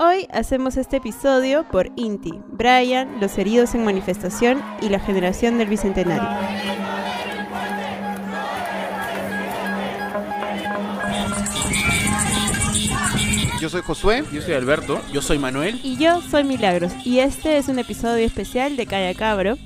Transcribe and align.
Hoy 0.00 0.28
hacemos 0.32 0.76
este 0.76 0.98
episodio 0.98 1.66
por 1.72 1.90
Inti, 1.96 2.30
Brian, 2.52 3.18
los 3.20 3.36
heridos 3.36 3.74
en 3.74 3.84
manifestación 3.84 4.62
y 4.80 4.90
la 4.90 5.00
generación 5.00 5.58
del 5.58 5.66
Bicentenario. 5.66 6.22
Yo 13.60 13.68
soy 13.68 13.82
Josué. 13.82 14.22
Yo 14.32 14.40
soy 14.40 14.54
Alberto. 14.54 15.00
Yo 15.12 15.20
soy 15.20 15.38
Manuel. 15.38 15.80
Y 15.82 15.96
yo 15.96 16.22
soy 16.22 16.44
Milagros. 16.44 16.92
Y 17.04 17.18
este 17.18 17.58
es 17.58 17.66
un 17.66 17.80
episodio 17.80 18.24
especial 18.24 18.76
de 18.76 18.86
Calla 18.86 19.14
Cabro 19.14 19.56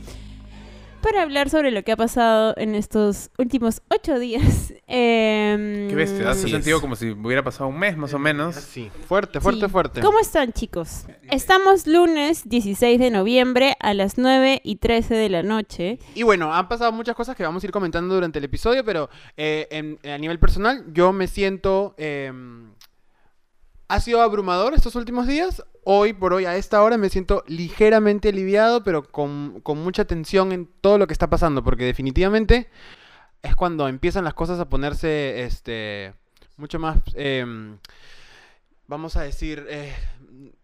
para 1.02 1.22
hablar 1.22 1.50
sobre 1.50 1.70
lo 1.70 1.82
que 1.82 1.92
ha 1.92 1.96
pasado 1.96 2.54
en 2.56 2.74
estos 2.74 3.30
últimos 3.38 3.82
ocho 3.90 4.18
días. 4.18 4.72
Eh, 4.94 5.86
Qué 5.88 5.94
bestia, 5.94 6.28
hace 6.28 6.50
sentido 6.50 6.78
como 6.82 6.96
si 6.96 7.12
hubiera 7.12 7.42
pasado 7.42 7.66
un 7.68 7.78
mes 7.78 7.96
más 7.96 8.12
o 8.12 8.18
menos. 8.18 8.56
Sí, 8.56 8.90
fuerte, 9.08 9.40
fuerte, 9.40 9.64
sí. 9.64 9.72
fuerte. 9.72 10.00
¿Cómo 10.02 10.18
están, 10.18 10.52
chicos? 10.52 11.06
Estamos 11.30 11.86
lunes 11.86 12.46
16 12.46 13.00
de 13.00 13.10
noviembre 13.10 13.74
a 13.80 13.94
las 13.94 14.18
9 14.18 14.60
y 14.62 14.76
13 14.76 15.14
de 15.14 15.30
la 15.30 15.42
noche. 15.42 15.98
Y 16.14 16.24
bueno, 16.24 16.52
han 16.54 16.68
pasado 16.68 16.92
muchas 16.92 17.16
cosas 17.16 17.34
que 17.36 17.42
vamos 17.42 17.62
a 17.62 17.66
ir 17.66 17.72
comentando 17.72 18.14
durante 18.14 18.38
el 18.38 18.44
episodio, 18.44 18.84
pero 18.84 19.08
eh, 19.38 19.66
en- 19.70 19.98
a 20.10 20.18
nivel 20.18 20.38
personal 20.38 20.84
yo 20.92 21.10
me 21.14 21.26
siento... 21.26 21.94
eh, 21.96 22.30
ha 23.88 24.00
sido 24.00 24.22
abrumador 24.22 24.74
estos 24.74 24.94
últimos 24.94 25.26
días. 25.26 25.62
Hoy 25.84 26.12
por 26.12 26.32
hoy, 26.32 26.44
a 26.44 26.56
esta 26.56 26.82
hora, 26.82 26.96
me 26.96 27.08
siento 27.08 27.44
ligeramente 27.46 28.30
aliviado, 28.30 28.84
pero 28.84 29.02
con, 29.02 29.60
con 29.62 29.78
mucha 29.78 30.04
tensión 30.04 30.52
en 30.52 30.68
todo 30.80 30.98
lo 30.98 31.06
que 31.06 31.12
está 31.12 31.28
pasando, 31.28 31.62
porque 31.64 31.84
definitivamente 31.84 32.68
es 33.42 33.56
cuando 33.56 33.88
empiezan 33.88 34.24
las 34.24 34.34
cosas 34.34 34.60
a 34.60 34.68
ponerse 34.68 35.42
este, 35.42 36.14
mucho 36.56 36.78
más, 36.78 36.98
em, 37.14 37.78
vamos 38.86 39.16
a 39.16 39.22
decir, 39.22 39.66
eh, 39.68 39.94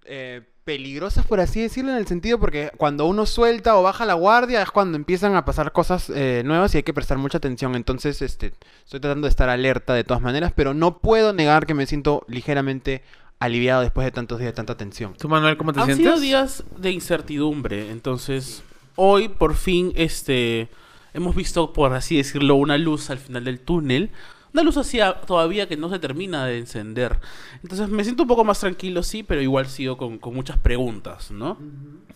eh, 0.09 0.43
peligrosas, 0.65 1.27
por 1.27 1.41
así 1.41 1.63
decirlo, 1.63 1.93
en 1.93 1.97
el 1.97 2.07
sentido 2.07 2.39
porque 2.39 2.71
cuando 2.77 3.07
uno 3.07 3.25
suelta 3.25 3.77
o 3.77 3.83
baja 3.83 4.05
la 4.05 4.15
guardia 4.15 4.63
es 4.63 4.71
cuando 4.71 4.97
empiezan 4.97 5.35
a 5.35 5.45
pasar 5.45 5.73
cosas 5.73 6.11
eh, 6.15 6.43
nuevas 6.45 6.75
y 6.75 6.79
hay 6.79 6.83
que 6.83 6.93
prestar 6.93 7.17
mucha 7.19 7.39
atención. 7.39 7.75
Entonces, 7.75 8.21
este, 8.21 8.53
estoy 8.85 9.01
tratando 9.01 9.27
de 9.27 9.31
estar 9.31 9.49
alerta 9.49 9.95
de 9.95 10.05
todas 10.05 10.23
maneras, 10.23 10.53
pero 10.55 10.75
no 10.75 10.99
puedo 10.99 11.33
negar 11.33 11.65
que 11.67 11.75
me 11.75 11.87
siento 11.87 12.25
ligeramente 12.29 13.03
aliviado 13.39 13.83
después 13.83 14.05
de 14.05 14.11
tantos 14.11 14.39
días 14.41 14.53
de 14.53 14.57
tanta 14.57 14.77
tensión. 14.77 15.15
¿Tú, 15.15 15.29
Manuel, 15.29 15.57
cómo 15.57 15.73
te 15.73 15.81
Han 15.81 15.87
sientes? 15.87 16.05
sido 16.05 16.21
días 16.21 16.65
de 16.77 16.91
incertidumbre, 16.91 17.91
entonces 17.91 18.63
hoy 18.97 19.29
por 19.29 19.55
fin 19.55 19.93
este 19.95 20.69
hemos 21.15 21.35
visto, 21.35 21.73
por 21.73 21.95
así 21.95 22.17
decirlo, 22.17 22.57
una 22.57 22.77
luz 22.77 23.11
al 23.11 23.19
final 23.19 23.45
del 23.45 23.61
túnel. 23.61 24.11
Una 24.53 24.63
luz 24.63 24.77
así 24.77 24.99
todavía 25.27 25.69
que 25.69 25.77
no 25.77 25.89
se 25.91 25.99
termina 25.99 26.47
de 26.47 26.59
encender. 26.59 27.19
Entonces 27.63 27.89
me 27.89 28.03
siento 28.05 28.23
un 28.23 28.29
poco 28.29 28.45
más 28.45 28.61
tranquilo, 28.61 29.03
sí, 29.03 29.23
pero 29.23 29.41
igual 29.43 29.67
sigo 29.67 29.97
con, 29.97 30.19
con 30.19 30.35
muchas 30.35 30.59
preguntas, 30.59 31.31
¿no? 31.31 31.59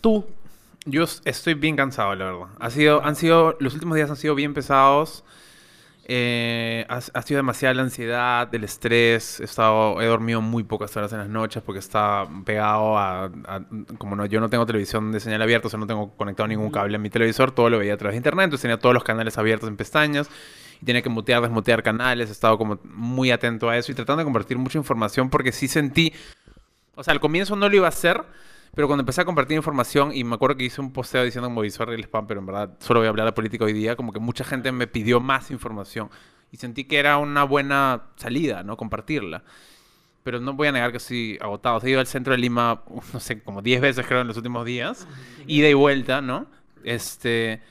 Tú, 0.01 0.25
Yo 0.85 1.05
estoy 1.25 1.53
bien 1.53 1.75
cansado, 1.75 2.15
la 2.15 2.25
verdad. 2.25 2.47
Ha 2.59 2.69
sido, 2.69 3.03
han 3.03 3.15
sido, 3.15 3.55
los 3.59 3.73
últimos 3.73 3.95
días 3.95 4.09
han 4.09 4.17
sido 4.17 4.35
bien 4.35 4.53
pesados. 4.53 5.23
Eh, 6.05 6.85
ha, 6.89 6.97
ha 6.97 7.21
sido 7.21 7.37
demasiada 7.37 7.73
la 7.75 7.83
ansiedad, 7.83 8.53
el 8.53 8.63
estrés. 8.65 9.39
He, 9.39 9.45
estado, 9.45 10.01
he 10.01 10.05
dormido 10.05 10.41
muy 10.41 10.63
pocas 10.63 10.95
horas 10.97 11.13
en 11.13 11.19
las 11.19 11.29
noches 11.29 11.63
porque 11.63 11.79
estaba 11.79 12.29
pegado 12.43 12.97
a... 12.97 13.25
a- 13.25 13.61
como 13.97 14.15
no, 14.15 14.25
yo 14.25 14.39
no 14.41 14.49
tengo 14.49 14.65
televisión 14.65 15.11
de 15.11 15.19
señal 15.19 15.41
abierta, 15.41 15.67
o 15.67 15.69
sea, 15.69 15.79
no 15.79 15.87
tengo 15.87 16.11
conectado 16.17 16.47
ningún 16.47 16.71
cable 16.71 16.97
a 16.97 16.99
mi 16.99 17.09
televisor, 17.09 17.51
todo 17.51 17.69
lo 17.69 17.79
veía 17.79 17.93
a 17.93 17.97
través 17.97 18.13
de 18.15 18.17
internet, 18.17 18.45
entonces 18.45 18.63
tenía 18.63 18.77
todos 18.79 18.93
los 18.93 19.03
canales 19.03 19.37
abiertos 19.37 19.69
en 19.69 19.77
pestañas 19.77 20.29
y 20.81 20.85
tenía 20.85 21.01
que 21.01 21.09
mutear, 21.09 21.41
desmutear 21.41 21.81
canales. 21.83 22.27
He 22.29 22.33
estado 22.33 22.57
como 22.57 22.79
muy 22.83 23.31
atento 23.31 23.69
a 23.69 23.77
eso 23.77 23.91
y 23.91 23.95
tratando 23.95 24.19
de 24.19 24.25
compartir 24.25 24.57
mucha 24.57 24.77
información 24.77 25.29
porque 25.29 25.51
sí 25.51 25.67
sentí... 25.67 26.13
O 26.95 27.03
sea, 27.03 27.13
al 27.13 27.19
comienzo 27.19 27.55
no 27.55 27.69
lo 27.69 27.75
iba 27.75 27.87
a 27.87 27.89
hacer, 27.89 28.21
pero 28.75 28.87
cuando 28.87 29.01
empecé 29.01 29.21
a 29.21 29.25
compartir 29.25 29.55
información, 29.57 30.11
y 30.13 30.23
me 30.23 30.35
acuerdo 30.35 30.57
que 30.57 30.63
hice 30.65 30.81
un 30.81 30.91
posteo 30.93 31.23
diciendo 31.23 31.47
como 31.47 31.61
visual 31.61 31.89
el 31.93 32.03
spam, 32.03 32.27
pero 32.27 32.39
en 32.39 32.45
verdad 32.45 32.75
solo 32.79 32.99
voy 32.99 33.07
a 33.07 33.09
hablar 33.09 33.25
de 33.27 33.33
política 33.33 33.65
hoy 33.65 33.73
día, 33.73 33.95
como 33.95 34.11
que 34.13 34.19
mucha 34.19 34.43
gente 34.43 34.71
me 34.71 34.87
pidió 34.87 35.19
más 35.19 35.51
información. 35.51 36.09
Y 36.51 36.57
sentí 36.57 36.83
que 36.85 36.97
era 36.99 37.17
una 37.17 37.43
buena 37.43 38.03
salida, 38.15 38.63
¿no? 38.63 38.77
Compartirla. 38.77 39.43
Pero 40.23 40.39
no 40.39 40.53
voy 40.53 40.67
a 40.67 40.71
negar 40.71 40.91
que 40.91 40.97
estoy 40.97 41.37
agotado. 41.41 41.81
He 41.83 41.89
ido 41.89 41.99
al 41.99 42.07
centro 42.07 42.31
de 42.31 42.37
Lima, 42.37 42.83
no 43.13 43.19
sé, 43.19 43.41
como 43.43 43.61
10 43.61 43.81
veces 43.81 44.05
creo 44.07 44.21
en 44.21 44.27
los 44.27 44.37
últimos 44.37 44.65
días. 44.65 45.07
Ida 45.47 45.67
y 45.69 45.73
vuelta, 45.73 46.21
¿no? 46.21 46.47
Este... 46.83 47.61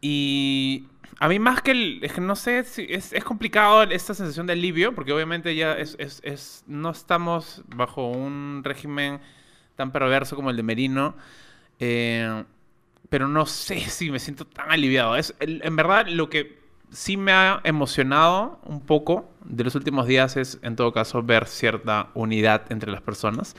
Y 0.00 0.86
a 1.18 1.28
mí 1.28 1.38
más 1.38 1.62
que 1.62 1.70
el... 1.70 2.00
Es 2.02 2.12
que 2.12 2.20
no 2.20 2.36
sé, 2.36 2.64
si 2.64 2.86
es, 2.88 3.12
es 3.12 3.24
complicado 3.24 3.82
esta 3.84 4.14
sensación 4.14 4.46
de 4.46 4.52
alivio, 4.54 4.94
porque 4.94 5.12
obviamente 5.12 5.54
ya 5.54 5.72
es, 5.74 5.96
es, 5.98 6.20
es- 6.24 6.64
no 6.66 6.90
estamos 6.90 7.62
bajo 7.74 8.08
un 8.10 8.62
régimen 8.64 9.20
tan 9.76 9.92
perverso 9.92 10.36
como 10.36 10.50
el 10.50 10.56
de 10.56 10.62
Merino. 10.62 11.14
eh, 11.80 12.44
pero 13.08 13.28
no 13.28 13.46
sé 13.46 13.80
si 13.90 14.10
me 14.10 14.18
siento 14.18 14.44
tan 14.46 14.70
aliviado. 14.70 15.16
Es, 15.16 15.34
en 15.40 15.76
verdad, 15.76 16.06
lo 16.08 16.28
que 16.30 16.58
sí 16.90 17.16
me 17.16 17.32
ha 17.32 17.60
emocionado 17.64 18.58
un 18.64 18.80
poco 18.80 19.30
de 19.44 19.64
los 19.64 19.74
últimos 19.74 20.06
días 20.06 20.36
es, 20.36 20.58
en 20.62 20.76
todo 20.76 20.92
caso, 20.92 21.22
ver 21.22 21.46
cierta 21.46 22.08
unidad 22.14 22.70
entre 22.72 22.90
las 22.90 23.02
personas. 23.02 23.54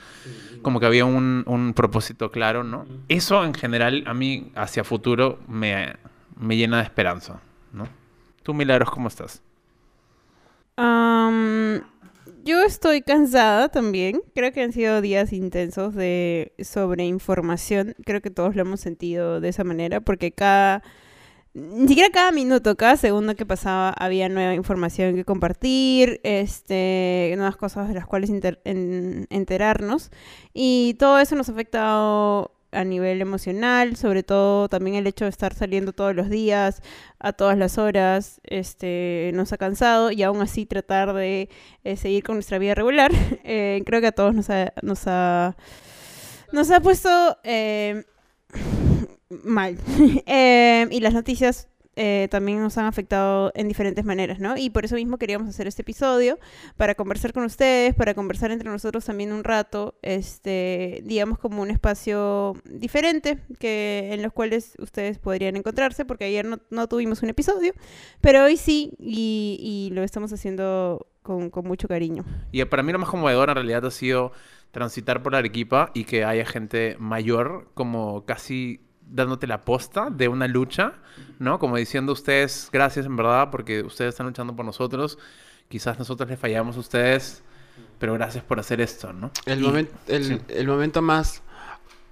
Como 0.62 0.80
que 0.80 0.86
había 0.86 1.04
un, 1.04 1.44
un 1.46 1.74
propósito 1.74 2.30
claro, 2.30 2.64
¿no? 2.64 2.86
Eso, 3.08 3.44
en 3.44 3.54
general, 3.54 4.04
a 4.06 4.14
mí, 4.14 4.52
hacia 4.56 4.84
futuro, 4.84 5.38
me, 5.48 5.94
me 6.38 6.56
llena 6.56 6.78
de 6.78 6.84
esperanza, 6.84 7.40
¿no? 7.72 7.88
Tú, 8.42 8.54
Milagros, 8.54 8.90
¿cómo 8.90 9.08
estás? 9.08 9.42
Am, 10.76 11.82
yo 12.46 12.62
estoy 12.62 13.02
cansada 13.02 13.68
también. 13.68 14.22
Creo 14.34 14.52
que 14.52 14.62
han 14.62 14.72
sido 14.72 15.00
días 15.00 15.32
intensos 15.32 15.94
de 15.94 16.52
sobreinformación. 16.62 17.94
Creo 18.04 18.22
que 18.22 18.30
todos 18.30 18.54
lo 18.54 18.62
hemos 18.62 18.80
sentido 18.80 19.40
de 19.40 19.48
esa 19.48 19.64
manera 19.64 20.00
porque 20.00 20.32
cada... 20.32 20.82
Ni 21.54 21.88
siquiera 21.88 22.10
cada 22.10 22.32
minuto, 22.32 22.76
cada 22.76 22.98
segundo 22.98 23.34
que 23.34 23.46
pasaba 23.46 23.88
había 23.90 24.28
nueva 24.28 24.52
información 24.54 25.14
que 25.14 25.24
compartir, 25.24 26.20
este, 26.22 27.32
nuevas 27.36 27.56
cosas 27.56 27.88
de 27.88 27.94
las 27.94 28.06
cuales 28.06 28.30
enterarnos. 28.30 30.10
Y 30.52 30.94
todo 30.98 31.18
eso 31.18 31.34
nos 31.34 31.48
ha 31.48 31.52
afectado 31.52 32.55
a 32.72 32.84
nivel 32.84 33.20
emocional, 33.20 33.96
sobre 33.96 34.22
todo 34.22 34.68
también 34.68 34.96
el 34.96 35.06
hecho 35.06 35.24
de 35.24 35.30
estar 35.30 35.54
saliendo 35.54 35.92
todos 35.92 36.14
los 36.14 36.28
días, 36.28 36.82
a 37.18 37.32
todas 37.32 37.56
las 37.56 37.78
horas, 37.78 38.40
este, 38.44 39.30
nos 39.34 39.52
ha 39.52 39.58
cansado 39.58 40.10
y 40.10 40.22
aún 40.22 40.40
así 40.42 40.66
tratar 40.66 41.12
de 41.14 41.48
eh, 41.84 41.96
seguir 41.96 42.22
con 42.22 42.36
nuestra 42.36 42.58
vida 42.58 42.74
regular, 42.74 43.10
eh, 43.44 43.82
creo 43.86 44.00
que 44.00 44.08
a 44.08 44.12
todos 44.12 44.34
nos 44.34 44.50
ha, 44.50 44.72
nos 44.82 45.06
ha, 45.06 45.56
nos 46.52 46.70
ha 46.70 46.80
puesto 46.80 47.38
eh, 47.44 48.04
mal. 49.28 49.78
Y 50.90 51.00
las 51.00 51.14
noticias 51.14 51.68
eh, 51.96 52.28
también 52.30 52.60
nos 52.60 52.76
han 52.78 52.84
afectado 52.84 53.52
en 53.54 53.68
diferentes 53.68 54.04
maneras, 54.04 54.38
¿no? 54.38 54.56
Y 54.56 54.70
por 54.70 54.84
eso 54.84 54.94
mismo 54.94 55.18
queríamos 55.18 55.48
hacer 55.48 55.66
este 55.66 55.82
episodio, 55.82 56.38
para 56.76 56.94
conversar 56.94 57.32
con 57.32 57.44
ustedes, 57.44 57.94
para 57.94 58.14
conversar 58.14 58.50
entre 58.50 58.70
nosotros 58.70 59.04
también 59.04 59.32
un 59.32 59.44
rato, 59.44 59.98
este, 60.02 61.02
digamos 61.04 61.38
como 61.38 61.62
un 61.62 61.70
espacio 61.70 62.54
diferente 62.64 63.38
que 63.58 64.10
en 64.12 64.22
los 64.22 64.32
cuales 64.32 64.74
ustedes 64.78 65.18
podrían 65.18 65.56
encontrarse, 65.56 66.04
porque 66.04 66.26
ayer 66.26 66.44
no, 66.44 66.58
no 66.70 66.86
tuvimos 66.86 67.22
un 67.22 67.30
episodio, 67.30 67.72
pero 68.20 68.44
hoy 68.44 68.56
sí, 68.56 68.92
y, 68.98 69.58
y 69.60 69.94
lo 69.94 70.02
estamos 70.02 70.32
haciendo 70.32 71.06
con, 71.22 71.50
con 71.50 71.66
mucho 71.66 71.88
cariño. 71.88 72.24
Y 72.52 72.64
para 72.66 72.82
mí 72.82 72.92
lo 72.92 72.98
más 72.98 73.08
conmovedor 73.08 73.48
en 73.48 73.56
realidad 73.56 73.84
ha 73.86 73.90
sido 73.90 74.32
transitar 74.70 75.22
por 75.22 75.34
Arequipa 75.34 75.90
y 75.94 76.04
que 76.04 76.24
haya 76.24 76.44
gente 76.44 76.96
mayor 76.98 77.70
como 77.74 78.26
casi 78.26 78.85
dándote 79.06 79.46
la 79.46 79.64
posta 79.64 80.08
de 80.10 80.28
una 80.28 80.46
lucha, 80.48 80.94
¿no? 81.38 81.58
Como 81.58 81.76
diciendo 81.76 82.12
ustedes, 82.12 82.68
gracias 82.72 83.06
en 83.06 83.16
verdad, 83.16 83.50
porque 83.50 83.82
ustedes 83.82 84.10
están 84.10 84.26
luchando 84.26 84.54
por 84.54 84.64
nosotros. 84.64 85.18
Quizás 85.68 85.98
nosotros 85.98 86.28
les 86.28 86.38
fallamos 86.38 86.76
a 86.76 86.80
ustedes, 86.80 87.42
pero 87.98 88.14
gracias 88.14 88.44
por 88.44 88.58
hacer 88.60 88.80
esto, 88.80 89.12
¿no? 89.12 89.30
El, 89.46 89.62
Y- 89.62 89.66
momen- 89.66 89.88
el, 90.08 90.24
sí. 90.24 90.40
el 90.48 90.66
momento 90.68 91.02
más 91.02 91.42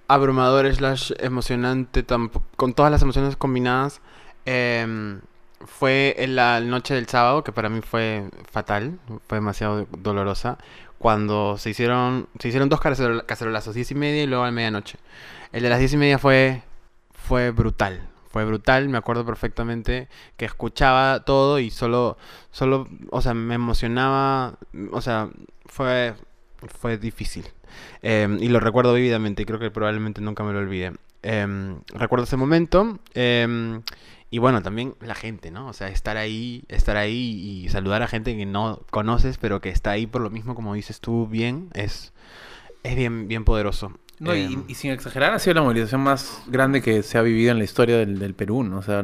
abrumador 0.08 0.72
slash 0.74 1.12
emocionante, 1.18 2.04
con 2.56 2.74
todas 2.74 2.92
las 2.92 3.02
emociones 3.02 3.36
combinadas, 3.36 4.00
em, 4.44 5.20
fue 5.66 6.14
en 6.18 6.36
la 6.36 6.60
noche 6.60 6.94
del 6.94 7.06
sábado, 7.08 7.42
que 7.42 7.52
para 7.52 7.68
mí 7.70 7.80
fue 7.80 8.24
fatal, 8.50 8.98
fue 9.28 9.38
demasiado 9.38 9.86
dolorosa, 9.98 10.58
cuando 10.98 11.56
se 11.58 11.70
hicieron, 11.70 12.28
se 12.38 12.48
hicieron 12.48 12.68
dos 12.68 12.80
cacerol- 12.80 13.24
cacerolazos, 13.24 13.74
diez 13.74 13.90
y 13.90 13.94
media 13.94 14.22
y 14.22 14.26
luego 14.26 14.44
a 14.44 14.50
medianoche. 14.50 14.98
El 15.52 15.62
de 15.62 15.68
las 15.70 15.78
diez 15.78 15.92
y 15.92 15.96
media 15.96 16.18
fue, 16.18 16.62
fue 17.24 17.50
brutal. 17.50 18.08
Fue 18.30 18.44
brutal, 18.44 18.88
me 18.88 18.98
acuerdo 18.98 19.24
perfectamente 19.24 20.08
que 20.36 20.44
escuchaba 20.44 21.24
todo 21.24 21.58
y 21.58 21.70
solo, 21.70 22.18
solo, 22.50 22.88
o 23.10 23.22
sea, 23.22 23.32
me 23.32 23.54
emocionaba, 23.54 24.58
o 24.90 25.00
sea, 25.00 25.30
fue, 25.66 26.14
fue 26.80 26.98
difícil. 26.98 27.46
Em, 28.02 28.42
y 28.42 28.48
lo 28.48 28.60
recuerdo 28.60 28.92
vívidamente 28.94 29.42
y 29.42 29.46
creo 29.46 29.58
que 29.58 29.70
probablemente 29.70 30.20
nunca 30.20 30.42
me 30.44 30.52
lo 30.52 30.58
olvide. 30.58 30.92
Em, 31.22 31.80
recuerdo 31.94 32.24
ese 32.24 32.36
momento. 32.36 32.98
em, 33.14 33.82
y 34.30 34.38
bueno, 34.38 34.62
también 34.62 34.94
la 35.00 35.14
gente, 35.14 35.50
¿no? 35.52 35.68
O 35.68 35.72
sea, 35.72 35.88
estar 35.88 36.16
ahí, 36.16 36.64
estar 36.68 36.96
ahí 36.96 37.62
y 37.64 37.68
saludar 37.68 38.02
a 38.02 38.08
gente 38.08 38.36
que 38.36 38.46
no 38.46 38.80
conoces, 38.90 39.38
pero 39.38 39.60
que 39.60 39.68
está 39.70 39.92
ahí 39.92 40.06
por 40.08 40.22
lo 40.22 40.30
mismo, 40.30 40.56
como 40.56 40.74
dices 40.74 41.00
tú 41.00 41.28
bien, 41.28 41.70
es, 41.74 42.12
es 42.82 42.96
bien, 42.96 43.28
bien 43.28 43.44
poderoso. 43.44 43.92
No, 44.20 44.34
y, 44.34 44.42
Em, 44.44 44.64
y 44.68 44.74
sin 44.74 44.92
exagerar, 44.92 45.32
ha 45.32 45.38
sido 45.38 45.54
la 45.54 45.62
movilización 45.62 46.00
más 46.00 46.42
grande 46.46 46.82
que 46.82 47.02
se 47.02 47.18
ha 47.18 47.22
vivido 47.22 47.50
en 47.50 47.58
la 47.58 47.64
historia 47.64 47.96
del, 47.98 48.18
del 48.18 48.34
Perú, 48.34 48.62
¿no? 48.62 48.78
O 48.78 48.82
sea, 48.82 48.98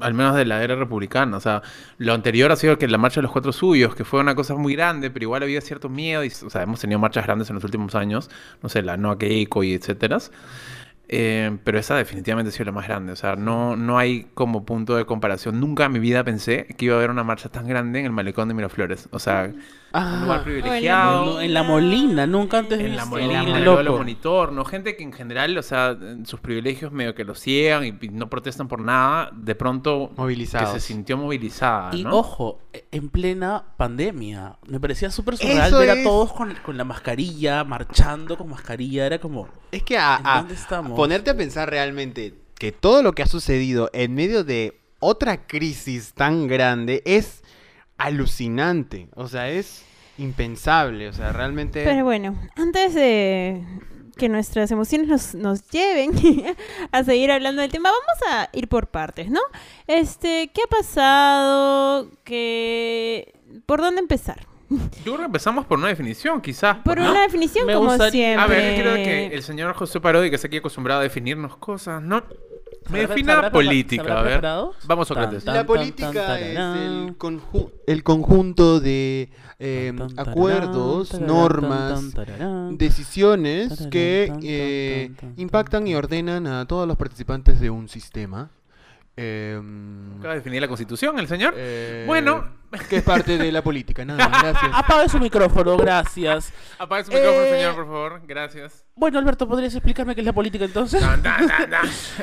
al 0.00 0.14
menos 0.14 0.36
de 0.36 0.44
la 0.44 0.62
era 0.62 0.74
republicana. 0.76 1.36
O 1.36 1.40
sea, 1.40 1.62
lo 1.98 2.14
anterior 2.14 2.50
ha 2.52 2.56
sido 2.56 2.78
que 2.78 2.88
la 2.88 2.98
marcha 2.98 3.16
de 3.20 3.22
los 3.22 3.32
cuatro 3.32 3.52
suyos, 3.52 3.94
que 3.94 4.04
fue 4.04 4.20
una 4.20 4.34
cosa 4.34 4.54
muy 4.54 4.74
grande, 4.74 5.10
pero 5.10 5.24
igual 5.24 5.42
había 5.42 5.60
cierto 5.60 5.88
miedo. 5.88 6.24
Y, 6.24 6.28
o 6.28 6.50
sea, 6.50 6.62
hemos 6.62 6.80
tenido 6.80 6.98
marchas 6.98 7.24
grandes 7.24 7.50
en 7.50 7.54
los 7.54 7.64
últimos 7.64 7.94
años, 7.94 8.30
no 8.62 8.68
sé, 8.68 8.82
la 8.82 8.96
Noa 8.96 9.18
Keiko 9.18 9.62
y 9.64 9.74
etcétera. 9.74 10.18
Eh, 11.08 11.58
pero 11.64 11.78
esa 11.78 11.94
definitivamente 11.96 12.48
ha 12.48 12.52
sido 12.52 12.66
la 12.66 12.72
más 12.72 12.86
grande. 12.88 13.12
O 13.12 13.16
sea, 13.16 13.36
no, 13.36 13.76
no 13.76 13.98
hay 13.98 14.24
como 14.34 14.64
punto 14.64 14.96
de 14.96 15.04
comparación. 15.04 15.60
Nunca 15.60 15.84
en 15.84 15.92
mi 15.92 15.98
vida 15.98 16.24
pensé 16.24 16.66
que 16.78 16.86
iba 16.86 16.94
a 16.94 16.98
haber 16.98 17.10
una 17.10 17.24
marcha 17.24 17.48
tan 17.50 17.66
grande 17.66 18.00
en 18.00 18.06
el 18.06 18.12
malecón 18.12 18.48
de 18.48 18.54
Miraflores. 18.54 19.08
O 19.12 19.18
sea, 19.18 19.52
ah, 19.92 20.12
un 20.14 20.22
lugar 20.22 20.44
privilegiado. 20.44 21.40
En 21.40 21.54
la 21.54 21.62
Molina, 21.62 22.26
nunca 22.26 22.58
antes 22.58 22.80
En 22.80 22.96
la 22.96 23.04
Molina, 23.04 23.42
loco. 23.42 23.50
en 23.50 23.56
el 23.56 23.64
Pueblo 23.64 23.96
monitor, 23.98 24.52
¿no? 24.52 24.64
Gente 24.64 24.96
que 24.96 25.02
en 25.02 25.12
general, 25.12 25.56
o 25.58 25.62
sea, 25.62 25.96
sus 26.24 26.40
privilegios 26.40 26.92
medio 26.92 27.14
que 27.14 27.24
los 27.24 27.38
ciegan 27.40 27.84
y, 27.84 27.88
y 28.00 28.08
no 28.08 28.28
protestan 28.30 28.68
por 28.68 28.80
nada, 28.80 29.30
de 29.34 29.54
pronto 29.54 30.10
que 30.26 30.46
se 30.46 30.80
sintió 30.80 31.16
movilizada, 31.16 31.94
Y 31.96 32.04
¿no? 32.04 32.16
ojo, 32.18 32.58
e- 32.72 32.84
en 32.92 33.08
plena 33.08 33.64
pandemia. 33.76 34.56
Me 34.66 34.80
parecía 34.80 35.10
súper 35.10 35.36
surreal 35.36 35.68
Eso 35.68 35.78
ver 35.78 35.90
a 35.90 35.94
es- 35.94 36.04
todos 36.04 36.32
con, 36.32 36.54
con 36.64 36.76
la 36.76 36.84
mascarilla, 36.84 37.64
marchando 37.64 38.36
con 38.36 38.48
mascarilla. 38.48 39.06
Era 39.06 39.18
como. 39.18 39.48
Es 39.70 39.82
que 39.82 39.96
a, 39.98 40.16
¿En 40.20 40.26
a- 40.26 40.36
dónde 40.38 40.54
estamos? 40.54 40.96
ponerte 40.96 41.30
a 41.30 41.36
pensar 41.36 41.68
realmente 41.70 42.34
que 42.58 42.72
todo 42.72 43.02
lo 43.02 43.12
que 43.12 43.22
ha 43.22 43.26
sucedido 43.26 43.90
en 43.92 44.14
medio 44.14 44.44
de 44.44 44.80
otra 45.00 45.46
crisis 45.48 46.12
tan 46.14 46.46
grande 46.46 47.02
es 47.04 47.41
alucinante. 48.06 49.08
O 49.14 49.28
sea, 49.28 49.48
es 49.50 49.84
impensable. 50.18 51.08
O 51.08 51.12
sea, 51.12 51.32
realmente... 51.32 51.84
Pero 51.84 52.04
bueno, 52.04 52.38
antes 52.56 52.94
de 52.94 53.64
que 54.16 54.28
nuestras 54.28 54.70
emociones 54.70 55.08
nos, 55.08 55.34
nos 55.34 55.68
lleven 55.70 56.12
a 56.92 57.02
seguir 57.04 57.30
hablando 57.30 57.62
del 57.62 57.70
tema, 57.72 57.90
vamos 57.90 58.34
a 58.36 58.48
ir 58.52 58.68
por 58.68 58.88
partes, 58.88 59.30
¿no? 59.30 59.40
Este, 59.86 60.50
¿qué 60.54 60.62
ha 60.64 60.68
pasado? 60.68 62.10
¿Qué... 62.24 63.34
¿Por 63.66 63.80
dónde 63.80 64.00
empezar? 64.00 64.46
Yo 64.70 64.78
creo 65.04 65.18
que 65.18 65.24
empezamos 65.24 65.66
por 65.66 65.78
una 65.78 65.88
definición, 65.88 66.40
quizás. 66.40 66.76
Por 66.78 66.98
¿no? 66.98 67.10
una 67.10 67.22
definición, 67.22 67.66
Me 67.66 67.74
como 67.74 67.88
gustaría- 67.88 68.36
siempre. 68.36 68.42
A 68.42 68.46
ver, 68.46 68.80
creo 68.80 68.94
que 68.96 69.26
el 69.34 69.42
señor 69.42 69.74
José 69.74 70.00
Parodi, 70.00 70.28
que 70.28 70.36
está 70.36 70.46
aquí 70.48 70.58
acostumbrado 70.58 71.00
a 71.00 71.02
definirnos 71.02 71.56
cosas, 71.56 72.02
¿no? 72.02 72.22
Me 72.90 72.98
¿Se 72.98 73.04
habrá- 73.04 73.14
defina 73.14 73.32
se 73.32 73.36
habrá 73.36 73.50
prepara- 73.50 73.52
política, 73.52 74.02
a 74.18 74.22
ver. 74.22 74.32
preparado? 74.32 74.74
Vamos, 74.84 75.08
Sócrates. 75.08 75.44
La 75.44 75.64
política 75.66 76.38
es 76.40 76.56
el, 76.58 77.16
conju- 77.18 77.70
el 77.86 78.02
conjunto 78.02 78.80
de 78.80 79.30
eh, 79.58 79.92
acuerdos, 80.16 81.20
normas, 81.20 82.02
decisiones 82.72 83.86
que 83.90 84.32
eh, 84.42 85.12
tan, 85.18 85.32
tan, 85.34 85.40
impactan 85.40 85.86
y 85.86 85.94
ordenan 85.94 86.46
a 86.46 86.66
todos 86.66 86.86
los 86.88 86.96
participantes 86.96 87.60
de 87.60 87.70
un 87.70 87.88
sistema. 87.88 88.50
Em, 89.16 90.16
Acaba 90.18 90.34
de 90.34 90.40
definir 90.40 90.60
la 90.62 90.68
constitución, 90.68 91.18
el 91.18 91.28
señor. 91.28 91.54
eh, 91.56 92.04
Bueno. 92.06 92.60
Que 92.88 92.96
es 92.96 93.02
parte 93.02 93.36
de 93.36 93.52
la 93.52 93.60
política, 93.62 94.02
nada, 94.04 94.26
más, 94.30 94.42
gracias. 94.42 94.70
Apaga 94.74 95.06
su 95.08 95.18
micrófono, 95.18 95.76
gracias. 95.76 96.52
Apague 96.78 97.04
su 97.04 97.12
micrófono, 97.12 97.42
Eh, 97.42 97.50
señor, 97.50 97.74
por 97.74 97.84
favor. 97.84 98.22
Gracias. 98.26 98.86
Bueno, 98.94 99.18
Alberto, 99.18 99.46
¿podrías 99.46 99.74
explicarme 99.74 100.14
qué 100.14 100.22
es 100.22 100.26
la 100.26 100.32
política 100.32 100.64
entonces? 100.64 101.00
Tan, 101.02 101.22
tan, 101.22 101.46
tan. 101.46 101.70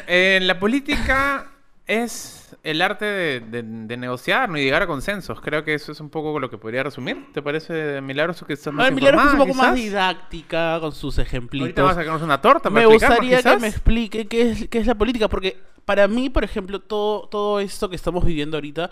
Eh, 0.07 0.39
la 0.41 0.57
política 0.59 1.45
es 1.86 2.56
el 2.63 2.81
arte 2.81 3.06
de, 3.06 3.39
de- 3.42 3.63
de 3.63 3.97
negociar 3.97 4.50
¿no? 4.50 4.57
y 4.57 4.63
llegar 4.63 4.81
a 4.81 4.88
consensos. 4.88 5.39
Creo 5.42 5.63
que 5.63 5.75
eso 5.75 5.92
es 5.92 6.00
un 6.00 6.09
poco 6.09 6.39
lo 6.39 6.50
que 6.50 6.57
podría 6.57 6.81
resumir. 6.83 7.27
¿Te 7.33 7.42
parece, 7.44 8.01
Milagros, 8.01 8.44
que 8.45 8.53
estás 8.53 8.68
A 8.68 8.71
más 8.71 8.85
ver, 8.88 8.94
Milagros 8.95 9.21
que 9.21 9.27
es 9.27 9.33
un 9.33 9.39
poco 9.39 9.53
más 9.53 9.75
didáctica 9.75 10.80
con 10.80 10.92
sus 10.94 11.19
ejemplitos. 11.19 11.65
Ahorita 11.68 11.83
vas 11.83 11.92
a 11.97 12.00
sacarnos 12.01 12.21
una 12.24 12.42
torta 12.42 12.69
para 12.71 12.81
me 12.81 12.85
gustaría 12.88 13.42
que 13.44 13.57
me 13.57 13.68
explique 13.68 14.27
qué 14.27 14.50
es, 14.51 14.68
qué 14.68 14.80
es 14.80 14.88
la 14.88 14.95
política, 14.95 15.27
porque 15.27 15.57
para 15.89 16.07
mí, 16.07 16.30
por 16.30 16.44
ejemplo, 16.44 16.80
todo, 16.80 17.27
todo 17.30 17.59
esto 17.59 17.89
que 17.89 17.95
estamos 17.95 18.24
viviendo 18.24 18.57
ahorita, 18.57 18.91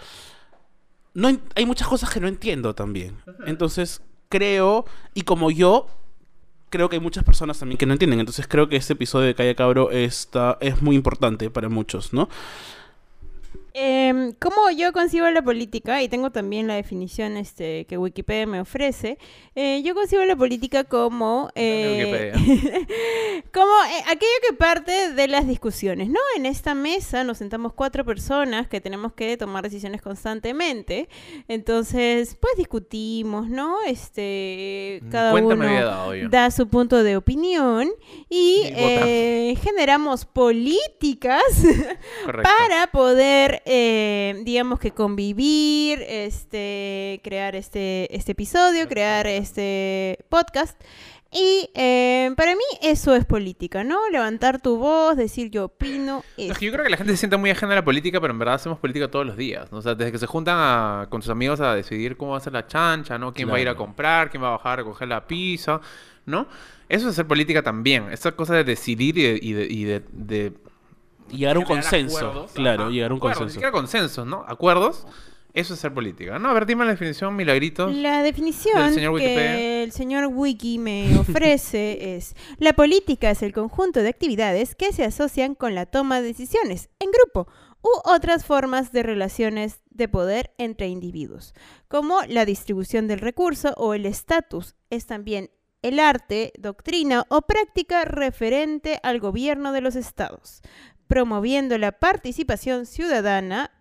no 1.14 1.28
hay 1.54 1.66
muchas 1.68 1.88
cosas 1.88 2.10
que 2.10 2.20
no 2.20 2.28
entiendo 2.28 2.74
también. 2.74 3.20
Entonces, 3.46 4.02
creo, 4.30 4.84
y 5.14 5.22
como 5.22 5.52
yo, 5.52 5.86
creo 6.72 6.90
que 6.90 6.96
hay 6.96 7.00
muchas 7.00 7.24
personas 7.24 7.60
también 7.60 7.78
que 7.78 7.86
no 7.86 7.94
entienden. 7.94 8.20
Entonces, 8.20 8.48
creo 8.48 8.68
que 8.68 8.78
este 8.78 8.94
episodio 8.94 9.28
de 9.28 9.36
Calle 9.36 9.54
Cabro 9.54 9.92
está, 9.92 10.58
es 10.60 10.82
muy 10.82 10.96
importante 10.96 11.52
para 11.52 11.70
muchos, 11.70 12.14
¿no? 12.14 12.30
Em, 13.80 14.34
¿Cómo 14.40 14.72
yo 14.72 14.92
concibo 14.92 15.30
la 15.30 15.44
política? 15.44 16.02
Y 16.02 16.10
tengo 16.10 16.32
también 16.32 16.66
la 16.66 16.74
definición 16.74 17.38
este, 17.38 17.86
que 17.86 18.00
Wikipedia 18.00 18.48
me 18.48 18.60
ofrece. 18.60 19.20
Eh, 19.54 19.84
yo 19.84 19.94
concibo 19.94 20.26
la 20.26 20.36
política 20.36 20.84
como... 20.84 21.52
eh, 21.54 22.34
como 23.54 23.72
eh, 23.72 24.04
aquello 24.08 24.32
que 24.50 24.56
parte 24.56 25.14
de 25.14 25.28
las 25.28 25.48
discusiones, 25.48 26.10
¿no? 26.10 26.20
En 26.36 26.48
esta 26.48 26.74
mesa 26.74 27.24
nos 27.24 27.38
sentamos 27.38 27.74
cuatro 27.74 28.04
personas 28.04 28.68
que 28.68 28.82
tenemos 28.82 29.14
que 29.14 29.38
tomar 29.38 29.64
decisiones 29.64 30.02
constantemente. 30.02 31.08
Entonces, 31.48 32.36
pues 32.40 32.54
discutimos, 32.58 33.48
¿no? 33.48 33.84
Este, 33.84 35.02
Ni 35.04 35.10
cada 35.12 35.32
cuenta 35.32 35.54
uno 35.54 35.66
dado 35.72 36.14
da 36.30 36.50
su 36.50 36.68
punto 36.68 37.04
de 37.04 37.16
opinión 37.16 37.90
y 38.30 38.62
eh, 38.66 39.56
generamos 39.62 40.26
políticas 40.26 41.44
para 42.26 42.88
poder, 42.92 43.62
eh, 43.68 44.42
digamos 44.44 44.80
que 44.80 44.92
convivir, 44.92 46.02
este, 46.08 47.20
crear 47.24 47.56
este, 47.56 48.16
este 48.16 48.32
episodio, 48.32 48.88
crear 48.88 49.28
este 49.28 50.20
podcast. 50.30 50.80
Y 51.30 51.70
eh, 51.76 52.32
para 52.38 52.56
mí 52.56 52.64
eso 52.82 53.14
es 53.14 53.26
política, 53.26 53.84
¿no? 53.84 54.10
Levantar 54.10 54.62
tu 54.62 54.78
voz, 54.78 55.18
decir 55.18 55.52
yo 55.52 55.66
opino. 55.66 56.24
Es 56.38 56.58
que 56.58 56.66
yo 56.68 56.72
creo 56.72 56.86
que 56.86 56.90
la 56.90 56.96
gente 56.96 57.12
se 57.12 57.18
siente 57.18 57.36
muy 57.36 57.50
ajena 57.50 57.74
a 57.74 57.76
la 57.76 57.84
política, 57.84 58.22
pero 58.22 58.32
en 58.32 58.40
verdad 58.40 58.56
hacemos 58.56 58.80
política 58.80 59.12
todos 59.12 59.26
los 59.26 59.36
días. 59.36 59.70
¿no? 59.70 59.80
O 59.80 59.82
sea, 59.82 59.94
desde 59.94 60.14
que 60.14 60.20
se 60.20 60.26
juntan 60.26 60.56
a- 60.58 61.08
con 61.10 61.22
sus 61.22 61.30
amigos 61.30 61.60
a 61.60 61.76
decidir 61.76 62.16
cómo 62.16 62.32
va 62.32 62.38
a 62.38 62.42
ser 62.42 62.54
la 62.54 62.66
chancha, 62.66 63.18
¿no? 63.18 63.34
Quién 63.34 63.50
va 63.52 63.58
a 63.58 63.60
ir 63.60 63.68
a 63.68 63.76
comprar, 63.76 64.30
quién 64.30 64.42
va 64.42 64.48
a 64.48 64.52
bajar 64.52 64.74
a 64.74 64.76
recoger 64.78 65.10
la 65.10 65.28
pizza, 65.28 65.82
¿no? 66.26 66.48
Eso 66.88 67.08
es 67.08 67.12
hacer 67.14 67.28
política 67.28 67.62
también. 67.62 68.10
Esa 68.10 68.32
cosa 68.32 68.56
de 68.56 68.64
decidir 68.64 69.18
y 69.18 69.24
de... 69.24 69.38
y 69.42 69.54
de- 69.54 69.68
y 69.68 69.84
de- 69.84 70.54
llegar 71.32 71.56
a 71.56 71.60
un 71.60 71.66
consenso. 71.66 72.18
acuerdos. 72.18 72.52
Claro, 72.54 72.84
Ajá, 72.84 72.92
llegar 72.92 73.12
a 73.12 73.14
un 73.14 73.18
acuerdos, 73.20 73.38
Ni 73.40 73.44
consenso. 73.46 73.54
siquiera 73.54 73.72
consensos, 73.72 74.26
¿no? 74.28 74.46
Acuerdos. 74.48 75.06
Eso 75.54 75.74
es 75.74 75.80
hacer 75.80 75.94
política. 75.94 76.38
No, 76.38 76.50
a 76.50 76.54
ver, 76.54 76.68
dime 76.68 76.86
la 76.86 76.92
definición, 76.92 77.36
Milagritos. 77.36 77.92
La 77.96 78.22
definición 78.22 78.86
del 78.86 78.94
señor 78.94 79.14
Wikipedia. 79.14 79.56
que 79.56 79.84
el 79.84 79.92
señor 79.92 80.28
Wiki 80.28 80.78
me 80.78 81.18
ofrece 81.18 82.16
es, 82.16 82.36
la 82.60 82.74
política 82.74 83.32
es 83.32 83.42
el 83.42 83.54
conjunto 83.54 84.04
de 84.04 84.10
actividades 84.10 84.76
que 84.76 84.94
se 84.94 85.04
asocian 85.04 85.56
con 85.56 85.74
la 85.74 85.88
toma 85.88 86.22
de 86.22 86.28
decisiones 86.28 86.90
en 87.00 87.10
grupo 87.12 87.48
u 87.82 87.90
otras 88.06 88.46
formas 88.46 88.92
de 88.92 89.02
relaciones 89.02 89.82
de 89.90 90.08
poder 90.08 90.52
entre 90.60 90.90
individuos, 90.90 91.56
como 91.88 92.22
la 92.28 92.46
distribución 92.46 93.08
del 93.08 93.20
recurso 93.20 93.74
o 93.78 93.96
el 93.96 94.06
estatus. 94.06 94.76
Es 94.92 95.08
también 95.08 95.50
el 95.82 96.00
arte, 96.00 96.54
doctrina 96.60 97.26
o 97.30 97.42
práctica 97.44 98.06
referente 98.06 99.00
al 99.02 99.20
gobierno 99.20 99.72
de 99.72 99.82
los 99.82 99.96
estados, 99.96 100.62
promoviendo 101.08 101.78
la 101.78 101.92
participación 101.94 102.86
ciudadana, 102.86 103.72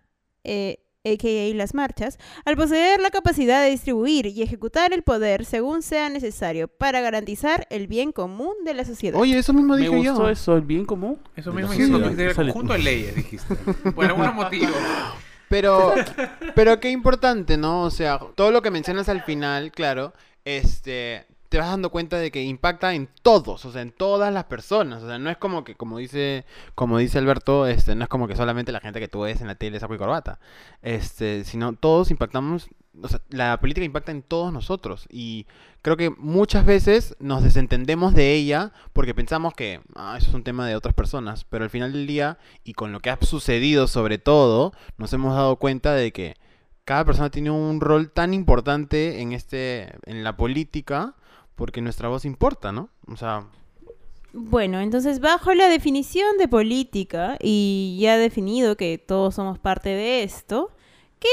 eh, 0.43 0.79
a.k.a. 1.05 1.55
las 1.55 1.73
marchas, 1.73 2.17
al 2.43 2.57
poseer 2.57 2.99
la 2.99 3.09
capacidad 3.09 3.61
de 3.63 3.69
distribuir 3.69 4.25
y 4.25 4.41
ejecutar 4.41 4.91
el 4.91 5.03
poder 5.03 5.45
según 5.45 5.81
sea 5.81 6.09
necesario 6.09 6.67
para 6.67 6.99
garantizar 6.99 7.65
el 7.69 7.87
bien 7.87 8.11
común 8.11 8.53
de 8.65 8.73
la 8.73 8.83
sociedad. 8.83 9.17
Oye, 9.19 9.37
eso 9.37 9.53
mismo 9.53 9.75
Me 9.75 9.81
dije 9.83 9.95
gustó 9.95 10.23
yo. 10.25 10.29
eso, 10.29 10.55
el 10.55 10.63
bien 10.63 10.85
común. 10.85 11.17
Eso 11.37 11.53
mismo 11.53 11.71
dijiste, 11.71 12.33
Sale- 12.33 12.51
conjunto 12.51 12.73
de 12.73 12.79
leyes, 12.79 13.15
dijiste. 13.15 13.55
Por 13.91 14.05
algún 14.05 14.35
motivo. 14.35 14.71
Pero, 15.47 15.93
pero 16.55 16.79
qué 16.81 16.89
importante, 16.89 17.55
¿no? 17.55 17.83
O 17.83 17.89
sea, 17.89 18.19
todo 18.35 18.51
lo 18.51 18.61
que 18.61 18.69
mencionas 18.71 19.07
al 19.07 19.21
final, 19.23 19.71
claro, 19.71 20.13
este, 20.43 21.25
te 21.49 21.57
vas 21.57 21.67
dando 21.67 21.89
cuenta 21.89 22.17
de 22.17 22.31
que 22.31 22.43
impacta 22.43 22.93
en 22.93 23.09
todos, 23.21 23.65
o 23.65 23.71
sea, 23.71 23.81
en 23.81 23.91
todas 23.91 24.33
las 24.33 24.45
personas. 24.45 25.03
O 25.03 25.07
sea, 25.07 25.17
no 25.17 25.29
es 25.29 25.37
como 25.37 25.63
que, 25.63 25.75
como 25.75 25.97
dice, 25.97 26.45
como 26.75 26.97
dice 26.97 27.17
Alberto, 27.17 27.67
este, 27.67 27.95
no 27.95 28.03
es 28.03 28.09
como 28.09 28.27
que 28.27 28.35
solamente 28.35 28.71
la 28.71 28.81
gente 28.81 28.99
que 28.99 29.07
tú 29.07 29.21
ves 29.21 29.41
en 29.41 29.47
la 29.47 29.55
tele 29.55 29.79
saco 29.79 29.95
y 29.95 29.97
corbata. 29.97 30.39
Este, 30.81 31.43
sino 31.45 31.73
todos 31.73 32.11
impactamos, 32.11 32.67
o 33.01 33.07
sea, 33.07 33.21
la 33.29 33.59
política 33.59 33.85
impacta 33.85 34.11
en 34.11 34.23
todos 34.23 34.51
nosotros. 34.51 35.07
Y 35.09 35.47
creo 35.81 35.95
que 35.95 36.09
muchas 36.09 36.65
veces 36.65 37.15
nos 37.19 37.43
desentendemos 37.43 38.13
de 38.13 38.33
ella 38.33 38.73
porque 38.93 39.13
pensamos 39.13 39.53
que 39.53 39.81
ah, 39.95 40.15
eso 40.17 40.29
es 40.29 40.35
un 40.35 40.43
tema 40.43 40.67
de 40.67 40.75
otras 40.75 40.95
personas. 40.95 41.45
Pero 41.45 41.63
al 41.63 41.69
final 41.69 41.93
del 41.93 42.07
día, 42.07 42.37
y 42.63 42.73
con 42.73 42.91
lo 42.91 42.99
que 42.99 43.09
ha 43.09 43.17
sucedido 43.21 43.87
sobre 43.87 44.17
todo, 44.17 44.73
nos 44.97 45.13
hemos 45.13 45.35
dado 45.35 45.55
cuenta 45.55 45.93
de 45.93 46.11
que 46.11 46.35
cada 46.87 47.03
persona 47.03 47.29
tiene 47.29 47.51
un 47.51 47.81
rol 47.81 48.11
tan 48.11 48.33
importante 48.33 49.21
en 49.21 49.33
este, 49.33 49.93
en 50.05 50.23
la 50.23 50.37
política, 50.37 51.15
porque 51.57 51.81
nuestra 51.81 52.07
voz 52.07 52.23
importa, 52.23 52.71
¿no? 52.71 52.87
O 53.11 53.17
sea, 53.17 53.43
Bueno, 54.31 54.79
entonces 54.79 55.19
bajo 55.19 55.53
la 55.53 55.67
definición 55.67 56.37
de 56.37 56.47
política 56.47 57.37
y 57.41 57.97
ya 57.99 58.17
definido 58.17 58.77
que 58.77 58.97
todos 58.97 59.35
somos 59.35 59.59
parte 59.59 59.89
de 59.89 60.23
esto, 60.23 60.71
¿qué, 61.19 61.27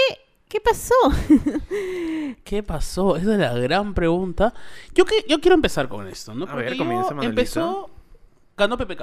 ¿Qué 0.49 0.61
pasó? 0.61 0.95
¿Qué 2.45 2.63
pasó? 2.63 3.17
Esa 3.17 3.33
es 3.33 3.39
la 3.39 3.55
gran 3.55 3.93
pregunta. 3.95 4.55
Yo, 4.95 5.05
que, 5.05 5.25
yo 5.29 5.41
quiero 5.41 5.55
empezar 5.57 5.89
con 5.89 6.07
esto, 6.07 6.33
¿no? 6.35 6.47
A 6.47 6.55
ver, 6.55 6.77
comienza, 6.77 7.15
yo 7.15 7.23
empezó... 7.23 7.91
Ganó 8.57 8.77
PPK. 8.79 9.01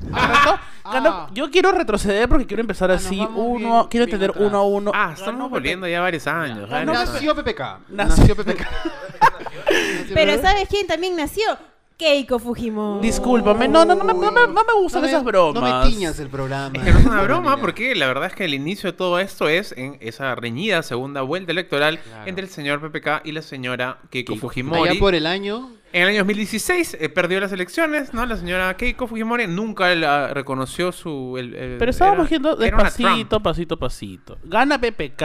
Ganó- 0.00 0.58
Ah. 0.86 1.28
Yo 1.32 1.50
quiero 1.50 1.72
retroceder 1.72 2.28
porque 2.28 2.46
quiero 2.46 2.60
empezar 2.60 2.90
Ah, 2.90 2.94
así, 2.94 3.18
uno, 3.34 3.56
bien- 3.58 3.70
quiero 3.88 3.88
bien 3.90 4.02
entender 4.04 4.30
atrás. 4.30 4.46
uno 4.46 4.58
a 4.58 4.62
uno. 4.62 4.90
Ah, 4.94 5.12
estamos 5.16 5.50
volviendo 5.50 5.88
ya 5.88 6.00
varios 6.00 6.26
años. 6.26 6.68
Ganó 6.68 6.92
varios 6.92 7.12
Nació. 7.14 7.34
PPK. 7.34 7.80
Nació- 7.88 8.34
Nació 8.34 8.36
PPK. 8.36 8.66
Pero 10.14 10.40
¿sabes 10.40 10.68
quién 10.68 10.86
también 10.86 11.16
nació? 11.16 11.44
Keiko 11.96 12.40
Fujimori. 12.40 13.06
Discúlpame, 13.06 13.68
no, 13.68 13.84
no, 13.84 13.94
no, 13.94 14.02
me- 14.02 14.12
no, 14.14 14.32
me, 14.32 14.40
no 14.48 14.64
me 14.64 14.72
gustan 14.80 15.00
No 15.02 15.06
me- 15.06 15.12
esas 15.12 15.22
bromas. 15.24 15.62
No 15.62 15.80
me 15.84 15.86
tiñas 15.88 16.18
el 16.18 16.28
programa. 16.28 16.76
Es 16.76 16.82
que 16.82 16.92
no 16.92 16.98
es 16.98 17.06
una 17.06 17.22
broma, 17.22 17.56
porque 17.60 17.94
la 17.94 18.08
verdad 18.08 18.26
es 18.26 18.34
que 18.34 18.44
el 18.44 18.52
inicio 18.54 18.90
de 18.90 18.98
todo 18.98 19.20
esto 19.20 19.48
es 19.48 19.72
en 19.76 19.96
esa 20.00 20.34
reñida 20.34 20.82
segunda 20.82 21.22
vuelta 21.22 21.52
electoral 21.52 22.00
Claro. 22.00 22.24
entre 22.26 22.44
el 22.46 22.50
señor 22.50 22.80
PPK 22.80 23.20
y 23.24 23.30
la 23.30 23.42
señora 23.42 23.98
Keiko 24.10 24.32
Keiko 24.32 24.40
Fujimori. 24.48 24.90
Allá 24.90 24.98
por 24.98 25.14
el 25.14 25.24
año. 25.24 25.70
En 25.92 26.02
el 26.02 26.08
año 26.08 26.18
2016 26.18 26.96
eh, 27.00 27.08
perdió 27.10 27.38
las 27.38 27.52
elecciones, 27.52 28.12
¿no? 28.12 28.26
La 28.26 28.36
señora 28.36 28.76
Keiko 28.76 29.06
Fujimori 29.06 29.46
nunca 29.46 29.94
la 29.94 30.34
reconoció 30.34 30.90
su... 30.90 31.36
el- 31.38 31.54
el- 31.54 31.78
Pero 31.78 31.92
estábamos 31.92 32.26
era- 32.26 32.30
yendo 32.30 32.60
era 32.60 32.74
una 32.76 32.84
despacito, 32.86 33.28
Trump. 33.28 33.42
pasito, 33.44 33.78
pasito. 33.78 34.38
Gana 34.42 34.80
PPK 34.80 35.22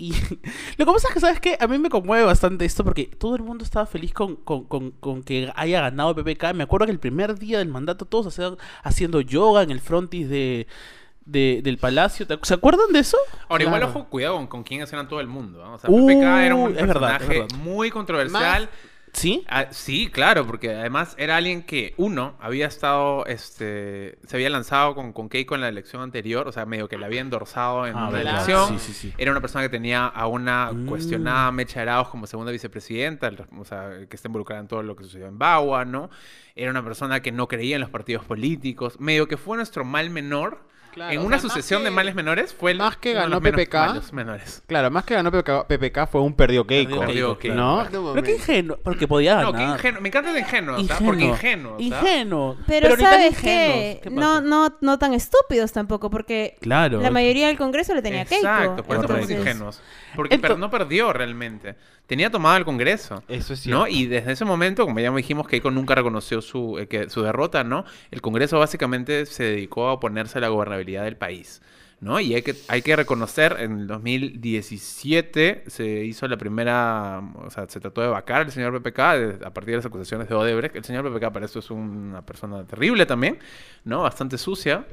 y 0.00 0.12
lo 0.78 0.86
que 0.86 0.92
pasa 0.92 1.08
es 1.08 1.14
que, 1.14 1.20
¿sabes 1.20 1.40
qué? 1.40 1.56
A 1.60 1.66
mí 1.66 1.78
me 1.78 1.90
conmueve 1.90 2.24
bastante 2.24 2.64
esto 2.64 2.82
porque 2.84 3.04
todo 3.04 3.36
el 3.36 3.42
mundo 3.42 3.62
estaba 3.64 3.86
feliz 3.86 4.12
con, 4.14 4.36
con- 4.36 4.64
con- 4.64 4.92
con 4.92 5.22
que 5.22 5.52
haya 5.54 5.80
ganado 5.82 6.14
PPK. 6.14 6.54
Me 6.54 6.62
acuerdo 6.64 6.86
que 6.86 6.92
el 6.92 6.98
primer 6.98 7.38
día 7.38 7.58
del 7.58 7.68
mandato 7.68 8.04
todos 8.06 8.26
hacían, 8.28 8.56
haciendo 8.82 9.20
yoga 9.20 9.62
en 9.62 9.70
el 9.70 9.80
frontis 9.80 10.28
de, 10.28 10.66
de- 11.26 11.60
del 11.62 11.78
palacio. 11.78 12.26
¿Te- 12.26 12.38
¿Se 12.42 12.54
acuerdan 12.54 12.92
de 12.92 13.00
eso? 13.00 13.18
Ahora, 13.48 13.64
igual, 13.64 13.82
ojo, 13.82 14.04
cuidado 14.06 14.36
con, 14.36 14.46
con 14.46 14.62
quién 14.64 14.82
hacían 14.82 15.06
todo 15.08 15.20
el 15.20 15.26
mundo. 15.26 15.62
¿no? 15.64 15.74
O 15.74 15.78
sea, 15.78 15.90
Uh, 15.90 16.06
PPK 16.06 16.22
era 16.46 16.54
un 16.54 16.72
verdad, 16.72 16.86
personaje 16.86 17.22
es 17.24 17.28
verdad. 17.28 17.56
muy 17.58 17.90
controversial. 17.90 18.68
¿Sí? 19.12 19.44
Ah, 19.48 19.66
sí, 19.70 20.08
claro, 20.08 20.46
porque 20.46 20.70
además 20.74 21.14
era 21.18 21.36
alguien 21.36 21.62
que, 21.62 21.94
uno, 21.96 22.36
había 22.40 22.66
estado, 22.66 23.26
este, 23.26 24.18
se 24.26 24.36
había 24.36 24.50
lanzado 24.50 24.94
con, 24.94 25.12
con 25.12 25.28
Keiko 25.28 25.54
en 25.54 25.60
la 25.62 25.68
elección 25.68 26.02
anterior, 26.02 26.46
o 26.48 26.52
sea, 26.52 26.64
medio 26.66 26.88
que 26.88 26.96
la 26.96 27.06
había 27.06 27.20
endorsado 27.20 27.86
en 27.86 27.96
Ah, 27.96 28.10
la 28.10 28.20
elección. 28.20 28.78
Sí, 28.78 28.78
sí, 28.78 28.92
sí. 28.92 29.14
Era 29.18 29.30
una 29.32 29.40
persona 29.40 29.62
que 29.64 29.68
tenía 29.68 30.06
a 30.06 30.26
una 30.26 30.72
Mm. 30.72 30.86
cuestionada 30.86 31.50
Mecha 31.52 31.82
Arauz 31.82 32.08
como 32.08 32.26
segunda 32.26 32.52
vicepresidenta, 32.52 33.30
o 33.58 33.64
sea, 33.64 33.90
que 34.08 34.16
está 34.16 34.28
involucrada 34.28 34.60
en 34.62 34.68
todo 34.68 34.82
lo 34.82 34.94
que 34.96 35.04
sucedió 35.04 35.26
en 35.26 35.38
Bagua, 35.38 35.84
¿no? 35.84 36.08
Era 36.54 36.70
una 36.70 36.84
persona 36.84 37.20
que 37.20 37.32
no 37.32 37.48
creía 37.48 37.76
en 37.76 37.80
los 37.80 37.90
partidos 37.90 38.24
políticos, 38.24 39.00
medio 39.00 39.26
que 39.28 39.36
fue 39.36 39.56
nuestro 39.56 39.84
mal 39.84 40.10
menor. 40.10 40.68
Claro, 40.92 41.12
en 41.12 41.18
o 41.20 41.24
una 41.24 41.38
sea, 41.38 41.48
sucesión 41.50 41.80
que- 41.82 41.84
de 41.84 41.90
males 41.92 42.14
menores, 42.14 42.52
fue 42.54 42.72
el 42.72 42.78
más 42.78 42.96
que 42.96 43.12
ganó 43.12 43.28
los 43.28 43.42
menos 43.42 43.60
PPK. 43.60 43.74
malos 43.86 44.12
menores. 44.12 44.62
Claro, 44.66 44.90
más 44.90 45.04
que 45.04 45.14
ganó 45.14 45.30
PPK, 45.30 45.66
PPK 45.68 46.06
fue 46.06 46.20
un 46.20 46.34
perdió 46.34 46.66
Keiko. 46.66 46.98
Perdió 47.00 47.38
Keiko, 47.38 47.56
¿No? 47.56 47.86
claro. 47.88 48.10
Pero 48.14 48.24
qué 48.26 48.32
ingenuo, 48.36 48.78
porque 48.82 49.06
podía 49.08 49.34
ganar. 49.36 49.52
No, 49.52 49.58
qué 49.58 49.64
ingenuo. 49.64 50.00
Me 50.00 50.08
encanta 50.08 50.30
el 50.30 50.38
ingenuo, 50.38 50.74
o 50.74 50.78
sea, 50.78 50.82
Ingenuo. 50.84 51.06
porque 51.06 51.24
ingenuo. 51.24 51.78
sea. 51.78 51.86
Ingenuo. 51.86 52.56
Pero, 52.66 52.88
tan 52.90 52.98
¿sabes 53.00 53.26
ingenuos. 53.32 53.42
qué? 53.42 54.00
¿Qué 54.02 54.10
No, 54.10 54.40
no, 54.40 54.76
no 54.80 54.98
tan 54.98 55.14
estúpidos 55.14 55.72
tampoco, 55.72 56.10
porque 56.10 56.56
Claro. 56.60 57.00
la 57.00 57.10
mayoría 57.10 57.46
del 57.46 57.56
Congreso 57.58 57.94
le 57.94 58.02
tenía 58.02 58.24
Keiko. 58.24 58.46
Exacto, 58.46 58.84
por 58.84 58.96
eso 58.96 59.04
entonces- 59.06 59.38
ingenuos. 59.38 59.80
Porque 60.16 60.36
Ento- 60.36 60.40
per- 60.42 60.58
no 60.58 60.70
perdió 60.70 61.12
realmente. 61.12 61.76
Tenía 62.10 62.28
tomado 62.28 62.56
el 62.56 62.64
Congreso. 62.64 63.22
Eso 63.28 63.52
es 63.52 63.68
¿no? 63.68 63.86
Y 63.86 64.06
desde 64.06 64.32
ese 64.32 64.44
momento, 64.44 64.84
como 64.84 64.98
ya 64.98 65.12
dijimos, 65.12 65.46
Keiko 65.46 65.70
nunca 65.70 65.94
reconoció 65.94 66.42
su, 66.42 66.76
eh, 66.80 66.88
que, 66.88 67.08
su 67.08 67.22
derrota, 67.22 67.62
¿no? 67.62 67.84
El 68.10 68.20
Congreso 68.20 68.58
básicamente 68.58 69.26
se 69.26 69.44
dedicó 69.44 69.86
a 69.86 69.92
oponerse 69.92 70.38
a 70.38 70.40
la 70.40 70.48
gobernabilidad 70.48 71.04
del 71.04 71.16
país. 71.16 71.62
¿no? 72.00 72.18
Y 72.18 72.34
hay 72.34 72.42
que, 72.42 72.56
hay 72.68 72.82
que 72.82 72.96
reconocer, 72.96 73.56
en 73.60 73.80
el 73.80 73.86
2017 73.86 75.64
se 75.66 76.04
hizo 76.04 76.26
la 76.28 76.36
primera, 76.38 77.20
o 77.34 77.50
sea, 77.50 77.66
se 77.68 77.78
trató 77.78 78.00
de 78.00 78.08
vacar 78.08 78.42
al 78.42 78.50
señor 78.50 78.80
PPK 78.80 78.98
a 79.44 79.50
partir 79.52 79.72
de 79.72 79.76
las 79.76 79.86
acusaciones 79.86 80.28
de 80.28 80.34
Odebrecht. 80.34 80.76
El 80.76 80.84
señor 80.84 81.04
PPK 81.04 81.32
para 81.32 81.46
eso 81.46 81.58
es 81.58 81.70
una 81.70 82.22
persona 82.22 82.64
terrible 82.64 83.04
también, 83.04 83.38
¿no? 83.84 84.02
Bastante 84.02 84.38
sucia. 84.38 84.86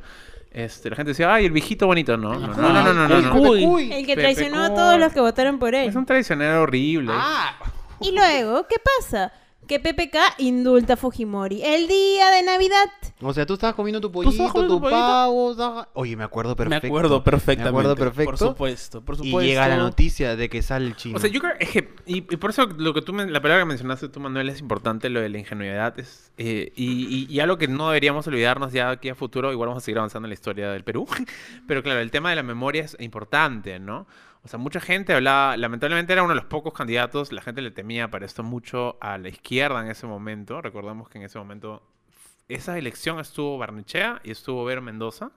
Este, 0.51 0.89
la 0.89 0.95
gente 0.95 1.11
decía, 1.11 1.33
ay, 1.33 1.45
el 1.45 1.51
viejito 1.51 1.87
bonito, 1.87 2.17
no. 2.17 2.33
No, 2.33 2.47
no, 2.47 2.93
no, 2.93 3.07
no. 3.07 3.77
El 3.79 4.05
que 4.05 4.15
traicionó 4.15 4.63
a 4.63 4.73
todos 4.73 4.99
los 4.99 5.13
que 5.13 5.19
votaron 5.19 5.59
por 5.59 5.75
él. 5.75 5.89
Es 5.89 5.95
un 5.95 6.05
traicionero 6.05 6.63
horrible. 6.63 7.11
Ah. 7.13 7.57
Y 7.99 8.11
luego, 8.11 8.67
¿qué 8.67 8.75
pasa? 8.99 9.31
Que 9.67 9.79
PPK 9.79 10.17
indulta 10.37 10.93
a 10.93 10.97
Fujimori 10.97 11.61
el 11.61 11.87
día 11.87 12.29
de 12.31 12.41
Navidad. 12.43 12.85
o 13.21 13.33
sea, 13.33 13.45
tú 13.45 13.55
estabas 13.55 13.75
comiendo 13.75 13.99
tu 13.99 14.11
pollito, 14.11 14.51
tu, 14.53 14.67
tu 14.67 14.79
pollito? 14.79 14.89
pavo. 14.89 15.87
Oye, 15.93 16.15
me 16.15 16.23
acuerdo 16.23 16.55
perfecto. 16.55 16.83
Me 16.83 16.87
acuerdo 16.87 17.23
perfectamente. 17.23 17.63
Me 17.63 17.69
acuerdo 17.69 17.95
perfecto. 17.95 18.29
Por 18.31 18.37
supuesto, 18.37 19.01
por 19.03 19.15
Y 19.15 19.17
supuesto. 19.17 19.41
llega 19.41 19.67
la 19.67 19.77
noticia 19.77 20.35
de 20.37 20.49
que 20.49 20.61
sale 20.61 20.87
el 20.87 20.95
chino. 20.95 21.17
O 21.17 21.19
sea, 21.19 21.29
yo 21.29 21.39
creo 21.41 21.53
es 21.59 21.69
que, 21.69 21.93
y, 22.05 22.17
y 22.17 22.21
por 22.37 22.51
eso 22.51 22.65
lo 22.65 22.93
que 22.93 23.01
tú, 23.01 23.13
la 23.13 23.41
palabra 23.41 23.63
que 23.63 23.67
mencionaste 23.67 24.07
tú, 24.09 24.19
Manuel, 24.21 24.47
es 24.49 24.59
importante, 24.61 25.09
lo 25.09 25.19
de 25.19 25.29
la 25.29 25.37
ingenuidad. 25.39 25.99
Es, 25.99 26.31
eh, 26.37 26.71
y, 26.75 27.25
y- 27.25 27.27
y 27.29 27.39
algo 27.41 27.57
que 27.57 27.67
no 27.67 27.87
deberíamos 27.87 28.25
olvidarnos 28.27 28.71
ya 28.71 28.89
aquí 28.89 29.09
a 29.09 29.15
futuro, 29.15 29.51
igual 29.51 29.67
vamos 29.69 29.83
a 29.83 29.85
seguir 29.85 29.97
avanzando 29.97 30.27
en 30.27 30.29
la 30.29 30.35
historia 30.35 30.69
del 30.71 30.83
Perú. 30.85 31.05
Pero 31.67 31.83
claro, 31.83 31.99
el 31.99 32.11
tema 32.11 32.29
de 32.29 32.37
la 32.37 32.43
memoria 32.43 32.83
es 32.85 32.95
importante, 32.99 33.79
¿no? 33.79 34.07
O 34.47 34.49
sea, 34.49 34.59
mucha 34.59 34.79
gente 34.79 35.13
hablaba, 35.13 35.57
lamentablemente 35.57 36.13
era 36.13 36.23
uno 36.23 36.29
de 36.29 36.37
los 36.37 36.45
pocos 36.45 36.71
candidatos, 36.71 37.33
la 37.33 37.41
gente 37.41 37.61
le 37.61 37.69
temía 37.69 38.09
para 38.09 38.25
esto 38.25 38.43
mucho 38.43 38.97
a 39.01 39.17
la 39.17 39.27
izquierda 39.27 39.81
en 39.81 39.91
ese 39.91 40.07
momento. 40.07 40.61
Recordamos 40.61 41.09
que 41.09 41.17
en 41.17 41.25
ese 41.25 41.37
momento 41.37 41.83
esa 42.47 42.77
elección 42.77 43.19
estuvo 43.19 43.57
Barnechea 43.57 44.21
y 44.23 44.31
estuvo 44.31 44.63
Vero 44.63 44.81
Mendoza. 44.81 45.31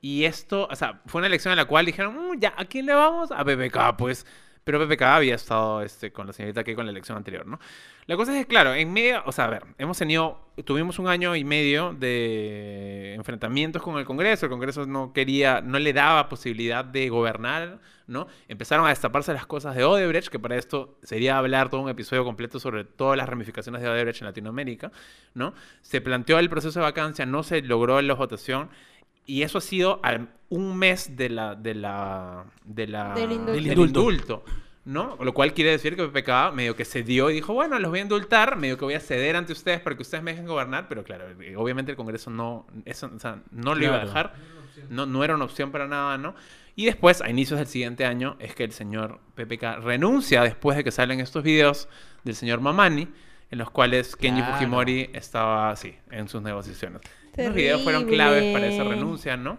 Y 0.00 0.24
esto, 0.24 0.66
o 0.68 0.74
sea, 0.74 1.02
fue 1.06 1.20
una 1.20 1.28
elección 1.28 1.52
en 1.52 1.58
la 1.58 1.66
cual 1.66 1.86
dijeron, 1.86 2.16
"Mm, 2.16 2.40
ya, 2.40 2.52
¿a 2.56 2.64
quién 2.64 2.86
le 2.86 2.94
vamos? 2.94 3.30
A 3.30 3.44
PPK, 3.44 3.96
pues. 3.96 4.26
Pero 4.64 4.80
PPK 4.80 5.02
había 5.02 5.34
estado 5.34 5.82
este, 5.82 6.10
con 6.10 6.26
la 6.26 6.32
señorita 6.32 6.64
que 6.64 6.74
con 6.74 6.86
la 6.86 6.92
elección 6.92 7.18
anterior, 7.18 7.46
¿no? 7.46 7.60
La 8.06 8.16
cosa 8.16 8.32
es 8.32 8.44
que, 8.44 8.48
claro, 8.48 8.74
en 8.74 8.92
medio, 8.92 9.22
o 9.24 9.32
sea, 9.32 9.46
a 9.46 9.50
ver, 9.50 9.64
hemos 9.78 9.96
tenido, 9.96 10.38
tuvimos 10.64 10.98
un 10.98 11.08
año 11.08 11.36
y 11.36 11.44
medio 11.44 11.94
de 11.94 13.14
enfrentamientos 13.14 13.82
con 13.82 13.96
el 13.96 14.04
Congreso. 14.04 14.44
El 14.46 14.50
Congreso 14.50 14.84
no 14.84 15.12
quería, 15.14 15.62
no 15.62 15.78
le 15.78 15.92
daba 15.94 16.28
posibilidad 16.28 16.84
de 16.84 17.08
gobernar, 17.08 17.78
¿no? 18.06 18.26
Empezaron 18.48 18.84
a 18.84 18.90
destaparse 18.90 19.32
las 19.32 19.46
cosas 19.46 19.74
de 19.74 19.84
Odebrecht, 19.84 20.28
que 20.28 20.38
para 20.38 20.56
esto 20.56 20.98
sería 21.02 21.38
hablar 21.38 21.70
todo 21.70 21.80
un 21.80 21.88
episodio 21.88 22.24
completo 22.24 22.60
sobre 22.60 22.84
todas 22.84 23.16
las 23.16 23.26
ramificaciones 23.26 23.80
de 23.80 23.88
Odebrecht 23.88 24.20
en 24.20 24.26
Latinoamérica, 24.26 24.92
¿no? 25.32 25.54
Se 25.80 26.02
planteó 26.02 26.38
el 26.38 26.50
proceso 26.50 26.80
de 26.80 26.84
vacancia, 26.84 27.24
no 27.24 27.42
se 27.42 27.62
logró 27.62 28.00
la 28.02 28.14
votación. 28.14 28.68
Y 29.26 29.42
eso 29.42 29.58
ha 29.58 29.60
sido 29.60 30.00
al- 30.02 30.28
un 30.50 30.76
mes 30.76 31.16
de 31.16 31.30
la, 31.30 31.54
de 31.54 31.74
la, 31.74 32.44
de 32.64 32.86
la, 32.86 33.14
Del 33.14 33.32
indulto. 33.32 33.52
del 33.52 33.64
Del 33.64 33.72
indulto. 33.72 34.00
indulto, 34.00 34.44
¿no? 34.84 35.16
Lo 35.20 35.32
cual 35.34 35.52
quiere 35.54 35.70
decir 35.70 35.96
que 35.96 36.06
PPK 36.06 36.52
medio 36.54 36.76
que 36.76 36.84
cedió 36.84 37.30
y 37.30 37.34
dijo, 37.34 37.54
bueno, 37.54 37.78
los 37.78 37.90
voy 37.90 38.00
a 38.00 38.02
indultar, 38.02 38.56
medio 38.56 38.76
que 38.78 38.84
voy 38.84 38.94
a 38.94 39.00
ceder 39.00 39.34
ante 39.36 39.52
ustedes 39.52 39.80
para 39.80 39.96
que 39.96 40.02
ustedes 40.02 40.22
me 40.22 40.32
dejen 40.32 40.46
gobernar, 40.46 40.86
pero 40.88 41.02
claro, 41.02 41.24
eh, 41.40 41.56
obviamente 41.56 41.90
el 41.92 41.96
Congreso 41.96 42.30
no, 42.30 42.66
eso, 42.84 43.10
o 43.14 43.18
sea, 43.18 43.38
no 43.50 43.74
lo 43.74 43.84
iba 43.84 43.96
a 43.96 44.04
dejar, 44.04 44.34
no, 44.90 45.06
no 45.06 45.24
era 45.24 45.34
una 45.34 45.44
opción 45.44 45.72
para 45.72 45.88
nada, 45.88 46.18
¿no? 46.18 46.34
Y 46.76 46.84
después, 46.86 47.22
a 47.22 47.30
inicios 47.30 47.58
del 47.58 47.68
siguiente 47.68 48.04
año, 48.04 48.36
es 48.40 48.54
que 48.54 48.64
el 48.64 48.72
señor 48.72 49.20
PPK 49.36 49.80
renuncia 49.80 50.42
después 50.42 50.76
de 50.76 50.82
que 50.84 50.90
salen 50.90 51.20
estos 51.20 51.42
videos 51.44 51.88
del 52.24 52.34
señor 52.34 52.60
Mamani, 52.60 53.08
en 53.50 53.58
los 53.58 53.70
cuales 53.70 54.16
Kenji 54.16 54.40
Claro. 54.40 54.54
Fujimori 54.56 55.10
estaba 55.14 55.70
así, 55.70 55.94
en 56.10 56.28
sus 56.28 56.42
negociaciones. 56.42 57.00
Los 57.36 57.54
videos 57.54 57.82
fueron 57.82 58.06
claves 58.06 58.52
para 58.52 58.66
esa 58.66 58.84
renuncia, 58.84 59.36
¿no? 59.36 59.58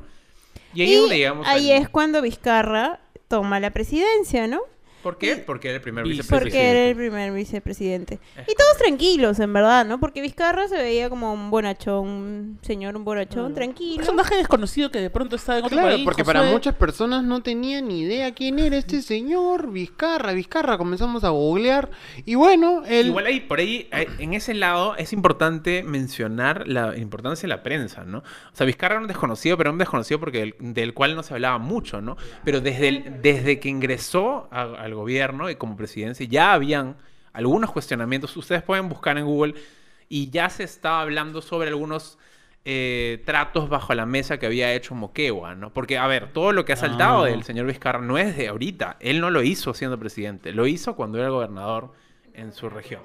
Y 0.73 0.81
ahí 0.81 0.89
Y 0.89 0.93
es 0.93 1.01
donde 1.01 1.17
llegamos 1.17 1.47
ahí 1.47 1.71
es 1.71 1.89
cuando 1.89 2.21
Vizcarra 2.21 2.99
toma 3.27 3.59
la 3.59 3.71
presidencia, 3.71 4.47
¿no? 4.47 4.61
¿Por 5.05 5.19
qué? 5.19 5.35
Porque 5.35 5.67
era 5.67 5.75
el 5.75 5.81
primer 5.83 6.03
Vice- 6.03 6.23
vicepresidente. 6.23 6.49
Porque 6.57 6.69
era 6.71 6.89
el 6.89 6.95
primer 6.95 7.31
vicepresidente. 7.31 8.19
Es 8.35 8.49
Y 8.49 8.55
todos 8.55 8.77
tranquilos, 8.79 9.39
en 9.39 9.53
verdad, 9.53 9.85
¿no? 9.85 9.99
Porque 9.99 10.19
Vizcarra 10.19 10.67
se 10.67 10.77
veía 10.77 11.11
como 11.11 11.31
un 11.31 11.51
bonachón, 11.51 12.07
un 12.07 12.59
señor, 12.63 12.97
un 12.97 13.05
bonachón, 13.05 13.45
Un 13.45 13.53
tranquilo. 13.53 13.97
personaje 13.97 14.35
desconocido 14.35 14.89
que 14.89 14.97
de 14.99 15.11
pronto 15.11 15.35
está 15.35 15.59
en 15.59 15.65
otro 15.65 15.77
Claro, 15.77 15.89
país. 15.93 16.03
porque 16.03 16.23
para 16.25 16.41
muchas 16.41 16.73
personas 16.73 17.23
no 17.23 17.43
tenían 17.43 17.87
ni 17.87 17.99
idea 18.01 18.33
quién 18.33 18.57
era 18.57 18.77
este 18.77 19.03
señor 19.03 19.71
Vizcarra. 19.71 20.33
Vizcarra, 20.33 20.79
comenzamos 20.79 21.23
a 21.23 21.29
googlear. 21.29 21.91
Y 22.25 22.33
bueno, 22.33 22.81
el. 22.87 23.05
Igual 23.05 23.27
ahí, 23.27 23.41
por 23.41 23.59
ahí, 23.59 23.87
eh, 23.91 24.07
en 24.17 24.33
ese 24.33 24.55
lado, 24.55 24.95
es 24.95 25.13
importante 25.13 25.83
mencionar 25.83 26.67
la 26.67 26.97
importancia 26.97 27.43
de 27.43 27.49
la 27.55 27.61
prensa, 27.61 28.05
¿no? 28.05 28.19
O 28.19 28.23
sea, 28.53 28.65
Vizcarra 28.65 28.95
era 28.95 29.01
un 29.01 29.07
desconocido, 29.07 29.55
pero 29.55 29.71
un 29.71 29.77
desconocido 29.77 30.19
porque 30.19 30.39
del, 30.39 30.55
del 30.73 30.95
cual 30.95 31.15
no 31.15 31.21
se 31.21 31.35
hablaba 31.35 31.59
mucho, 31.59 32.01
¿no? 32.01 32.17
Pero 32.43 32.59
desde, 32.59 32.87
el- 32.87 33.21
desde 33.21 33.59
que 33.59 33.69
ingresó 33.69 34.47
a- 34.49 34.63
gobierno 34.95 35.49
y 35.49 35.55
como 35.55 35.75
presidencia, 35.77 36.25
ya 36.29 36.53
habían 36.53 36.95
algunos 37.33 37.71
cuestionamientos. 37.71 38.35
Ustedes 38.37 38.63
pueden 38.63 38.89
buscar 38.89 39.17
en 39.17 39.25
Google 39.25 39.55
y 40.09 40.29
ya 40.29 40.49
se 40.49 40.63
estaba 40.63 41.01
hablando 41.01 41.41
sobre 41.41 41.69
algunos 41.69 42.17
eh, 42.67 43.21
tratos 43.25 43.69
bajo 43.69 43.93
la 43.93 44.07
mesa 44.07 44.39
que 44.39 44.47
había 44.47 44.73
hecho 44.73 44.95
Moquegua, 44.95 45.53
¿no? 45.53 45.71
Porque, 45.71 45.99
a 45.99 46.07
ver, 46.07 46.31
todo 46.33 46.51
lo 46.51 46.65
que 46.65 46.73
ha 46.73 46.77
saltado 46.77 47.23
Ah. 47.23 47.27
del 47.27 47.43
señor 47.43 47.67
Vizcarra 47.67 47.99
no 48.01 48.17
es 48.17 48.35
de 48.37 48.47
ahorita. 48.47 48.97
Él 48.99 49.21
no 49.21 49.29
lo 49.29 49.43
hizo 49.43 49.73
siendo 49.75 49.99
presidente, 49.99 50.51
lo 50.51 50.65
hizo 50.65 50.95
cuando 50.95 51.19
era 51.19 51.29
gobernador 51.29 51.93
en 52.33 52.51
su 52.53 52.69
región. 52.69 53.01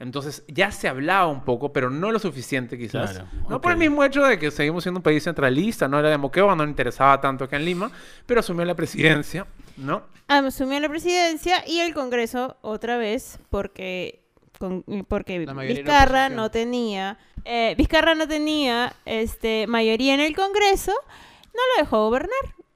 Entonces 0.00 0.42
ya 0.48 0.72
se 0.72 0.88
hablaba 0.88 1.26
un 1.26 1.44
poco, 1.44 1.72
pero 1.74 1.90
no 1.90 2.10
lo 2.10 2.18
suficiente 2.18 2.78
quizás. 2.78 3.12
Claro, 3.12 3.26
No 3.50 3.60
por 3.60 3.72
el 3.72 3.78
mismo 3.78 4.02
hecho 4.02 4.24
de 4.24 4.38
que 4.38 4.50
seguimos 4.50 4.82
siendo 4.82 4.98
un 5.00 5.02
país 5.02 5.22
centralista, 5.22 5.86
no 5.88 5.98
era 5.98 6.08
de 6.08 6.16
Moquegua, 6.16 6.56
no 6.56 6.64
le 6.64 6.70
interesaba 6.70 7.20
tanto 7.20 7.44
acá 7.44 7.58
en 7.58 7.66
Lima, 7.66 7.90
pero 8.24 8.40
asumió 8.40 8.64
la 8.64 8.74
presidencia, 8.74 9.46
¿no? 9.80 10.02
Asumió 10.28 10.78
la 10.80 10.88
presidencia 10.88 11.64
y 11.66 11.80
el 11.80 11.92
Congreso 11.94 12.56
otra 12.62 12.96
vez 12.98 13.38
porque 13.50 14.22
con- 14.58 14.84
porque 15.08 15.38
Vizcarra 15.84 16.28
no 16.36 16.50
tenía 16.50 17.18
eh, 17.44 17.74
Vizcarra 17.76 18.14
no 18.14 18.28
tenía 18.28 18.94
este 19.06 19.66
mayoría 19.66 20.14
en 20.14 20.20
el 20.20 20.36
Congreso, 20.36 20.92
no 20.92 21.60
lo 21.76 21.82
dejó 21.82 22.04
gobernar. 22.04 22.30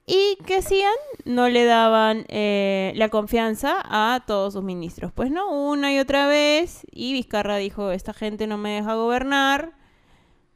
¿Y 0.07 0.37
qué 0.47 0.57
hacían? 0.59 0.93
No 1.25 1.49
le 1.49 1.65
daban 1.65 2.27
eh, 2.29 2.93
la 2.97 3.09
confianza 3.09 3.77
a 3.85 4.23
todos 4.27 4.53
sus 4.53 4.63
ministros. 4.63 5.13
Pues 5.13 5.31
no, 5.31 5.51
una 5.51 5.93
y 5.95 5.99
otra 5.99 6.27
vez. 6.27 6.83
Y 6.91 7.15
Vizcarra 7.15 7.57
dijo, 7.57 7.91
esta 7.91 8.13
gente 8.13 8.47
no 8.47 8.59
me 8.59 8.71
deja 8.75 8.95
gobernar. 8.95 9.73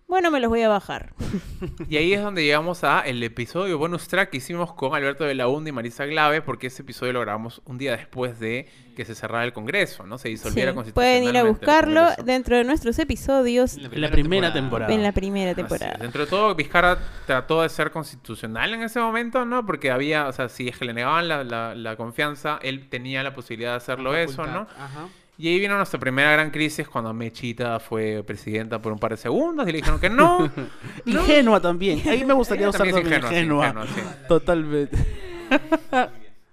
Bueno, 0.08 0.30
me 0.30 0.40
los 0.40 0.48
voy 0.48 0.62
a 0.62 0.68
bajar. 0.70 1.12
Y 1.90 1.96
ahí 1.96 2.12
es 2.14 2.22
donde 2.22 2.42
llegamos 2.42 2.82
a 2.84 3.00
el 3.00 3.22
episodio 3.22 3.78
bonus 3.78 4.08
track 4.08 4.30
que 4.30 4.38
hicimos 4.38 4.72
con 4.72 4.94
Alberto 4.94 5.24
de 5.24 5.34
la 5.34 5.48
Hunda 5.48 5.68
y 5.68 5.72
Marisa 5.72 6.06
Glave, 6.06 6.40
porque 6.42 6.68
ese 6.68 6.82
episodio 6.82 7.12
lo 7.12 7.20
grabamos 7.20 7.60
un 7.66 7.76
día 7.78 7.92
después 7.96 8.38
de 8.40 8.68
que 8.96 9.04
se 9.04 9.14
cerrara 9.14 9.44
el 9.44 9.52
Congreso, 9.52 10.06
¿no? 10.06 10.16
Se 10.18 10.28
disolviera 10.28 10.72
Sí, 10.84 10.92
Pueden 10.92 11.24
ir 11.24 11.36
a 11.36 11.44
buscarlo 11.44 12.06
dentro 12.24 12.56
de 12.56 12.64
nuestros 12.64 12.98
episodios 12.98 13.76
En 13.76 14.00
la 14.00 14.10
primera 14.10 14.52
temporada. 14.52 14.92
en 14.94 15.02
la 15.02 15.12
primera 15.12 15.54
temporada. 15.54 15.96
Dentro 16.00 16.24
de 16.24 16.30
todo, 16.30 16.54
Vizcarra 16.54 16.98
trató 17.26 17.62
de 17.62 17.68
ser 17.68 17.90
constitucional 17.90 18.72
en 18.74 18.82
ese 18.82 19.00
momento, 19.00 19.44
¿no? 19.44 19.66
Porque 19.66 19.90
había, 19.90 20.26
o 20.28 20.32
sea, 20.32 20.48
si 20.48 20.68
es 20.68 20.78
que 20.78 20.84
le 20.86 20.94
negaban 20.94 21.28
la, 21.28 21.44
la- 21.44 21.74
la 21.74 21.96
confianza, 21.96 22.58
él 22.62 22.88
tenía 22.88 23.22
la 23.22 23.34
posibilidad 23.34 23.72
de 23.72 23.76
hacerlo 23.76 24.16
eso, 24.16 24.46
¿no? 24.46 24.60
Ajá. 24.78 25.08
Y 25.40 25.47
ahí 25.47 25.61
vino 25.61 25.76
nuestra 25.76 26.00
primera 26.00 26.33
gran 26.33 26.50
crisis 26.50 26.88
cuando 26.88 27.14
Mechita 27.14 27.78
fue 27.78 28.25
presidenta 28.25 28.83
por 28.83 28.92
un 28.92 28.99
par 28.99 29.12
de 29.12 29.16
segundos 29.16 29.68
y 29.68 29.71
le 29.71 29.78
dijeron 29.78 30.00
que 30.00 30.11
no. 30.11 30.50
Ingenua 31.07 31.61
también. 31.61 32.02
Ahí 32.09 32.25
me 32.25 32.35
gustaría 32.35 32.68
usar 32.68 32.80
también 32.80 33.07
ingenua, 33.07 33.28
sí, 33.30 33.37
ingenua. 33.37 33.66
ingenua, 33.68 33.87
sí. 33.87 34.00
Totalmente. 34.26 34.97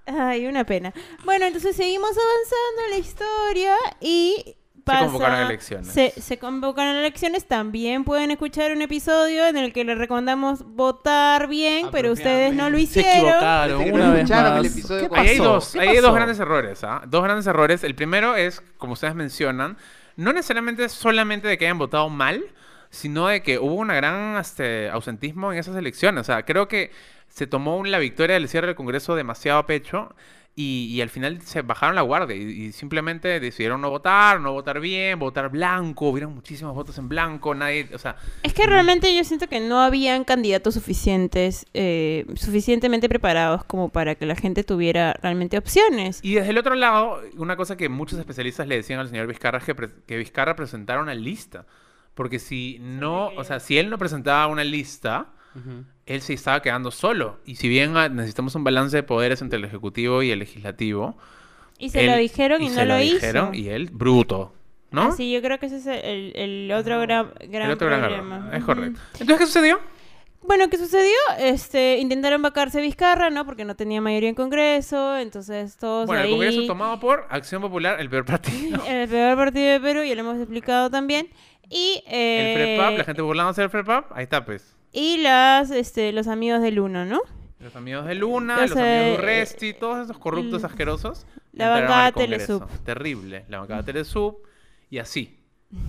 Ay, 0.06 0.46
una 0.46 0.66
pena. 0.66 0.94
Bueno, 1.24 1.48
entonces 1.48 1.76
seguimos 1.76 2.12
avanzando 2.12 2.82
en 2.86 2.92
la 2.92 2.98
historia 2.98 3.76
y 4.02 4.56
pasa... 4.86 5.06
convocaron 5.06 5.40
elecciones. 5.42 5.88
Se, 5.88 6.12
se 6.12 6.38
convocaron 6.38 6.96
elecciones. 6.96 7.46
También 7.46 8.06
pueden 8.06 8.32
escuchar 8.32 8.72
un 8.72 8.82
episodio 8.82 9.46
en 9.48 9.58
el 9.58 9.74
que 9.74 9.84
les 9.84 9.98
recomendamos 9.98 10.64
votar 10.66 11.48
bien, 11.48 11.88
pero 11.92 12.14
ustedes 12.14 12.54
no 12.54 12.70
lo 12.70 12.78
Se 12.78 12.84
hicieron. 12.84 13.18
equivocaron 13.20 13.80
Desde 13.80 13.92
que 13.92 13.98
una 13.98 14.10
vez 14.12 14.30
más. 14.30 14.60
el 14.60 14.66
episodio 14.66 15.10
¿Qué. 15.10 15.20
Ahí 15.20 15.28
hay 15.28 15.38
dos, 15.40 15.72
¿Qué 15.74 15.80
ahí 15.82 15.88
hay 15.90 15.98
dos 15.98 16.16
grandes 16.16 16.40
errores, 16.40 16.84
¿ah? 16.84 17.02
Dos 17.06 17.24
grandes 17.24 17.46
errores. 17.48 17.84
El 17.84 17.96
primero 17.96 18.36
es, 18.36 18.62
como 18.78 18.94
ustedes 18.94 19.16
mencionan, 19.16 19.78
no 20.16 20.32
necesariamente 20.32 20.88
solamente 20.88 21.48
de 21.48 21.58
que 21.58 21.66
hayan 21.66 21.78
votado 21.78 22.08
mal, 22.10 22.44
sino 22.90 23.28
de 23.28 23.42
que 23.42 23.60
hubo 23.60 23.74
un 23.76 23.90
gran 23.90 24.38
este, 24.38 24.90
ausentismo 24.90 25.52
en 25.52 25.60
esas 25.60 25.76
elecciones. 25.76 26.22
O 26.22 26.24
sea, 26.24 26.44
creo 26.44 26.68
que 26.68 26.92
se 27.28 27.48
tomó 27.48 27.84
la 27.84 28.00
victoria 28.00 28.36
del 28.36 28.48
cierre 28.48 28.68
del 28.68 28.76
Congreso 28.78 29.16
demasiado 29.16 29.60
a 29.60 29.66
pecho 29.66 30.16
y, 30.58 30.88
y 30.90 31.02
al 31.02 31.10
final 31.10 31.42
se 31.42 31.62
bajaron 31.64 31.96
la 31.96 32.02
guardia 32.02 32.36
y, 32.36 32.42
y 32.44 32.72
simplemente 32.72 33.40
decidieron 33.42 33.82
no 33.82 33.90
votar, 33.90 34.40
no 34.40 34.54
votar 34.54 34.80
bien, 34.80 35.20
votar 35.20 35.50
blanco. 35.50 36.10
Hubieron 36.10 36.34
muchísimos 36.34 36.74
votos 36.74 36.98
en 36.98 37.10
blanco, 37.10 37.54
nadie, 37.54 37.90
o 37.94 37.98
sea, 37.98 38.16
Es 38.42 38.54
que 38.54 38.66
realmente 38.66 39.14
yo 39.14 39.24
siento 39.26 39.48
que 39.48 39.60
no 39.60 39.82
habían 39.82 40.24
candidatos 40.24 40.76
suficientes, 40.76 41.66
eh, 41.74 42.26
suficientemente 42.36 43.10
preparados 43.10 43.66
como 43.66 43.90
para 43.90 44.16
que 44.16 44.26
la 44.26 44.36
gente 44.36 44.64
tuviera 44.64 45.14
realmente 45.22 45.58
opciones. 45.58 46.20
Y 46.24 46.36
desde 46.36 46.52
el 46.52 46.58
otro 46.58 46.76
lado, 46.76 47.22
una 47.36 47.58
cosa 47.58 47.76
que 47.76 47.90
muchos 47.90 48.18
especialistas 48.18 48.68
le 48.68 48.78
decían 48.78 49.00
al 49.00 49.10
señor 49.10 49.28
Vizcarra 49.28 49.58
es 49.58 49.66
que, 49.66 49.76
pre- 49.76 49.92
que 50.08 50.18
Vizcarra 50.18 50.56
presentara 50.56 51.02
una 51.02 51.16
lista. 51.16 51.66
Porque 52.14 52.40
si 52.40 52.78
no, 52.80 53.28
o 53.36 53.44
sea, 53.44 53.60
si 53.60 53.78
él 53.78 53.90
no 53.90 53.98
presentaba 53.98 54.48
una 54.48 54.64
lista, 54.64 55.34
Él 56.06 56.22
se 56.22 56.34
estaba 56.34 56.62
quedando 56.62 56.92
solo. 56.92 57.40
Y 57.46 57.56
si 57.56 57.68
bien 57.70 57.96
ah, 57.98 58.10
necesitamos 58.10 58.56
un 58.56 58.64
balance 58.64 58.96
de 58.98 59.04
poderes 59.04 59.42
entre 59.42 59.58
el 59.58 59.66
Ejecutivo 59.66 60.22
y 60.24 60.32
el 60.32 60.40
Legislativo, 60.40 61.18
Y 61.78 61.90
se 61.90 62.02
él- 62.02 62.12
lo 62.12 62.18
dijeron 62.18 62.62
y, 62.62 62.68
no 62.70 62.74
se 62.76 62.86
lo 62.86 62.98
dijeron, 62.98 63.56
hizo. 63.56 63.64
y 63.64 63.70
él, 63.70 63.90
bruto. 63.92 64.54
¿no? 64.92 65.02
Ah, 65.02 65.12
sí, 65.12 65.32
yo 65.32 65.42
creo 65.42 65.60
que 65.60 65.66
ese 65.66 65.78
es 65.78 65.88
el, 65.88 66.32
el 66.36 66.72
otro 66.72 67.02
gran, 67.02 67.32
gran 67.50 67.68
el 67.68 67.74
otro 67.74 67.88
gran 67.88 68.02
problema. 68.02 68.50
Es 68.54 68.64
correcto. 68.64 69.00
Entonces, 69.14 69.38
¿qué 69.40 69.46
sucedió? 69.46 69.80
Bueno, 70.48 70.70
¿qué 70.70 70.78
sucedió? 70.78 71.14
Este, 71.40 71.98
intentaron 71.98 72.42
vacarse 72.42 72.80
Vizcarra, 72.82 73.30
¿no? 73.30 73.46
Porque 73.46 73.66
no 73.66 73.76
tenía 73.76 74.00
mayoría 74.02 74.30
en 74.30 74.36
Congreso, 74.36 75.18
entonces 75.18 75.76
todos 75.78 76.06
Bueno, 76.08 76.22
ahí... 76.22 76.28
el 76.30 76.34
Congreso 76.36 76.68
tomado 76.68 77.00
por 77.00 77.26
Acción 77.30 77.62
Popular, 77.62 78.00
el 78.00 78.10
peor 78.10 78.26
partido. 78.26 78.80
El 78.88 79.08
peor 79.10 79.36
partido 79.38 79.72
de 79.74 79.80
Perú, 79.80 80.04
ya 80.04 80.14
lo 80.16 80.22
hemos 80.22 80.38
explicado 80.38 80.90
también. 80.90 81.28
Y, 81.70 82.04
eh, 82.08 82.54
El 82.54 82.78
FREPAP, 82.78 82.98
la 83.00 83.04
gente 83.04 83.22
burlándose 83.24 83.62
del 83.62 83.70
FREPAP, 83.72 84.12
ahí 84.14 84.24
está 84.24 84.46
pues. 84.46 84.76
y 84.92 85.18
las, 85.18 85.72
este, 85.72 86.12
los 86.12 86.28
amigos 86.28 86.62
del 86.62 86.80
Uno, 86.80 87.06
¿no? 87.06 87.22
Los 87.60 87.76
amigos 87.76 88.06
de 88.06 88.14
Luna, 88.16 88.62
Los, 88.62 88.70
los, 88.72 88.80
amigos 88.80 89.00
de 89.00 89.10
eh, 89.14 89.18
Urresti, 89.18 89.74
todos 89.74 90.04
esos 90.06 90.20
corruptos 90.20 90.62
l- 90.62 90.68
asquerosos. 90.68 91.26
la 91.54 91.70
bancada. 91.70 92.12
Telesub. 92.12 92.68
Terrible. 92.84 93.46
La 93.48 93.60
bancada 93.60 93.82
Telesub 93.84 94.38
y 94.92 95.00
así. 95.00 95.40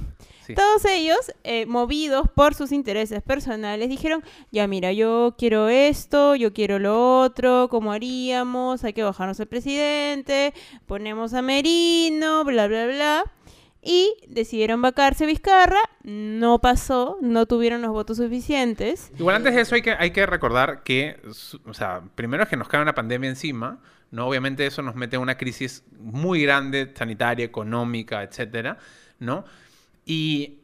Sí. 0.47 0.55
Todos 0.55 0.85
ellos, 0.85 1.19
eh, 1.43 1.67
movidos 1.67 2.29
por 2.33 2.55
sus 2.55 2.71
intereses 2.71 3.21
personales, 3.23 3.89
dijeron, 3.89 4.23
ya 4.53 4.69
mira, 4.69 4.93
yo 4.93 5.35
quiero 5.37 5.69
esto, 5.69 6.37
yo 6.37 6.53
quiero 6.53 6.79
lo 6.79 7.21
otro, 7.21 7.69
¿cómo 7.69 7.91
haríamos? 7.91 8.85
Hay 8.85 8.93
que 8.93 9.03
bajarnos 9.03 9.41
al 9.41 9.49
presidente, 9.49 10.55
ponemos 10.87 11.35
a 11.35 11.43
Merino, 11.43 12.45
bla, 12.45 12.69
bla, 12.69 12.87
bla. 12.87 13.25
Y 13.83 14.15
decidieron 14.27 14.83
vacarse 14.83 15.27
Vizcarra, 15.27 15.79
no 16.03 16.61
pasó, 16.61 17.19
no 17.23 17.47
tuvieron 17.47 17.83
los 17.83 17.93
votos 17.93 18.17
suficientes. 18.17 19.13
Igual 19.17 19.37
antes 19.37 19.55
de 19.55 19.61
eso 19.61 19.77
hay 19.77 19.83
que, 19.83 19.93
hay 19.93 20.11
que 20.11 20.27
recordar 20.27 20.83
que, 20.83 21.21
o 21.65 21.73
sea, 21.73 22.03
primero 22.17 22.43
es 22.43 22.49
que 22.49 22.57
nos 22.57 22.67
cae 22.67 22.83
una 22.83 22.95
pandemia 22.97 23.31
encima, 23.31 23.81
¿no? 24.11 24.27
Obviamente 24.27 24.67
eso 24.67 24.83
nos 24.83 24.97
mete 24.97 25.15
en 25.15 25.23
una 25.23 25.37
crisis 25.37 25.85
muy 26.01 26.43
grande, 26.43 26.93
sanitaria, 26.97 27.45
económica, 27.45 28.25
etcétera, 28.25 28.79
¿no? 29.21 29.45
Y, 30.09 30.61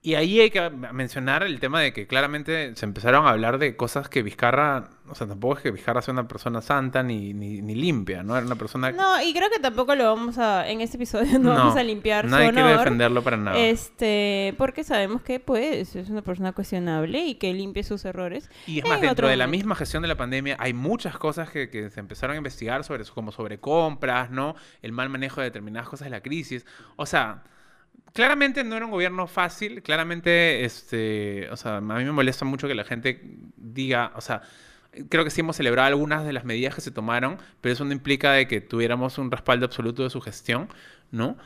y 0.00 0.14
ahí 0.14 0.38
hay 0.38 0.50
que 0.50 0.70
mencionar 0.70 1.42
el 1.42 1.58
tema 1.58 1.80
de 1.80 1.92
que 1.92 2.06
claramente 2.06 2.74
se 2.76 2.86
empezaron 2.86 3.26
a 3.26 3.30
hablar 3.30 3.58
de 3.58 3.74
cosas 3.74 4.08
que 4.08 4.22
Vizcarra, 4.22 4.90
o 5.08 5.16
sea, 5.16 5.26
tampoco 5.26 5.56
es 5.56 5.62
que 5.64 5.72
Vizcarra 5.72 6.00
sea 6.00 6.12
una 6.12 6.28
persona 6.28 6.62
santa 6.62 7.02
ni, 7.02 7.34
ni, 7.34 7.60
ni 7.60 7.74
limpia, 7.74 8.22
¿no? 8.22 8.36
Era 8.36 8.46
una 8.46 8.54
persona... 8.54 8.92
No, 8.92 9.20
y 9.20 9.34
creo 9.34 9.50
que 9.50 9.58
tampoco 9.58 9.96
lo 9.96 10.04
vamos 10.04 10.38
a, 10.38 10.68
en 10.68 10.80
este 10.80 10.96
episodio 10.96 11.32
no, 11.40 11.52
No, 11.52 11.54
vamos 11.56 11.76
a 11.76 11.82
limpiar 11.82 12.26
su 12.26 12.30
Nadie 12.30 12.52
quiere 12.52 12.62
honor. 12.62 12.78
defenderlo 12.78 13.22
para 13.24 13.36
nada. 13.36 13.58
Este, 13.58 14.54
porque 14.56 14.84
sabemos 14.84 15.22
que 15.22 15.40
pues 15.40 15.96
es 15.96 16.08
una 16.08 16.22
persona 16.22 16.52
cuestionable 16.52 17.26
y 17.26 17.34
que 17.34 17.52
limpie 17.52 17.82
sus 17.82 18.04
errores. 18.04 18.48
Y 18.68 18.78
es 18.78 18.88
más, 18.88 19.00
dentro 19.00 19.26
de 19.26 19.36
la 19.36 19.48
misma 19.48 19.74
gestión 19.74 20.02
de 20.02 20.08
la 20.08 20.16
pandemia 20.16 20.56
hay 20.60 20.74
muchas 20.74 21.18
cosas 21.18 21.50
que, 21.50 21.68
que 21.68 21.90
se 21.90 21.98
empezaron 21.98 22.34
a 22.34 22.36
investigar 22.36 22.84
sobre 22.84 23.02
eso, 23.02 23.12
como 23.12 23.32
sobre 23.32 23.58
compras, 23.58 24.30
¿no? 24.30 24.54
El 24.80 24.92
mal 24.92 25.08
manejo 25.08 25.40
de 25.40 25.46
determinadas 25.46 25.88
cosas 25.88 26.06
de 26.06 26.10
la 26.10 26.20
crisis. 26.20 26.64
O 26.94 27.04
sea, 27.04 27.42
claramente 28.18 28.64
no 28.64 28.74
era 28.74 28.84
un 28.84 28.90
gobierno 28.90 29.28
fácil, 29.28 29.80
claramente, 29.80 30.64
este, 30.64 31.48
o 31.52 31.56
sea, 31.56 31.76
a 31.76 31.80
mí 31.80 32.02
me 32.04 32.10
molesta 32.10 32.44
mucho 32.44 32.66
que 32.66 32.74
la 32.74 32.82
gente 32.82 33.20
diga, 33.56 34.10
o 34.16 34.20
sea, 34.20 34.42
creo 35.08 35.22
que 35.22 35.30
sí 35.30 35.42
hemos 35.42 35.54
celebrado 35.54 35.86
algunas 35.86 36.24
de 36.24 36.32
las 36.32 36.44
medidas 36.44 36.74
que 36.74 36.80
se 36.80 36.90
tomaron, 36.90 37.38
pero 37.60 37.74
eso 37.74 37.84
no 37.84 37.92
implica 37.92 38.32
de 38.32 38.48
que 38.48 38.60
tuviéramos 38.60 39.18
un 39.18 39.30
respaldo 39.30 39.66
absoluto 39.66 40.02
de 40.02 40.10
su 40.10 40.20
gestión, 40.20 40.68
¿no? 41.12 41.36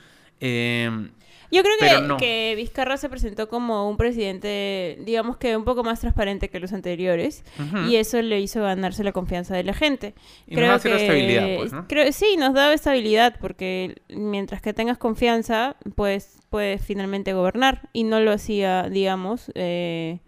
Eh, 0.41 1.11
Yo 1.53 1.63
creo 1.63 1.75
que, 1.79 2.01
no. 2.09 2.17
que 2.17 2.55
Vizcarra 2.57 2.97
se 2.97 3.09
presentó 3.09 3.49
como 3.49 3.89
un 3.89 3.97
presidente, 3.99 4.99
digamos 5.05 5.37
que 5.37 5.57
un 5.57 5.65
poco 5.65 5.85
más 5.85 6.01
transparente 6.01 6.49
que 6.49 6.59
los 6.59 6.73
anteriores, 6.73 7.45
y 7.89 7.97
eso 7.97 8.21
le 8.23 8.41
hizo 8.41 8.63
ganarse 8.63 9.05
la 9.05 9.13
confianza 9.13 9.55
de 9.55 9.63
la 9.65 9.75
gente. 9.75 10.15
Y 10.47 10.57
nos 10.57 10.65
da 10.69 10.79
cierta 10.79 11.01
estabilidad, 11.03 11.57
pues, 11.59 11.73
¿no? 11.73 11.87
creo- 11.89 12.11
sí, 12.13 12.37
nos 12.39 12.55
da 12.55 12.73
estabilidad, 12.73 13.37
porque 13.41 13.97
mientras 14.09 14.63
que 14.63 14.73
tengas 14.73 14.99
confianza, 14.99 15.77
pues 15.95 16.39
puedes 16.51 16.85
finalmente 16.85 17.33
gobernar, 17.35 17.89
y 17.93 18.05
no 18.05 18.19
lo 18.21 18.33
hacía, 18.33 18.89
digamos, 18.89 19.53
eh, 19.55 20.21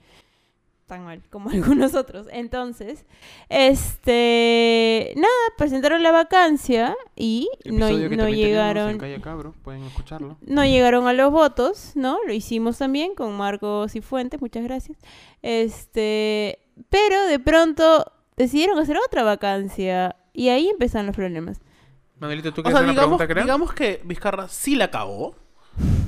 tan 0.94 1.04
mal 1.04 1.22
como 1.30 1.50
algunos 1.50 1.94
otros. 1.94 2.26
Entonces, 2.32 3.04
este, 3.48 5.12
nada, 5.16 5.28
presentaron 5.56 6.02
la 6.02 6.12
vacancia 6.12 6.96
y 7.16 7.48
no, 7.64 7.90
no 7.90 8.28
llegaron 8.28 9.02
en 9.02 9.20
Cabro, 9.20 9.54
pueden 9.62 9.82
escucharlo. 9.84 10.36
no 10.42 10.64
llegaron 10.64 11.06
a 11.06 11.12
los 11.12 11.30
votos, 11.30 11.92
¿no? 11.94 12.18
Lo 12.26 12.32
hicimos 12.32 12.78
también 12.78 13.14
con 13.14 13.36
Marcos 13.36 13.96
y 13.96 14.00
Fuentes, 14.00 14.40
muchas 14.40 14.64
gracias. 14.64 14.98
Este, 15.42 16.58
pero 16.90 17.26
de 17.26 17.38
pronto 17.38 18.12
decidieron 18.36 18.78
hacer 18.78 18.96
otra 19.04 19.22
vacancia 19.22 20.16
y 20.32 20.48
ahí 20.48 20.68
empezaron 20.68 21.06
los 21.06 21.16
problemas. 21.16 21.60
Manuelito, 22.18 22.52
¿tú 22.52 22.60
O 22.60 22.64
sea, 22.64 22.72
hacer 22.74 22.84
una 22.84 22.92
digamos, 22.92 23.18
pregunta, 23.18 23.32
creo? 23.32 23.44
digamos 23.44 23.72
que 23.72 24.00
Vizcarra 24.04 24.48
sí 24.48 24.76
la 24.76 24.90
cagó, 24.90 25.34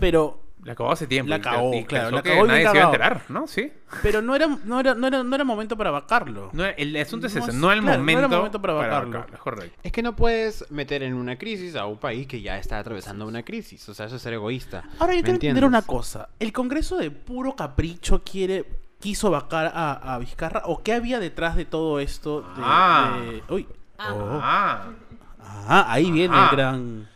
pero 0.01 0.46
La 0.67 0.73
acabó 0.73 0.93
hace 0.93 1.07
tiempo. 1.07 1.31
La 1.31 1.37
y- 1.37 1.41
cagó, 1.41 1.73
y 1.75 1.85
claro, 1.85 2.11
la 2.11 2.21
y 2.21 2.43
nadie 2.47 2.69
se 2.69 2.77
iba 2.77 2.83
a 2.83 2.87
enterar, 2.87 3.23
¿no? 3.29 3.47
Sí. 3.47 3.73
Pero 4.03 4.21
no 4.21 4.35
era, 4.35 4.47
no 4.65 4.81
era, 4.81 4.95
no 4.95 5.07
era, 5.07 5.23
no 5.23 5.35
era 5.35 5.45
momento 5.45 5.77
para 5.77 5.91
vacarlo. 5.93 6.51
No, 6.53 6.65
el 6.65 6.97
asunto 6.97 7.29
es 7.29 7.35
No 7.37 7.41
ese, 7.43 7.51
es- 7.51 7.57
no 7.57 7.73
el 7.73 7.81
claro, 7.83 8.03
no 8.03 8.11
era 8.11 8.17
momento, 8.21 8.37
momento 8.37 8.61
para 8.61 8.73
vacarlo. 8.75 9.19
vacarlo, 9.31 9.63
es 9.83 9.93
que 9.93 10.03
no 10.03 10.17
puedes 10.17 10.71
meter 10.71 11.03
en 11.05 11.15
una 11.15 11.37
crisis 11.39 11.77
a 11.77 11.87
un 11.87 11.99
país 11.99 12.27
que 12.27 12.43
ya 12.43 12.59
está 12.59 12.79
atravesando 12.79 13.27
una 13.27 13.43
crisis. 13.45 13.89
O 13.89 13.95
sea, 13.95 14.07
eso 14.07 14.17
es 14.17 14.23
ser 14.23 14.35
egoísta. 14.35 14.83
Ahora 14.99 15.13
yo 15.15 15.19
¿Me 15.19 15.23
quiero 15.23 15.35
entender 15.37 15.65
una 15.65 15.83
cosa. 15.83 16.29
¿El 16.41 16.53
Congreso 16.53 16.97
de 16.99 17.11
puro 17.11 17.55
capricho 17.57 18.23
quiere 18.25 18.65
quiso 18.99 19.31
vacar 19.31 19.71
a, 19.75 20.15
a 20.15 20.19
Vizcarra? 20.19 20.63
¿O 20.65 20.83
qué 20.83 20.95
había 20.95 21.21
detrás 21.21 21.55
de 21.55 21.65
todo 21.65 22.01
esto? 22.01 22.41
De, 22.41 22.47
Ah. 22.59 23.19
de- 23.49 23.55
Uy. 23.55 23.69
Oh. 23.99 24.41
Ah. 24.43 24.89
Ah, 25.69 25.87
ahí 25.93 26.11
viene 26.11 26.35
Ah. 26.37 26.49
el 26.51 26.57
gran... 26.57 27.09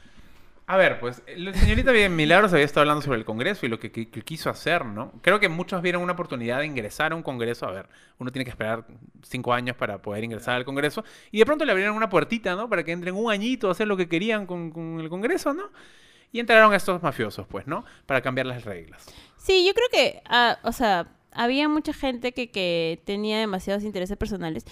A 0.70 0.76
ver, 0.76 1.00
pues 1.00 1.20
la 1.36 1.52
señorita 1.52 1.90
Milagros 2.08 2.52
había 2.52 2.64
estado 2.64 2.82
hablando 2.82 3.02
sobre 3.02 3.18
el 3.18 3.24
Congreso 3.24 3.66
y 3.66 3.68
lo 3.68 3.80
que, 3.80 3.90
quiso 3.90 4.50
hacer, 4.50 4.84
¿no? 4.84 5.10
Creo 5.20 5.40
que 5.40 5.48
muchos 5.48 5.82
vieron 5.82 6.00
una 6.00 6.12
oportunidad 6.12 6.60
de 6.60 6.66
ingresar 6.66 7.10
a 7.10 7.16
un 7.16 7.24
Congreso. 7.24 7.66
A 7.66 7.72
ver, 7.72 7.88
uno 8.20 8.30
tiene 8.30 8.44
que 8.44 8.52
esperar 8.52 8.86
cinco 9.24 9.52
años 9.52 9.74
para 9.74 10.00
poder 10.00 10.22
ingresar 10.22 10.54
al 10.54 10.64
Congreso. 10.64 11.02
Y 11.32 11.40
de 11.40 11.44
pronto 11.44 11.64
le 11.64 11.72
abrieron 11.72 11.96
una 11.96 12.08
puertita, 12.08 12.54
¿no? 12.54 12.68
Para 12.68 12.84
que 12.84 12.92
entren 12.92 13.16
un 13.16 13.32
añito 13.32 13.66
a 13.66 13.72
hacer 13.72 13.88
lo 13.88 13.96
que 13.96 14.08
querían 14.08 14.46
con, 14.46 15.00
el 15.00 15.08
Congreso, 15.08 15.52
¿no? 15.52 15.72
Y 16.30 16.38
entraron 16.38 16.72
estos 16.72 17.02
mafiosos, 17.02 17.48
pues, 17.48 17.66
¿no? 17.66 17.84
Para 18.06 18.20
cambiar 18.20 18.46
las 18.46 18.64
reglas. 18.64 19.12
Sí, 19.38 19.66
yo 19.66 19.74
creo 19.74 19.88
que, 19.90 20.22
ah, 20.26 20.60
o 20.62 20.70
sea, 20.70 21.08
había 21.32 21.68
mucha 21.68 21.92
gente 21.92 22.32
que 22.32 23.02
tenía 23.04 23.40
demasiados 23.40 23.82
intereses 23.82 24.16
personales. 24.16 24.64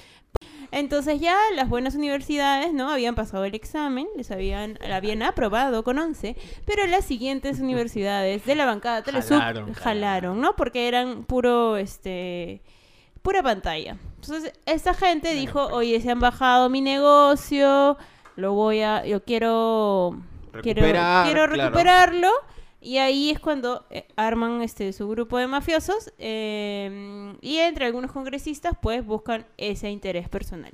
Entonces 0.70 1.20
ya 1.20 1.36
las 1.54 1.68
buenas 1.68 1.94
universidades, 1.94 2.72
¿no? 2.72 2.90
Habían 2.90 3.14
pasado 3.14 3.44
el 3.44 3.54
examen, 3.54 4.06
les 4.16 4.30
habían, 4.30 4.78
la 4.86 4.96
habían 4.96 5.22
aprobado 5.22 5.82
con 5.82 5.98
11, 5.98 6.36
pero 6.66 6.86
las 6.86 7.04
siguientes 7.04 7.60
universidades 7.60 8.44
de 8.44 8.54
la 8.54 8.66
bancada 8.66 9.02
Telesub 9.02 9.38
Jalaron, 9.38 9.72
jalaron, 9.74 10.40
¿no? 10.40 10.56
Porque 10.56 10.88
eran 10.88 11.24
puro, 11.24 11.76
este, 11.76 12.62
pura 13.22 13.42
pantalla. 13.42 13.96
Entonces 14.16 14.52
esta 14.66 14.94
gente 14.94 15.32
dijo, 15.34 15.66
oye, 15.68 16.00
se 16.00 16.10
han 16.10 16.20
bajado 16.20 16.68
mi 16.68 16.80
negocio, 16.80 17.96
lo 18.36 18.52
voy 18.52 18.82
a, 18.82 19.04
yo 19.06 19.24
quiero, 19.24 20.20
quiero, 20.62 20.82
Recuperar, 20.82 21.26
quiero 21.26 21.46
recuperarlo. 21.46 22.30
Y 22.80 22.98
ahí 22.98 23.30
es 23.30 23.40
cuando 23.40 23.86
eh, 23.90 24.06
arman 24.16 24.62
este 24.62 24.92
su 24.92 25.08
grupo 25.08 25.36
de 25.38 25.46
mafiosos 25.48 26.12
eh, 26.18 27.34
y 27.40 27.56
entre 27.58 27.86
algunos 27.86 28.12
congresistas 28.12 28.74
pues 28.80 29.04
buscan 29.04 29.46
ese 29.56 29.90
interés 29.90 30.28
personal. 30.28 30.72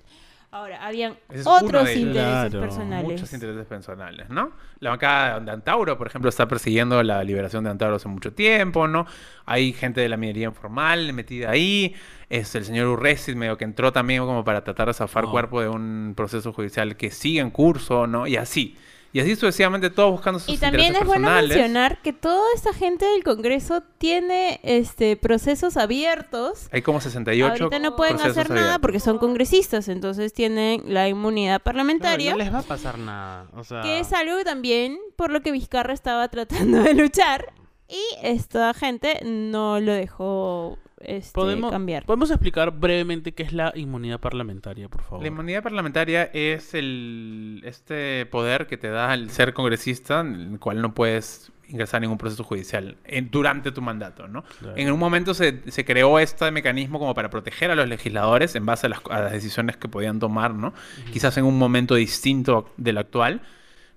Ahora, 0.51 0.87
habían 0.87 1.17
es 1.31 1.45
otros 1.49 1.85
de 1.85 1.95
intereses 1.95 2.51
Claro, 2.51 2.61
personales. 2.61 3.11
Muchos 3.11 3.33
intereses 3.33 3.67
personales, 3.67 4.31
¿no? 4.31 4.53
La 4.79 4.91
bancada 4.91 5.41
de 5.41 5.51
Antauro, 5.51 5.99
por 5.99 6.07
ejemplo, 6.07 6.29
está 6.29 6.47
persiguiendo 6.47 7.03
la 7.03 7.25
liberación 7.25 7.65
de 7.65 7.71
Antauro 7.71 7.97
hace 7.97 8.07
mucho 8.07 8.33
tiempo, 8.35 8.87
¿no? 8.87 9.05
Hay 9.47 9.73
gente 9.73 10.01
de 10.01 10.09
la 10.09 10.17
minería 10.17 10.47
informal 10.47 11.13
metida 11.13 11.51
ahí. 11.51 11.97
Es 12.31 12.55
el 12.55 12.65
señor 12.65 12.87
Urresi, 12.87 13.35
medio 13.35 13.57
que 13.59 13.65
entró 13.65 13.93
también 13.93 14.25
como 14.25 14.45
para 14.45 14.63
tratar 14.63 14.87
de 14.87 14.95
zafar 14.95 15.25
No. 15.25 15.33
cuerpo 15.33 15.61
de 15.61 15.69
un 15.69 16.13
proceso 16.17 16.53
judicial 16.53 16.97
que 16.97 17.11
sigue 17.11 17.41
en 17.41 17.51
curso, 17.51 18.07
¿no? 18.07 18.29
Y 18.29 18.37
así. 18.37 18.77
Y 19.15 19.21
así 19.21 19.37
sucesivamente 19.37 19.91
todos 19.91 20.11
buscando 20.11 20.41
sus 20.41 20.49
Y 20.49 20.59
también 20.59 20.97
es 20.97 21.05
bueno 21.07 21.31
mencionar 21.31 22.03
que 22.03 22.13
toda 22.13 22.45
esta 22.57 22.75
gente 22.75 23.07
del 23.07 23.23
Congreso 23.23 23.81
tiene 23.97 24.59
este 24.65 25.17
procesos 25.17 25.77
abiertos. 25.77 26.69
Hay 26.73 26.83
como 26.83 27.01
68 27.01 27.63
Ahorita 27.63 27.79
no 27.79 27.95
pueden 27.95 28.17
hacer 28.17 28.51
nada 28.51 28.61
abiertos. 28.61 28.81
porque 28.81 28.99
son 28.99 29.19
congresistas, 29.19 29.87
entonces 29.89 30.33
tienen 30.33 30.83
la 30.93 31.09
inmunidad 31.09 31.63
parlamentaria. 31.63 32.33
no 32.33 32.39
les 32.39 32.53
va 32.53 32.59
a 32.59 32.63
pasar 32.63 32.99
nada. 32.99 33.47
O 33.55 33.63
sea, 33.63 33.83
Que 33.83 34.01
es 34.01 34.13
algo 34.13 34.43
también 34.43 34.99
por 35.15 35.31
lo 35.31 35.43
que 35.43 35.53
Vizcarra 35.53 35.95
estaba 35.95 36.27
tratando 36.35 36.83
de 36.83 36.95
luchar 36.95 37.53
y 37.89 38.03
esta 38.21 38.75
gente 38.75 39.21
no 39.25 39.79
lo 39.79 39.93
dejó 39.93 40.77
este, 41.07 41.33
¿Podemos, 41.33 41.71
cambiar. 41.71 42.05
¿Podemos 42.05 42.31
explicar 42.31 42.71
brevemente 42.71 43.33
qué 43.33 43.43
es 43.43 43.53
la 43.53 43.73
inmunidad 43.75 44.21
parlamentaria, 44.21 44.89
por 44.89 45.03
favor? 45.03 45.21
La 45.23 45.29
inmunidad 45.29 45.63
parlamentaria 45.63 46.25
es 46.33 46.75
el 46.75 47.63
este 47.65 48.27
poder 48.27 48.67
que 48.67 48.77
te 48.77 48.89
da 48.89 49.15
el 49.15 49.31
ser 49.31 49.55
congresista, 49.55 50.21
en 50.21 50.53
el 50.55 50.59
cual 50.59 50.81
no 50.83 50.95
puedes 50.95 51.51
ingresar 51.69 51.97
a 51.99 52.01
ningún 52.01 52.19
proceso 52.19 52.45
judicial 52.45 52.97
en- 53.05 53.31
durante 53.31 53.73
tu 53.73 53.81
mandato, 53.81 54.29
¿no? 54.29 54.45
Claro. 54.61 54.77
En 54.77 54.93
un 54.93 54.99
momento 54.99 55.33
se, 55.33 55.63
se 55.71 55.85
creó 55.85 56.19
este 56.19 56.51
mecanismo 56.51 56.99
como 56.99 57.15
para 57.15 57.31
proteger 57.31 57.71
a 57.71 57.75
los 57.75 57.89
legisladores 57.89 58.55
en 58.55 58.67
base 58.67 58.87
a 58.87 58.91
las, 58.91 59.01
a 59.11 59.21
las 59.21 59.33
decisiones 59.33 59.77
que 59.79 59.89
podían 59.89 60.19
tomar, 60.19 60.53
¿no? 60.55 60.75
Quizás 61.13 61.37
en 61.39 61.45
un 61.45 61.57
momento 61.59 61.95
distinto 61.95 62.71
del 62.77 62.99
actual, 62.99 63.41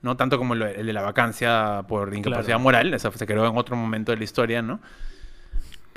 ¿no? 0.01 0.15
Tanto 0.15 0.37
como 0.37 0.55
lo- 0.55 0.65
el 0.65 0.85
de 0.85 0.93
la 0.93 1.01
vacancia 1.01 1.83
por 1.89 2.15
incapacidad 2.15 2.45
Claro. 2.45 2.59
moral, 2.61 2.93
eso 2.93 3.11
se 3.11 3.25
creó 3.25 3.45
en 3.49 3.57
otro 3.57 3.75
momento 3.75 4.13
de 4.13 4.17
la 4.19 4.23
historia, 4.23 4.61
¿no? 4.61 4.79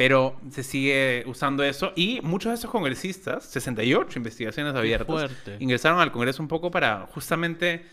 Pero 0.00 0.34
se 0.50 0.62
sigue 0.62 1.24
usando 1.26 1.62
eso. 1.62 1.92
Y 1.94 2.22
muchos 2.22 2.52
de 2.52 2.54
esos 2.54 2.70
congresistas, 2.70 3.44
68 3.44 4.18
investigaciones 4.18 4.74
abiertas, 4.74 5.30
ingresaron 5.58 6.00
al 6.00 6.10
Congreso 6.10 6.42
un 6.42 6.48
poco 6.48 6.70
para 6.70 7.06
justamente 7.12 7.84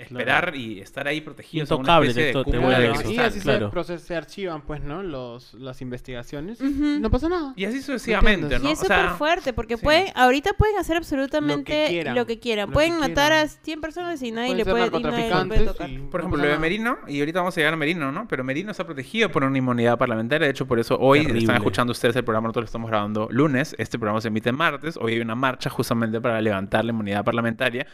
esperar 0.00 0.54
y 0.56 0.80
estar 0.80 1.06
ahí 1.06 1.20
protegidos. 1.20 1.70
Intocable, 1.70 2.12
de 2.12 2.14
te- 2.14 2.32
te 2.32 2.44
cúpula 2.44 2.60
voy 2.60 2.74
a 2.74 2.78
de 2.78 2.88
Claro, 2.90 3.10
y 3.12 3.18
así 3.18 3.40
claro. 3.40 3.70
se, 3.70 3.76
proces- 3.76 3.98
se 4.00 4.16
archivan, 4.16 4.62
pues, 4.62 4.82
¿no? 4.82 5.02
Los, 5.02 5.54
las 5.54 5.80
investigaciones. 5.82 6.60
No 6.60 7.10
pasa 7.10 7.28
nada. 7.28 7.52
Y 7.56 7.64
así 7.64 7.80
sucesivamente? 7.82 8.58
¿no? 8.58 8.68
Y 8.68 8.72
es 8.72 8.78
O 8.80 8.82
súper 8.82 8.96
sea, 8.98 9.10
fuerte 9.10 9.52
porque 9.52 9.76
sí. 9.76 9.82
pueden, 9.84 10.06
ahorita 10.14 10.52
pueden 10.54 10.76
hacer 10.78 10.96
absolutamente 10.96 11.56
lo 11.60 11.64
que 11.64 11.88
quieran, 11.88 12.14
quieran. 12.40 12.68
lo 12.68 12.72
pueden 12.72 12.94
que 12.94 12.98
matar 13.00 13.32
a 13.32 13.36
quieran. 13.42 13.62
100 13.62 13.80
personas 13.80 14.22
y 14.22 14.30
nadie 14.30 14.54
le 14.54 14.64
puede, 14.64 14.86
y 14.86 14.90
nadie 14.90 14.90
le 14.90 15.00
puede 15.00 15.28
narcotraficantes 15.28 15.66
tocar. 15.66 15.90
y 15.90 15.98
Por 15.98 16.20
no 16.20 16.26
ejemplo, 16.28 16.44
lo 16.44 16.50
de. 16.52 16.58
Merino, 16.58 16.98
y 17.06 17.20
ahorita 17.20 17.40
vamos 17.40 17.56
a 17.56 17.60
llegar 17.60 17.74
a 17.74 17.76
Merino, 17.76 18.12
¿no? 18.12 18.26
Pero 18.28 18.44
Merino 18.44 18.70
está 18.70 18.84
protegido 18.84 19.30
por 19.30 19.44
una 19.44 19.56
inmunidad 19.58 19.98
parlamentaria. 19.98 20.46
De 20.46 20.50
hecho, 20.52 20.66
por 20.66 20.78
eso 20.80 20.96
hoy 20.98 21.20
Terrible. 21.20 21.40
están 21.40 21.56
escuchando 21.56 21.90
ustedes 21.92 22.16
el 22.16 22.24
programa. 22.24 22.48
Nosotros 22.48 22.62
lo 22.64 22.66
estamos 22.66 22.90
grabando 22.90 23.28
lunes. 23.30 23.74
Este 23.78 23.98
programa 23.98 24.20
se 24.20 24.28
emite 24.28 24.52
martes. 24.52 24.96
Hoy 25.00 25.14
hay 25.14 25.20
una 25.20 25.34
marcha 25.34 25.70
justamente 25.70 26.20
para 26.20 26.40
levantar 26.40 26.84
la 26.84 26.90
inmunidad 26.92 27.24
parlamentaria. 27.24 27.86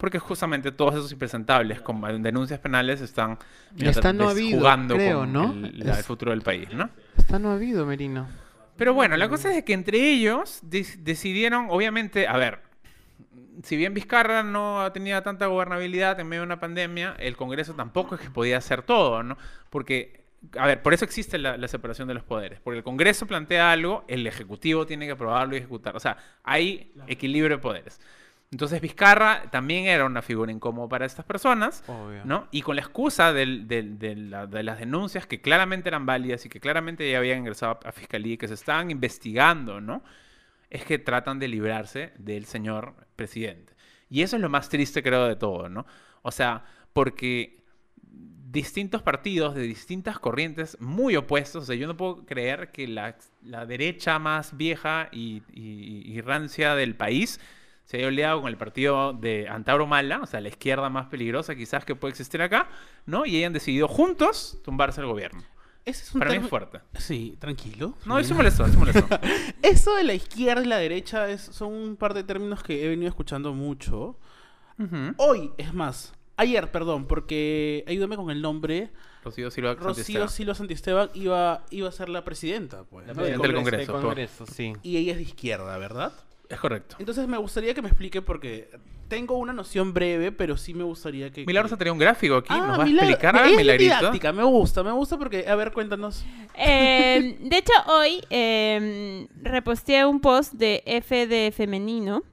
Porque 0.00 0.18
justamente 0.18 0.72
todos 0.72 0.94
esos 0.94 1.12
impresentables 1.12 1.82
con 1.82 2.00
denuncias 2.22 2.58
penales 2.58 3.02
están 3.02 3.36
no 4.16 4.30
habido, 4.30 4.58
jugando 4.58 4.94
creo, 4.94 5.18
con 5.20 5.32
¿no? 5.34 5.52
el, 5.52 5.92
futuro 6.02 6.30
del 6.30 6.40
país, 6.40 6.72
¿no? 6.72 6.88
Esta 7.18 7.38
no 7.38 7.50
ha 7.50 7.54
habido, 7.54 7.84
Merino. 7.84 8.26
Pero 8.78 8.94
bueno, 8.94 9.18
la 9.18 9.28
cosa 9.28 9.54
es 9.54 9.62
que 9.62 9.74
entre 9.74 9.98
ellos 9.98 10.62
dec- 10.64 10.96
decidieron, 11.00 11.66
obviamente, 11.68 12.26
a 12.26 12.38
ver, 12.38 12.60
si 13.62 13.76
bien 13.76 13.92
Vizcarra 13.92 14.42
no 14.42 14.90
tenía 14.92 15.22
tanta 15.22 15.44
gobernabilidad 15.44 16.18
en 16.18 16.28
medio 16.28 16.40
de 16.40 16.46
una 16.46 16.60
pandemia, 16.60 17.14
el 17.18 17.36
Congreso 17.36 17.74
tampoco 17.74 18.14
es 18.14 18.22
que 18.22 18.30
podía 18.30 18.56
hacer 18.56 18.82
todo, 18.82 19.22
¿no? 19.22 19.36
Porque, 19.68 20.24
a 20.56 20.64
ver, 20.66 20.80
por 20.80 20.94
eso 20.94 21.04
existe 21.04 21.36
la, 21.36 21.58
la 21.58 21.68
separación 21.68 22.08
de 22.08 22.14
los 22.14 22.22
poderes. 22.22 22.58
Porque 22.58 22.78
el 22.78 22.84
Congreso 22.84 23.26
plantea 23.26 23.70
algo, 23.70 24.06
el 24.08 24.26
Ejecutivo 24.26 24.86
tiene 24.86 25.04
que 25.04 25.12
aprobarlo 25.12 25.54
y 25.54 25.58
ejecutar. 25.58 25.94
O 25.94 26.00
sea, 26.00 26.16
hay 26.42 26.90
equilibrio 27.06 27.56
de 27.58 27.60
poderes. 27.62 28.00
Entonces 28.52 28.80
Vizcarra 28.80 29.44
también 29.52 29.86
era 29.86 30.04
una 30.04 30.22
figura 30.22 30.50
incómoda 30.50 30.88
para 30.88 31.06
estas 31.06 31.24
personas. 31.24 31.84
Obvio. 31.86 32.24
¿no? 32.24 32.48
Y 32.50 32.62
con 32.62 32.74
la 32.74 32.82
excusa 32.82 33.32
del- 33.32 33.68
del- 33.68 33.98
de, 33.98 34.16
la- 34.16 34.46
de 34.48 34.62
las 34.64 34.78
denuncias 34.80 35.26
que 35.26 35.40
claramente 35.40 35.88
eran 35.88 36.04
válidas 36.04 36.44
y 36.46 36.48
que 36.48 36.58
claramente 36.58 37.08
ya 37.08 37.18
habían 37.18 37.38
ingresado 37.38 37.78
a 37.84 37.92
fiscalía 37.92 38.34
y 38.34 38.38
que 38.38 38.48
se 38.48 38.54
estaban 38.54 38.90
investigando, 38.90 39.80
¿no? 39.80 40.02
Es 40.68 40.84
que 40.84 40.98
tratan 40.98 41.38
de 41.38 41.46
librarse 41.48 42.12
del 42.18 42.44
señor 42.44 42.94
presidente. 43.16 43.72
Y 44.08 44.22
eso 44.22 44.34
es 44.36 44.42
lo 44.42 44.48
más 44.48 44.68
triste, 44.68 45.02
creo, 45.02 45.26
de 45.26 45.36
todo, 45.36 45.68
¿no? 45.68 45.86
O 46.22 46.32
sea, 46.32 46.64
porque 46.92 47.62
distintos 48.02 49.00
partidos 49.02 49.54
de 49.54 49.62
distintas 49.62 50.18
corrientes 50.18 50.76
muy 50.80 51.14
opuestos, 51.14 51.62
o 51.62 51.66
sea, 51.66 51.76
yo 51.76 51.86
no 51.86 51.96
puedo 51.96 52.26
creer 52.26 52.72
que 52.72 52.88
la, 52.88 53.16
la 53.44 53.64
derecha 53.64 54.18
más 54.18 54.56
vieja 54.56 55.08
y, 55.12 55.42
y- 55.52 56.02
y 56.04 56.20
rancia 56.20 56.74
del 56.74 56.96
país 56.96 57.38
se 57.90 57.96
haya 57.96 58.06
oleado 58.06 58.40
con 58.40 58.48
el 58.48 58.56
partido 58.56 59.12
de 59.14 59.48
Antauro 59.48 59.84
Mala, 59.84 60.20
o 60.22 60.26
sea, 60.26 60.40
la 60.40 60.46
izquierda 60.46 60.88
más 60.90 61.06
peligrosa 61.06 61.56
quizás 61.56 61.84
que 61.84 61.96
puede 61.96 62.10
existir 62.12 62.40
acá, 62.40 62.68
¿no? 63.04 63.26
Y 63.26 63.36
hayan 63.38 63.52
decidido 63.52 63.88
juntos 63.88 64.58
tumbarse 64.62 65.00
el 65.00 65.08
gobierno. 65.08 65.42
Ese 65.84 66.04
es 66.04 66.14
un 66.14 66.20
Para 66.20 66.30
mí 66.30 66.36
es 66.36 66.48
fuerte. 66.48 66.78
Sí, 66.96 67.36
tranquilo. 67.40 67.94
No, 68.04 68.16
eso 68.20 68.32
molestó, 68.36 68.64
eso 68.64 68.78
molestó. 68.78 69.04
Eso 69.62 69.96
de 69.96 70.04
la 70.04 70.14
izquierda 70.14 70.62
y 70.62 70.66
la 70.66 70.76
derecha 70.76 71.28
es, 71.30 71.40
son 71.40 71.72
un 71.72 71.96
par 71.96 72.14
de 72.14 72.22
términos 72.22 72.62
que 72.62 72.84
he 72.84 72.88
venido 72.88 73.08
escuchando 73.08 73.52
mucho. 73.54 74.16
Hoy, 75.16 75.50
es 75.58 75.74
más, 75.74 76.14
ayer, 76.36 76.70
perdón, 76.70 77.06
porque 77.08 77.82
ayúdame 77.88 78.14
con 78.14 78.30
el 78.30 78.40
nombre. 78.40 78.92
Rocío 79.24 79.50
Silva 79.50 79.74
Rocío. 79.74 80.28
Silva 80.28 80.54
Santisteban 80.54 81.10
iba, 81.14 81.64
iba 81.70 81.88
a 81.88 81.92
ser 81.92 82.08
la 82.08 82.22
presidenta, 82.22 82.84
pues. 82.84 83.04
La 83.08 83.14
¿no? 83.14 83.16
presidenta 83.20 83.46
del 83.48 83.56
Congreso, 83.56 83.78
del 83.78 84.00
por- 84.00 84.00
Congreso, 84.10 84.46
sí. 84.46 84.74
Y 84.84 84.96
ella 84.96 85.10
es 85.10 85.18
de 85.18 85.24
izquierda, 85.24 85.76
¿verdad? 85.76 86.12
Es 86.50 86.58
correcto. 86.58 86.96
Entonces 86.98 87.26
me 87.28 87.38
gustaría 87.38 87.72
que 87.74 87.80
me 87.80 87.88
explique 87.88 88.20
porque 88.20 88.68
tengo 89.06 89.38
una 89.38 89.52
noción 89.52 89.94
breve, 89.94 90.32
pero 90.32 90.56
sí 90.56 90.74
me 90.74 90.82
gustaría 90.84 91.30
que... 91.30 91.46
Milagros 91.46 91.72
ha 91.72 91.76
traído 91.76 91.92
un 91.94 91.98
gráfico 92.00 92.36
aquí, 92.36 92.48
Ah, 92.52 92.66
nos 92.66 92.78
va 92.80 92.84
a 92.84 92.88
explicar, 92.88 93.36
es 93.46 93.56
Milagrito. 93.56 93.96
didáctica, 93.96 94.32
me 94.32 94.42
gusta, 94.42 94.82
me 94.82 94.92
gusta 94.92 95.16
porque, 95.16 95.46
a 95.48 95.54
ver, 95.54 95.72
cuéntanos. 95.72 96.24
Eh, 96.56 97.36
de 97.40 97.56
hecho, 97.56 97.72
hoy 97.86 98.20
eh, 98.30 99.26
reposteé 99.42 100.04
un 100.04 100.20
post 100.20 100.54
de 100.54 100.82
F 100.86 101.26
de 101.28 101.52
Femenino 101.56 102.24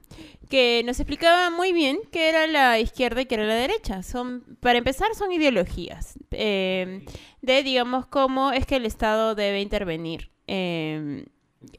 que 0.48 0.82
nos 0.84 0.98
explicaba 0.98 1.50
muy 1.50 1.72
bien 1.72 1.98
qué 2.10 2.28
era 2.28 2.46
la 2.46 2.78
izquierda 2.80 3.20
y 3.20 3.26
qué 3.26 3.36
era 3.36 3.44
la 3.44 3.54
derecha. 3.54 4.02
Son, 4.02 4.42
para 4.60 4.78
empezar, 4.78 5.14
son 5.14 5.30
ideologías 5.30 6.18
eh, 6.32 7.04
de, 7.42 7.62
digamos, 7.62 8.06
cómo 8.06 8.52
es 8.52 8.66
que 8.66 8.76
el 8.76 8.86
Estado 8.86 9.34
debe 9.34 9.60
intervenir 9.60 10.30
eh, 10.46 11.26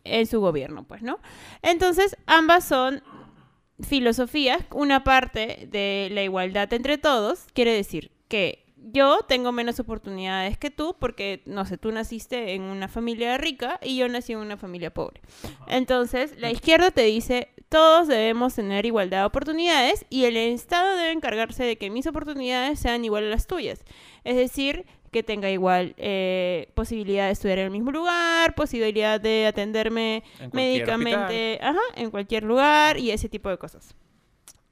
en 0.03 0.25
su 0.27 0.39
gobierno, 0.39 0.83
pues, 0.83 1.01
¿no? 1.01 1.19
Entonces, 1.61 2.17
ambas 2.25 2.65
son 2.65 3.01
filosofías. 3.81 4.63
Una 4.71 5.03
parte 5.03 5.67
de 5.71 6.09
la 6.11 6.23
igualdad 6.23 6.71
entre 6.73 6.97
todos 6.97 7.45
quiere 7.53 7.73
decir 7.73 8.11
que 8.27 8.65
yo 8.91 9.19
tengo 9.27 9.51
menos 9.51 9.79
oportunidades 9.79 10.57
que 10.57 10.71
tú 10.71 10.95
porque, 10.99 11.41
no 11.45 11.65
sé, 11.65 11.77
tú 11.77 11.91
naciste 11.91 12.53
en 12.53 12.63
una 12.63 12.87
familia 12.87 13.37
rica 13.37 13.79
y 13.83 13.97
yo 13.97 14.07
nací 14.07 14.33
en 14.33 14.39
una 14.39 14.57
familia 14.57 14.93
pobre. 14.93 15.21
Entonces, 15.67 16.33
la 16.37 16.51
izquierda 16.51 16.91
te 16.91 17.03
dice, 17.03 17.49
todos 17.67 18.07
debemos 18.07 18.55
tener 18.55 18.85
igualdad 18.85 19.19
de 19.19 19.25
oportunidades 19.25 20.05
y 20.09 20.25
el 20.25 20.37
Estado 20.37 20.95
debe 20.95 21.11
encargarse 21.11 21.63
de 21.63 21.77
que 21.77 21.89
mis 21.89 22.07
oportunidades 22.07 22.79
sean 22.79 23.05
igual 23.05 23.25
a 23.25 23.29
las 23.29 23.47
tuyas. 23.47 23.83
Es 24.23 24.35
decir, 24.35 24.85
que 25.11 25.23
tenga 25.23 25.49
igual 25.49 25.95
eh, 25.97 26.71
posibilidad 26.75 27.25
de 27.25 27.31
estudiar 27.31 27.59
en 27.59 27.65
el 27.65 27.71
mismo 27.71 27.91
lugar, 27.91 28.55
posibilidad 28.55 29.19
de 29.19 29.47
atenderme 29.47 30.23
médicamente 30.51 31.59
ajá, 31.61 31.79
en 31.95 32.11
cualquier 32.11 32.43
lugar 32.43 32.97
y 32.97 33.11
ese 33.11 33.29
tipo 33.29 33.49
de 33.49 33.57
cosas. 33.57 33.95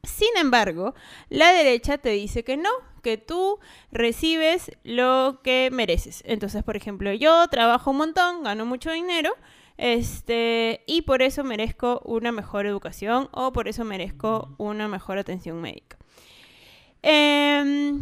Sin 0.04 0.30
embargo, 0.38 0.96
la 1.30 1.52
derecha 1.52 1.98
te 1.98 2.10
dice 2.10 2.44
que 2.44 2.56
no, 2.56 2.70
que 3.04 3.18
tú 3.18 3.60
recibes 3.92 4.72
lo 4.84 5.42
que 5.44 5.70
mereces. 5.72 6.24
Entonces, 6.26 6.64
por 6.64 6.78
ejemplo, 6.78 7.12
yo 7.14 7.48
trabajo 7.50 7.92
un 7.92 7.98
montón, 7.98 8.44
gano 8.44 8.66
mucho 8.66 8.92
dinero, 8.92 9.36
este, 9.78 10.82
y 10.88 11.04
por 11.04 11.22
eso 11.22 11.44
merezco 11.44 12.02
una 12.06 12.32
mejor 12.32 12.66
educación 12.66 13.30
o 13.32 13.52
por 13.52 13.68
eso 13.68 13.84
merezco 13.84 14.56
una 14.58 14.88
mejor 14.88 15.18
atención 15.18 15.62
médica. 15.62 15.98
Em, 17.04 18.02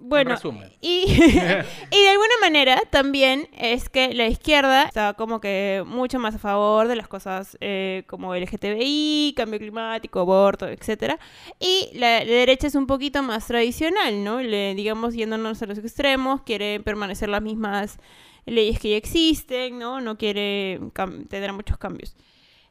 bueno, 0.00 0.36
y, 0.80 1.04
y 1.90 2.02
de 2.02 2.08
alguna 2.08 2.34
manera 2.40 2.80
también 2.90 3.48
es 3.56 3.88
que 3.88 4.14
la 4.14 4.26
izquierda 4.26 4.84
está 4.84 5.14
como 5.14 5.40
que 5.40 5.82
mucho 5.86 6.18
más 6.18 6.36
a 6.36 6.38
favor 6.38 6.88
de 6.88 6.96
las 6.96 7.08
cosas 7.08 7.58
eh, 7.60 8.04
como 8.06 8.34
LGTBI, 8.34 9.34
cambio 9.36 9.58
climático, 9.58 10.20
aborto, 10.20 10.68
etcétera. 10.68 11.18
Y 11.58 11.90
la, 11.94 12.24
la 12.24 12.32
derecha 12.32 12.66
es 12.68 12.74
un 12.74 12.86
poquito 12.86 13.22
más 13.22 13.46
tradicional, 13.46 14.22
¿no? 14.22 14.40
Le, 14.40 14.74
digamos, 14.74 15.14
yéndonos 15.14 15.62
a 15.62 15.66
los 15.66 15.78
extremos, 15.78 16.42
quiere 16.42 16.80
permanecer 16.80 17.28
las 17.28 17.42
mismas 17.42 17.98
leyes 18.46 18.78
que 18.78 18.90
ya 18.90 18.96
existen, 18.96 19.78
¿no? 19.78 20.00
No 20.00 20.16
quiere 20.16 20.80
tener 21.28 21.52
muchos 21.52 21.76
cambios. 21.78 22.16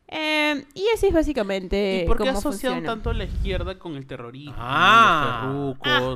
Eh, 0.10 0.66
y 0.74 0.86
así 0.94 1.08
es 1.08 1.14
básicamente 1.14 2.04
¿Y 2.04 2.08
por 2.08 2.18
qué 2.18 2.24
cómo 2.24 2.38
asocian 2.38 2.74
funciona. 2.76 2.88
tanto 2.94 3.12
la 3.12 3.26
izquierda 3.26 3.78
con 3.78 3.98
el 3.98 4.08
terrorismo? 4.08 4.56
Ah. 4.58 5.52
los? 5.54 5.78
Ah, 5.84 6.16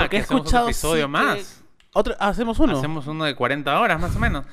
Porque 0.00 0.16
que 0.16 0.22
he 0.22 0.24
otro 0.24 0.36
escuchado 0.38 0.66
episodio 0.68 1.02
sí 1.02 1.02
que- 1.02 1.08
más. 1.08 1.60
Otro, 1.92 2.14
ah, 2.18 2.28
hacemos 2.28 2.58
uno. 2.58 2.76
Hacemos 2.76 3.06
uno 3.06 3.24
de 3.24 3.34
40 3.36 3.78
horas 3.80 4.00
más 4.00 4.16
o 4.16 4.18
menos. 4.18 4.44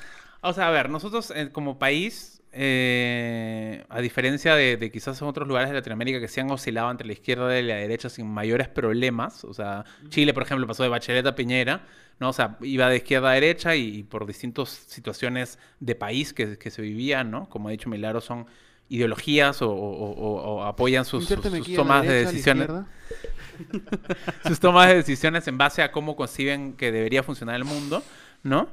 O 0.42 0.52
sea, 0.52 0.68
a 0.68 0.70
ver, 0.70 0.88
nosotros 0.90 1.32
eh, 1.34 1.50
como 1.52 1.78
país, 1.78 2.40
eh, 2.52 3.84
a 3.88 4.00
diferencia 4.00 4.54
de, 4.54 4.76
de 4.76 4.90
quizás 4.90 5.20
en 5.22 5.28
otros 5.28 5.46
lugares 5.48 5.68
de 5.70 5.74
Latinoamérica 5.76 6.20
que 6.20 6.28
se 6.28 6.40
han 6.40 6.50
oscilado 6.50 6.90
entre 6.90 7.06
la 7.06 7.12
izquierda 7.12 7.58
y 7.58 7.62
la 7.62 7.76
derecha 7.76 8.08
sin 8.08 8.26
mayores 8.28 8.68
problemas, 8.68 9.44
o 9.44 9.54
sea, 9.54 9.84
Chile, 10.08 10.34
por 10.34 10.42
ejemplo, 10.44 10.66
pasó 10.66 10.82
de 10.82 10.88
Bachelet 10.88 11.26
a 11.26 11.34
Piñera, 11.34 11.82
¿no? 12.20 12.28
O 12.28 12.32
sea, 12.32 12.56
iba 12.60 12.88
de 12.88 12.96
izquierda 12.96 13.30
a 13.30 13.34
derecha 13.34 13.74
y, 13.76 13.98
y 13.98 14.02
por 14.04 14.26
distintas 14.26 14.68
situaciones 14.68 15.58
de 15.80 15.94
país 15.94 16.32
que, 16.32 16.58
que 16.58 16.70
se 16.70 16.82
vivían, 16.82 17.30
¿no? 17.30 17.48
Como 17.48 17.68
ha 17.68 17.70
dicho 17.72 17.88
Milagro, 17.88 18.20
son 18.20 18.46
ideologías 18.88 19.62
o, 19.62 19.70
o- 19.70 20.10
o- 20.12 20.54
o 20.56 20.64
apoyan 20.64 21.04
sus, 21.04 21.24
sus- 21.42 21.52
tomas 21.76 22.02
de 22.02 22.08
decisiones. 22.26 22.66
sus 24.46 24.60
tomas 24.60 24.88
de 24.88 24.96
decisiones 24.96 25.46
en 25.48 25.58
base 25.58 25.82
a 25.82 25.92
cómo 25.92 26.16
conciben 26.16 26.74
que 26.74 26.92
debería 26.92 27.22
funcionar 27.22 27.56
el 27.56 27.64
mundo, 27.64 28.02
¿no? 28.42 28.68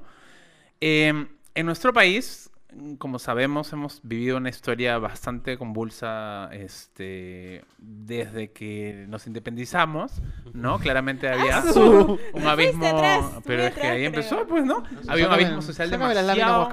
Eh, 0.82 1.28
en 1.56 1.66
nuestro 1.66 1.92
país, 1.94 2.49
como 3.00 3.18
sabemos, 3.18 3.74
hemos 3.74 4.00
vivido 4.04 4.38
una 4.38 4.50
historia 4.50 4.98
bastante 5.00 5.58
convulsa 5.58 6.50
este, 6.52 7.66
desde 7.80 8.52
que 8.52 9.06
nos 9.10 9.26
independizamos, 9.26 10.22
¿no? 10.54 10.78
Claramente 10.80 11.28
había 11.28 11.58
¡Ah, 11.58 11.64
su! 11.74 12.20
un 12.34 12.48
abismo, 12.48 12.86
atrás, 12.86 13.26
pero 13.46 13.64
es 13.64 13.74
que 13.74 13.82
ahí 13.88 13.98
creo. 13.98 14.06
empezó, 14.08 14.48
pues, 14.48 14.66
¿no? 14.66 14.84
Había 15.08 15.28
un 15.28 15.34
abismo 15.34 15.62
social 15.64 15.90
demasiado, 15.90 16.70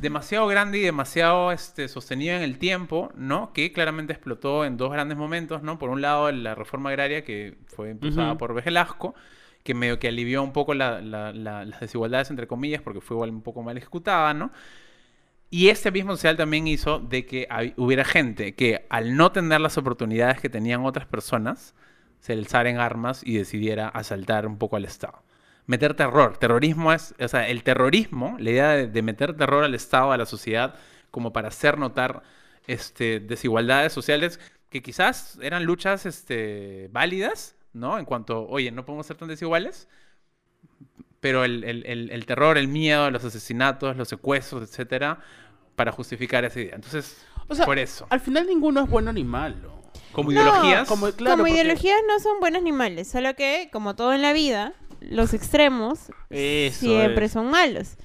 demasiado 0.00 0.46
grande 0.48 0.78
y 0.78 0.82
demasiado 0.82 1.50
este, 1.50 1.88
sostenido 1.88 2.36
en 2.36 2.42
el 2.42 2.58
tiempo, 2.58 3.10
¿no? 3.16 3.52
Que 3.54 3.72
claramente 3.72 4.12
explotó 4.12 4.66
en 4.66 4.76
dos 4.76 4.92
grandes 4.92 5.16
momentos, 5.16 5.62
¿no? 5.62 5.78
Por 5.78 5.88
un 5.88 6.02
lado, 6.02 6.30
la 6.30 6.54
reforma 6.54 6.90
agraria 6.90 7.24
que 7.24 7.56
fue 7.68 7.90
impulsada 7.90 8.30
Ujú. 8.32 8.38
por 8.38 8.54
Velasco, 8.62 9.14
que 9.64 9.72
medio 9.74 9.98
que 9.98 10.08
alivió 10.08 10.42
un 10.42 10.52
poco 10.52 10.74
la- 10.74 11.00
la- 11.00 11.32
la- 11.32 11.64
las 11.64 11.80
desigualdades, 11.80 12.28
entre 12.30 12.46
comillas, 12.46 12.82
porque 12.82 13.00
fue 13.00 13.14
igual 13.16 13.30
un 13.30 13.40
poco 13.42 13.62
mal 13.62 13.76
ejecutada, 13.78 14.34
¿no? 14.34 14.50
Y 15.50 15.68
ese 15.68 15.90
mismo 15.90 16.12
social 16.12 16.36
también 16.36 16.66
hizo 16.66 16.98
de 16.98 17.24
que 17.26 17.48
hubiera 17.76 18.04
gente 18.04 18.54
que 18.54 18.86
al 18.90 19.16
no 19.16 19.32
tener 19.32 19.60
las 19.60 19.78
oportunidades 19.78 20.40
que 20.40 20.50
tenían 20.50 20.84
otras 20.84 21.06
personas, 21.06 21.74
se 22.20 22.34
alzara 22.34 22.68
en 22.68 22.78
armas 22.78 23.22
y 23.24 23.36
decidiera 23.38 23.88
asaltar 23.88 24.46
un 24.46 24.58
poco 24.58 24.76
al 24.76 24.84
Estado. 24.84 25.22
Meter 25.66 25.94
terror. 25.94 26.36
Terrorismo 26.38 26.92
es, 26.92 27.14
o 27.18 27.28
sea, 27.28 27.48
el 27.48 27.62
terrorismo, 27.62 28.36
la 28.38 28.50
idea 28.50 28.68
de, 28.70 28.86
de 28.88 29.02
meter 29.02 29.36
terror 29.36 29.64
al 29.64 29.74
Estado, 29.74 30.12
a 30.12 30.16
la 30.18 30.26
sociedad, 30.26 30.74
como 31.10 31.32
para 31.32 31.48
hacer 31.48 31.78
notar 31.78 32.22
este, 32.66 33.20
desigualdades 33.20 33.92
sociales 33.92 34.38
que 34.70 34.82
quizás 34.82 35.38
eran 35.42 35.64
luchas 35.64 36.06
este, 36.06 36.88
válidas, 36.92 37.56
¿no? 37.72 37.98
En 37.98 38.04
cuanto, 38.04 38.46
oye, 38.48 38.70
no 38.70 38.84
podemos 38.84 39.06
ser 39.06 39.16
tan 39.16 39.28
desiguales, 39.28 39.88
pero 41.20 41.44
el, 41.44 41.64
el- 41.64 41.84
el- 41.86 42.10
el 42.10 42.26
terror, 42.26 42.58
el 42.58 42.68
miedo, 42.68 43.10
los 43.10 43.24
asesinatos, 43.24 43.96
los 43.96 44.08
secuestros, 44.08 44.62
etcétera, 44.62 45.18
para 45.76 45.92
justificar 45.92 46.44
esa 46.44 46.60
idea. 46.60 46.74
Entonces, 46.76 47.24
O 47.48 47.54
sea, 47.54 47.64
por 47.64 47.78
eso. 47.78 48.06
Al 48.10 48.20
final 48.20 48.46
ninguno 48.46 48.82
es 48.84 48.90
bueno 48.90 49.12
ni 49.12 49.24
malo. 49.24 49.78
Como 50.12 50.30
No, 50.32 50.40
ideologías, 50.40 50.88
como- 50.88 51.10
Claro, 51.12 51.36
como 51.36 51.44
porque- 51.44 51.54
ideologías 51.62 51.96
no 52.08 52.18
son 52.20 52.40
buenos 52.40 52.62
ni 52.62 52.72
malos, 52.72 53.08
solo 53.08 53.34
que, 53.34 53.68
como 53.72 53.94
todo 53.96 54.12
en 54.12 54.22
la 54.22 54.32
vida, 54.32 54.74
los 55.00 55.32
extremos 55.34 55.98
Eso 56.30 56.78
siempre 56.80 57.26
es. 57.26 57.32
son 57.32 57.50
malos. 57.50 57.96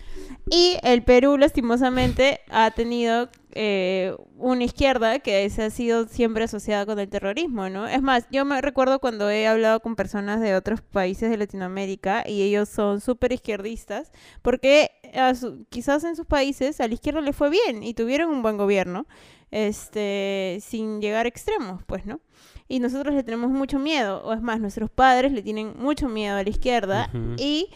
Y 0.49 0.77
el 0.83 1.01
Perú, 1.03 1.37
lastimosamente, 1.37 2.41
ha 2.49 2.71
tenido 2.71 3.29
eh, 3.55 4.15
una 4.37 4.63
izquierda 4.63 5.19
que 5.19 5.49
se 5.49 5.63
ha 5.63 5.69
sido 5.69 6.07
siempre 6.07 6.43
asociada 6.45 6.85
con 6.85 6.99
el 6.99 7.07
terrorismo, 7.09 7.69
¿no? 7.69 7.87
Es 7.87 8.01
más, 8.01 8.25
yo 8.31 8.45
me 8.45 8.61
recuerdo 8.61 8.99
cuando 8.99 9.29
he 9.29 9.47
hablado 9.47 9.79
con 9.79 9.95
personas 9.95 10.41
de 10.41 10.55
otros 10.55 10.81
países 10.81 11.29
de 11.29 11.37
Latinoamérica 11.37 12.23
y 12.27 12.41
ellos 12.41 12.69
son 12.69 12.99
súper 13.01 13.31
izquierdistas, 13.33 14.11
porque 14.41 14.91
su- 15.39 15.65
quizás 15.69 16.03
en 16.03 16.15
sus 16.15 16.25
países 16.25 16.79
a 16.81 16.87
la 16.87 16.93
izquierda 16.95 17.21
le 17.21 17.33
fue 17.33 17.49
bien 17.49 17.83
y 17.83 17.93
tuvieron 17.93 18.29
un 18.29 18.41
buen 18.41 18.57
gobierno, 18.57 19.05
este, 19.51 20.57
sin 20.61 20.99
llegar 21.01 21.25
a 21.25 21.29
extremos, 21.29 21.83
pues, 21.85 22.05
¿no? 22.05 22.19
Y 22.67 22.79
nosotros 22.79 23.13
le 23.13 23.23
tenemos 23.23 23.51
mucho 23.51 23.77
miedo, 23.77 24.23
o 24.23 24.33
es 24.33 24.41
más, 24.41 24.59
nuestros 24.59 24.89
padres 24.89 25.31
le 25.31 25.41
tienen 25.43 25.73
mucho 25.77 26.09
miedo 26.09 26.37
a 26.37 26.43
la 26.43 26.49
izquierda 26.49 27.09
Ujú. 27.13 27.35
y 27.37 27.67
eh, 27.69 27.75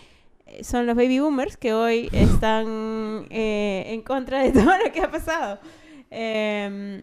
son 0.62 0.86
los 0.86 0.96
baby 0.96 1.20
boomers 1.20 1.58
que 1.58 1.74
hoy 1.74 2.10
están 2.12 3.28
eh, 3.30 3.84
en 3.88 4.02
contra 4.02 4.42
de 4.44 4.52
todo 4.54 4.66
lo 4.84 4.92
que 4.92 5.02
ha 5.02 5.12
pasado. 5.12 5.60
Em, 6.10 7.02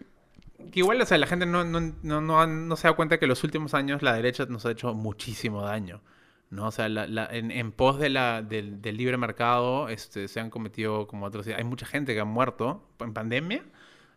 que 0.71 0.79
igual, 0.79 0.99
o 1.01 1.05
sea, 1.05 1.17
la 1.17 1.27
gente 1.27 1.45
no, 1.45 1.63
no, 1.63 1.79
no, 2.01 2.21
no, 2.47 2.75
se 2.75 2.87
da 2.87 2.93
cuenta 2.95 3.17
que 3.19 3.25
en 3.25 3.29
los 3.29 3.43
últimos 3.43 3.73
años 3.73 4.01
la 4.01 4.13
derecha 4.13 4.45
nos 4.47 4.65
ha 4.65 4.71
hecho 4.71 4.93
muchísimo 4.93 5.61
daño. 5.61 6.01
¿no? 6.49 6.67
O 6.67 6.71
sea, 6.71 6.87
la- 6.89 7.07
la- 7.07 7.27
en, 7.31 7.51
en 7.51 7.71
pos 7.71 7.99
de 7.99 8.09
la, 8.09 8.41
del, 8.41 8.81
del 8.81 8.97
libre 8.97 9.17
mercado 9.17 9.89
este, 9.89 10.27
se 10.27 10.39
han 10.39 10.49
cometido 10.49 11.07
como 11.07 11.25
atrocidades. 11.27 11.63
Hay 11.63 11.69
mucha 11.69 11.85
gente 11.85 12.13
que 12.13 12.19
ha 12.19 12.25
muerto 12.25 12.87
en 12.99 13.13
pandemia 13.13 13.63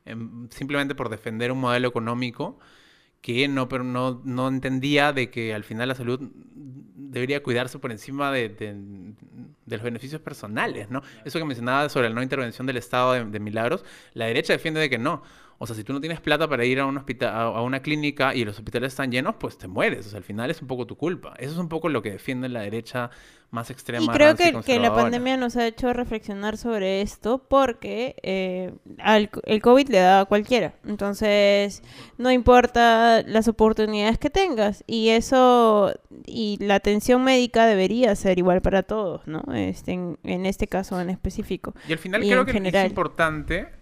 em, 0.04 0.48
simplemente 0.50 0.94
por 0.94 1.08
defender 1.08 1.50
un 1.52 1.58
modelo 1.60 1.88
económico 1.88 2.58
que 3.20 3.48
no, 3.48 3.68
pero 3.68 3.84
no, 3.84 4.22
no 4.24 4.48
entendía 4.48 5.12
de 5.12 5.30
que 5.30 5.54
al 5.54 5.64
final 5.64 5.88
la 5.88 5.94
salud 5.94 6.20
debería 6.94 7.42
cuidarse 7.42 7.78
por 7.78 7.90
encima 7.92 8.30
de, 8.32 8.48
de- 8.50 9.14
de 9.66 9.76
los 9.76 9.84
beneficios 9.84 10.20
personales, 10.20 10.90
¿no? 10.90 11.02
Eso 11.24 11.38
que 11.38 11.44
mencionaba 11.44 11.88
sobre 11.88 12.08
la 12.08 12.14
no 12.14 12.22
intervención 12.22 12.66
del 12.66 12.76
Estado 12.78 13.12
de, 13.12 13.24
de 13.24 13.40
milagros, 13.40 13.84
la 14.14 14.26
derecha 14.26 14.52
defiende 14.52 14.80
de 14.80 14.88
que 14.90 14.98
no. 14.98 15.22
O 15.60 15.66
sea, 15.66 15.74
si 15.74 15.82
tú 15.82 15.92
no 15.92 16.00
tienes 16.00 16.20
plata 16.20 16.46
para 16.48 16.64
ir 16.64 16.78
a 16.78 16.86
un 16.86 16.96
hospital, 16.96 17.34
a, 17.34 17.62
una 17.62 17.80
clínica 17.82 18.32
y 18.34 18.44
los 18.44 18.56
hospitales 18.58 18.92
están 18.92 19.10
llenos, 19.10 19.34
pues 19.40 19.58
te 19.58 19.66
mueres. 19.66 20.06
O 20.06 20.10
sea, 20.10 20.18
al 20.18 20.24
final 20.24 20.50
es 20.52 20.62
un 20.62 20.68
poco 20.68 20.86
tu 20.86 20.96
culpa. 20.96 21.34
Eso 21.38 21.52
es 21.52 21.58
un 21.58 21.68
poco 21.68 21.88
lo 21.88 22.00
que 22.00 22.12
defiende 22.12 22.48
la 22.48 22.60
derecha 22.60 23.10
más 23.50 23.70
extrema. 23.70 24.04
y 24.04 24.08
creo 24.08 24.36
que, 24.36 24.52
que 24.64 24.78
la 24.78 24.94
pandemia 24.94 25.36
nos 25.36 25.56
ha 25.56 25.66
hecho 25.66 25.92
reflexionar 25.92 26.58
sobre 26.58 27.00
esto 27.00 27.38
porque 27.48 28.14
eh, 28.22 28.72
al- 28.98 29.30
el 29.44 29.60
COVID 29.62 29.88
le 29.88 29.98
da 29.98 30.20
a 30.20 30.24
cualquiera. 30.26 30.74
Entonces, 30.86 31.82
no 32.18 32.30
importa 32.30 33.22
las 33.26 33.48
oportunidades 33.48 34.18
que 34.18 34.30
tengas. 34.30 34.84
Y 34.86 35.08
eso, 35.08 35.92
y 36.26 36.58
la 36.64 36.76
atención 36.76 37.24
médica 37.24 37.66
debería 37.66 38.14
ser 38.14 38.38
igual 38.38 38.60
para 38.62 38.84
todos, 38.84 39.26
¿no? 39.26 39.42
Este, 39.54 39.92
en, 39.92 40.18
en 40.22 40.46
este 40.46 40.68
caso 40.68 41.00
en 41.00 41.10
específico. 41.10 41.74
Y 41.88 41.92
al 41.94 41.98
final 41.98 42.22
y 42.22 42.28
creo 42.28 42.44
que 42.44 42.52
general. 42.52 42.84
es 42.84 42.90
importante 42.90 43.77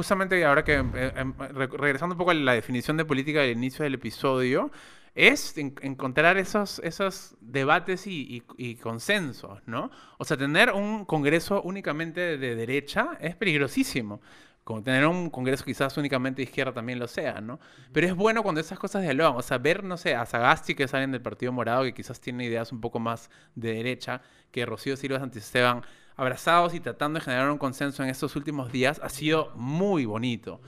justamente 0.00 0.44
ahora 0.44 0.64
que, 0.64 0.74
eh, 0.74 1.12
em, 1.16 1.34
re- 1.38 1.66
regresando 1.68 2.14
un 2.14 2.18
poco 2.18 2.30
a 2.30 2.34
la 2.34 2.54
definición 2.54 2.96
de 2.96 3.04
política 3.04 3.40
del 3.40 3.52
inicio 3.52 3.82
del 3.84 3.94
episodio, 3.94 4.70
es 5.14 5.58
en- 5.58 5.74
encontrar 5.82 6.38
esos, 6.38 6.78
esos 6.84 7.36
debates 7.40 8.06
y, 8.06 8.44
y- 8.58 8.70
y 8.70 8.76
consensos, 8.76 9.60
¿no? 9.66 9.90
O 10.18 10.24
sea, 10.24 10.36
tener 10.36 10.72
un 10.72 11.04
Congreso 11.04 11.60
únicamente 11.62 12.38
de 12.38 12.54
derecha 12.56 13.18
es 13.20 13.36
peligrosísimo. 13.36 14.20
Como 14.64 14.82
tener 14.82 15.06
un 15.06 15.30
Congreso 15.30 15.64
quizás 15.64 15.96
únicamente 15.98 16.36
de 16.38 16.44
izquierda 16.44 16.72
también 16.72 16.98
lo 16.98 17.08
sea, 17.08 17.40
¿no? 17.40 17.58
Pero 17.92 18.06
es 18.06 18.14
bueno 18.14 18.42
cuando 18.42 18.60
esas 18.60 18.78
cosas 18.78 19.02
dialogan. 19.02 19.36
O 19.36 19.42
sea, 19.42 19.58
ver, 19.58 19.82
no 19.84 19.96
sé, 19.96 20.14
a 20.14 20.24
Sagasti 20.26 20.74
que 20.74 20.86
salen 20.88 21.10
del 21.12 21.22
Partido 21.22 21.50
Morado, 21.52 21.82
que 21.84 21.94
quizás 21.94 22.20
tiene 22.20 22.44
ideas 22.44 22.70
un 22.72 22.80
poco 22.80 23.00
más 23.00 23.30
de 23.54 23.74
derecha, 23.74 24.22
que 24.52 24.64
Rocío 24.66 24.96
Silva 24.96 25.18
Santisteban, 25.18 25.82
abrazados 26.20 26.74
y 26.74 26.80
tratando 26.80 27.18
de 27.18 27.24
generar 27.24 27.50
un 27.50 27.58
consenso 27.58 28.02
en 28.02 28.08
estos 28.10 28.36
últimos 28.36 28.70
días, 28.70 29.00
ha 29.02 29.08
sido 29.08 29.52
muy 29.56 30.04
bonito. 30.04 30.60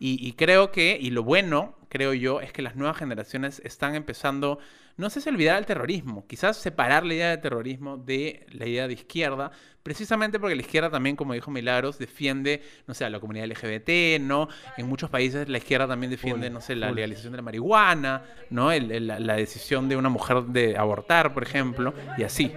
Y, 0.00 0.18
y 0.26 0.32
creo 0.34 0.70
que, 0.70 0.96
y 1.00 1.10
lo 1.10 1.22
bueno, 1.24 1.76
creo 1.88 2.14
yo, 2.14 2.40
es 2.40 2.52
que 2.52 2.62
las 2.62 2.76
nuevas 2.76 2.96
generaciones 2.96 3.60
están 3.64 3.94
empezando, 3.96 4.58
no 4.96 5.10
sé 5.10 5.20
si 5.20 5.28
olvidar 5.28 5.58
el 5.58 5.66
terrorismo, 5.66 6.24
quizás 6.28 6.56
separar 6.56 7.04
la 7.04 7.14
idea 7.14 7.30
de 7.30 7.38
terrorismo 7.38 7.96
de 7.96 8.46
la 8.50 8.66
idea 8.66 8.86
de 8.86 8.94
izquierda, 8.94 9.50
precisamente 9.82 10.38
porque 10.38 10.54
la 10.54 10.60
izquierda 10.62 10.90
también, 10.90 11.16
como 11.16 11.32
dijo 11.32 11.50
Milagros, 11.50 11.98
defiende, 11.98 12.62
no 12.86 12.94
sé, 12.94 13.04
a 13.06 13.10
la 13.10 13.18
comunidad 13.18 13.46
LGBT, 13.46 14.20
¿no? 14.20 14.48
En 14.76 14.86
muchos 14.86 15.10
países 15.10 15.48
la 15.48 15.58
izquierda 15.58 15.88
también 15.88 16.10
defiende, 16.10 16.48
no 16.50 16.60
sé, 16.60 16.76
la 16.76 16.88
legalización 16.96 17.32
de 17.32 17.38
la 17.38 17.42
marihuana, 17.42 18.22
¿no? 18.50 18.70
El- 18.70 18.92
el- 18.92 19.06
la, 19.08 19.18
la 19.18 19.34
decisión 19.34 19.88
de 19.88 19.96
una 19.96 20.10
mujer 20.10 20.42
de 20.44 20.76
abortar, 20.76 21.32
por 21.34 21.42
ejemplo, 21.42 21.94
y 22.18 22.22
así. 22.22 22.52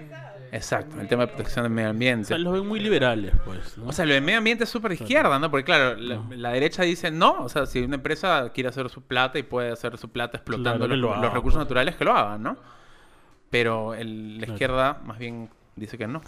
Exacto, 0.53 0.99
el 0.99 1.07
tema 1.07 1.21
de 1.25 1.27
protección 1.29 1.63
del 1.63 1.71
medio 1.71 1.87
O 1.87 1.91
ambiente. 1.91 2.25
sea, 2.25 2.37
los 2.37 2.51
ven 2.53 2.67
muy 2.67 2.79
liberales, 2.81 3.33
pues. 3.45 3.77
¿no? 3.77 3.87
O 3.87 3.91
sea, 3.93 4.05
lo 4.05 4.13
de 4.13 4.19
medio 4.21 4.39
ambiente 4.39 4.65
es 4.65 4.69
súper 4.69 4.91
izquierda, 4.91 5.39
¿no? 5.39 5.49
Porque 5.49 5.63
claro, 5.63 5.95
la, 5.95 6.15
No. 6.15 6.27
la 6.35 6.49
derecha 6.51 6.83
dice 6.83 7.09
no, 7.09 7.43
o 7.43 7.49
sea, 7.49 7.65
si 7.65 7.79
una 7.81 7.95
empresa 7.95 8.51
quiere 8.53 8.67
hacer 8.69 8.89
su 8.89 9.01
plata 9.01 9.39
y 9.39 9.43
puede 9.43 9.71
hacer 9.71 9.97
su 9.97 10.09
plata 10.09 10.37
explotando 10.37 10.85
Claro 10.85 10.95
los, 10.95 10.97
lo 10.99 11.07
los 11.15 11.17
haga, 11.25 11.29
recursos 11.35 11.57
pues. 11.59 11.65
naturales, 11.65 11.95
que 11.95 12.03
lo 12.03 12.13
hagan, 12.13 12.43
¿no? 12.43 12.57
Pero 13.49 13.93
el- 13.93 14.35
la 14.35 14.39
Claro. 14.45 14.53
izquierda 14.53 15.01
más 15.05 15.17
bien 15.17 15.49
dice 15.75 15.97
que 15.97 16.07
no. 16.07 16.21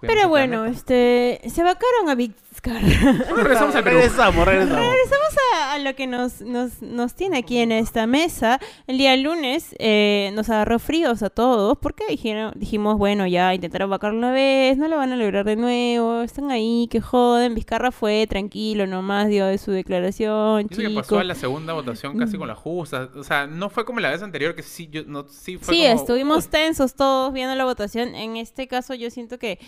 Pero 0.00 0.28
bueno, 0.28 0.66
este, 0.66 1.40
se 1.48 1.62
vacaron 1.62 2.10
a 2.10 2.14
Vizcarra. 2.14 2.43
Regresamos 3.36 3.74
al 3.74 3.84
Perú. 3.84 3.96
Regresamos, 3.96 4.44
regresamos. 4.46 4.86
Regresamos 4.86 5.36
a, 5.54 5.72
a 5.74 5.78
lo 5.78 5.94
que 5.94 6.06
nos, 6.06 6.40
nos, 6.40 6.82
nos 6.82 7.14
tiene 7.14 7.38
aquí 7.38 7.58
en 7.58 7.72
esta 7.72 8.06
mesa. 8.06 8.58
El 8.86 8.98
día 8.98 9.16
lunes 9.16 9.74
eh, 9.78 10.30
nos 10.34 10.48
agarró 10.50 10.78
fríos 10.78 11.22
a 11.22 11.30
todos 11.30 11.76
porque 11.78 12.04
dijeron, 12.08 12.52
dijimos, 12.56 12.96
bueno, 12.98 13.26
ya 13.26 13.54
intentaron 13.54 13.90
vacarlo 13.90 14.18
una 14.18 14.32
vez, 14.32 14.78
no 14.78 14.88
lo 14.88 14.96
van 14.96 15.12
a 15.12 15.16
lograr 15.16 15.44
de 15.44 15.56
nuevo, 15.56 16.22
están 16.22 16.50
ahí, 16.50 16.88
que 16.90 17.00
joden. 17.00 17.54
Vizcarra 17.54 17.90
fue 17.92 18.26
tranquilo 18.26 18.86
nomás, 18.86 19.28
dio 19.28 19.46
de 19.46 19.58
su 19.58 19.70
declaración, 19.70 20.66
Dice 20.68 20.82
que 20.82 20.88
chico. 20.88 21.00
pasó 21.00 21.18
a 21.18 21.24
la 21.24 21.34
segunda 21.34 21.72
votación 21.72 22.18
casi 22.18 22.38
con 22.38 22.48
la 22.48 22.54
justa. 22.54 23.10
O 23.16 23.24
sea, 23.24 23.46
no 23.46 23.70
fue 23.70 23.84
como 23.84 24.00
la 24.00 24.10
vez 24.10 24.22
anterior 24.22 24.54
que 24.54 24.62
sí, 24.62 24.88
yo, 24.90 25.02
no, 25.06 25.26
sí 25.28 25.58
fue 25.58 25.74
Sí, 25.74 25.82
como, 25.82 26.00
estuvimos 26.00 26.48
tensos 26.50 26.94
todos 26.94 27.32
viendo 27.32 27.54
la 27.54 27.64
votación. 27.64 28.14
En 28.14 28.36
este 28.36 28.66
caso 28.68 28.94
yo 28.94 29.10
siento 29.10 29.38
que 29.38 29.58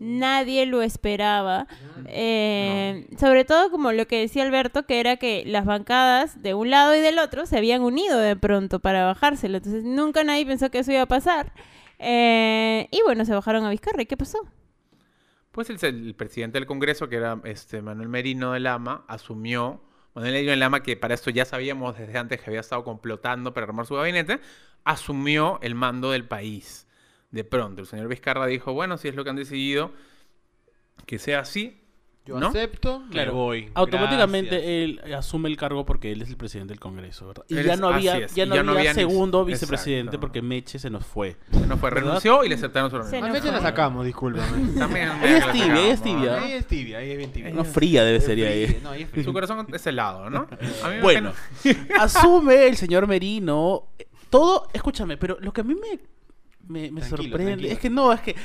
nadie 0.00 0.66
lo 0.66 0.82
esperaba. 0.82 1.68
Eh, 2.06 3.06
Sobre 3.18 3.44
todo 3.44 3.70
como 3.70 3.92
lo 3.92 4.06
que 4.08 4.18
decía 4.18 4.42
Alberto, 4.42 4.86
que 4.86 4.98
era 4.98 5.16
que 5.16 5.44
las 5.46 5.64
bancadas 5.64 6.42
de 6.42 6.54
un 6.54 6.70
lado 6.70 6.96
y 6.96 7.00
del 7.00 7.18
otro 7.20 7.46
se 7.46 7.56
habían 7.56 7.82
unido 7.82 8.18
de 8.18 8.34
pronto 8.34 8.80
para 8.80 9.04
bajárselo. 9.04 9.58
Entonces 9.58 9.84
nunca 9.84 10.24
nadie 10.24 10.44
pensó 10.46 10.70
que 10.70 10.80
eso 10.80 10.90
iba 10.90 11.02
a 11.02 11.06
pasar. 11.06 11.52
Eh, 11.98 12.88
y 12.90 13.02
bueno, 13.04 13.24
se 13.24 13.34
bajaron 13.34 13.64
a 13.64 13.70
Vizcarra. 13.70 14.02
¿Y 14.02 14.06
qué 14.06 14.16
pasó? 14.16 14.38
Pues 15.52 15.68
el, 15.70 15.78
el 15.84 16.14
presidente 16.14 16.58
del 16.58 16.66
Congreso, 16.66 17.08
que 17.08 17.16
era 17.16 17.40
este 17.44 17.82
Manuel 17.82 18.08
Merino 18.08 18.52
de 18.52 18.60
Lama, 18.60 19.04
asumió, 19.08 19.82
Manuel 20.14 20.32
Merino 20.32 20.50
de 20.52 20.56
Lama, 20.56 20.82
que 20.82 20.96
para 20.96 21.14
esto 21.14 21.30
ya 21.30 21.44
sabíamos 21.44 21.98
desde 21.98 22.16
antes 22.18 22.40
que 22.40 22.50
había 22.50 22.60
estado 22.60 22.84
complotando 22.84 23.52
para 23.52 23.66
armar 23.66 23.84
su 23.86 23.94
gabinete, 23.96 24.40
asumió 24.84 25.58
el 25.62 25.74
mando 25.74 26.10
del 26.12 26.26
país. 26.26 26.86
De 27.30 27.44
pronto, 27.44 27.80
el 27.82 27.86
señor 27.86 28.08
Vizcarra 28.08 28.46
dijo, 28.46 28.72
bueno, 28.72 28.98
si 28.98 29.08
es 29.08 29.14
lo 29.14 29.22
que 29.24 29.30
han 29.30 29.36
decidido, 29.36 29.92
que 31.06 31.18
sea 31.18 31.40
así, 31.40 31.76
Yo 32.26 32.38
¿no? 32.38 32.48
acepto, 32.48 33.02
Claro. 33.10 33.32
voy. 33.32 33.70
Automáticamente 33.74 34.50
Gracias. 34.50 34.70
él 35.06 35.14
asume 35.14 35.48
el 35.48 35.56
cargo 35.56 35.86
porque 35.86 36.12
él 36.12 36.20
es 36.22 36.28
el 36.28 36.36
presidente 36.36 36.72
del 36.72 36.80
Congreso, 36.80 37.28
¿verdad? 37.28 37.44
Y 37.48 37.54
ya 37.54 37.72
es- 37.74 37.80
no 37.80 37.88
había, 37.88 38.26
ya 38.26 38.44
y 38.44 38.48
no 38.48 38.54
ya 38.56 38.62
no 38.62 38.72
había 38.72 38.90
había 38.90 38.92
ni- 38.94 39.00
segundo 39.10 39.44
vicepresidente 39.44 40.00
Exacto. 40.10 40.20
porque 40.20 40.42
Meche 40.42 40.78
se 40.78 40.90
nos 40.90 41.06
fue. 41.06 41.36
no 41.66 41.76
fue, 41.78 41.90
¿Verdad? 41.90 42.04
renunció 42.06 42.44
y 42.44 42.48
le 42.50 42.56
aceptaron 42.56 42.90
su 42.90 42.96
Se 42.96 43.02
renuncia. 43.02 43.18
A 43.18 43.22
nos 43.22 43.32
Meche 43.32 43.46
la 43.46 43.52
fue. 43.60 43.62
sacamos, 43.62 44.04
discúlpame. 44.04 44.48
También 44.78 45.08
Ella 45.22 45.38
es 45.38 45.52
tibia, 45.52 45.64
ella 45.72 45.92
es 45.92 45.98
sacamos, 45.98 46.02
tibia. 46.02 46.36
¿no? 46.36 46.44
Ahí 46.44 46.52
es 46.52 46.66
tibia, 46.66 46.98
ahí 46.98 47.10
es 47.12 47.16
bien 47.18 47.32
tibia. 47.32 47.50
No 47.52 47.64
fría 47.64 48.04
debe 48.04 48.20
ser 48.20 48.38
ella 48.38 48.48
ahí. 48.50 48.66
fría, 48.66 48.80
No, 48.82 48.90
ahí 48.90 49.02
es 49.02 49.08
fría. 49.10 49.24
Su 49.24 49.32
corazón 49.32 49.66
es 49.72 49.86
helado, 49.86 50.28
¿no? 50.30 50.46
A 50.84 50.88
mí 50.88 50.96
me 50.96 51.00
Bueno, 51.02 51.32
asume 51.98 52.66
el 52.68 52.76
señor 52.76 53.06
Merino. 53.06 53.84
Todo, 54.28 54.68
escúchame, 54.74 55.16
pero 55.16 55.38
lo 55.40 55.52
que 55.52 55.62
a 55.62 55.64
mí 55.64 55.74
me, 55.74 55.98
me, 56.68 56.90
me 56.90 57.00
Tranquilo, 57.00 57.06
sorprende 57.36 57.46
tranquilo. 57.52 57.72
es 57.72 57.78
que 57.78 57.90
no, 57.90 58.12
es 58.12 58.20
que 58.20 58.36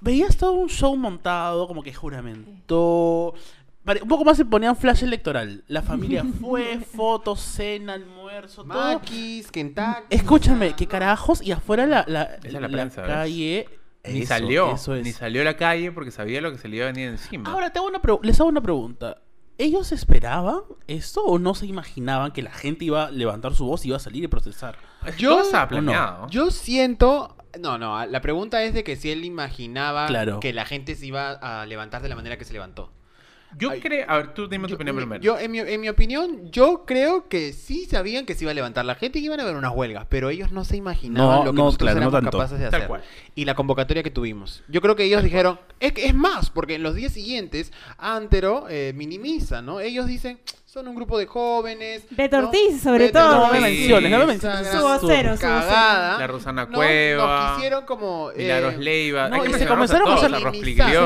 veías 0.00 0.36
todo 0.36 0.52
un 0.52 0.68
show 0.68 0.96
montado, 0.96 1.66
como 1.68 1.82
que 1.82 1.92
juramento. 1.94 3.34
pare- 3.84 4.02
Un 4.02 4.08
poco 4.08 4.24
más 4.24 4.36
se 4.36 4.44
ponían 4.44 4.76
flash 4.76 5.02
electoral. 5.04 5.64
La 5.68 5.82
familia 5.82 6.24
fue, 6.40 6.78
fotos, 6.80 7.40
cena, 7.40 7.94
almuerzo, 7.94 8.62
todo. 8.64 8.74
Maquis, 8.74 9.50
Kentucky. 9.50 10.02
Escúchame, 10.10 10.74
qué 10.76 10.86
carajos, 10.86 11.42
y 11.42 11.52
afuera 11.52 11.86
la, 11.86 12.04
la, 12.06 12.22
es 12.42 12.52
la 12.52 12.60
la 12.60 12.68
prensa, 12.68 13.02
¿ves? 13.02 13.10
calle. 13.10 13.68
Ni 14.04 14.20
Eso, 14.20 14.28
salió, 14.28 14.74
eso 14.74 14.94
es. 14.94 15.04
ni 15.04 15.12
salió 15.12 15.42
a 15.42 15.44
la 15.44 15.56
calle 15.56 15.92
porque 15.92 16.10
sabía 16.10 16.40
lo 16.40 16.50
que 16.52 16.56
se 16.58 16.68
le 16.68 16.76
iba 16.76 16.86
a 16.86 16.92
venir 16.92 17.08
encima. 17.08 17.50
Ahora 17.50 17.70
te 17.70 17.78
hago 17.78 17.88
una 17.88 18.00
les 18.22 18.40
hago 18.40 18.48
una 18.48 18.60
pregunta. 18.62 19.20
¿Ellos 19.58 19.90
esperaban 19.90 20.60
esto 20.86 21.24
o 21.24 21.38
no 21.40 21.52
se 21.54 21.66
imaginaban 21.66 22.30
que 22.30 22.42
la 22.42 22.52
gente 22.52 22.84
iba 22.84 23.06
a 23.06 23.10
levantar 23.10 23.54
su 23.54 23.66
voz 23.66 23.84
y 23.84 23.88
iba 23.88 23.96
a 23.96 24.00
salir 24.00 24.22
y 24.22 24.28
procesar? 24.28 24.76
Yo- 25.18 25.30
todo 25.30 25.42
estaba 25.42 25.76
¿o 25.76 25.80
no? 25.82 26.30
Yo 26.30 26.50
siento. 26.52 27.36
No, 27.58 27.78
no, 27.78 28.04
la 28.06 28.20
pregunta 28.20 28.62
es 28.62 28.74
de 28.74 28.84
que 28.84 28.96
si 28.96 29.10
él 29.10 29.24
imaginaba 29.24 30.06
Claro. 30.06 30.40
que 30.40 30.52
la 30.52 30.64
gente 30.64 30.94
se 30.94 31.06
iba 31.06 31.32
a 31.32 31.66
levantar 31.66 32.02
de 32.02 32.08
la 32.08 32.16
manera 32.16 32.36
que 32.38 32.44
se 32.44 32.52
levantó. 32.52 32.92
Yo 33.56 33.70
creo. 33.80 34.04
A 34.10 34.18
ver, 34.18 34.34
tú 34.34 34.46
dime 34.46 34.64
tu 34.64 34.72
Yo, 34.72 34.74
opinión 34.74 34.94
primero. 34.96 35.22
yo, 35.22 35.38
en, 35.38 35.50
mi, 35.50 35.58
en 35.60 35.80
mi 35.80 35.88
opinión, 35.88 36.50
yo 36.50 36.84
creo 36.84 37.30
que 37.30 37.54
sí 37.54 37.86
sabían 37.86 38.26
que 38.26 38.34
se 38.34 38.44
iba 38.44 38.50
a 38.50 38.54
levantar 38.54 38.84
la 38.84 38.94
gente 38.94 39.18
y 39.18 39.22
que 39.22 39.26
iban 39.26 39.40
a 39.40 39.44
haber 39.44 39.56
unas 39.56 39.72
huelgas, 39.74 40.04
pero 40.10 40.28
ellos 40.28 40.52
no 40.52 40.66
se 40.66 40.76
imaginaban 40.76 41.38
No, 41.38 41.44
lo 41.46 41.52
que 41.52 41.56
no, 41.56 41.64
nosotros 41.64 41.86
claro, 41.86 41.94
no 41.94 42.08
éramos 42.08 42.12
tanto. 42.24 42.36
capaces 42.36 42.58
de 42.58 42.66
Tal 42.66 42.74
hacer. 42.82 42.88
cual. 42.88 43.02
Y 43.34 43.46
la 43.46 43.54
convocatoria 43.54 44.02
que 44.02 44.10
tuvimos. 44.10 44.62
Yo 44.68 44.82
creo 44.82 44.96
que 44.96 45.04
ellos 45.04 45.22
dijeron, 45.22 45.58
es, 45.80 45.94
que- 45.94 46.04
es 46.04 46.14
más, 46.14 46.50
porque 46.50 46.74
en 46.74 46.82
los 46.82 46.94
días 46.94 47.10
siguientes, 47.14 47.72
Antero 47.96 48.66
eh, 48.68 48.92
minimiza, 48.94 49.62
¿no? 49.62 49.80
Ellos 49.80 50.06
dicen, 50.06 50.38
son 50.78 50.88
un 50.88 50.94
grupo 50.94 51.18
de 51.18 51.26
jóvenes. 51.26 52.04
Beto 52.10 52.40
¿no? 52.40 52.46
Ortiz, 52.46 52.80
sobre 52.80 53.06
Beto 53.06 53.18
todo. 53.18 53.46
No 53.48 53.52
me 53.52 53.60
menciones, 53.60 54.10
no 54.12 54.18
me 54.18 54.26
menciones. 54.26 54.60
gran 54.70 54.76
Su 54.76 54.82
vocero, 54.86 55.34
su 55.36 55.40
Cagada. 55.42 56.18
La 56.18 56.26
Rosana 56.28 56.66
¿no? 56.66 56.72
Cueva. 56.72 57.40
Nos 57.48 57.54
quisieron 57.56 57.84
como... 57.84 58.30
eh, 58.30 58.34
Milagros 58.38 58.76
Leiva. 58.78 59.28
No, 59.28 59.44
y 59.44 59.52
se 59.54 59.66
comenzaron 59.66 60.08
a 60.08 60.14
hacer. 60.14 60.30
Se 60.30 60.40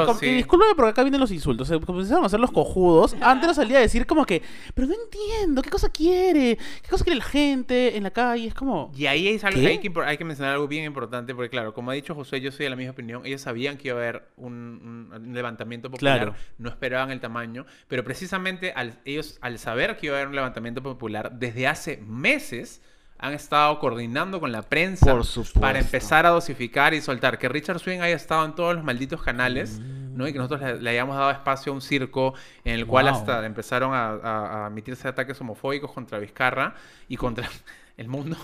com- 0.06 0.18
y 0.22 0.26
discúlpame 0.34 0.74
porque 0.74 0.90
acá 0.90 1.02
vienen 1.02 1.20
los 1.20 1.30
insultos. 1.30 1.68
Se 1.68 1.80
comenzaron 1.80 2.22
a 2.24 2.26
hacer 2.26 2.40
los 2.40 2.50
cojudos. 2.52 3.16
Antes 3.20 3.46
nos 3.46 3.56
salía 3.56 3.78
a 3.78 3.80
decir 3.80 4.06
como 4.06 4.26
que, 4.26 4.42
pero 4.74 4.86
no 4.88 4.94
entiendo, 4.94 5.62
¿qué 5.62 5.70
cosa 5.70 5.88
quiere? 5.88 6.58
¿Qué 6.82 6.88
cosa 6.90 7.04
quiere 7.04 7.18
la 7.18 7.24
gente 7.24 7.96
en 7.96 8.02
la 8.02 8.10
calle? 8.10 8.48
Es 8.48 8.54
como... 8.54 8.92
Y 8.94 9.06
ahí 9.06 9.28
es 9.28 9.42
algo- 9.44 9.60
¿Qué? 9.60 9.66
hay, 9.68 9.78
que, 9.78 9.92
hay 10.04 10.16
que 10.18 10.24
mencionar 10.24 10.54
algo 10.54 10.68
bien 10.68 10.84
importante, 10.84 11.34
porque 11.34 11.48
claro, 11.50 11.72
como 11.72 11.90
ha 11.90 11.94
dicho 11.94 12.14
José, 12.14 12.40
yo 12.40 12.52
soy 12.52 12.64
de 12.64 12.70
la 12.70 12.76
misma 12.76 12.92
opinión. 12.92 13.22
Ellos 13.24 13.40
sabían 13.40 13.78
que 13.78 13.88
iba 13.88 13.96
a 13.96 14.00
haber 14.02 14.28
un, 14.36 15.10
un 15.14 15.32
levantamiento 15.34 15.90
popular, 15.90 16.18
Claro. 16.18 16.34
no 16.58 16.68
esperaban 16.68 17.10
el 17.10 17.20
tamaño, 17.20 17.64
pero 17.88 18.04
precisamente 18.04 18.72
al, 18.74 18.98
ellos, 19.04 19.38
al 19.40 19.58
saber 19.62 19.96
que 19.96 20.06
iba 20.06 20.16
a 20.16 20.18
haber 20.18 20.28
un 20.28 20.34
levantamiento 20.36 20.82
popular, 20.82 21.32
desde 21.32 21.66
hace 21.68 21.96
meses 22.06 22.82
han 23.18 23.32
estado 23.34 23.78
coordinando 23.78 24.40
con 24.40 24.50
la 24.50 24.62
prensa 24.62 25.16
para 25.60 25.78
empezar 25.78 26.26
a 26.26 26.30
dosificar 26.30 26.92
y 26.92 27.00
soltar. 27.00 27.38
Que 27.38 27.48
Richard 27.48 27.78
Swing 27.78 28.00
haya 28.00 28.16
estado 28.16 28.44
en 28.44 28.54
todos 28.56 28.74
los 28.74 28.82
malditos 28.82 29.22
canales, 29.22 29.78
Mm. 29.78 30.16
¿no? 30.16 30.26
Y 30.26 30.32
que 30.32 30.38
nosotros 30.40 30.60
le, 30.60 30.80
le 30.82 30.90
hayamos 30.90 31.16
dado 31.16 31.30
espacio 31.30 31.70
a 31.70 31.74
un 31.76 31.80
circo 31.82 32.34
en 32.64 32.74
el 32.74 32.84
cual 32.86 33.06
Wow. 33.06 33.14
hasta 33.14 33.46
empezaron 33.46 33.94
a, 33.94 34.10
a- 34.14 34.64
a 34.64 34.66
emitirse 34.66 35.06
ataques 35.06 35.40
homofóbicos 35.40 35.92
contra 35.92 36.18
Vizcarra 36.18 36.74
y 37.08 37.16
contra 37.16 37.48
el 37.96 38.08
mundo. 38.08 38.36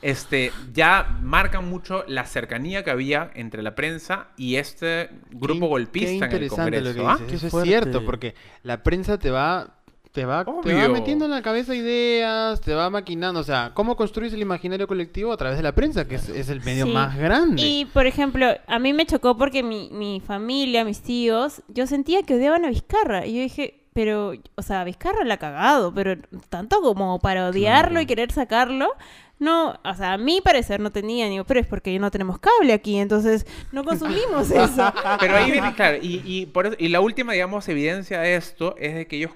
Este, 0.00 0.52
ya 0.72 1.18
marcan 1.22 1.68
mucho 1.68 2.04
la 2.08 2.24
cercanía 2.24 2.82
que 2.82 2.90
había 2.90 3.30
entre 3.34 3.62
la 3.62 3.74
prensa 3.74 4.28
y 4.38 4.56
este 4.56 5.10
grupo 5.32 5.60
Qué- 5.66 5.68
golpista 5.68 6.28
qué 6.30 6.36
en 6.36 6.42
el 6.42 6.48
interesante 6.50 6.76
Congreso. 6.78 6.98
lo 6.98 7.04
que 7.16 7.22
¿ah? 7.22 7.26
dices. 7.26 7.44
Eso 7.44 7.58
es 7.60 7.64
cierto, 7.66 8.04
porque 8.06 8.34
la 8.62 8.82
prensa 8.82 9.18
te 9.18 9.30
va, 9.30 9.74
te 10.14 10.24
va, 10.24 10.44
te 10.62 10.72
va 10.74 10.88
metiendo 10.88 11.24
en 11.24 11.32
la 11.32 11.42
cabeza 11.42 11.74
ideas, 11.74 12.60
te 12.60 12.72
va 12.72 12.88
maquinando. 12.88 13.40
O 13.40 13.42
sea, 13.42 13.72
¿cómo 13.74 13.96
construyes 13.96 14.32
el 14.32 14.40
imaginario 14.42 14.86
colectivo 14.86 15.32
a 15.32 15.36
través 15.36 15.56
de 15.56 15.64
la 15.64 15.72
prensa, 15.74 16.06
que 16.06 16.14
es, 16.14 16.28
es 16.28 16.48
el 16.50 16.60
medio 16.62 16.86
Sí. 16.86 16.92
más 16.92 17.16
grande? 17.18 17.60
Y, 17.60 17.84
por 17.86 18.06
ejemplo, 18.06 18.46
a 18.68 18.78
mí 18.78 18.92
me 18.92 19.06
chocó 19.06 19.36
porque 19.36 19.64
mi, 19.64 19.90
mi 19.90 20.20
familia, 20.24 20.84
mis 20.84 21.02
tíos, 21.02 21.62
yo 21.66 21.88
sentía 21.88 22.22
que 22.22 22.34
odiaban 22.36 22.64
a 22.64 22.68
Vizcarra. 22.68 23.26
Y 23.26 23.34
yo 23.34 23.40
dije, 23.42 23.80
pero, 23.92 24.34
o 24.54 24.62
sea, 24.62 24.84
Vizcarra 24.84 25.24
la 25.24 25.34
ha 25.34 25.38
cagado, 25.38 25.92
pero 25.92 26.16
tanto 26.48 26.80
como 26.80 27.18
para 27.18 27.48
odiarlo 27.48 27.90
Claro. 27.90 28.00
y 28.02 28.06
querer 28.06 28.30
sacarlo. 28.30 28.92
No, 29.38 29.78
o 29.84 29.94
sea, 29.94 30.14
a 30.14 30.18
mi 30.18 30.40
parecer 30.40 30.80
no 30.80 30.90
tenía, 30.92 31.28
digo, 31.28 31.44
pero 31.44 31.60
es 31.60 31.66
porque 31.66 31.98
no 31.98 32.10
tenemos 32.10 32.38
cable 32.38 32.72
aquí, 32.72 32.96
entonces 32.98 33.46
no 33.72 33.84
consumimos 33.84 34.50
eso. 34.50 34.92
Pero 35.20 35.36
ahí 35.36 35.50
viene, 35.50 35.74
claro, 35.74 35.98
y, 36.00 36.22
y, 36.24 36.46
por 36.46 36.66
eso- 36.66 36.76
y 36.78 36.88
la 36.88 37.00
última, 37.00 37.32
digamos, 37.32 37.68
evidencia 37.68 38.20
de 38.20 38.36
esto 38.36 38.74
es 38.78 38.94
de 38.94 39.06
que 39.06 39.16
ellos 39.16 39.32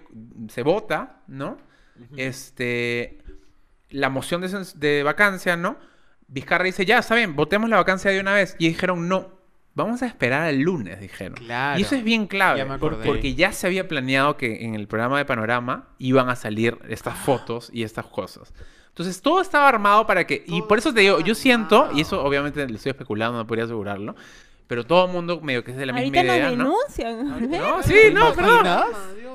se 0.49 0.62
vota, 0.62 1.22
¿no? 1.26 1.59
Este, 2.16 3.18
la 3.90 4.09
moción 4.09 4.40
de, 4.40 4.49
de 4.76 5.03
vacancia, 5.03 5.57
¿no? 5.57 5.76
Vizcarra 6.28 6.64
dice, 6.64 6.84
ya, 6.84 6.99
está 6.99 7.14
bien, 7.14 7.34
votemos 7.34 7.70
la 7.70 7.76
vacancia 7.76 8.11
de 8.11 8.20
una 8.20 8.34
vez. 8.34 8.55
Y 8.59 8.68
dijeron, 8.68 9.09
no, 9.09 9.30
vamos 9.74 10.03
a 10.03 10.07
esperar 10.07 10.42
al 10.42 10.59
lunes, 10.61 11.01
dijeron. 11.01 11.34
Claro. 11.38 11.78
Y 11.78 11.82
eso 11.82 11.94
es 11.96 12.05
bien 12.05 12.26
clave, 12.26 12.59
Ya 12.59 12.78
porque 12.78 13.34
ya 13.34 13.53
se 13.53 13.66
había 13.66 13.88
planeado 13.88 14.36
que 14.36 14.64
en 14.64 14.74
el 14.74 14.86
programa 14.88 15.18
de 15.18 15.24
Panorama 15.24 15.88
iban 15.99 16.28
a 16.28 16.36
salir 16.36 16.78
estas 16.88 17.16
fotos 17.18 17.70
y 17.72 17.82
estas 17.82 18.07
cosas. 18.07 18.53
Entonces 18.99 19.22
todo 19.22 19.40
estaba 19.40 19.68
armado 19.68 20.07
para 20.09 20.26
que... 20.26 20.42
Y 20.49 20.61
por 20.62 20.78
eso 20.78 20.92
te 20.92 21.01
digo, 21.03 21.20
yo 21.20 21.36
siento, 21.36 21.88
y 21.94 22.01
eso 22.01 22.20
obviamente 22.24 22.66
le 22.66 22.74
estoy 22.74 22.90
especulando, 22.90 23.38
no 23.38 23.46
podría 23.46 23.64
asegurarlo, 23.64 24.16
pero 24.66 24.84
todo 24.84 25.07
el 25.07 25.12
mundo 25.12 25.40
medio 25.40 25.62
que 25.62 25.70
es 25.70 25.76
de 25.76 25.86
la 25.86 25.92
misma 25.92 26.18
Ahorita 26.18 26.34
idea, 26.36 26.51
nos 26.51 26.59
¿no? 26.59 26.64
denuncian. 26.64 27.51
No, 27.51 27.76
¿Te 27.80 27.88
sí, 27.88 28.12
no, 28.12 28.34
perdón. 28.34 28.66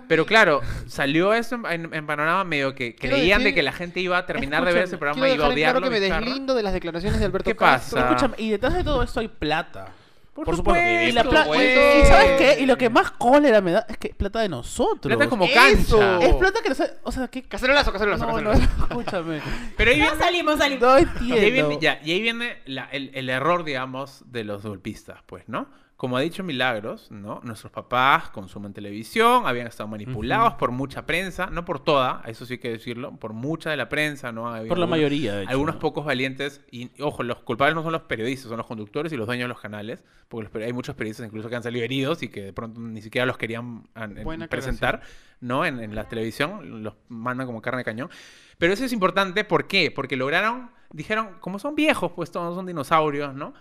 Pero 0.09 0.25
claro, 0.25 0.61
salió 0.85 1.33
eso 1.33 1.55
en, 1.55 1.65
en- 1.85 1.93
en 1.93 2.05
Panorama 2.05 2.43
medio 2.43 2.75
que 2.75 2.93
Quiero 2.93 3.15
creían 3.15 3.41
de 3.43 3.53
que 3.53 3.63
la 3.63 3.71
gente 3.71 4.01
iba 4.01 4.17
a 4.17 4.25
terminar 4.25 4.65
de 4.65 4.73
ver 4.73 4.83
ese 4.83 4.95
Escúchame, 4.95 4.99
programa 4.99 5.27
y 5.27 5.31
quiero 5.31 5.43
iba 5.43 5.45
a 5.45 5.55
dejar 5.55 5.75
en 5.75 5.81
claro 5.81 5.93
que 5.93 5.99
me 5.99 5.99
deslindo 6.25 6.53
de 6.55 6.63
las 6.63 6.73
declaraciones 6.73 7.19
de 7.21 7.25
Alberto 7.25 7.49
¿Qué 7.49 7.55
Castro. 7.55 7.99
pasa? 8.01 8.09
Escúchame, 8.11 8.35
y 8.37 8.49
detrás 8.49 8.73
de 8.73 8.83
todo 8.83 9.01
esto 9.01 9.21
hay 9.21 9.29
plata. 9.29 9.93
Por, 10.33 10.45
Por 10.45 10.55
supuesto. 10.55 10.81
supuesto, 10.81 11.09
Y, 11.09 11.11
la 11.11 11.23
pla- 11.23 11.45
Pues. 11.45 11.77
y 12.03 12.07
¿sabes 12.07 12.31
qué? 12.41 12.63
Y 12.63 12.65
lo 12.65 12.75
que 12.77 12.89
más 12.89 13.11
cólera 13.11 13.61
me 13.61 13.71
da 13.71 13.85
es 13.87 13.97
que 13.97 14.09
plata 14.09 14.39
de 14.41 14.49
nosotros. 14.49 15.15
Plata 15.15 15.29
como 15.29 15.45
Eso. 15.45 15.53
cancha. 15.53 16.19
Es 16.25 16.33
plata 16.35 16.59
que 16.63 16.69
nos... 16.69 16.81
O 17.03 17.11
sea, 17.11 17.27
¿qué... 17.27 17.43
Cacerolazo, 17.43 17.91
cacerolazo, 17.93 18.25
No, 18.25 18.41
no, 18.41 18.49
cacerolazo. 18.51 18.83
escúchame. 18.89 19.41
Pero 19.77 19.91
ahí 19.91 19.97
No 19.99 20.05
viene, 20.05 20.19
salimos, 20.19 20.57
salimos. 20.57 20.81
No 20.81 20.97
y 20.99 21.01
entiendo. 21.03 21.35
ahí 21.35 21.51
viene, 21.51 21.77
ya, 21.79 21.99
y 22.03 22.11
ahí 22.13 22.21
viene 22.21 22.57
la- 22.65 22.89
el, 22.91 23.11
el 23.13 23.29
error, 23.29 23.63
digamos, 23.63 24.23
de 24.31 24.43
los 24.43 24.63
golpistas, 24.65 25.19
pues, 25.27 25.43
¿no? 25.47 25.67
Como 26.03 26.17
ha 26.17 26.19
dicho 26.19 26.43
Milagros, 26.43 27.09
¿no? 27.11 27.39
Nuestros 27.45 27.71
papás 27.71 28.29
consumen 28.29 28.73
televisión, 28.73 29.43
habían 29.47 29.67
estado 29.67 29.87
manipulados 29.87 30.55
por 30.55 30.71
mucha 30.71 31.05
prensa, 31.05 31.45
no 31.47 31.63
por 31.63 31.79
toda, 31.79 32.21
eso 32.25 32.45
sí 32.45 32.55
hay 32.55 32.57
que 32.59 32.71
decirlo, 32.71 33.15
por 33.15 33.31
mucha 33.31 33.69
de 33.69 33.77
la 33.77 33.87
prensa, 33.87 34.33
¿no? 34.33 34.49
Había 34.49 34.67
Por 34.67 34.77
la 34.79 34.83
algunos- 34.83 34.89
mayoría, 34.89 35.35
de 35.35 35.43
hecho. 35.43 35.51
Algunos 35.51 35.75
¿no? 35.75 35.79
pocos 35.79 36.03
valientes, 36.03 36.59
y 36.69 36.91
ojo, 37.01 37.23
los 37.23 37.37
culpables 37.43 37.73
no 37.75 37.83
son 37.83 37.93
los 37.93 38.01
periodistas, 38.01 38.49
son 38.49 38.57
los 38.57 38.67
conductores 38.67 39.13
y 39.13 39.15
los 39.15 39.27
dueños 39.27 39.45
de 39.45 39.47
los 39.47 39.61
canales, 39.61 40.03
porque 40.27 40.49
los 40.59 40.67
hay 40.67 40.73
muchos 40.73 40.93
periodistas 40.93 41.25
incluso 41.25 41.47
que 41.49 41.55
han 41.55 41.63
salido 41.63 41.85
heridos 41.85 42.21
y 42.21 42.27
que 42.27 42.41
de 42.43 42.51
pronto 42.51 42.81
ni 42.81 43.01
siquiera 43.01 43.25
los 43.25 43.37
querían 43.37 43.87
an- 43.95 44.17
en- 44.17 44.25
Buena 44.25 44.47
presentar, 44.49 45.03
¿no? 45.39 45.65
En, 45.65 45.79
en 45.79 45.95
la 45.95 46.09
televisión, 46.09 46.83
los 46.83 46.95
mandan 47.07 47.47
como 47.47 47.61
carne 47.61 47.77
de 47.77 47.85
cañón. 47.85 48.09
Pero 48.57 48.73
eso 48.73 48.83
es 48.83 48.91
importante, 48.91 49.45
¿por 49.45 49.67
qué? 49.67 49.89
Porque 49.89 50.17
lograron, 50.17 50.69
dijeron, 50.91 51.37
como 51.39 51.59
son 51.59 51.75
viejos, 51.75 52.11
pues 52.13 52.29
todos 52.29 52.55
son 52.55 52.65
dinosaurios, 52.65 53.33
¿no? 53.33 53.53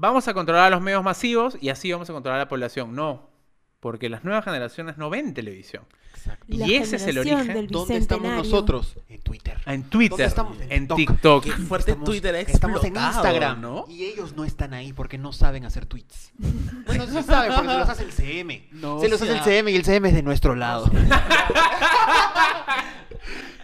Vamos 0.00 0.28
a 0.28 0.32
controlar 0.32 0.66
a 0.66 0.70
los 0.70 0.80
medios 0.80 1.02
masivos 1.02 1.58
y 1.60 1.70
así 1.70 1.90
vamos 1.90 2.08
a 2.08 2.12
controlar 2.12 2.40
a 2.40 2.44
la 2.44 2.48
población. 2.48 2.94
No, 2.94 3.28
porque 3.80 4.08
las 4.08 4.22
nuevas 4.22 4.44
generaciones 4.44 4.96
no 4.96 5.10
ven 5.10 5.34
televisión. 5.34 5.82
La 6.46 6.66
Y 6.66 6.76
ese 6.76 6.96
es 6.96 7.06
el 7.08 7.18
origen. 7.18 7.66
¿Dónde 7.66 7.96
estamos 7.96 8.30
nosotros? 8.32 8.96
En 9.08 9.20
Twitter. 9.22 9.60
En 9.66 9.82
Twitter, 9.82 10.10
¿Dónde 10.10 10.24
estamos? 10.24 10.56
en 10.68 10.86
TikTok. 10.86 10.96
TikTok. 10.96 11.44
Qué 11.44 11.50
fuerte 11.50 11.96
Twitter 11.96 12.32
ha 12.36 12.40
Estamos 12.40 12.84
en 12.84 12.94
Instagram, 12.94 13.60
¿no? 13.60 13.86
Y 13.88 14.04
ellos 14.04 14.36
no 14.36 14.44
están 14.44 14.72
ahí 14.72 14.92
porque 14.92 15.18
no 15.18 15.32
saben 15.32 15.64
hacer 15.64 15.86
tweets. 15.86 16.30
Bueno, 16.86 17.04
sí 17.06 17.20
saben 17.24 17.52
porque 17.54 17.68
se 17.68 17.78
los 17.78 17.88
hace 17.88 18.04
el 18.04 18.12
CM. 18.12 18.68
No 18.72 19.00
se 19.00 19.08
los 19.08 19.20
hace 19.20 19.32
el 19.32 19.42
CM 19.42 19.72
y 19.72 19.76
el 19.76 19.84
CM 19.84 20.08
es 20.10 20.14
de 20.14 20.22
nuestro 20.22 20.54
lado. 20.54 20.88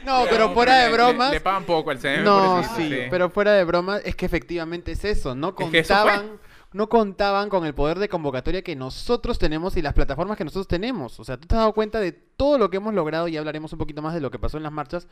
no, 0.05 0.25
pero 0.29 0.51
fuera 0.53 0.79
de 0.79 0.87
Le- 0.89 0.93
bromas. 0.93 1.31
Le, 1.33 1.41
pagan 1.41 1.65
poco 1.65 1.91
al 1.91 1.99
CM. 1.99 2.23
No, 2.23 2.63
sí, 2.77 2.91
pero 3.11 3.31
fuera 3.31 3.53
de 3.53 3.65
broma, 3.65 3.99
es 3.99 4.15
que 4.17 4.27
efectivamente 4.27 4.93
es 4.93 5.05
eso. 5.05 5.35
No 5.35 5.55
Es 5.59 5.71
que 5.71 5.79
eso 5.81 5.95
contaban, 5.95 6.41
no 6.73 6.89
contaban 6.89 7.49
con 7.49 7.65
el 7.67 7.75
poder 7.75 7.99
de 7.99 8.09
convocatoria 8.09 8.63
que 8.63 8.75
nosotros 8.77 9.39
tenemos 9.39 9.77
y 9.77 9.83
las 9.83 9.95
plataformas 9.95 10.37
que 10.37 10.45
nosotros 10.45 10.69
tenemos. 10.69 11.19
O 11.21 11.25
sea, 11.25 11.37
tú 11.37 11.47
te 11.47 11.55
has 11.55 11.61
dado 11.61 11.73
cuenta 11.73 12.01
de 12.01 12.13
todo 12.37 12.59
lo 12.59 12.71
que 12.71 12.79
hemos 12.79 12.95
logrado 12.95 13.29
y 13.29 13.37
hablaremos 13.37 13.73
un 13.73 13.79
poquito 13.79 14.03
más 14.03 14.15
de 14.15 14.21
lo 14.21 14.31
que 14.31 14.39
pasó 14.39 14.57
en 14.57 14.63
las 14.63 14.73
marchas, 14.73 15.07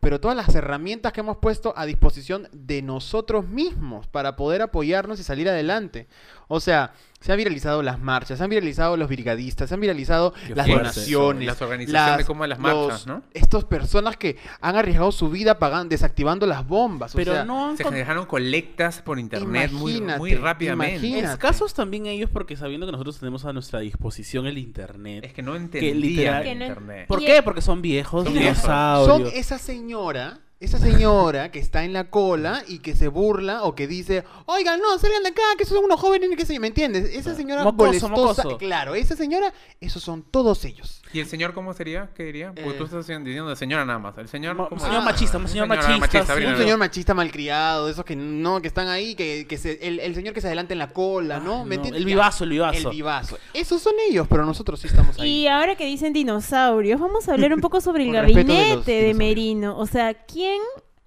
pero 0.00 0.20
todas 0.20 0.36
las 0.36 0.54
herramientas 0.54 1.12
que 1.12 1.20
hemos 1.20 1.38
puesto 1.38 1.72
a 1.76 1.86
disposición 1.86 2.48
de 2.52 2.82
nosotros 2.82 3.48
mismos 3.48 4.06
para 4.06 4.36
poder 4.36 4.60
apoyarnos 4.62 5.18
y 5.20 5.22
salir 5.22 5.48
adelante. 5.48 6.06
O 6.48 6.60
sea, 6.60 6.92
se 7.20 7.32
han 7.32 7.38
viralizado 7.38 7.82
las 7.82 7.98
marchas, 7.98 8.38
se 8.38 8.44
han 8.44 8.50
viralizado 8.50 8.96
los 8.96 9.08
brigadistas, 9.08 9.68
se 9.68 9.74
han 9.74 9.80
viralizado 9.80 10.32
Qué 10.46 10.54
las 10.54 10.66
donaciones, 10.68 11.46
Las 11.46 11.60
organizaciones 11.62 12.18
de 12.18 12.24
cómo 12.24 12.44
de 12.44 12.48
las 12.48 12.58
marchas, 12.58 12.88
los- 12.88 13.06
¿no? 13.06 13.22
Estas 13.32 13.64
personas 13.64 14.16
que 14.16 14.36
han 14.60 14.76
arriesgado 14.76 15.10
su 15.12 15.28
vida 15.30 15.58
pagando, 15.58 15.88
desactivando 15.88 16.46
las 16.46 16.66
bombas. 16.68 17.14
o 17.14 17.16
Pero 17.16 17.32
sea, 17.32 17.44
no 17.44 17.70
han 17.70 17.76
Se 17.78 17.82
con- 17.84 17.92
generaron 17.94 18.26
colectas 18.26 19.00
por 19.02 19.18
internet 19.18 19.72
muy, 19.72 20.00
muy 20.00 20.34
rápidamente. 20.34 21.06
imagínate. 21.06 21.32
Escasos 21.32 21.74
también 21.74 22.06
ellos 22.06 22.30
porque 22.30 22.54
sabiendo 22.54 22.86
que 22.86 22.92
nosotros 22.92 23.18
tenemos 23.18 23.44
a 23.46 23.52
nuestra 23.52 23.80
disposición 23.80 24.46
el 24.46 24.58
internet. 24.58 25.24
Es 25.24 25.32
que 25.32 25.42
no 25.42 25.54
literal- 25.58 25.74
entendían 25.74 26.42
Que 26.44 26.54
no- 26.54 26.65
internet. 26.68 27.06
¿Por 27.06 27.20
qué? 27.20 27.42
Porque 27.42 27.60
son 27.60 27.82
viejos, 27.82 28.24
Son 28.24 28.32
viejos. 28.32 28.58
Son 28.58 28.66
dinosaurios. 28.68 29.32
esa 29.34 29.58
señora, 29.58 30.40
esa 30.58 30.78
señora 30.78 31.50
que 31.50 31.58
está 31.58 31.84
en 31.84 31.92
la 31.92 32.08
cola 32.08 32.62
y 32.66 32.78
que 32.78 32.94
se 32.96 33.08
burla 33.08 33.64
o 33.64 33.74
que 33.74 33.86
dice, 33.86 34.24
oigan, 34.46 34.80
no, 34.80 34.98
salgan 34.98 35.22
de 35.22 35.28
acá, 35.28 35.42
que 35.58 35.64
esos 35.64 35.76
son 35.76 35.84
unos 35.84 36.00
jóvenes, 36.00 36.30
qué 36.36 36.46
sé 36.46 36.54
yo, 36.54 36.60
¿me 36.60 36.68
entiendes? 36.68 37.14
Esa 37.14 37.34
señora 37.34 37.62
Mocoso, 37.62 38.08
molestosa, 38.08 38.42
mocoso. 38.44 38.58
claro, 38.58 38.94
esa 38.94 39.16
señora, 39.16 39.52
esos 39.80 40.02
son 40.02 40.22
todos 40.22 40.64
ellos. 40.64 41.02
¿Y 41.12 41.20
el 41.20 41.26
señor 41.26 41.52
cómo 41.54 41.72
sería? 41.74 42.10
¿Qué 42.14 42.24
diría? 42.24 42.48
Porque 42.54 42.70
Eh. 42.70 42.74
tú 42.78 42.84
estás 42.84 43.06
diciendo 43.06 43.48
de 43.48 43.56
señora 43.56 43.84
nada 43.84 43.98
más. 43.98 44.16
El 44.18 44.28
señor. 44.28 44.56
¿cómo 44.56 44.80
señor 44.80 45.02
machista, 45.04 45.36
un 45.38 45.44
Un 45.44 45.48
señor 45.48 45.66
señor 45.68 45.68
machista, 45.68 45.98
machista, 46.18 46.34
sí. 46.34 46.40
bien, 46.40 46.52
Un 46.52 46.58
señor 46.58 46.78
machista 46.78 47.14
malcriado, 47.14 47.86
de 47.86 47.92
esos 47.92 48.04
que 48.04 48.16
no, 48.16 48.60
que 48.60 48.68
están 48.68 48.88
ahí, 48.88 49.14
que, 49.14 49.46
que 49.48 49.56
se, 49.58 49.78
el, 49.86 50.00
el 50.00 50.14
señor 50.14 50.34
que 50.34 50.40
se 50.40 50.46
adelanta 50.48 50.72
en 50.72 50.78
la 50.78 50.88
cola, 50.88 51.38
¿no? 51.38 51.60
Ah, 51.60 51.64
¿Me 51.64 51.76
no, 51.76 51.82
entiendes? 51.82 52.00
el 52.00 52.04
vivazo, 52.06 52.44
el 52.44 52.50
vivazo. 52.50 52.88
El 52.90 52.94
vivazo. 52.96 53.38
Esos 53.54 53.80
son 53.82 53.92
ellos, 54.08 54.26
pero 54.28 54.44
nosotros 54.44 54.80
sí 54.80 54.88
estamos 54.88 55.18
ahí. 55.18 55.42
Y 55.42 55.48
ahora 55.48 55.76
que 55.76 55.84
dicen 55.86 56.12
dinosaurios, 56.12 56.98
vamos 57.00 57.28
a 57.28 57.34
hablar 57.34 57.52
un 57.54 57.60
poco 57.60 57.80
sobre 57.80 58.04
el 58.04 58.12
de 58.12 58.18
gabinete 58.18 58.52
de, 58.52 58.62
dinosaurios. 58.62 59.16
Merino. 59.16 59.78
O 59.78 59.86
sea, 59.86 60.14
¿quién 60.14 60.45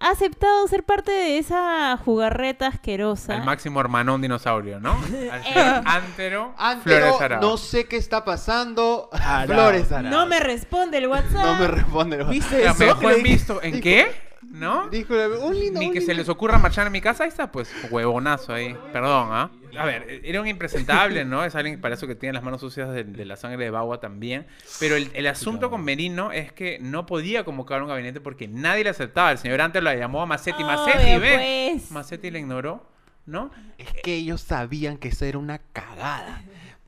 ha 0.01 0.11
aceptado 0.11 0.65
ser 0.67 0.83
parte 0.83 1.11
de 1.11 1.37
esa 1.39 1.97
jugarreta 1.97 2.67
asquerosa? 2.67 3.33
Al 3.35 3.43
máximo 3.43 3.81
hermanón 3.81 4.21
dinosaurio, 4.21 4.79
¿no? 4.79 4.93
Al 5.31 5.43
señor 5.43 5.81
Antero, 5.85 6.53
Antero, 6.57 6.99
Flores 7.05 7.21
Arao. 7.21 7.41
no 7.41 7.57
sé 7.57 7.85
qué 7.87 7.97
está 7.97 8.23
pasando. 8.23 9.09
Flores 9.45 9.91
Arao. 9.91 10.09
No 10.11 10.25
me 10.25 10.39
responde 10.39 10.99
el 10.99 11.07
WhatsApp. 11.07 11.45
No 11.45 11.55
me 11.55 11.67
responde. 11.67 12.15
el 12.17 12.23
¿Viste 12.25 12.63
Ya, 12.63 12.71
eso? 12.71 12.79
me 12.79 12.85
dejó 12.85 13.09
en 13.11 13.23
visto. 13.23 13.61
¿En 13.61 13.81
qué? 13.81 14.28
¿No? 14.59 14.89
Dijo, 14.89 15.13
un 15.41 15.57
lindo, 15.57 15.79
Ni 15.79 15.87
un 15.87 15.93
que 15.93 16.01
se 16.01 16.13
les 16.13 16.27
ocurra 16.27 16.57
marchar 16.57 16.85
en 16.85 16.91
mi 16.91 16.99
casa. 17.01 17.23
Ahí 17.23 17.29
está, 17.29 17.51
pues, 17.51 17.71
huevonazo 17.89 18.53
ahí. 18.53 18.75
Perdón, 18.91 19.29
¿ah? 19.31 19.49
A 19.77 19.85
ver, 19.85 20.21
era 20.23 20.41
un 20.41 20.47
impresentable, 20.47 21.23
¿no? 21.23 21.45
Es 21.45 21.55
alguien 21.55 21.79
para 21.79 21.95
eso 21.95 22.07
que 22.07 22.15
tiene 22.15 22.33
las 22.33 22.43
manos 22.43 22.59
sucias 22.59 22.89
de, 22.91 23.03
de 23.05 23.25
la 23.25 23.37
sangre 23.37 23.63
de 23.63 23.69
Bagua 23.71 23.99
también. 23.99 24.47
Pero 24.79 24.95
el, 24.95 25.09
el 25.13 25.27
asunto 25.27 25.69
con 25.69 25.83
Merino 25.83 26.31
es 26.31 26.51
que 26.51 26.77
no 26.81 27.05
podía 27.05 27.45
convocar 27.45 27.81
un 27.81 27.87
gabinete 27.87 28.19
porque 28.19 28.47
nadie 28.47 28.83
le 28.83 28.89
aceptaba. 28.89 29.31
El 29.31 29.37
señor 29.37 29.61
antes 29.61 29.81
lo 29.81 29.93
llamó 29.93 30.21
a 30.21 30.25
Macetti. 30.25 30.63
Macetti, 30.63 30.97
Obvio, 31.05 31.19
ve. 31.21 31.69
pues. 31.75 31.91
Macetti 31.91 32.31
le 32.31 32.39
ignoró, 32.39 32.83
¿no? 33.25 33.51
Es 33.77 33.87
que 34.03 34.15
ellos 34.15 34.41
sabían 34.41 34.97
que 34.97 35.09
eso 35.09 35.23
era 35.23 35.37
una 35.37 35.59
cagada. 35.71 36.41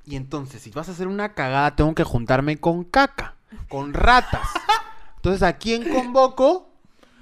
Y 0.03 0.15
entonces, 0.15 0.61
si 0.61 0.71
vas 0.71 0.89
a 0.89 0.91
hacer 0.91 1.07
una 1.07 1.33
cagada, 1.35 1.75
tengo 1.75 1.93
que 1.95 2.03
juntarme 2.03 2.57
con 2.57 2.83
caca, 2.83 3.35
con 3.69 3.93
ratas. 3.93 4.47
Entonces, 5.17 5.43
¿a 5.43 5.57
quién 5.57 5.87
convoco? 5.87 6.70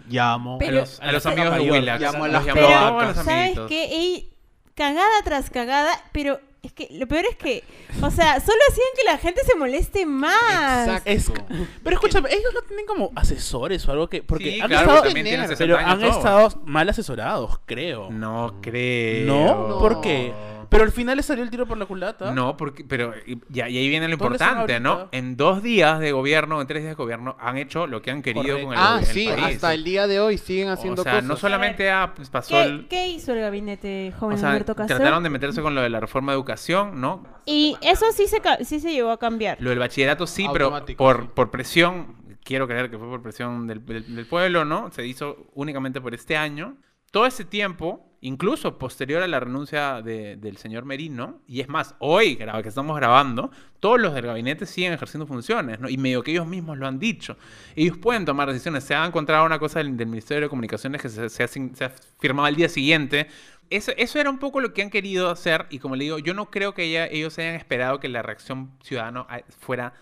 Llamo. 0.10 0.58
A 0.62 0.72
los, 0.72 1.00
a 1.26 1.30
amigos 1.30 1.56
de. 1.56 1.72
Willax. 1.72 2.02
Llamo 2.02 2.24
a 2.24 2.28
Los 2.28 2.44
Pero, 2.46 2.68
a 2.68 2.72
los 2.92 2.92
cloacas. 2.92 3.26
¿sabes 3.26 3.60
qué? 3.68 3.84
Ey, 3.86 4.34
cagada 4.76 5.22
tras 5.24 5.50
cagada, 5.50 5.92
pero 6.12 6.40
es 6.62 6.74
que 6.74 6.88
lo 6.92 7.08
peor 7.08 7.24
es 7.26 7.38
que, 7.38 7.64
o 8.02 8.12
sea, 8.12 8.40
solo 8.42 8.58
hacían 8.70 8.88
que 8.98 9.04
la 9.06 9.18
gente 9.18 9.42
se 9.46 9.56
moleste 9.56 10.06
más. 10.06 11.02
Exacto. 11.06 11.10
Es- 11.54 11.70
pero 11.84 11.96
escúchame, 11.96 12.30
ellos 12.34 12.52
no 12.54 12.62
tienen 12.64 12.86
como 12.86 13.12
asesores 13.16 13.88
o 13.88 13.92
algo 13.92 14.10
que. 14.10 14.24
Porque 14.24 14.52
Sí, 14.56 14.62
han 14.62 14.68
claro, 14.68 14.82
estado. 14.84 14.98
porque 14.98 15.10
también 15.10 15.26
tienen 15.26 15.42
tener, 15.46 15.58
60 15.58 15.78
Pero 15.78 15.78
años 15.90 16.04
han 16.04 16.18
estado 16.18 16.62
mal 16.66 16.90
asesorados, 16.90 17.60
creo. 17.66 18.10
No 18.10 18.56
creo. 18.62 19.26
¿No? 19.26 19.80
¿Por 19.80 20.02
qué? 20.02 20.34
Pero 20.70 20.84
al 20.84 20.92
final 20.92 21.18
le 21.18 21.24
salió 21.24 21.44
el 21.44 21.50
tiro 21.50 21.66
por 21.66 21.78
la 21.78 21.86
culata. 21.88 22.32
No, 22.32 22.56
porque, 22.56 22.84
pero 22.84 23.14
y, 23.26 23.60
ahí 23.60 23.90
viene 23.90 24.08
lo 24.08 24.18
¿Dónde 24.18 24.36
están 24.36 24.50
importante, 24.50 24.80
¿no? 24.80 25.10
En 25.12 25.36
dos 25.36 25.64
días 25.64 26.00
de 26.00 26.12
gobierno, 26.12 26.62
en 26.62 26.68
tres 26.68 26.84
días 26.84 26.92
de 26.92 27.04
gobierno, 27.04 27.36
han 27.40 27.58
hecho 27.58 27.88
lo 27.88 28.02
que 28.04 28.12
han 28.12 28.22
querido 28.22 28.44
Correcto. 28.44 28.66
con 28.68 28.74
el, 28.76 28.80
Ah, 28.80 28.98
el 29.00 29.06
sí, 29.08 29.28
país. 29.28 29.56
hasta 29.56 29.74
el 29.74 29.84
día 29.84 30.06
de 30.06 30.20
hoy 30.20 30.38
siguen 30.38 30.70
haciendo 30.70 31.02
o 31.02 31.04
sea, 31.04 31.14
cosas. 31.14 31.28
no 31.28 31.36
solamente 31.38 31.90
ha, 31.90 32.14
pues, 32.14 32.30
pasó 32.30 32.54
¿Qué, 32.56 32.62
el... 32.64 32.88
qué 32.88 33.08
hizo 33.08 33.34
el 33.34 33.42
gabinete 33.42 34.14
joven 34.20 34.38
O 34.38 34.40
sea, 34.40 34.50
Alberto 34.52 34.76
Castro? 34.76 34.98
trataron 34.98 35.24
de 35.24 35.30
meterse 35.32 35.62
con 35.62 35.74
lo 35.74 35.82
de 35.82 35.90
la 35.90 36.00
reforma 36.00 36.34
de 36.34 36.36
educación, 36.38 37.02
¿no? 37.02 37.24
Y 37.46 37.76
eso 37.82 38.06
sí 38.14 38.28
se, 38.28 38.40
sí 38.64 38.80
se 38.80 38.92
llevó 38.92 39.10
a 39.10 39.18
cambiar. 39.18 39.58
Lo 39.60 39.72
del 39.72 39.80
bachillerato 39.80 40.28
sí, 40.28 40.48
pero 40.54 40.70
por, 40.70 40.86
sí. 40.86 41.30
por 41.34 41.50
presión, 41.50 42.16
quiero 42.44 42.68
creer 42.68 42.92
que 42.92 42.98
fue 43.00 43.08
por 43.08 43.22
presión 43.24 43.66
del, 43.66 43.84
del- 43.86 44.16
del 44.16 44.26
pueblo, 44.28 44.66
¿no? 44.66 44.92
Se 44.92 45.06
hizo 45.06 45.48
únicamente 45.56 46.00
por 46.00 46.14
este 46.14 46.38
año. 46.38 46.78
Todo 47.12 47.26
ese 47.26 47.44
tiempo 47.44 48.06
incluso 48.22 48.78
posterior 48.78 49.24
a 49.24 49.28
la 49.28 49.40
renuncia 49.40 50.02
de- 50.02 50.36
del 50.36 50.58
señor 50.58 50.86
Merino, 50.86 51.40
y 51.48 51.62
es 51.62 51.70
más, 51.70 51.96
hoy 52.00 52.36
que 52.38 52.68
estamos 52.68 52.96
grabando, 52.98 53.50
todos 53.80 54.00
los 54.00 54.14
del 54.14 54.26
gabinete 54.26 54.66
siguen 54.66 54.94
ejerciendo 54.94 55.26
funciones, 55.26 55.80
¿no? 55.80 55.88
Y 55.90 55.98
medio 55.98 56.22
que 56.22 56.32
ellos 56.32 56.46
mismos 56.48 56.78
lo 56.78 56.86
han 56.88 57.00
dicho. 57.00 57.38
Ellos 57.76 57.98
pueden 57.98 58.26
tomar 58.26 58.48
decisiones. 58.52 58.84
Se 58.84 58.94
ha 58.96 59.06
encontrado 59.06 59.46
una 59.46 59.58
cosa 59.60 59.80
del, 59.80 59.96
del 59.96 60.08
Ministerio 60.08 60.44
de 60.44 60.50
Comunicaciones 60.50 61.02
que 61.02 61.08
se, 61.10 61.30
se 61.30 61.44
ha, 61.44 61.48
se 61.48 61.86
ha 61.86 61.92
firmado 62.20 62.46
al 62.48 62.56
día 62.56 62.68
siguiente. 62.68 63.28
Eso, 63.70 63.92
eso 63.98 64.20
era 64.20 64.30
un 64.30 64.40
poco 64.40 64.60
lo 64.60 64.74
que 64.74 64.82
han 64.82 64.90
querido 64.90 65.30
hacer, 65.30 65.68
y 65.70 65.80
como 65.80 65.96
le 65.96 66.04
digo, 66.06 66.20
yo 66.20 66.34
no 66.34 66.50
creo 66.52 66.74
que 66.74 66.84
ella- 66.86 67.06
ellos 67.08 67.38
hayan 67.40 67.56
esperado 67.56 68.00
que 68.00 68.10
la 68.10 68.22
reacción 68.22 68.72
ciudadana 68.84 69.26
ah, 69.30 69.42
fuera 69.60 69.94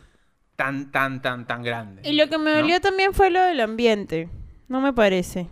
tan, 0.55 0.89
tan, 0.91 1.21
tan, 1.21 1.45
tan 1.45 1.61
grande. 1.61 2.01
Y 2.09 2.13
lo 2.13 2.27
que 2.29 2.37
me 2.39 2.51
¿no? 2.51 2.61
dolió 2.61 2.81
también 2.81 3.13
fue 3.13 3.29
lo 3.29 3.41
del 3.43 3.59
ambiente. 3.59 4.29
No 4.69 4.81
me 4.81 4.91
parece. 4.93 5.47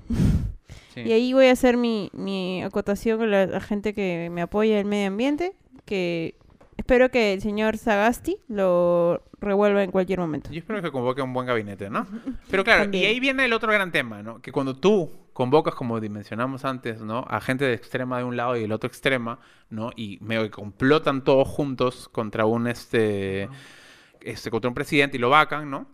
Sí. 0.96 1.02
Y 1.02 1.12
ahí 1.12 1.34
voy 1.34 1.46
a 1.48 1.52
hacer 1.52 1.78
mi, 1.78 2.10
mi 2.14 2.64
acotación 2.64 3.20
con 3.20 3.30
la, 3.30 3.46
la 3.46 3.62
gente 3.62 3.94
que 3.94 4.30
me 4.32 4.42
apoya 4.42 4.80
el 4.80 4.86
medio 4.86 5.08
ambiente, 5.10 5.54
que 5.86 6.36
espero 6.78 7.12
que 7.12 7.34
el 7.34 7.42
señor 7.42 7.78
Sagasti 7.78 8.38
lo 8.48 9.24
revuelva 9.40 9.84
en 9.84 9.92
cualquier 9.92 10.20
momento. 10.20 10.52
Yo 10.52 10.60
espero 10.60 10.82
que 10.82 10.92
convoque 10.92 11.22
un 11.22 11.34
buen 11.34 11.46
gabinete, 11.48 11.90
¿no? 11.90 12.08
Pero 12.50 12.64
claro, 12.64 12.84
También. 12.84 13.04
y 13.04 13.08
ahí 13.08 13.20
viene 13.20 13.46
el 13.46 13.54
otro 13.54 13.72
gran 13.72 13.92
tema, 13.92 14.24
¿no? 14.24 14.42
Que 14.42 14.52
cuando 14.52 14.76
tú 14.76 15.12
convocas, 15.34 15.76
como 15.76 16.00
dimensionamos 16.00 16.66
antes, 16.66 17.02
¿no? 17.02 17.26
A 17.28 17.42
gente 17.42 17.66
de 17.66 17.74
extrema 17.74 18.18
de 18.18 18.24
un 18.24 18.38
lado 18.38 18.56
y 18.56 18.62
del 18.62 18.72
otro 18.72 18.88
extrema, 18.88 19.40
¿no? 19.70 19.92
Y 19.96 20.18
medio 20.22 20.44
que 20.44 20.50
complotan 20.50 21.24
todos 21.24 21.48
juntos 21.48 22.10
contra 22.10 22.46
un, 22.46 22.68
este, 22.68 23.50
este, 24.22 24.50
contra 24.50 24.70
un 24.70 24.76
presidente 24.76 25.18
y 25.18 25.20
lo 25.20 25.30
vacan, 25.30 25.70
¿no? 25.70 25.88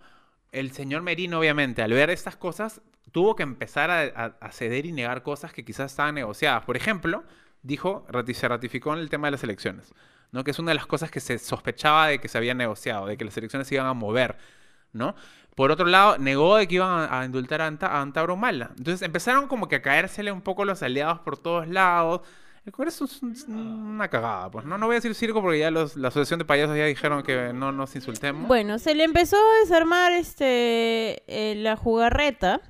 El 0.51 0.71
señor 0.71 1.01
Merino, 1.01 1.39
obviamente, 1.39 1.81
al 1.81 1.91
ver 1.93 2.09
estas 2.09 2.35
cosas, 2.35 2.81
tuvo 3.11 3.35
que 3.35 3.43
empezar 3.43 3.89
a, 3.91 4.51
ceder 4.51 4.85
y 4.85 4.91
negar 4.91 5.23
cosas 5.23 5.53
que 5.53 5.65
quizás 5.65 5.91
estaban 5.91 6.15
negociadas. 6.15 6.63
Por 6.63 6.77
ejemplo, 6.77 7.23
dijo, 7.61 8.05
se 8.33 8.47
ratificó 8.47 8.93
en 8.93 8.99
el 8.99 9.09
tema 9.09 9.27
de 9.27 9.31
las 9.31 9.43
elecciones, 9.43 9.93
¿no? 10.31 10.43
Que 10.43 10.51
es 10.51 10.59
una 10.59 10.71
de 10.71 10.75
las 10.75 10.87
cosas 10.87 11.11
que 11.11 11.19
se 11.19 11.37
sospechaba 11.37 12.07
de 12.07 12.19
que 12.19 12.27
se 12.27 12.37
había 12.37 12.53
negociado, 12.53 13.05
de 13.05 13.17
que 13.17 13.25
las 13.25 13.35
elecciones 13.37 13.67
se 13.67 13.75
iban 13.75 13.87
a 13.87 13.93
mover, 13.93 14.37
¿no? 14.93 15.15
Por 15.55 15.71
otro 15.71 15.85
lado, 15.85 16.17
negó 16.17 16.55
de 16.57 16.67
que 16.67 16.75
iban 16.75 17.07
a, 17.11 17.25
indultar 17.25 17.61
a, 17.61 17.67
Anta, 17.67 17.87
a 17.87 18.01
Antauro 18.01 18.37
Mala. 18.37 18.71
Entonces 18.77 19.01
empezaron 19.01 19.47
como 19.47 19.67
que 19.67 19.75
a 19.75 19.81
caérsele 19.81 20.31
un 20.31 20.41
poco 20.41 20.63
los 20.63 20.81
aliados 20.81 21.19
por 21.19 21.37
todos 21.37 21.67
lados. 21.67 22.21
El 22.65 22.71
Congreso 22.71 23.05
es 23.05 23.21
un- 23.21 23.35
una 23.55 24.07
cagada, 24.07 24.49
pues. 24.49 24.65
No, 24.65 24.77
no 24.77 24.85
voy 24.85 24.93
a 24.93 24.97
decir 24.97 25.13
circo 25.15 25.41
porque 25.41 25.59
ya 25.59 25.71
la 25.71 25.81
Asociación 25.81 26.39
de 26.39 26.45
Payasos 26.45 26.77
ya 26.77 26.85
dijeron 26.85 27.23
que 27.23 27.51
no 27.53 27.71
nos 27.71 27.95
insultemos. 27.95 28.47
Bueno, 28.47 28.79
se 28.79 28.95
le 28.95 29.03
empezó 29.03 29.35
a 29.35 29.59
desarmar 29.61 30.13
este 30.13 31.23
eh, 31.27 31.55
la 31.55 31.75
jugarreta 31.75 32.61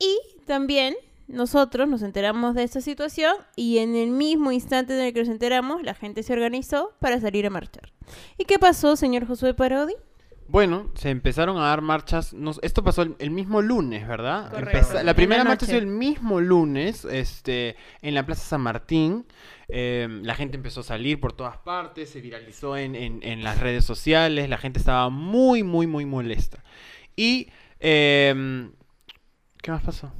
y 0.00 0.18
también 0.46 0.96
nosotros 1.28 1.88
nos 1.88 2.02
enteramos 2.02 2.56
de 2.56 2.64
esta 2.64 2.80
situación 2.80 3.34
y 3.54 3.78
en 3.78 3.94
el 3.94 4.10
mismo 4.10 4.50
instante 4.50 4.94
en 4.98 5.04
el 5.06 5.12
que 5.14 5.20
nos 5.20 5.28
enteramos, 5.28 5.82
la 5.84 5.94
gente 5.94 6.24
se 6.24 6.32
organizó 6.32 6.92
para 6.98 7.20
salir 7.20 7.46
a 7.46 7.50
marchar. 7.50 7.92
¿Y 8.36 8.44
qué 8.46 8.58
pasó, 8.58 8.96
señor 8.96 9.26
Josué 9.28 9.54
Parodi? 9.54 9.94
Bueno, 10.48 10.90
se 10.96 11.10
empezaron 11.10 11.56
a 11.58 11.66
dar 11.66 11.80
marchas. 11.80 12.32
no- 12.34 12.50
esto 12.62 12.82
pasó 12.82 13.02
el, 13.02 13.14
el 13.20 13.30
mismo 13.30 13.62
lunes, 13.62 14.08
¿verdad? 14.08 14.52
Empeza- 14.58 14.94
la 14.94 15.02
la 15.04 15.14
primera 15.14 15.44
marcha 15.44 15.66
fue 15.66 15.76
el 15.76 15.86
mismo 15.86 16.40
lunes, 16.40 17.04
este, 17.04 17.76
en 18.02 18.14
la 18.14 18.26
Plaza 18.26 18.42
San 18.42 18.60
Martín. 18.62 19.24
Eh, 19.68 20.08
la 20.24 20.34
gente 20.34 20.56
empezó 20.56 20.80
a 20.80 20.82
salir 20.82 21.20
por 21.20 21.32
todas 21.34 21.58
partes, 21.58 22.10
se 22.10 22.20
viralizó 22.20 22.76
en, 22.76 22.96
en- 22.96 23.22
en 23.22 23.44
las 23.44 23.60
redes 23.60 23.84
sociales. 23.84 24.48
La 24.48 24.58
gente 24.58 24.80
estaba 24.80 25.08
muy, 25.08 25.62
muy, 25.62 25.86
muy 25.86 26.04
molesta. 26.04 26.64
Y 27.14 27.46
em, 27.78 28.72
¿qué 29.62 29.70
más 29.70 29.82
pasó? 29.82 30.12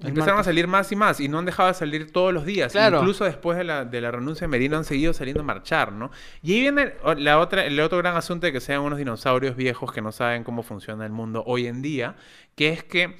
El 0.00 0.08
Empezaron 0.08 0.40
a 0.40 0.44
salir 0.44 0.66
más 0.66 0.90
y 0.90 0.96
más 0.96 1.20
y 1.20 1.28
no 1.28 1.38
han 1.38 1.44
dejado 1.44 1.68
de 1.68 1.74
salir 1.74 2.10
todos 2.10 2.32
los 2.32 2.44
días. 2.44 2.72
Claro. 2.72 2.98
Incluso 2.98 3.24
después 3.24 3.56
de 3.56 3.64
la, 3.64 3.84
de 3.84 4.00
la 4.00 4.10
renuncia 4.10 4.46
de 4.46 4.48
Merino 4.48 4.76
han 4.76 4.84
seguido 4.84 5.12
saliendo 5.12 5.42
a 5.42 5.44
marchar, 5.44 5.92
¿no? 5.92 6.10
Y 6.42 6.54
ahí 6.54 6.60
viene 6.60 6.94
la 7.18 7.38
otra, 7.38 7.64
el 7.64 7.78
otro 7.78 7.98
gran 7.98 8.16
asunto 8.16 8.46
de 8.46 8.52
que 8.52 8.60
sean 8.60 8.80
unos 8.80 8.98
dinosaurios 8.98 9.54
viejos 9.54 9.92
que 9.92 10.02
no 10.02 10.10
saben 10.10 10.42
cómo 10.42 10.62
funciona 10.62 11.06
el 11.06 11.12
mundo 11.12 11.44
hoy 11.46 11.66
en 11.66 11.82
día, 11.82 12.16
que 12.56 12.70
es 12.70 12.82
que 12.82 13.16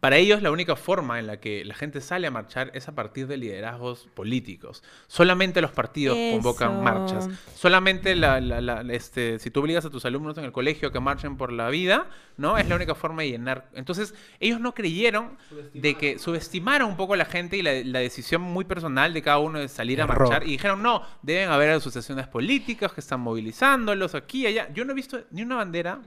para 0.00 0.16
ellos 0.16 0.42
la 0.42 0.50
única 0.50 0.76
forma 0.76 1.18
en 1.18 1.26
la 1.26 1.38
que 1.38 1.64
la 1.64 1.74
gente 1.74 2.00
sale 2.00 2.26
a 2.26 2.30
marchar 2.30 2.70
es 2.74 2.88
a 2.88 2.94
partir 2.94 3.26
de 3.26 3.36
liderazgos 3.38 4.08
políticos. 4.14 4.82
Solamente 5.06 5.60
los 5.62 5.70
partidos 5.70 6.16
convocan 6.32 6.82
marchas. 6.82 7.28
Solamente 7.54 8.14
la, 8.14 8.40
la- 8.40 8.60
la- 8.60 8.82
este, 8.92 9.38
si 9.38 9.50
tú 9.50 9.60
obligas 9.60 9.84
a 9.84 9.90
tus 9.90 10.04
alumnos 10.04 10.36
en 10.36 10.44
el 10.44 10.52
colegio 10.52 10.88
a 10.88 10.92
que 10.92 11.00
marchen 11.00 11.36
por 11.36 11.52
la 11.52 11.70
vida, 11.70 12.06
¿no? 12.36 12.58
Es 12.58 12.68
la 12.68 12.76
única 12.76 12.94
forma 12.94 13.22
de 13.22 13.30
llenar. 13.30 13.68
Entonces, 13.74 14.14
ellos 14.40 14.60
no 14.60 14.74
creyeron 14.74 15.38
de 15.72 15.94
que 15.94 16.18
subestimaron 16.18 16.90
un 16.90 16.96
poco 16.96 17.14
a 17.14 17.16
la 17.16 17.24
gente 17.24 17.56
y 17.56 17.62
la, 17.62 17.72
la 17.84 18.00
decisión 18.00 18.42
muy 18.42 18.64
personal 18.64 19.14
de 19.14 19.22
cada 19.22 19.38
uno 19.38 19.58
de 19.58 19.68
salir 19.68 20.02
a 20.02 20.06
marchar 20.28 20.42
y 20.46 20.50
dijeron, 20.52 20.82
no, 20.82 21.02
deben 21.22 21.48
haber 21.48 21.70
asociaciones 21.70 22.26
políticas 22.26 22.92
que 22.92 23.00
están 23.00 23.20
movilizándolos 23.20 24.14
aquí 24.14 24.42
y 24.42 24.46
allá. 24.48 24.68
Yo 24.74 24.84
no 24.84 24.92
he 24.92 24.94
visto 24.94 25.22
ni 25.30 25.42
una 25.42 25.56
bandera 25.56 26.00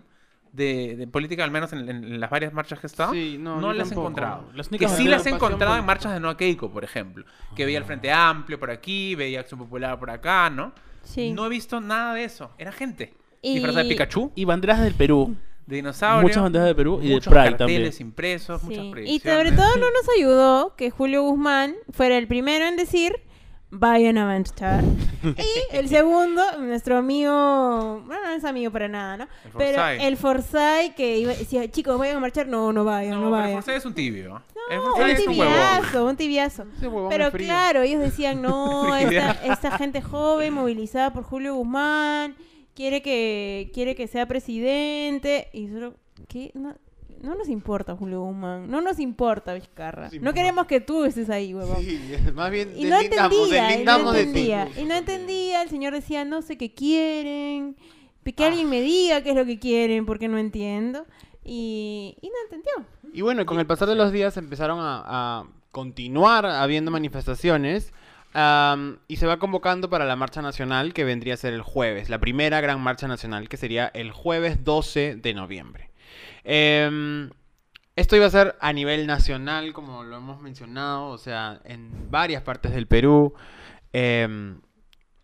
de, 0.53 0.95
de 0.95 1.07
política, 1.07 1.43
al 1.43 1.51
menos 1.51 1.71
en, 1.73 1.89
en 1.89 2.19
las 2.19 2.29
varias 2.29 2.53
marchas 2.53 2.79
que 2.79 2.87
he 2.87 2.89
estado. 2.89 3.13
Sí, 3.13 3.37
no, 3.39 3.73
las 3.73 3.91
he 3.91 3.93
encontrado. 3.93 4.45
Las 4.53 4.69
que 4.69 4.87
sí 4.89 5.05
las 5.07 5.25
he 5.25 5.29
encontrado 5.29 5.77
en 5.77 5.85
marchas 5.85 6.13
de 6.13 6.19
Nueva 6.19 6.37
Keiko, 6.37 6.71
por 6.71 6.83
ejemplo. 6.83 7.25
Que 7.55 7.65
veía 7.65 7.77
el 7.77 7.85
Frente 7.85 8.11
Amplio 8.11 8.59
por 8.59 8.71
aquí, 8.71 9.15
veía 9.15 9.39
Acción 9.41 9.59
Popular 9.59 9.99
por 9.99 10.09
acá, 10.09 10.49
¿no? 10.49 10.73
Sí. 11.03 11.31
No 11.31 11.45
he 11.45 11.49
visto 11.49 11.79
nada 11.79 12.13
de 12.13 12.23
eso. 12.25 12.51
Era 12.57 12.71
gente. 12.71 13.13
Y- 13.41 13.53
Disfrazada 13.55 13.83
de 13.83 13.89
Pikachu, 13.89 14.31
Y 14.35 14.45
banderas 14.45 14.81
del 14.81 14.93
Perú. 14.93 15.35
de 15.65 15.75
dinosaurio. 15.77 16.21
Muchas 16.27 16.43
banderas 16.43 16.67
de 16.67 16.75
Perú 16.75 16.99
y 17.01 17.07
de 17.09 17.13
muchos 17.15 17.31
Pride 17.31 17.49
carteles 17.57 17.57
también. 17.97 18.07
impresos, 18.09 18.63
muchas 18.63 18.79
Sí. 18.81 18.87
Y 18.87 18.91
predicciones. 18.91 19.37
sobre 19.37 19.51
todo 19.55 19.75
no 19.77 19.85
nos 19.91 20.09
ayudó 20.17 20.75
que 20.75 20.89
Julio 20.91 21.23
Guzmán 21.23 21.75
fuera 21.91 22.17
el 22.17 22.27
primero 22.27 22.65
en 22.65 22.75
decir 22.77 23.13
vayan 23.69 24.17
a 24.17 24.25
marchar. 24.25 24.83
y 25.23 25.75
el 25.75 25.89
segundo, 25.89 26.41
nuestro 26.59 26.97
amigo, 26.97 28.01
bueno, 28.05 28.23
no 28.25 28.31
es 28.31 28.43
amigo 28.45 28.71
para 28.71 28.87
nada, 28.87 29.17
¿no? 29.17 29.23
El 29.45 29.51
Pero 29.57 29.77
Forsyth. 29.81 30.01
el 30.01 30.17
Forsyth 30.17 30.95
que 30.95 31.17
iba, 31.19 31.33
decía, 31.33 31.69
chicos, 31.69 31.97
vayan 31.97 32.17
a 32.17 32.19
marchar. 32.19 32.47
No, 32.47 32.71
no 32.71 32.83
vayan, 32.83 33.11
no, 33.15 33.21
No, 33.21 33.25
pero 33.25 33.35
el 33.35 33.41
vayan. 33.41 33.63
Forsyth 33.63 33.77
es 33.77 33.85
un 33.85 33.93
tibio. 33.93 34.29
No, 34.29 34.95
un 34.95 35.09
es 35.09 35.19
un 35.27 35.27
huevón. 35.29 35.53
tibiazo, 35.53 36.05
un 36.05 36.15
tibiazo. 36.17 36.65
Pero 37.09 37.31
claro, 37.31 37.81
ellos 37.81 37.99
decían, 38.01 38.41
no, 38.41 38.95
esta, 38.97 39.31
esta 39.45 39.77
gente 39.77 40.01
joven 40.01 40.53
movilizada 40.53 41.11
por 41.13 41.23
Julio 41.23 41.55
Guzmán 41.55 42.35
quiere 42.75 43.01
que 43.01 43.71
quiere 43.73 43.95
que 43.95 44.07
sea 44.07 44.27
presidente 44.27 45.49
y 45.51 45.67
solo 45.67 45.95
¿qué? 46.27 46.51
No, 46.53 46.75
no 47.21 47.35
nos 47.35 47.49
importa 47.49 47.95
Julio 47.95 48.21
Guzmán, 48.21 48.69
no 48.69 48.81
nos 48.81 48.99
importa 48.99 49.53
Vizcarra. 49.53 50.09
No 50.21 50.33
queremos 50.33 50.65
que 50.67 50.81
tú 50.81 51.03
estés 51.05 51.29
ahí, 51.29 51.53
huevón. 51.53 51.77
Sí, 51.83 51.99
más 52.33 52.51
bien 52.51 52.73
Y 52.75 52.85
no 52.85 52.99
entendía, 52.99 53.27
y 53.27 53.31
no 53.31 53.67
deslindamos 53.67 54.13
de 54.13 54.23
ti. 54.23 54.27
entendía, 54.51 54.69
y 54.77 54.85
no 54.85 54.95
entendía, 54.95 55.61
el 55.61 55.69
señor 55.69 55.93
decía, 55.93 56.25
no 56.25 56.41
sé 56.41 56.57
qué 56.57 56.73
quieren, 56.73 57.75
que 58.23 58.43
alguien 58.45 58.69
me 58.69 58.81
diga 58.81 59.21
qué 59.21 59.29
es 59.31 59.35
lo 59.35 59.45
que 59.45 59.57
quieren, 59.59 60.05
porque 60.05 60.27
no 60.27 60.37
entiendo, 60.37 61.05
y, 61.43 62.17
y 62.21 62.27
no 62.27 62.35
entendió. 62.45 62.71
Y 63.13 63.21
bueno, 63.21 63.45
con 63.45 63.59
el 63.59 63.65
pasar 63.65 63.87
de 63.87 63.95
los 63.95 64.11
días 64.11 64.35
empezaron 64.37 64.79
a, 64.79 65.03
a 65.05 65.47
continuar 65.71 66.45
habiendo 66.45 66.91
manifestaciones 66.91 67.93
am, 68.33 68.97
y 69.07 69.15
se 69.17 69.27
va 69.27 69.39
convocando 69.39 69.89
para 69.89 70.05
la 70.05 70.15
marcha 70.15 70.41
nacional 70.41 70.93
que 70.93 71.03
vendría 71.03 71.35
a 71.35 71.37
ser 71.37 71.53
el 71.53 71.61
jueves, 71.61 72.09
la 72.09 72.19
primera 72.19 72.61
gran 72.61 72.81
marcha 72.81 73.07
nacional 73.07 73.47
que 73.47 73.57
sería 73.57 73.87
el 73.93 74.11
jueves 74.11 74.63
12 74.63 75.15
de 75.15 75.33
noviembre. 75.33 75.86
Em, 76.49 77.29
esto 77.97 78.15
iba 78.15 78.25
a 78.25 78.29
ser 78.29 78.55
a 78.61 78.71
nivel 78.71 79.05
nacional, 79.05 79.73
como 79.73 80.03
lo 80.03 80.15
hemos 80.15 80.41
mencionado, 80.41 81.09
o 81.09 81.17
sea, 81.17 81.59
en 81.65 82.09
varias 82.09 82.41
partes 82.41 82.71
del 82.73 82.87
Perú. 82.87 83.33
Em, 83.91 84.61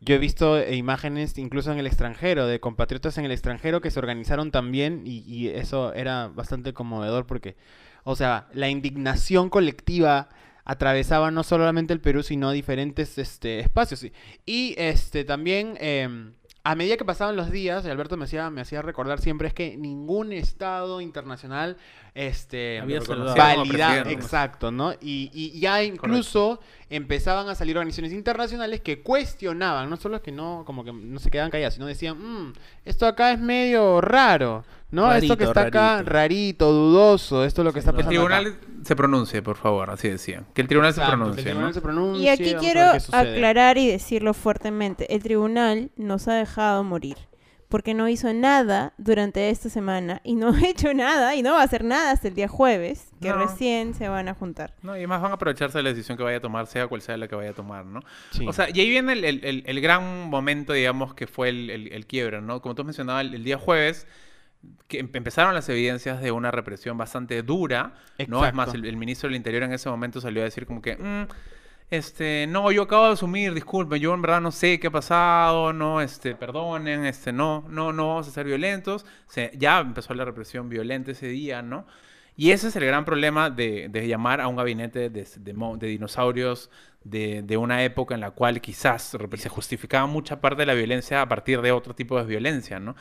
yo 0.01 0.15
he 0.15 0.17
visto 0.17 0.61
imágenes 0.69 1.38
incluso 1.38 1.71
en 1.71 1.80
el 1.80 1.88
extranjero, 1.88 2.45
de 2.45 2.59
compatriotas 2.59 3.17
en 3.17 3.24
el 3.24 3.32
extranjero 3.32 3.80
que 3.80 3.89
se 3.89 3.99
organizaron 3.99 4.51
también 4.51 5.03
y, 5.05 5.47
eso 5.47 5.93
era 5.93 6.28
bastante 6.28 6.74
conmovedor 6.74 7.26
porque, 7.26 7.55
o 8.03 8.17
sea, 8.17 8.49
la 8.53 8.69
indignación 8.69 9.49
colectiva 9.49 10.28
atravesaba 10.65 11.32
no 11.32 11.43
solamente 11.43 11.93
el 11.93 12.01
Perú, 12.01 12.21
sino 12.21 12.51
diferentes 12.51 13.17
este, 13.17 13.59
espacios. 13.59 14.03
Y, 14.03 14.11
y, 14.45 14.76
este, 14.78 15.24
también, 15.24 15.78
em, 15.80 16.34
a 16.66 16.76
medida 16.76 16.95
que 16.95 17.03
pasaban 17.03 17.36
los 17.36 17.51
días, 17.51 17.86
y 17.86 17.89
Alberto 17.89 18.16
me 18.16 18.24
hacía, 18.24 18.49
me 18.49 18.61
hacía 18.61 18.82
recordar 18.82 19.20
siempre, 19.20 19.49
es 19.49 19.53
que 19.53 19.76
ningún 19.76 20.32
estado 20.32 21.01
internacional 21.01 21.76
este, 22.16 22.80
Había 22.80 22.99
Lo 22.99 23.05
saludado. 23.05 23.36
reconocía 23.36 23.55
como 23.55 23.66
valida, 23.68 23.88
presidente. 24.03 24.14
exacto, 24.24 24.72
¿no? 24.72 24.93
Y, 24.93 25.30
y 25.34 25.59
ya 25.59 25.84
incluso 25.84 26.59
empezaban 26.95 27.49
a 27.49 27.55
salir 27.55 27.77
organizaciones 27.77 28.13
internacionales 28.13 28.81
que 28.81 29.01
cuestionaban, 29.01 29.89
no 29.89 29.97
solo 29.97 30.21
que 30.21 30.31
no, 30.31 30.63
como 30.65 30.83
que 30.83 30.91
no 30.93 31.19
se 31.19 31.29
quedaban 31.31 31.51
calladas, 31.51 31.73
sino 31.73 31.85
decían, 31.85 32.17
"Mm, 32.17 32.53
esto 32.85 33.05
acá 33.07 33.31
es 33.31 33.39
medio 33.39 33.99
raro, 34.01 34.63
¿no? 34.91 35.11
esto 35.13 35.37
que 35.37 35.45
Rarito, 35.45 35.59
está 35.59 35.67
acá, 35.67 36.03
rarito". 36.03 36.71
dudoso, 36.71 37.43
esto 37.45 37.61
es 37.61 37.65
lo 37.65 37.73
que 37.73 37.81
Sí, 37.81 37.87
está 37.87 37.91
el 37.91 37.97
pasando 38.05 38.21
acá". 38.25 38.37
tribunal 38.39 38.59
se 38.83 38.95
pronuncie, 38.95 39.41
por 39.41 39.55
favor, 39.57 39.89
así 39.89 40.09
decían. 40.09 40.45
Que 40.53 40.61
el 40.61 40.67
tribunal 40.67 40.93
se 40.93 40.99
que 41.01 41.05
el 41.05 41.11
pronuncie, 41.11 41.43
tribunal 41.43 41.67
¿no? 41.69 41.73
se 41.73 41.81
pronuncie, 41.81 42.23
Y 42.25 42.29
aquí 42.29 42.53
quiero 42.59 42.91
aclarar 43.11 43.77
y 43.77 43.87
decirlo 43.87 44.33
fuertemente. 44.33 45.13
El 45.15 45.23
tribunal 45.23 45.89
nos 45.95 46.27
ha 46.27 46.33
dejado 46.35 46.83
morir. 46.83 47.17
Porque 47.74 47.95
no 47.95 48.07
hizo 48.07 48.32
nada 48.36 48.93
durante 48.99 49.49
esta 49.49 49.67
semana 49.67 50.21
y 50.24 50.36
no 50.36 50.49
ha 50.53 50.61
hecho 50.67 50.93
nada 50.93 51.36
y 51.36 51.41
no 51.41 51.53
va 51.53 51.61
a 51.61 51.63
hacer 51.63 51.84
nada 51.84 52.11
hasta 52.11 52.28
el 52.28 52.36
día 52.36 52.47
jueves, 52.47 53.07
que 53.19 53.30
No. 53.30 53.38
recién 53.38 53.95
se 53.95 54.07
van 54.09 54.28
a 54.30 54.36
juntar. 54.36 54.76
No, 54.84 54.93
y 54.95 54.99
además 54.99 55.24
van 55.24 55.32
a 55.32 55.34
aprovecharse 55.34 55.80
de 55.80 55.84
la 55.84 55.89
decisión 55.89 56.15
que 56.15 56.24
vaya 56.24 56.38
a 56.38 56.39
tomar, 56.39 56.67
sea 56.67 56.86
cual 56.86 57.01
sea 57.01 57.17
la 57.17 57.28
que 57.28 57.36
vaya 57.36 57.49
a 57.49 57.53
tomar, 57.53 57.84
¿no? 57.84 58.01
Sí. 58.30 58.45
O 58.47 58.53
sea, 58.53 58.67
y 58.71 58.80
ahí 58.80 58.89
viene 58.91 59.13
el, 59.13 59.26
el- 59.26 59.43
el- 59.43 59.63
el 59.65 59.82
gran 59.82 60.30
momento, 60.30 60.71
digamos, 60.74 61.15
que 61.15 61.26
fue 61.26 61.49
el, 61.49 61.71
el, 61.71 61.91
el 61.91 62.05
quiebre, 62.05 62.41
¿no? 62.41 62.61
Como 62.61 62.76
tú 62.76 62.84
mencionabas, 62.84 63.26
el, 63.26 63.34
el 63.34 63.43
día 63.43 63.57
jueves 63.57 64.05
que 64.88 64.99
em- 64.99 65.09
empezaron 65.11 65.55
las 65.55 65.67
evidencias 65.67 66.21
de 66.21 66.32
una 66.32 66.51
represión 66.51 66.95
bastante 66.97 67.41
dura, 67.41 67.93
¿no? 67.93 67.93
Es 68.17 68.28
Exacto. 68.30 68.55
más, 68.55 68.74
el, 68.76 68.86
el 68.86 68.97
ministro 68.97 69.30
del 69.30 69.36
Interior 69.36 69.63
en 69.63 69.74
ese 69.74 69.89
momento 69.89 70.21
salió 70.21 70.41
a 70.41 70.45
decir 70.45 70.67
como 70.67 70.80
que... 70.82 70.95
"Mm, 70.95 71.28
este, 71.95 72.47
no, 72.47 72.71
yo 72.71 72.83
acabo 72.83 73.05
de 73.07 73.13
asumir, 73.13 73.53
disculpen, 73.53 73.99
yo 74.01 74.13
en 74.13 74.21
verdad 74.21 74.41
no 74.41 74.51
sé 74.51 74.79
qué 74.79 74.87
ha 74.87 74.91
pasado, 74.91 75.73
no, 75.73 76.01
este, 76.01 76.35
perdonen, 76.35 77.05
este, 77.05 77.31
no, 77.33 77.65
no, 77.69 77.93
no 77.93 78.07
vamos 78.09 78.27
a 78.27 78.31
ser 78.31 78.45
violentos. 78.45 79.05
Se- 79.27 79.51
ya 79.57 79.79
empezó 79.79 80.13
la 80.13 80.25
represión 80.25 80.69
violenta 80.69 81.11
ese 81.11 81.27
día, 81.27 81.61
¿no? 81.61 81.85
Y 82.36 82.51
ese 82.51 82.67
es 82.69 82.75
el 82.75 82.86
gran 82.86 83.05
problema 83.05 83.49
de, 83.49 83.89
de 83.89 84.07
llamar 84.07 84.41
a 84.41 84.47
un 84.47 84.55
gabinete 84.55 85.09
de, 85.09 85.27
de 85.36 85.53
mo- 85.53 85.77
de 85.77 85.88
dinosaurios 85.88 86.69
de, 87.03 87.57
una 87.57 87.84
época 87.84 88.15
en 88.15 88.21
la 88.21 88.31
cual 88.31 88.61
quizás 88.61 89.15
se 89.38 89.49
justificaba 89.49 90.07
mucha 90.07 90.39
parte 90.39 90.61
de 90.61 90.65
la 90.65 90.73
violencia 90.73 91.21
a 91.21 91.27
partir 91.27 91.61
de 91.61 91.71
otro 91.71 91.93
tipo 91.93 92.17
de 92.17 92.25
violencia, 92.25 92.79
¿no? 92.79 92.95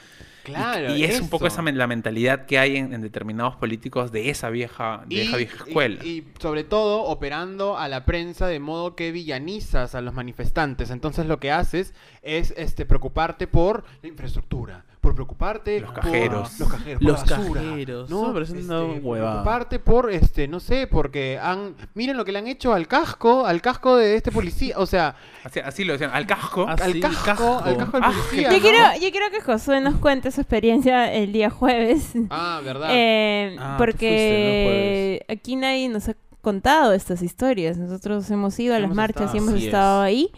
Y- 0.45 0.53
Claro, 0.53 0.97
Y, 0.97 1.05
es 1.05 1.21
un 1.21 1.29
poco 1.31 1.47
esa 1.47 1.63
la 1.63 1.87
mentalidad 1.87 2.47
que 2.47 2.59
hay 2.59 2.77
en, 2.77 2.93
en 2.93 3.01
determinados 3.01 3.55
políticos 3.57 4.11
de 4.11 4.29
esa 4.29 4.51
vieja, 4.51 5.05
de 5.07 5.23
esa 5.23 5.37
vieja 5.37 5.65
escuela. 5.65 6.05
Y, 6.05 6.09
y 6.09 6.33
sobre 6.41 6.65
todo 6.65 7.05
operando 7.05 7.79
a 7.79 7.87
la 7.89 8.05
prensa 8.05 8.49
de 8.49 8.59
modo 8.59 8.97
que 8.97 9.13
villanizas 9.13 9.95
a 9.95 10.01
los 10.01 10.15
manifestantes. 10.15 10.91
Entonces 10.91 11.27
lo 11.27 11.39
que 11.39 11.53
haces 11.53 11.95
es 12.23 12.53
este 12.57 12.87
preocuparte 12.87 13.47
por 13.47 13.85
la 14.03 14.09
infraestructura, 14.09 14.85
por 15.03 15.15
preocuparte 15.15 15.81
Los 15.81 15.91
por 15.91 16.01
cajeros. 16.05 16.59
los 16.61 16.69
cajeros, 16.71 17.03
por 17.03 17.09
Los 17.11 17.29
la 17.31 17.37
basura, 17.37 17.61
cajeros. 17.61 18.09
¿no? 18.11 18.21
Una 18.21 18.41
Este, 18.41 18.55
por 19.03 19.19
preocuparte 19.19 19.79
por 19.81 20.11
este, 20.13 20.47
no 20.49 20.61
sé, 20.61 20.87
porque 20.87 21.39
han 21.43 21.75
miren 21.95 22.17
lo 22.17 22.25
que 22.25 22.31
le 22.33 22.39
han 22.39 22.47
hecho 22.47 22.73
al 22.73 22.87
casco, 22.89 23.45
al 23.45 23.61
casco 23.61 23.97
de 23.97 24.15
este 24.17 24.31
policía, 24.33 24.77
o 24.79 24.87
sea, 24.87 25.17
Así, 25.45 25.59
así 25.59 25.85
lo 25.85 25.93
decían, 25.95 26.13
al 26.15 26.25
casco. 26.27 26.67
Al 26.69 26.77
casco, 27.01 27.25
casco. 27.25 27.59
al 27.65 27.77
casco 27.77 27.99
del 27.99 28.05
Ah, 28.05 28.13
policía. 28.13 28.51
Yo 28.51 28.57
¿no? 28.57 28.63
quiero, 28.63 28.79
yo 29.01 29.11
quiero 29.11 29.31
que 29.33 29.41
Josué 29.41 29.81
nos 29.81 29.97
cuente 29.97 30.31
su 30.31 30.41
experiencia 30.41 31.13
el 31.13 31.33
día 31.33 31.51
jueves. 31.51 32.13
Ah, 32.31 32.61
verdad. 32.65 32.89
Eh, 32.93 33.57
Ah, 33.59 33.75
porque 33.79 35.25
aquí 35.29 35.57
nadie 35.57 35.89
nos 35.89 36.09
ha 36.09 36.15
contado 36.43 36.93
estas 36.93 37.23
historias. 37.23 37.77
Nosotros 37.77 38.31
hemos 38.31 38.59
ido 38.59 38.75
a 38.75 38.79
las 38.79 38.85
Hemos 38.87 38.97
marchas 38.97 39.35
estado, 39.35 39.35
y 39.35 39.39
hemos 39.39 39.55
así 39.55 39.67
estado 39.67 40.05
es. 40.05 40.07
ahí. 40.09 40.31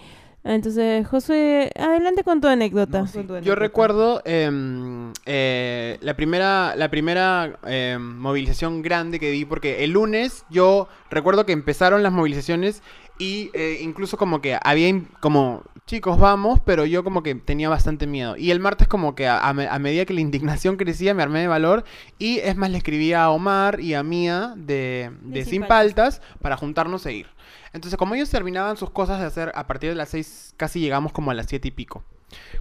Entonces, 0.44 1.06
Josué, 1.06 1.72
adelante 1.74 2.22
con 2.22 2.42
tu 2.42 2.48
anécdota. 2.48 3.00
No, 3.00 3.06
sí. 3.06 3.24
Con 3.24 3.26
tu 3.26 3.38
Yo 3.38 3.54
recuerdo 3.54 4.20
em, 4.26 5.10
eh, 5.24 5.96
la 6.02 6.14
primera, 6.14 6.76
la 6.76 6.90
primera 6.90 7.58
em, 7.64 8.18
movilización 8.18 8.82
grande 8.82 9.18
que 9.18 9.30
vi, 9.30 9.46
porque 9.46 9.84
el 9.84 9.92
lunes 9.92 10.44
yo 10.50 10.86
recuerdo 11.08 11.46
que 11.46 11.52
empezaron 11.52 12.02
las 12.02 12.12
movilizaciones 12.12 12.82
y 13.18 13.50
eh, 13.54 13.78
incluso 13.82 14.16
como 14.16 14.40
que 14.40 14.58
había 14.62 14.92
como 15.20 15.62
chicos 15.86 16.18
vamos, 16.18 16.60
pero 16.64 16.84
yo 16.86 17.04
como 17.04 17.22
que 17.22 17.34
tenía 17.34 17.68
bastante 17.68 18.06
miedo. 18.06 18.36
Y 18.36 18.50
el 18.50 18.58
martes 18.60 18.88
como 18.88 19.14
que 19.14 19.26
a, 19.28 19.38
a 19.46 19.52
me- 19.52 19.68
a 19.68 19.78
medida 19.78 20.04
que 20.04 20.14
la 20.14 20.20
indignación 20.28 20.76
crecía 20.76 21.14
me 21.14 21.22
armé 21.22 21.40
de 21.40 21.46
valor 21.48 21.84
y 22.18 22.38
es 22.38 22.56
más 22.56 22.70
le 22.70 22.78
escribí 22.78 23.12
a 23.12 23.30
Omar 23.30 23.80
y 23.80 23.94
a 23.94 24.02
Mía 24.02 24.54
de, 24.56 25.10
de 25.22 25.40
De 25.40 25.44
Sin 25.44 25.50
Sin 25.50 25.66
Paltas 25.66 26.22
para 26.40 26.56
juntarnos 26.56 27.04
e 27.06 27.12
ir. 27.14 27.26
Entonces 27.72 27.98
como 27.98 28.14
ellos 28.14 28.30
terminaban 28.30 28.76
sus 28.76 28.90
cosas 28.90 29.20
de 29.20 29.26
hacer 29.26 29.52
a 29.54 29.66
partir 29.66 29.90
de 29.90 29.96
las 29.96 30.08
seis, 30.08 30.54
casi 30.56 30.80
llegamos 30.80 31.12
como 31.12 31.30
a 31.30 31.34
las 31.34 31.46
siete 31.46 31.68
y 31.68 31.72
pico. 31.72 32.02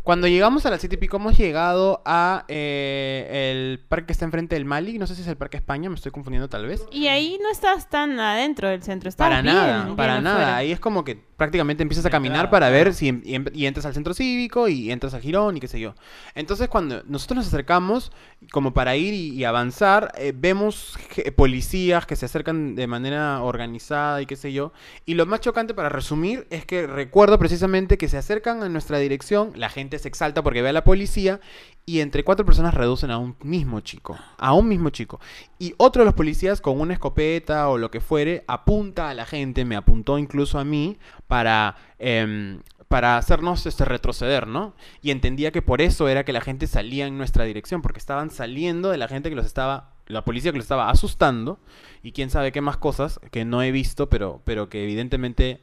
Cuando 0.04 0.28
llegamos 0.28 0.66
a 0.66 0.70
las 0.70 0.82
siete 0.82 0.96
y 0.96 1.00
pico 1.00 1.18
hemos 1.18 1.38
llegado 1.38 2.02
a 2.06 2.44
eh, 2.48 3.52
el 3.52 3.80
parque 3.80 4.08
que 4.08 4.14
está 4.14 4.26
enfrente 4.26 4.56
del 4.56 4.66
Mali, 4.66 4.98
no 4.98 5.08
sé 5.08 5.16
si 5.16 5.22
es 5.22 5.28
el 5.28 5.38
Parque 5.38 5.58
España, 5.58 5.90
me 5.90 5.96
estoy 5.96 6.12
confundiendo 6.12 6.50
tal 6.50 6.66
vez. 6.66 6.84
Y 6.92 7.08
ahí 7.08 7.40
no 7.42 7.50
estás 7.50 7.90
tan 7.90 8.20
adentro 8.20 8.68
del 8.68 8.84
centro, 8.84 9.10
estás 9.10 9.26
Para 9.26 9.42
bien, 9.42 9.56
nada, 9.56 9.84
bien 9.86 9.96
para 9.96 10.20
nada. 10.20 10.58
Ahí 10.58 10.72
es 10.72 10.80
como 10.80 11.04
que 11.04 11.24
prácticamente 11.44 11.84
empiezas 11.84 12.06
a 12.06 12.10
caminar 12.10 12.50
para 12.50 12.70
ver 12.70 12.94
si 12.94 13.10
em- 13.10 13.22
y, 13.26 13.36
em- 13.36 13.46
y 13.54 13.66
entras 13.66 13.86
al 13.86 13.94
centro 13.94 14.14
cívico 14.14 14.70
y 14.70 14.92
entras 14.92 15.14
al 15.14 15.22
Girón 15.22 15.58
y 15.58 15.60
qué 15.60 15.68
sé 15.68 15.78
yo. 15.78 15.94
Entonces 16.36 16.70
cuando 16.70 17.04
nosotros 17.06 17.38
nos 17.38 17.48
acercamos 17.48 18.14
como 18.52 18.74
para 18.74 18.96
ir 18.96 19.14
y, 19.14 19.30
y 19.32 19.44
avanzar, 19.44 20.14
eh, 20.18 20.32
vemos 20.34 20.98
policías 21.36 22.06
que 22.06 22.16
se 22.16 22.26
acercan 22.26 22.76
de 22.76 22.88
manera 22.88 23.42
organizada 23.44 24.22
y 24.22 24.26
qué 24.26 24.38
sé 24.38 24.54
yo. 24.54 24.72
Y 25.06 25.16
lo 25.16 25.26
más 25.26 25.42
chocante 25.42 25.74
para 25.74 25.90
resumir 25.90 26.48
es 26.50 26.66
que 26.66 26.88
recuerdo 26.88 27.38
precisamente 27.38 27.98
que 27.98 28.08
se 28.08 28.18
acercan 28.18 28.64
a 28.64 28.70
nuestra 28.70 28.98
dirección, 29.00 29.52
la 29.56 29.70
gente 29.70 30.00
se 30.00 30.08
exalta 30.08 30.44
porque 30.44 30.62
ve 30.62 30.70
a 30.70 30.74
la 30.74 30.86
policía 30.86 31.42
y 31.86 32.00
entre 32.00 32.24
cuatro 32.24 32.46
personas 32.46 32.74
reducen 32.74 33.12
a 33.12 33.18
un 33.18 33.36
mismo 33.44 33.82
chico, 33.82 34.18
a 34.38 34.54
un 34.54 34.70
mismo 34.70 34.90
chico. 34.90 35.20
Y 35.60 35.74
otro 35.78 36.02
de 36.02 36.06
los 36.06 36.14
policías 36.14 36.62
con 36.62 36.80
una 36.80 36.94
escopeta 36.94 37.68
o 37.68 37.78
lo 37.78 37.92
que 37.92 38.00
fuere 38.00 38.46
apunta 38.48 39.10
a 39.10 39.14
la 39.14 39.26
gente, 39.26 39.66
me 39.66 39.76
apuntó 39.76 40.18
incluso 40.18 40.60
a 40.60 40.64
mí 40.64 40.98
para 41.34 41.76
em, 41.98 42.62
para 42.90 43.18
hacernos 43.18 43.66
este 43.66 43.86
retroceder, 43.86 44.46
¿no? 44.46 44.76
Y 45.02 45.10
entendía 45.10 45.52
que 45.52 45.64
por 45.64 45.82
eso 45.82 46.08
era 46.08 46.24
que 46.24 46.32
la 46.32 46.42
gente 46.42 46.68
salía 46.68 47.08
en 47.08 47.18
nuestra 47.18 47.44
dirección, 47.44 47.82
porque 47.82 47.98
estaban 47.98 48.30
saliendo 48.30 48.92
de 48.92 49.00
la 49.00 49.08
gente 49.08 49.30
que 49.30 49.36
los 49.36 49.48
estaba 49.48 49.96
la 50.06 50.24
policía 50.24 50.52
que 50.52 50.60
los 50.60 50.66
estaba 50.66 50.92
asustando 50.92 51.60
y 52.04 52.12
quién 52.12 52.30
sabe 52.30 52.52
qué 52.52 52.62
más 52.62 52.78
cosas 52.78 53.20
que 53.32 53.46
no 53.46 53.64
he 53.64 53.72
visto, 53.72 54.10
pero 54.10 54.44
pero 54.46 54.70
que 54.70 54.84
evidentemente 54.84 55.62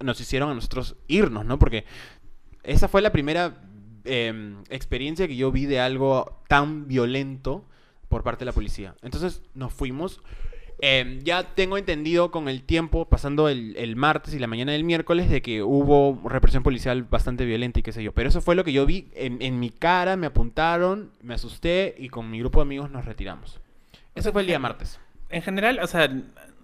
nos 0.00 0.20
hicieron 0.20 0.50
a 0.50 0.54
nosotros 0.54 0.96
irnos, 1.06 1.44
¿no? 1.44 1.60
Porque 1.60 1.84
esa 2.64 2.88
fue 2.88 3.00
la 3.00 3.12
primera 3.12 3.62
em, 4.02 4.64
experiencia 4.68 5.28
que 5.28 5.36
yo 5.36 5.52
vi 5.52 5.66
de 5.66 5.78
algo 5.78 6.42
tan 6.48 6.88
violento 6.88 7.64
por 8.08 8.24
parte 8.24 8.40
de 8.40 8.46
la 8.46 8.52
policía. 8.52 8.96
Entonces 9.02 9.42
nos 9.54 9.72
fuimos. 9.72 10.20
Em, 10.80 11.20
ya 11.22 11.44
tengo 11.54 11.78
entendido 11.78 12.30
con 12.30 12.48
el 12.48 12.62
tiempo, 12.62 13.06
pasando 13.06 13.48
el, 13.48 13.76
el 13.76 13.96
martes 13.96 14.34
y 14.34 14.38
la 14.38 14.46
mañana 14.46 14.72
del 14.72 14.84
miércoles, 14.84 15.30
de 15.30 15.40
que 15.40 15.62
hubo 15.62 16.20
represión 16.28 16.62
policial 16.62 17.04
bastante 17.04 17.44
violenta 17.44 17.78
y 17.80 17.82
qué 17.82 17.92
sé 17.92 18.02
yo. 18.02 18.12
Pero 18.12 18.28
eso 18.28 18.40
fue 18.40 18.54
lo 18.54 18.64
que 18.64 18.72
yo 18.72 18.84
vi 18.84 19.08
en, 19.14 19.40
en 19.40 19.60
mi 19.60 19.70
cara, 19.70 20.16
me 20.16 20.26
apuntaron, 20.26 21.10
me 21.22 21.34
asusté 21.34 21.94
y 21.98 22.08
con 22.08 22.30
mi 22.30 22.40
grupo 22.40 22.60
de 22.60 22.62
amigos 22.62 22.90
nos 22.90 23.04
retiramos. 23.04 23.60
Eso 24.14 24.32
fue 24.32 24.42
el 24.42 24.46
día 24.48 24.58
martes. 24.58 24.98
En 25.30 25.42
general, 25.42 25.78
o 25.82 25.86
sea, 25.86 26.10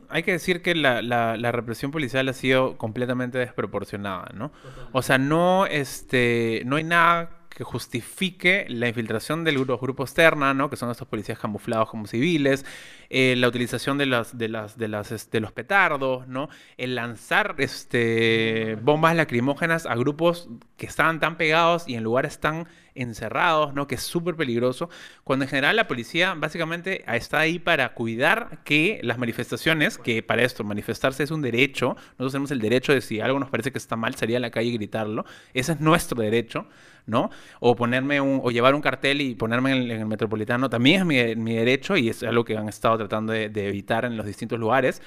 hay 0.08 0.22
que 0.24 0.32
decir 0.32 0.60
que 0.60 0.74
la, 0.74 1.02
la- 1.02 1.36
la 1.36 1.52
represión 1.52 1.90
policial 1.90 2.28
ha 2.28 2.32
sido 2.32 2.76
completamente 2.78 3.38
desproporcionada, 3.38 4.30
¿no? 4.34 4.52
O 4.92 5.02
sea, 5.02 5.18
no, 5.18 5.66
este, 5.66 6.62
no 6.66 6.76
hay 6.76 6.84
nada 6.84 7.30
que 7.54 7.64
justifique 7.64 8.64
la 8.68 8.88
infiltración 8.88 9.44
de 9.44 9.52
los 9.52 9.66
grupos 9.80 10.14
terna, 10.14 10.54
¿no? 10.54 10.70
Que 10.70 10.76
son 10.76 10.90
estos 10.90 11.08
policías 11.08 11.38
camuflados 11.38 11.90
como 11.90 12.06
civiles, 12.06 12.64
eh, 13.10 13.34
la 13.36 13.48
utilización 13.48 13.98
de 13.98 14.06
las, 14.06 14.38
de 14.38 14.48
las, 14.48 14.78
de 14.78 14.88
las, 14.88 15.12
es- 15.12 15.30
de 15.30 15.40
los 15.40 15.52
petardos, 15.52 16.26
¿no? 16.28 16.48
El 16.78 16.94
lanzar, 16.94 17.56
este, 17.58 18.76
bombas 18.82 19.16
lacrimógenas 19.16 19.86
a 19.86 19.94
grupos 19.96 20.48
que 20.76 20.86
estaban 20.86 21.20
tan 21.20 21.36
pegados 21.36 21.86
y 21.88 21.94
en 21.96 22.04
lugares 22.04 22.38
tan 22.40 22.68
encerrados, 23.00 23.74
¿no? 23.74 23.86
Que 23.86 23.96
es 23.96 24.02
súper 24.02 24.36
peligroso. 24.36 24.90
Cuando 25.24 25.44
en 25.44 25.48
general 25.48 25.76
la 25.76 25.88
policía 25.88 26.34
básicamente 26.34 27.04
está 27.14 27.40
ahí 27.40 27.58
para 27.58 27.94
cuidar 27.94 28.60
que 28.64 29.00
las 29.02 29.18
manifestaciones, 29.18 29.98
que 29.98 30.22
para 30.22 30.42
esto 30.42 30.64
manifestarse 30.64 31.22
es 31.22 31.30
un 31.30 31.42
derecho, 31.42 31.96
nosotros 32.12 32.32
tenemos 32.32 32.50
el 32.50 32.60
derecho 32.60 32.92
de 32.92 33.00
si 33.00 33.20
algo 33.20 33.38
nos 33.38 33.50
parece 33.50 33.72
que 33.72 33.78
está 33.78 33.96
mal, 33.96 34.14
salir 34.14 34.36
a 34.36 34.40
la 34.40 34.50
calle 34.50 34.68
y 34.68 34.74
gritarlo. 34.74 35.24
Ese 35.54 35.72
es 35.72 35.80
nuestro 35.80 36.22
derecho, 36.22 36.66
¿no? 37.06 37.30
O 37.60 37.76
ponerme 37.76 38.20
un, 38.20 38.40
o 38.42 38.50
llevar 38.50 38.74
un 38.74 38.82
cartel 38.82 39.20
y 39.20 39.34
ponerme 39.34 39.72
en 39.72 39.90
el, 39.90 40.06
metropolitano 40.06 40.68
también 40.70 41.00
es 41.00 41.06
mi, 41.06 41.42
mi 41.42 41.56
derecho 41.56 41.96
y 41.96 42.08
es 42.08 42.22
algo 42.22 42.44
que 42.44 42.56
han 42.56 42.68
estado 42.68 42.98
tratando 42.98 43.32
de, 43.32 43.48
de 43.48 43.68
evitar 43.68 44.04
en 44.04 44.16
los 44.16 44.26
distintos 44.26 44.58
lugares. 44.58 45.02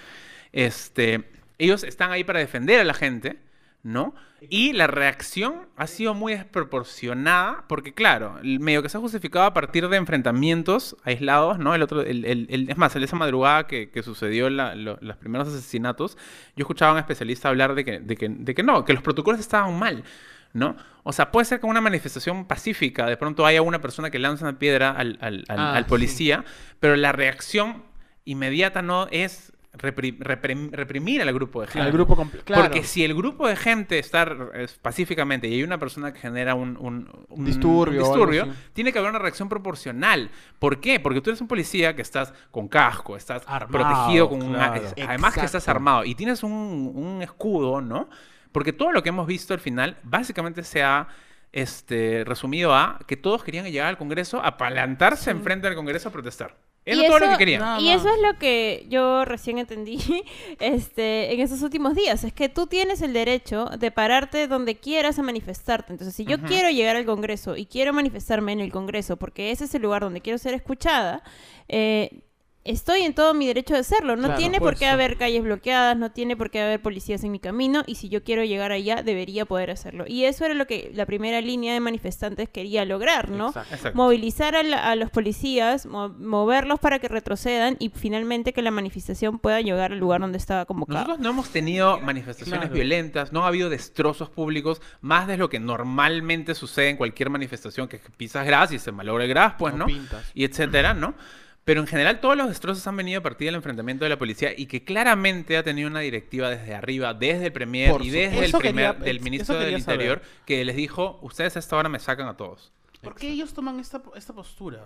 Este, 0.51 1.23
ellos 1.57 1.83
están 1.83 2.11
ahí 2.11 2.23
para 2.23 2.39
defender 2.39 2.79
a 2.79 2.83
la 2.83 2.93
gente, 2.93 3.37
¿no? 3.83 4.15
Y 4.49 4.73
la 4.73 4.87
reacción 4.87 5.67
ha 5.77 5.87
sido 5.87 6.13
muy 6.13 6.33
desproporcionada, 6.33 7.65
porque 7.67 7.93
claro, 7.93 8.39
el 8.41 8.59
medio 8.59 8.81
que 8.81 8.89
se 8.89 8.97
ha 8.97 9.01
justificado 9.01 9.45
a 9.45 9.53
partir 9.53 9.87
de 9.89 9.97
enfrentamientos 9.97 10.95
aislados, 11.03 11.59
¿no? 11.59 11.75
El 11.75 11.81
otro, 11.81 12.01
el, 12.01 12.25
el- 12.25 12.47
el- 12.49 12.69
es 12.69 12.77
más, 12.77 12.95
en 12.95 13.03
esa 13.03 13.15
madrugada 13.15 13.67
que, 13.67 13.89
que 13.89 14.03
sucedió 14.03 14.49
la- 14.49 14.75
lo- 14.75 14.97
los 15.01 15.17
primeros 15.17 15.47
asesinatos, 15.47 16.17
yo 16.55 16.63
escuchaba 16.63 16.91
a 16.91 16.93
un 16.93 16.99
especialista 16.99 17.49
hablar 17.49 17.75
de 17.75 17.85
que, 17.85 17.99
de 17.99 18.15
que, 18.17 18.29
de 18.29 18.55
que 18.55 18.63
no, 18.63 18.83
que 18.85 18.93
los 18.93 19.03
protocolos 19.03 19.39
estaban 19.39 19.77
mal. 19.77 20.03
¿No? 20.55 20.75
O 21.01 21.11
sea, 21.13 21.31
puede 21.31 21.45
ser 21.45 21.59
que 21.59 21.65
una 21.65 21.81
manifestación 21.81 22.45
pacífica 22.45 23.07
de 23.07 23.17
pronto 23.17 23.43
haya 23.43 23.63
una 23.63 23.81
persona 23.81 24.11
que 24.11 24.19
lanza 24.19 24.45
una 24.47 24.59
piedra 24.59 24.91
al, 24.91 25.17
al- 25.19 25.43
al- 25.49 25.59
Ah, 25.59 25.73
al 25.75 25.85
sí. 25.85 25.89
policía, 25.89 26.45
pero 26.79 26.95
la 26.95 27.11
reacción 27.11 27.81
inmediata 28.23 28.83
no 28.83 29.07
es 29.09 29.51
repri- 29.73 30.17
reprim- 30.19 30.71
reprimir 30.71 31.21
al 31.21 31.33
grupo 31.33 31.61
de 31.61 31.67
gente. 31.67 31.81
Al 31.81 31.91
grupo 31.91 32.15
completo. 32.15 32.45
Claro. 32.45 32.63
Porque 32.63 32.83
si 32.83 33.03
el 33.03 33.13
grupo 33.15 33.47
de 33.47 33.55
gente 33.55 33.99
está 33.99 34.27
eh, 34.53 34.67
pacíficamente 34.81 35.47
y 35.47 35.55
hay 35.55 35.63
una 35.63 35.77
persona 35.77 36.13
que 36.13 36.19
genera 36.19 36.55
un, 36.55 36.77
un- 36.79 37.25
un- 37.29 37.45
Disturbio 37.45 38.45
un 38.45 38.53
tiene 38.73 38.93
que 38.93 38.99
haber 38.99 39.09
una 39.09 39.19
reacción 39.19 39.49
proporcional. 39.49 40.29
¿Por 40.59 40.79
qué? 40.79 40.99
Porque 40.99 41.21
tú 41.21 41.29
eres 41.29 41.41
un 41.41 41.47
policía 41.47 41.95
que 41.95 42.01
estás 42.01 42.33
con 42.51 42.67
casco, 42.67 43.17
estás 43.17 43.43
Armado, 43.47 43.71
protegido 43.71 44.29
con 44.29 44.39
claro. 44.53 44.81
Además 45.07 45.33
que 45.33 45.45
estás 45.45 45.67
armado 45.67 46.05
y 46.05 46.15
tienes 46.15 46.43
un, 46.43 47.19
escudo, 47.21 47.81
¿no? 47.81 48.09
Porque 48.51 48.73
todo 48.73 48.91
lo 48.91 49.01
que 49.01 49.09
hemos 49.09 49.25
visto 49.25 49.53
al 49.53 49.59
final 49.59 49.97
básicamente 50.03 50.63
se 50.63 50.83
ha 50.83 51.07
este, 51.51 52.23
resumido 52.25 52.75
a 52.75 52.99
que 53.07 53.17
todos 53.17 53.43
querían 53.43 53.65
llegar 53.65 53.87
al 53.87 53.97
Congreso 53.97 54.43
a 54.43 54.57
palantarse 54.57 55.31
enfrente 55.31 55.67
del 55.67 55.75
Congreso 55.75 56.09
a 56.09 56.11
protestar. 56.11 56.55
Eso 56.85 56.99
Y 56.99 57.03
es 57.05 57.07
todo 57.09 57.19
lo 57.19 57.25
eso- 57.25 57.33
que 57.33 57.37
querían. 57.37 57.61
Nada 57.61 57.79
Y 57.79 57.89
eso 57.89 58.09
es 58.09 58.21
lo 58.21 58.37
que 58.37 58.85
yo 58.89 59.23
recién 59.25 59.57
entendí 59.57 59.97
este, 60.59 61.33
en 61.33 61.39
estos 61.39 61.61
últimos 61.61 61.95
días. 61.95 62.23
Es 62.23 62.33
que 62.33 62.49
tú 62.49 62.67
tienes 62.67 63.01
el 63.01 63.13
derecho 63.13 63.65
de 63.79 63.91
pararte 63.91 64.47
donde 64.47 64.75
quieras 64.75 65.17
a 65.19 65.23
manifestarte. 65.23 65.93
Entonces, 65.93 66.15
si 66.15 66.25
yo 66.25 66.41
quiero 66.41 66.69
llegar 66.69 66.95
al 66.95 67.05
Congreso 67.05 67.55
y 67.55 67.65
quiero 67.65 67.93
manifestarme 67.93 68.51
en 68.51 68.59
el 68.59 68.71
Congreso 68.71 69.15
porque 69.17 69.51
ese 69.51 69.65
es 69.65 69.75
el 69.75 69.81
lugar 69.83 70.01
donde 70.01 70.21
quiero 70.21 70.37
ser 70.37 70.53
escuchada, 70.55 71.23
eh, 71.69 72.22
estoy 72.65 73.01
en 73.01 73.13
todo 73.13 73.33
mi 73.33 73.45
derecho 73.47 73.73
de 73.73 73.81
hacerlo. 73.81 74.15
No 74.15 74.23
Claro, 74.23 74.37
tiene 74.39 74.59
por 74.59 74.69
por 74.71 74.79
qué 74.79 74.85
eso. 74.85 74.93
haber 74.93 75.17
calles 75.17 75.43
bloqueadas, 75.43 75.97
no 75.97 76.11
tiene 76.11 76.37
por 76.37 76.49
qué 76.49 76.61
haber 76.61 76.81
policías 76.81 77.23
en 77.23 77.31
mi 77.31 77.39
camino 77.39 77.83
y 77.87 77.95
si 77.95 78.09
yo 78.09 78.23
quiero 78.23 78.43
llegar 78.43 78.71
allá, 78.71 79.03
debería 79.03 79.45
poder 79.45 79.71
hacerlo. 79.71 80.05
Y 80.07 80.25
eso 80.25 80.45
era 80.45 80.53
lo 80.53 80.65
que 80.67 80.91
la 80.93 81.05
primera 81.05 81.41
línea 81.41 81.73
de 81.73 81.79
manifestantes 81.79 82.47
quería 82.49 82.85
lograr, 82.85 83.29
¿no? 83.29 83.47
Exacto. 83.49 83.75
Exacto. 83.75 83.97
movilizar 83.97 84.55
a, 84.55 84.63
la- 84.63 84.89
a 84.89 84.95
los 84.95 85.09
policías, 85.09 85.85
mo- 85.85 86.09
moverlos 86.09 86.79
para 86.79 86.99
que 86.99 87.07
retrocedan 87.07 87.75
y 87.79 87.89
finalmente 87.89 88.53
que 88.53 88.61
la 88.61 88.71
manifestación 88.71 89.39
pueda 89.39 89.59
llegar 89.61 89.91
al 89.91 89.99
lugar 89.99 90.21
donde 90.21 90.37
estaba 90.37 90.65
convocada. 90.65 90.99
Nosotros 91.01 91.19
no 91.19 91.29
hemos 91.31 91.49
tenido 91.49 91.99
manifestaciones 91.99 92.61
Claro. 92.61 92.73
violentas, 92.75 93.33
no 93.33 93.43
ha 93.43 93.47
habido 93.47 93.69
destrozos 93.69 94.29
públicos, 94.29 94.81
más 95.01 95.27
de 95.27 95.37
lo 95.37 95.49
que 95.49 95.59
normalmente 95.59 96.55
sucede 96.55 96.89
en 96.89 96.97
cualquier 96.97 97.29
manifestación, 97.29 97.87
que 97.87 97.99
pisas 98.17 98.45
gras 98.45 98.71
y 98.71 98.79
se 98.79 98.91
malogra 98.91 99.23
el 99.25 99.29
gras, 99.29 99.55
pues, 99.57 99.73
No. 99.73 99.85
Y 100.33 100.43
etcétera, 100.45 100.93
¿no? 100.93 101.13
Pero 101.65 101.79
en 101.79 101.87
general 101.87 102.19
todos 102.19 102.35
los 102.35 102.49
destrozos 102.49 102.85
han 102.87 102.97
venido 102.97 103.19
a 103.19 103.23
partir 103.23 103.45
del 103.47 103.55
enfrentamiento 103.55 104.03
de 104.03 104.09
la 104.09 104.17
policía 104.19 104.51
y 104.55 104.65
que 104.65 104.83
claramente 104.83 105.55
ha 105.55 105.63
tenido 105.63 105.87
una 105.89 106.01
directiva 106.01 106.49
desde 106.49 106.75
arriba, 106.75 107.13
desde 107.13 107.45
el 107.45 107.53
premier 107.53 107.89
Por 107.91 108.01
y 108.05 108.09
desde 108.09 108.45
el 108.45 108.51
primer 108.51 108.91
quería- 108.95 109.05
del 109.05 109.21
ministro 109.21 109.55
del 109.55 109.81
saber. 109.81 110.01
Interior 110.07 110.21
que 110.45 110.65
les 110.65 110.75
dijo, 110.75 111.19
ustedes 111.21 111.55
a 111.55 111.59
esta 111.59 111.77
hora 111.77 111.87
me 111.87 111.99
sacan 111.99 112.27
a 112.27 112.35
todos. 112.35 112.73
¿Por 113.01 113.15
qué 113.15 113.29
ellos 113.29 113.53
toman 113.53 113.79
esta, 113.79 114.01
esta 114.15 114.33
postura? 114.33 114.83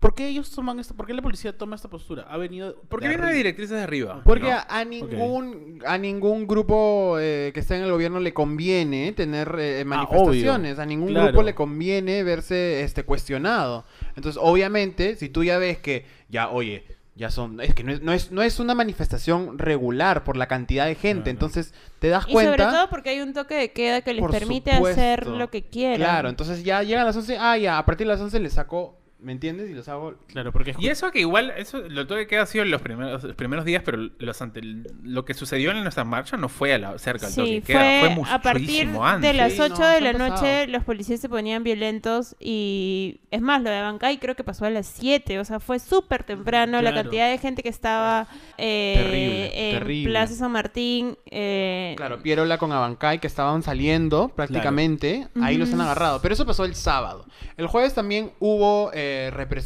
¿Por 0.00 0.14
qué 0.14 0.28
ellos 0.28 0.50
toman 0.50 0.80
esta, 0.80 0.94
por 0.94 1.06
qué 1.06 1.12
la 1.12 1.20
policía 1.20 1.56
toma 1.56 1.76
esta 1.76 1.88
postura? 1.88 2.26
Ha 2.30 2.38
venido 2.38 2.74
Porque 2.88 3.06
de 3.06 3.14
viene 3.16 3.30
de 3.30 3.36
directrices 3.36 3.76
de 3.76 3.82
arriba. 3.82 4.22
Porque 4.24 4.48
¿no? 4.48 4.52
a, 4.56 4.66
a 4.68 4.84
ningún 4.84 5.82
a 5.86 5.98
ningún 5.98 6.46
grupo 6.46 7.16
eh, 7.20 7.50
que 7.52 7.60
esté 7.60 7.76
en 7.76 7.82
el 7.82 7.90
gobierno 7.92 8.18
le 8.18 8.32
conviene 8.32 9.12
tener 9.12 9.54
eh, 9.58 9.84
manifestaciones, 9.84 10.78
a 10.78 10.86
ningún 10.86 11.08
Claro. 11.10 11.26
grupo 11.28 11.42
le 11.42 11.54
conviene 11.54 12.22
verse 12.22 12.82
este 12.82 13.02
cuestionado. 13.04 13.84
Entonces, 14.16 14.40
obviamente, 14.42 15.16
si 15.16 15.28
tú 15.28 15.44
ya 15.44 15.58
ves 15.58 15.78
que 15.78 16.06
ya, 16.30 16.48
oye, 16.48 16.84
ya 17.14 17.30
son, 17.30 17.60
es 17.60 17.74
que 17.74 17.84
no 17.84 17.92
es, 17.92 18.00
no 18.00 18.14
es, 18.14 18.32
no 18.32 18.40
es 18.42 18.58
una 18.58 18.74
manifestación 18.74 19.58
regular 19.58 20.24
por 20.24 20.38
la 20.38 20.46
cantidad 20.46 20.86
de 20.86 20.94
gente, 20.94 21.24
Claro. 21.24 21.30
entonces 21.32 21.74
te 21.98 22.08
das 22.08 22.24
Y 22.26 22.32
cuenta. 22.32 22.52
sobre 22.52 22.64
todo 22.74 22.88
porque 22.88 23.10
hay 23.10 23.20
un 23.20 23.34
toque 23.34 23.54
de 23.56 23.72
queda 23.72 24.00
que 24.00 24.14
les 24.14 24.22
Por 24.22 24.30
permite 24.30 24.72
supuesto. 24.76 24.98
hacer 24.98 25.26
lo 25.26 25.50
que 25.50 25.62
quieran. 25.62 25.98
Claro, 25.98 26.28
entonces 26.30 26.64
ya 26.64 26.82
llegan 26.82 27.04
las 27.04 27.16
11, 27.16 27.36
ah, 27.38 27.58
ya, 27.58 27.76
a 27.76 27.84
partir 27.84 28.06
de 28.06 28.14
las 28.14 28.20
11 28.22 28.40
les 28.40 28.54
saco, 28.54 28.96
¿me 29.22 29.32
entiendes? 29.32 29.70
Y 29.70 29.74
los 29.74 29.88
hago 29.88 30.14
Claro, 30.28 30.52
porque 30.52 30.74
Y 30.78 30.88
eso 30.88 31.10
que 31.10 31.20
igual, 31.20 31.52
eso 31.56 31.78
lo 31.88 32.06
todo 32.06 32.18
que 32.26 32.38
ha 32.38 32.46
sido 32.46 32.64
en 32.64 32.70
los 32.70 32.82
primeros, 32.82 33.22
los 33.22 33.34
primeros 33.36 33.64
días, 33.64 33.82
pero 33.84 34.10
los 34.18 34.42
ante, 34.42 34.60
lo 35.02 35.24
que 35.24 35.34
sucedió 35.34 35.70
en 35.70 35.82
nuestra 35.82 36.04
marcha 36.04 36.36
no 36.36 36.48
fue 36.48 36.74
a 36.74 36.78
la, 36.78 36.98
cerca 36.98 37.26
del 37.26 37.34
toque 37.34 37.48
Sí, 37.48 37.62
queda, 37.62 38.00
fue, 38.00 38.14
fue 38.24 38.30
a 38.34 38.40
partir 38.40 38.86
muchísimo 38.86 39.18
de 39.18 39.32
las 39.32 39.52
Sí, 39.52 39.60
8 39.60 39.74
no, 39.78 39.88
de 39.88 40.00
la 40.00 40.12
noche 40.12 40.66
los 40.68 40.84
policías 40.84 41.20
se 41.20 41.28
ponían 41.28 41.62
violentos 41.64 42.36
y 42.38 43.20
es 43.30 43.40
más, 43.40 43.62
lo 43.62 43.70
de 43.70 43.80
Bancay 43.80 44.18
creo 44.18 44.34
que 44.34 44.44
pasó 44.44 44.64
a 44.64 44.70
las 44.70 44.86
7, 44.86 45.38
o 45.38 45.44
sea, 45.44 45.60
fue 45.60 45.78
súper 45.78 46.24
temprano 46.24 46.80
la 46.82 46.92
cantidad 46.94 47.30
de 47.30 47.38
gente 47.38 47.62
que 47.62 47.68
estaba 47.68 48.26
eh, 48.58 48.94
Terrible, 48.96 49.68
en 49.70 49.78
terrible. 49.78 50.10
Plaza 50.10 50.34
San 50.34 50.52
Martín. 50.52 51.16
eh, 51.26 51.94
Claro, 51.96 52.22
Pierola 52.22 52.58
con 52.58 52.72
Abancay 52.72 53.18
que 53.18 53.26
estaban 53.26 53.62
saliendo 53.62 54.28
prácticamente, 54.28 55.28
ahí 55.40 55.56
los 55.56 55.72
han 55.72 55.80
agarrado. 55.80 56.20
Pero 56.22 56.34
eso 56.34 56.46
pasó 56.46 56.64
el 56.64 56.74
sábado. 56.74 57.26
El 57.56 57.66
jueves 57.66 57.94
también 57.94 58.32
hubo 58.38 58.90
eh, 58.94 59.09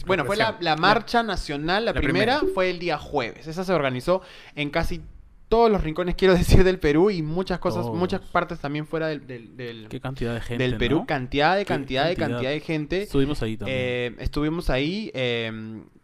Bueno, 0.07 0.25
fue 0.25 0.37
la, 0.37 0.77
marcha 0.77 1.23
nacional, 1.23 1.85
la, 1.85 1.93
la 1.93 2.01
primera, 2.01 2.39
primera. 2.39 2.55
fue 2.55 2.71
el 2.71 2.79
día 2.79 2.99
jueves. 2.99 3.47
Esa 3.47 3.65
se 3.65 3.73
organizó 3.73 4.23
en 4.55 4.71
casi 4.71 5.01
todos 5.49 5.71
los 5.71 5.85
rincones, 5.85 6.15
quiero 6.15 6.35
decir, 6.39 6.65
del 6.65 6.79
Perú 6.81 7.11
y 7.11 7.23
muchas 7.23 7.59
cosas, 7.59 7.87
muchas 7.87 8.21
partes 8.23 8.59
también 8.59 8.87
fuera 8.87 9.09
del, 9.09 9.27
del, 9.27 9.57
del- 9.57 9.89
qué 9.89 10.01
cantidad 10.01 10.35
de 10.35 10.41
gente, 10.41 10.65
del 10.65 10.77
Perú. 10.79 11.01
¿no? 11.01 11.07
Cantidad 11.07 11.57
de 11.57 11.65
cantidad 11.65 12.05
de 12.09 12.17
cantidad. 12.17 12.29
cantidad 12.39 12.51
de 12.51 12.61
gente. 12.61 13.03
Estuvimos 13.03 13.43
ahí 13.43 13.57
también. 13.57 13.79
Eh, 13.81 14.15
estuvimos 14.19 14.71
ahí, 14.71 15.11
eh, 15.15 15.53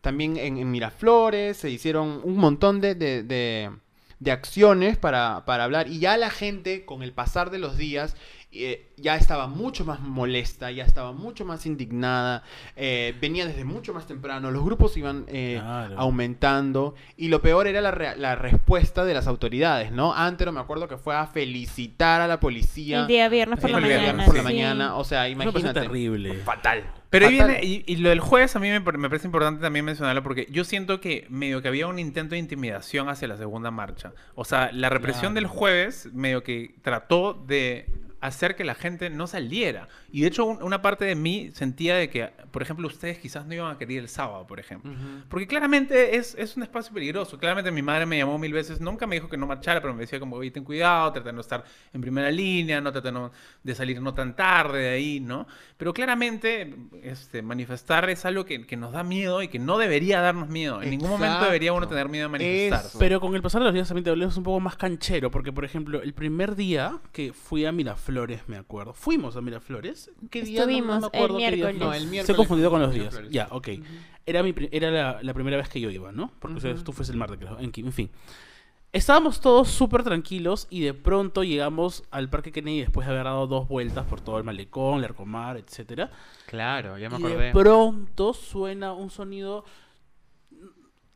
también 0.02 0.36
en, 0.36 0.58
en 0.58 0.70
Miraflores, 0.70 1.56
se 1.56 1.70
hicieron 1.70 2.20
un 2.22 2.36
montón 2.36 2.80
de, 2.80 2.94
de- 2.94 3.22
de- 3.22 3.70
de 4.20 4.30
acciones 4.32 4.98
para, 4.98 5.44
para 5.46 5.64
hablar 5.64 5.88
y 5.88 5.98
ya 5.98 6.18
la 6.18 6.28
gente 6.28 6.84
con 6.84 7.02
el 7.02 7.14
pasar 7.14 7.50
de 7.50 7.58
los 7.58 7.78
días 7.78 8.16
eh, 8.52 8.88
ya 8.96 9.14
estaba 9.16 9.46
mucho 9.46 9.84
más 9.84 10.00
molesta, 10.00 10.70
ya 10.72 10.84
estaba 10.84 11.12
mucho 11.12 11.44
más 11.44 11.66
indignada, 11.66 12.42
eh, 12.76 13.14
venía 13.20 13.46
desde 13.46 13.64
mucho 13.64 13.94
más 13.94 14.06
temprano, 14.08 14.50
los 14.50 14.64
grupos 14.64 14.96
iban 14.96 15.24
eh, 15.28 15.58
Claro. 15.60 15.94
aumentando 15.98 16.94
y 17.16 17.28
lo 17.28 17.40
peor 17.42 17.66
era 17.68 17.80
la, 17.80 18.34
respuesta 18.34 19.04
de 19.04 19.14
las 19.14 19.26
autoridades, 19.28 19.92
¿no? 19.92 20.12
Antero 20.14 20.50
me 20.52 20.60
acuerdo 20.60 20.88
que 20.88 20.96
fue 20.96 21.14
a 21.14 21.26
felicitar 21.26 22.20
a 22.20 22.26
la 22.26 22.40
policía 22.40 23.02
el 23.02 23.06
día 23.06 23.28
viernes 23.28 23.60
por 23.60 23.68
Sí, 23.70 23.72
la 23.72 23.78
el 23.78 23.84
día 23.84 23.92
mañana. 23.96 24.06
viernes 24.12 24.26
por 24.26 24.36
la 24.36 24.42
mañana, 24.42 24.96
o 24.96 25.04
sea, 25.04 25.28
imagínate. 25.28 25.80
terrible. 25.80 26.34
Fatal. 26.38 26.82
Pero 27.10 27.26
ahí 27.26 27.34
viene, 27.34 27.60
y, 27.64 27.82
y 27.86 27.96
lo 27.96 28.08
del 28.10 28.20
jueves 28.20 28.54
a 28.54 28.60
mí 28.60 28.68
me, 28.68 28.80
par- 28.80 28.96
me 28.98 29.08
parece 29.08 29.26
importante 29.26 29.60
también 29.60 29.84
mencionarlo 29.84 30.22
porque 30.22 30.46
yo 30.50 30.62
siento 30.64 31.00
que 31.00 31.26
medio 31.28 31.60
que 31.60 31.66
había 31.68 31.86
un 31.88 31.98
intento 31.98 32.34
de 32.34 32.38
intimidación 32.38 33.08
hacia 33.08 33.26
la 33.28 33.36
segunda 33.36 33.70
marcha. 33.72 34.12
O 34.36 34.44
sea, 34.44 34.70
la 34.72 34.88
represión 34.90 35.32
Claro. 35.32 35.34
del 35.34 35.46
jueves 35.46 36.08
medio 36.12 36.42
que 36.44 36.74
trató 36.82 37.34
de 37.34 37.86
hacer 38.20 38.54
que 38.56 38.64
la 38.64 38.74
gente 38.74 39.08
no 39.10 39.26
saliera. 39.26 39.88
Y 40.12 40.20
de 40.22 40.26
hecho 40.28 40.44
un- 40.44 40.62
una 40.62 40.82
parte 40.82 41.04
de 41.04 41.14
mí 41.14 41.50
sentía 41.54 41.96
de 41.96 42.10
que, 42.10 42.30
por 42.50 42.60
ejemplo, 42.62 42.86
ustedes 42.86 43.18
quizás 43.18 43.46
no 43.46 43.54
iban 43.54 43.74
a 43.74 43.78
querer 43.78 43.98
el 43.98 44.08
sábado, 44.08 44.46
por 44.46 44.60
ejemplo. 44.60 44.92
Ujú. 44.92 45.24
Porque 45.28 45.46
claramente 45.46 46.16
es, 46.16 46.34
es 46.38 46.56
un 46.56 46.62
espacio 46.62 46.92
peligroso. 46.92 47.38
Claramente 47.38 47.70
mi 47.70 47.80
madre 47.82 48.04
me 48.06 48.18
llamó 48.18 48.38
mil 48.38 48.52
veces, 48.52 48.80
nunca 48.80 49.06
me 49.06 49.16
dijo 49.16 49.28
que 49.28 49.36
no 49.38 49.46
marchara, 49.46 49.80
pero 49.80 49.94
me 49.94 50.00
decía 50.00 50.20
como, 50.20 50.36
oye, 50.36 50.50
ten 50.50 50.64
cuidado, 50.64 51.12
trata 51.12 51.28
de 51.30 51.32
no 51.32 51.40
estar 51.40 51.64
en 51.94 52.00
primera 52.00 52.30
línea, 52.30 52.80
no 52.80 52.92
trata 52.92 53.10
de, 53.62 53.74
salir 53.74 54.00
no 54.02 54.12
tan 54.12 54.36
tarde 54.36 54.80
de 54.80 54.88
ahí, 54.90 55.20
¿no? 55.20 55.46
Pero 55.78 55.94
claramente 55.94 56.74
este, 57.02 57.40
manifestar 57.40 58.10
es 58.10 58.24
algo 58.26 58.44
que, 58.44 58.66
que 58.66 58.76
nos 58.76 58.92
da 58.92 59.02
miedo 59.02 59.42
y 59.42 59.48
que 59.48 59.58
no 59.58 59.78
debería 59.78 60.20
darnos 60.20 60.48
miedo. 60.50 60.82
En 60.82 60.90
ningún 60.90 61.08
momento 61.10 61.44
debería 61.44 61.72
uno 61.72 61.84
Exacto. 61.84 61.94
tener 61.94 62.08
miedo 62.10 62.24
de 62.24 62.32
manifestarse. 62.32 62.88
Eso. 62.88 62.98
Pero 62.98 63.20
con 63.20 63.34
el 63.34 63.40
pasar 63.42 63.60
de 63.62 63.64
los 63.66 63.74
días 63.74 63.88
también 63.88 64.04
te 64.04 64.10
volvemos 64.10 64.36
un 64.36 64.44
poco 64.44 64.60
más 64.60 64.76
canchero, 64.76 65.30
porque 65.30 65.52
por 65.52 65.64
ejemplo, 65.64 66.02
el 66.02 66.12
primer 66.12 66.54
día 66.54 66.98
que 67.12 67.32
fui 67.32 67.64
a 67.64 67.72
Miraflores, 67.72 68.09
me 68.46 68.56
acuerdo, 68.56 68.92
fuimos 68.94 69.36
a 69.36 69.40
Miraflores, 69.40 70.10
¿qué 70.30 70.42
día? 70.42 70.60
No- 70.60 70.66
no, 70.66 70.70
Estuvimos 70.72 71.00
me 71.00 71.06
acuerdo 71.06 71.38
el 71.38 71.44
qué 71.50 71.56
día. 71.56 71.72
No, 71.72 71.92
el 71.94 72.02
Se 72.02 72.06
miércoles 72.08 72.28
he 72.34 72.36
confundido 72.36 72.70
con 72.70 72.80
los 72.80 72.92
días. 72.92 73.04
Miraflores. 73.06 73.30
Ya, 73.32 73.48
ok. 73.50 73.68
Era, 74.26 74.42
mi, 74.42 74.54
era 74.70 74.90
la, 74.90 75.18
la 75.22 75.34
primera 75.34 75.56
vez 75.56 75.68
que 75.68 75.80
yo 75.80 75.90
iba, 75.90 76.12
¿no? 76.12 76.30
Porque 76.38 76.58
o 76.58 76.60
sea, 76.60 76.74
tú 76.74 76.92
fuiste 76.92 77.12
el 77.12 77.18
martes, 77.18 77.38
creo. 77.38 77.58
En, 77.58 77.72
en 77.74 77.92
fin. 77.92 78.10
Estábamos 78.92 79.40
todos 79.40 79.68
súper 79.68 80.02
tranquilos 80.02 80.66
y 80.68 80.80
de 80.80 80.94
pronto 80.94 81.44
llegamos 81.44 82.02
al 82.10 82.28
Parque 82.28 82.50
Kennedy 82.50 82.80
después 82.80 83.06
de 83.06 83.12
haber 83.12 83.24
dado 83.24 83.46
dos 83.46 83.68
vueltas 83.68 84.04
por 84.06 84.20
todo 84.20 84.36
el 84.38 84.42
malecón, 84.44 85.00
Larcomar, 85.00 85.56
etcétera. 85.58 86.10
Claro, 86.46 86.98
ya 86.98 87.08
me 87.08 87.14
Y 87.14 87.18
acordé. 87.18 87.44
de 87.46 87.52
pronto 87.52 88.34
suena 88.34 88.92
un 88.92 89.10
sonido 89.10 89.64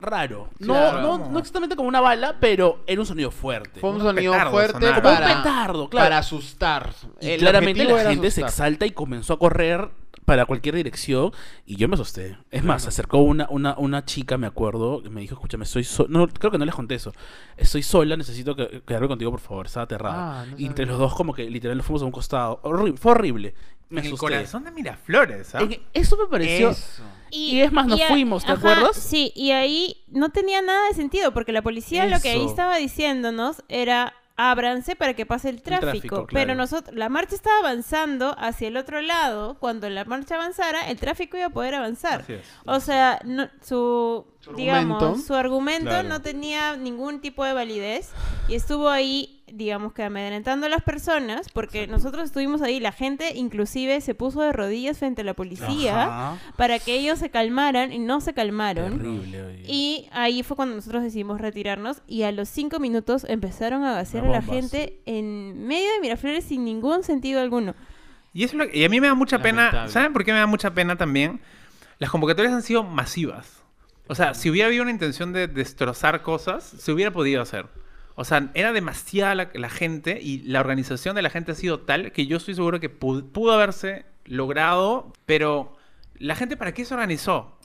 raro. 0.05 0.49
No, 0.59 0.75
Claro. 0.75 1.03
no, 1.03 1.31
no 1.31 1.39
exactamente 1.39 1.77
como 1.77 1.89
una 1.89 2.01
bala, 2.01 2.37
pero 2.41 2.81
era 2.87 3.01
un 3.01 3.07
sonido 3.07 3.31
fuerte. 3.31 3.81
Fue 3.81 3.91
un 3.91 4.01
sonido 4.01 4.33
petardos 4.33 4.53
fuerte 4.53 4.73
sonaron. 4.87 5.03
Como 5.03 5.15
un 5.15 5.21
para, 5.21 5.37
petardo, 5.43 5.89
claro. 5.91 6.05
para 6.07 6.19
asustar. 6.19 6.91
y 7.21 7.31
El 7.31 7.41
claramente 7.41 7.81
objetivo 7.83 7.97
la 7.97 8.03
era 8.03 8.11
gente 8.11 8.31
se 8.31 8.43
asustar. 8.45 8.67
exalta 8.69 8.87
y 8.87 8.91
comenzó 8.93 9.33
a 9.35 9.39
correr 9.39 9.89
para 10.25 10.47
cualquier 10.47 10.75
dirección 10.75 11.33
y 11.67 11.77
yo 11.77 11.87
me 11.87 11.95
asusté. 11.95 12.39
Es 12.51 12.65
más, 12.65 12.83
se 12.85 12.89
acercó 12.89 13.19
una, 13.19 13.47
una, 13.51 13.75
una 13.77 14.07
chica, 14.07 14.39
me 14.39 14.47
acuerdo, 14.47 15.03
y 15.05 15.11
me 15.11 15.21
dijo, 15.21 15.35
escúchame, 15.35 15.65
estoy 15.65 15.85
sola. 15.85 16.09
No, 16.11 16.27
creo 16.29 16.51
que 16.51 16.57
no 16.57 16.65
les 16.65 16.75
conté 16.75 16.95
eso. 16.95 17.13
Estoy 17.59 17.83
sola, 17.83 18.17
necesito 18.17 18.57
que, 18.57 18.83
quedarme 18.87 19.09
contigo, 19.09 19.31
por 19.31 19.41
favor. 19.41 19.67
Estaba 19.67 19.85
aterrada. 19.85 20.41
Ah, 20.41 20.47
no 20.47 20.57
y 20.59 20.65
entre 20.65 20.87
sabía. 20.87 20.93
los 20.93 20.99
dos 21.11 21.15
como 21.15 21.35
que 21.35 21.51
literal 21.51 21.77
nos 21.77 21.85
fuimos 21.85 22.01
a 22.03 22.07
un 22.07 22.13
costado. 22.13 22.61
Horri- 22.63 22.97
fue 22.97 23.13
horrible. 23.13 23.55
Me 23.91 24.01
en 24.01 24.07
el 24.07 24.13
asusté. 24.15 24.35
corazón 24.35 24.65
de 24.65 24.71
Miraflores, 24.71 25.55
¿ah? 25.55 25.61
En- 25.61 25.79
eso 25.93 26.17
me 26.17 26.27
pareció... 26.27 26.71
Eso. 26.71 27.03
Y 27.35 27.61
es 27.61 27.73
más, 27.73 27.87
nos 27.87 28.01
a- 28.01 28.07
fuimos, 28.09 28.45
¿te 28.45 28.53
acuerdas? 28.53 28.97
Sí, 28.97 29.33
y 29.35 29.51
ahí 29.51 30.05
no 30.09 30.29
tenía 30.31 30.63
nada 30.63 30.89
de 30.89 30.95
sentido, 30.95 31.33
porque 31.33 31.53
la 31.53 31.63
policía 31.63 32.07
lo 32.07 32.21
que 32.21 32.31
ahí 32.31 32.45
estaba 32.45 32.77
diciéndonos 32.77 33.63
era 33.69 34.15
ábranse 34.37 34.97
para 34.97 35.15
que 35.15 35.27
pase 35.27 35.49
el 35.49 35.63
tráfico. 35.63 35.91
tráfico, 35.93 36.17
Pero 36.27 36.47
claro. 36.47 36.55
nosotros, 36.57 36.97
la 36.97 37.09
marcha 37.09 37.37
estaba 37.37 37.59
avanzando 37.61 38.35
hacia 38.39 38.67
el 38.67 38.77
otro 38.77 39.01
lado. 39.01 39.57
Cuando 39.61 39.89
la 39.89 40.05
marcha 40.05 40.35
avanzara, 40.35 40.89
el 40.91 40.99
tráfico 40.99 41.37
iba 41.37 41.47
a 41.47 41.51
poder 41.51 41.77
avanzar. 41.77 42.23
Así 42.23 42.33
es. 42.33 42.41
O 42.67 42.81
sea, 42.81 43.21
no- 43.25 43.49
su, 43.63 44.27
Su 44.41 44.53
digamos, 44.55 45.01
argumento. 45.01 45.27
su 45.27 45.35
argumento 45.35 45.91
Claro. 45.91 46.09
no 46.09 46.21
tenía 46.21 46.77
ningún 46.77 47.21
tipo 47.21 47.45
de 47.45 47.53
validez 47.53 48.11
y 48.49 48.55
estuvo 48.57 48.89
ahí, 48.89 49.34
digamos 49.47 49.93
que 49.93 50.03
amedrentando 50.03 50.67
a 50.67 50.69
las 50.69 50.83
personas, 50.83 51.49
porque 51.53 51.87
nosotros 51.87 52.25
estuvimos 52.25 52.63
ahí, 52.63 52.81
la 52.81 52.93
gente 52.93 53.33
inclusive 53.37 54.01
se 54.01 54.15
puso 54.15 54.41
de 54.43 54.53
rodillas 54.53 54.99
frente 54.99 55.21
a 55.21 55.25
la 55.25 55.35
policía 55.35 56.05
Ajá. 56.05 56.39
para 56.57 56.79
que 56.79 56.95
ellos 56.95 57.19
se 57.19 57.31
calmaran 57.31 57.93
y 57.93 57.99
no 57.99 58.21
se 58.21 58.33
calmaron. 58.35 58.99
Terrible, 58.99 59.43
oye. 59.43 59.63
Y 59.67 60.09
ahí 60.13 60.43
fue 60.43 60.57
cuando 60.57 60.75
nosotros 60.75 61.03
decidimos 61.03 61.41
retirarnos 61.41 62.03
y 62.07 62.23
a 62.23 62.33
los 62.33 62.49
cinco 62.49 62.79
minutos 62.81 63.25
empezaron 63.29 63.85
a 63.85 63.93
vaciar 63.93 64.25
a 64.25 64.31
la 64.31 64.43
gente 64.43 65.01
en 65.07 65.67
medio 65.67 65.93
de 65.93 66.01
Miraflores 66.01 66.45
sin 66.45 66.65
ningún 66.65 67.03
sentido 67.05 67.41
alguno. 67.41 67.75
Y, 68.33 68.45
eso 68.45 68.55
es 68.57 68.59
lo 68.67 68.71
que- 68.71 68.79
y 68.79 68.85
a 68.85 68.89
mí 68.89 69.01
me 69.01 69.07
da 69.07 69.15
mucha 69.15 69.39
pena. 69.41 69.89
¿saben 69.89 70.13
por 70.13 70.25
qué 70.25 70.33
me 70.33 70.39
da 70.39 70.47
mucha 70.47 70.73
pena 70.75 70.97
también? 70.97 71.41
Las 71.99 72.11
convocatorias 72.11 72.53
han 72.53 72.63
sido 72.63 72.83
masivas. 72.83 73.63
O 74.09 74.15
sea, 74.15 74.35
si 74.35 74.51
hubiera 74.51 74.67
habido 74.67 74.83
una 74.83 74.91
intención 74.91 75.33
de 75.33 75.47
destrozar 75.49 76.23
cosas, 76.23 76.65
se 76.65 76.93
hubiera 76.93 77.13
podido 77.13 77.41
hacer. 77.41 77.67
O 78.17 78.25
sea, 78.25 78.51
era 78.55 78.73
demasiada 78.73 79.35
la, 79.35 79.51
la 79.55 79.69
gente 79.71 80.21
y 80.23 80.39
la 80.43 80.61
organización 80.61 81.17
de 81.17 81.23
la 81.23 81.31
gente 81.31 81.53
ha 81.53 81.55
sido 81.57 81.81
tal 81.81 82.13
que 82.13 82.27
yo 82.27 82.37
estoy 82.37 82.55
seguro 82.55 82.79
que 82.81 82.91
pu- 83.01 83.29
pudo 83.31 83.53
haberse 83.53 84.07
logrado, 84.25 85.13
pero 85.27 85.77
la 86.19 86.37
gente 86.37 86.57
para 86.57 86.73
qué 86.73 86.85
se 86.85 86.95
organizó? 86.95 87.59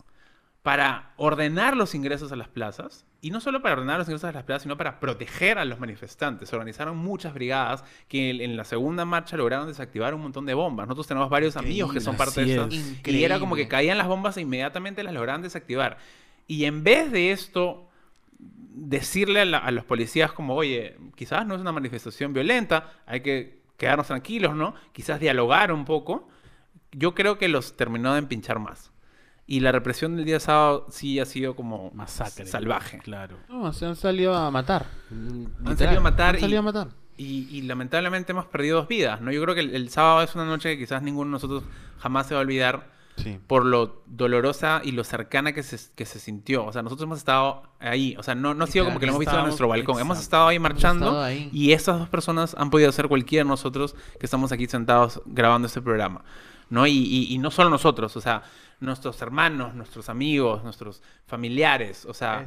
Para 0.64 1.14
ordenar 1.18 1.78
los 1.78 1.96
ingresos 1.96 2.32
a 2.32 2.36
las 2.36 2.48
plazas. 2.48 3.06
Y 3.22 3.32
no 3.32 3.42
solo 3.42 3.62
para 3.62 3.74
ordenar 3.76 3.98
los 4.00 4.08
ingresos 4.08 4.30
a 4.30 4.32
las 4.32 4.44
plazas, 4.44 4.64
sino 4.64 4.78
para 4.78 5.00
proteger 5.00 5.58
a 5.58 5.66
los 5.66 5.80
manifestantes. 5.80 6.50
Se 6.50 6.56
organizaron 6.56 6.98
muchas 6.98 7.34
brigadas 7.34 7.84
que 8.08 8.30
en 8.30 8.58
la 8.58 8.64
segunda 8.64 9.04
marcha 9.06 9.38
lograron 9.38 9.68
desactivar 9.68 10.14
un 10.14 10.22
montón 10.22 10.46
de 10.46 10.54
bombas. 10.54 10.88
Nosotros 10.88 11.08
tenemos 11.08 11.30
varios 11.30 11.58
amigos 11.58 11.94
que 11.94 12.00
son 12.02 12.16
parte 12.18 12.44
de 12.46 12.56
es. 12.56 12.74
esto. 12.74 13.10
Y 13.12 13.24
era 13.24 13.40
como 13.40 13.56
que 13.56 13.68
caían 13.68 13.98
las 13.98 14.08
bombas 14.08 14.38
e 14.38 14.42
inmediatamente 14.42 15.04
las 15.04 15.14
lograban 15.14 15.42
desactivar. 15.42 15.98
Y 16.48 16.66
en 16.66 16.84
vez 16.84 17.12
de 17.12 17.32
esto, 17.32 17.89
decirle 18.88 19.42
a, 19.42 19.46
la- 19.46 19.58
a 19.60 19.72
los 19.72 19.84
policías 19.86 20.32
como, 20.32 20.56
oye, 20.56 20.98
quizás 21.16 21.46
no 21.46 21.56
es 21.56 21.62
una 21.62 21.72
manifestación 21.72 22.34
violenta, 22.34 22.94
hay 23.06 23.22
que 23.22 23.62
quedarnos 23.78 24.08
tranquilos, 24.08 24.56
¿no? 24.56 24.74
Quizás 24.94 25.20
dialogar 25.20 25.72
un 25.72 25.86
poco. 25.86 26.28
Yo 26.92 27.14
creo 27.16 27.38
que 27.38 27.48
los 27.48 27.76
terminó 27.78 28.14
de 28.14 28.20
empinchar 28.20 28.60
más. 28.60 28.92
Y 29.46 29.62
la 29.62 29.72
represión 29.72 30.16
del 30.16 30.26
día 30.26 30.40
sábado 30.40 30.86
sí 30.90 31.20
ha 31.20 31.26
sido 31.26 31.56
como 31.56 31.90
Masacre. 31.92 32.46
salvaje. 32.46 33.00
Claro. 33.00 33.38
No, 33.50 33.74
se 33.74 33.86
han 33.86 33.96
salido 33.96 34.36
a 34.36 34.52
matar. 34.52 34.86
Han 35.12 35.78
salido 35.78 36.00
a 36.00 36.04
matar 36.04 36.36
Han 36.36 36.42
salido 36.42 36.58
y- 36.58 36.60
a 36.60 36.62
matar. 36.62 36.88
Y, 37.18 37.48
y 37.52 37.62
lamentablemente 37.64 38.32
hemos 38.32 38.46
perdido 38.46 38.78
dos 38.78 38.88
vidas, 38.88 39.20
¿no? 39.22 39.32
Yo 39.32 39.42
creo 39.44 39.54
que 39.56 39.62
el, 39.62 39.76
el 39.76 39.90
sábado 39.90 40.22
es 40.22 40.34
una 40.36 40.46
noche 40.46 40.70
que 40.70 40.78
quizás 40.84 41.02
ninguno 41.02 41.26
de 41.30 41.32
nosotros 41.34 41.64
jamás 41.98 42.28
se 42.28 42.34
va 42.34 42.40
a 42.40 42.44
olvidar 42.44 42.88
Sí. 43.20 43.40
por 43.48 43.66
lo 43.66 44.02
dolorosa 44.08 44.82
y 44.84 44.92
lo 44.92 45.04
cercana 45.04 45.52
que 45.54 45.64
se, 45.64 45.78
que 45.96 46.06
se 46.06 46.20
sintió. 46.20 46.66
O 46.66 46.72
sea, 46.74 46.82
nosotros 46.82 47.06
hemos 47.06 47.18
estado 47.20 47.64
ahí. 47.80 48.16
O 48.18 48.24
sea, 48.24 48.36
no, 48.36 48.54
no 48.54 48.64
ha 48.64 48.68
sido 48.68 48.86
como 48.86 49.00
que 49.00 49.06
lo 49.06 49.12
hemos 49.12 49.20
visto 49.20 49.36
en 49.38 49.46
nuestro 49.46 49.68
balcón. 49.68 50.00
Hemos 50.00 50.20
estado 50.20 50.48
ahí 50.48 50.60
marchando 50.60 51.06
estado 51.08 51.24
ahí. 51.24 51.50
y 51.54 51.72
esas 51.74 52.00
dos 52.00 52.10
personas 52.10 52.56
han 52.58 52.70
podido 52.70 52.92
ser 52.92 53.08
cualquiera 53.08 53.44
de 53.44 53.50
nosotros 53.50 53.96
que 54.20 54.26
estamos 54.26 54.52
aquí 54.52 54.66
sentados 54.68 55.22
grabando 55.26 55.68
este 55.68 55.82
programa. 55.82 56.24
¿no? 56.70 56.86
Y, 56.86 56.92
y- 56.92 57.34
y 57.34 57.38
no 57.40 57.50
solo 57.50 57.70
nosotros, 57.72 58.16
o 58.16 58.22
sea, 58.22 58.44
nuestros 58.80 59.20
hermanos, 59.24 59.74
nuestros 59.74 60.08
amigos, 60.08 60.64
nuestros 60.64 61.02
familiares. 61.26 62.06
O 62.06 62.14
sea, 62.14 62.46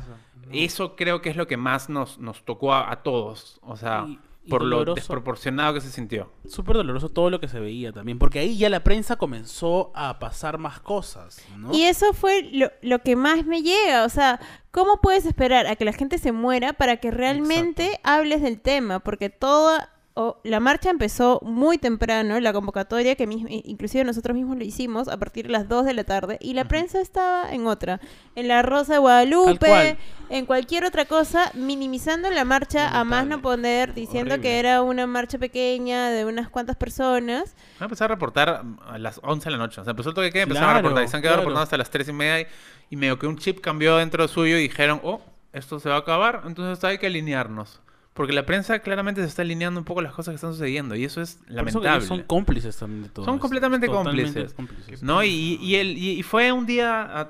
eso, 0.52 0.94
creo 0.96 1.20
que 1.22 1.30
es 1.30 1.36
lo 1.36 1.46
que 1.48 1.56
más 1.56 1.88
nos, 1.88 2.18
nos 2.18 2.44
tocó 2.44 2.72
a, 2.72 2.90
a 2.92 3.02
todos. 3.02 3.58
O 3.62 3.76
sea, 3.76 4.04
Y- 4.08 4.18
por 4.48 4.62
lo 4.62 4.84
desproporcionado 4.94 5.74
que 5.74 5.80
se 5.80 5.90
sintió. 5.90 6.30
Súper 6.46 6.76
doloroso 6.76 7.08
todo 7.08 7.30
lo 7.30 7.40
que 7.40 7.48
se 7.48 7.60
veía 7.60 7.92
también, 7.92 8.18
porque 8.18 8.40
ahí 8.40 8.56
ya 8.56 8.68
la 8.68 8.82
prensa 8.82 9.16
comenzó 9.16 9.92
a 9.94 10.18
pasar 10.18 10.58
más 10.58 10.80
cosas, 10.80 11.40
¿no? 11.56 11.72
Y 11.72 11.84
eso 11.84 12.12
fue 12.12 12.48
lo, 12.52 12.70
lo 12.82 13.00
que 13.00 13.16
más 13.16 13.46
me 13.46 13.62
llega, 13.62 14.04
o 14.04 14.08
sea, 14.08 14.40
¿cómo 14.70 15.00
puedes 15.00 15.26
esperar 15.26 15.66
a 15.66 15.76
que 15.76 15.84
la 15.84 15.92
gente 15.92 16.18
se 16.18 16.32
muera 16.32 16.72
para 16.72 16.96
que 16.96 17.10
realmente 17.10 18.00
hables 18.02 18.42
del 18.42 18.60
tema? 18.60 19.00
Porque 19.00 19.30
toda 19.30 19.91
o- 20.14 20.38
la 20.44 20.60
marcha 20.60 20.90
empezó 20.90 21.40
muy 21.42 21.78
temprano, 21.78 22.38
la 22.40 22.52
convocatoria 22.52 23.14
que 23.14 23.26
mis- 23.26 23.44
inclusive 23.48 24.04
nosotros 24.04 24.36
mismos 24.36 24.56
lo 24.58 24.64
hicimos 24.64 25.08
a 25.08 25.16
partir 25.18 25.46
de 25.46 25.52
las 25.52 25.68
2 25.68 25.84
de 25.86 25.94
la 25.94 26.04
tarde 26.04 26.38
y 26.40 26.54
la 26.54 26.66
prensa 26.66 27.00
estaba 27.00 27.52
en 27.52 27.66
otra, 27.66 28.00
en 28.34 28.48
la 28.48 28.62
Rosa 28.62 28.94
de 28.94 28.98
Guadalupe, 28.98 29.96
en 30.30 30.46
cualquier 30.46 30.84
otra 30.84 31.04
cosa, 31.04 31.50
minimizando 31.54 32.30
la 32.30 32.44
marcha 32.44 32.88
a 32.88 33.04
más 33.04 33.26
no 33.26 33.42
poder, 33.42 33.94
diciendo 33.94 34.34
Horrible. 34.34 34.48
que 34.50 34.58
era 34.58 34.82
una 34.82 35.06
marcha 35.06 35.38
pequeña 35.38 36.10
de 36.10 36.24
unas 36.24 36.48
cuantas 36.48 36.76
personas. 36.76 37.54
Van 37.78 37.82
a 37.82 37.84
empezar 37.84 38.10
a 38.10 38.14
reportar 38.14 38.62
a 38.88 38.98
las 38.98 39.20
11 39.22 39.44
de 39.46 39.50
la 39.50 39.58
noche. 39.58 39.80
O 39.80 39.84
sea, 39.84 39.90
empezó 39.90 40.08
el 40.10 40.14
toque 40.14 40.26
de 40.26 40.32
queda, 40.32 40.42
empezaron 40.44 40.70
a 40.70 40.74
reportar. 40.74 41.04
Y 41.04 41.08
se 41.08 41.16
han 41.16 41.22
quedado 41.22 41.34
claro. 41.36 41.42
reportando 41.48 41.62
hasta 41.64 41.76
las 41.76 41.90
3 41.90 42.08
y 42.08 42.12
media. 42.12 42.40
Y, 42.40 42.46
y 42.90 42.96
medio 42.96 43.18
que 43.18 43.26
un 43.26 43.36
chip 43.36 43.60
cambió 43.60 43.96
dentro 43.98 44.26
suyo 44.28 44.56
y 44.56 44.62
dijeron, 44.62 45.00
oh, 45.02 45.20
esto 45.52 45.78
se 45.80 45.90
va 45.90 45.96
a 45.96 45.98
acabar, 45.98 46.42
entonces 46.46 46.82
hay 46.84 46.96
que 46.96 47.06
alinearnos. 47.08 47.81
Porque 48.14 48.34
la 48.34 48.44
prensa 48.44 48.80
claramente 48.80 49.22
se 49.22 49.26
está 49.28 49.40
alineando 49.40 49.80
un 49.80 49.86
poco 49.86 50.02
las 50.02 50.12
cosas 50.12 50.32
que 50.32 50.36
están 50.36 50.52
sucediendo. 50.52 50.94
Y 50.94 51.04
eso 51.04 51.22
es 51.22 51.36
Por 51.36 51.66
eso 51.66 51.80
que 51.80 51.86
lamentable. 51.86 52.06
son 52.06 52.22
cómplices 52.24 52.76
también 52.76 53.04
de 53.04 53.08
todo 53.08 53.24
Son 53.24 53.36
esto. 53.36 53.40
completamente 53.40 53.86
cómplices. 53.86 54.54
¿No? 55.02 55.24
Y, 55.24 55.58
y, 55.62 55.76
el- 55.76 55.96
y- 55.96 56.18
y 56.18 56.22
fue 56.22 56.52
un 56.52 56.66
día, 56.66 57.00
a- 57.04 57.20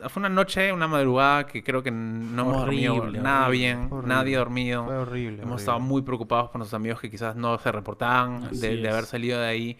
a- 0.00 0.08
fue 0.08 0.20
una 0.20 0.28
noche, 0.28 0.72
una 0.72 0.86
madrugada 0.86 1.44
que 1.48 1.64
creo 1.64 1.82
que 1.82 1.90
no 1.90 2.42
hemos 2.42 2.56
dormido 2.56 2.94
nada 3.10 3.46
horrible, 3.48 3.58
bien, 3.66 3.88
horrible. 3.90 4.08
nadie 4.14 4.36
ha 4.36 4.38
dormido. 4.38 4.84
Fue 4.84 4.96
horrible. 4.98 5.28
Hemos 5.42 5.42
horrible. 5.42 5.56
estado 5.56 5.80
muy 5.80 6.02
preocupados 6.02 6.50
por 6.50 6.58
nuestros 6.60 6.78
amigos 6.78 7.00
que 7.00 7.10
quizás 7.10 7.34
no 7.34 7.58
se 7.58 7.72
reportaban 7.72 8.48
de, 8.52 8.76
de 8.76 8.88
haber 8.88 9.06
salido 9.06 9.40
de 9.40 9.46
ahí, 9.48 9.78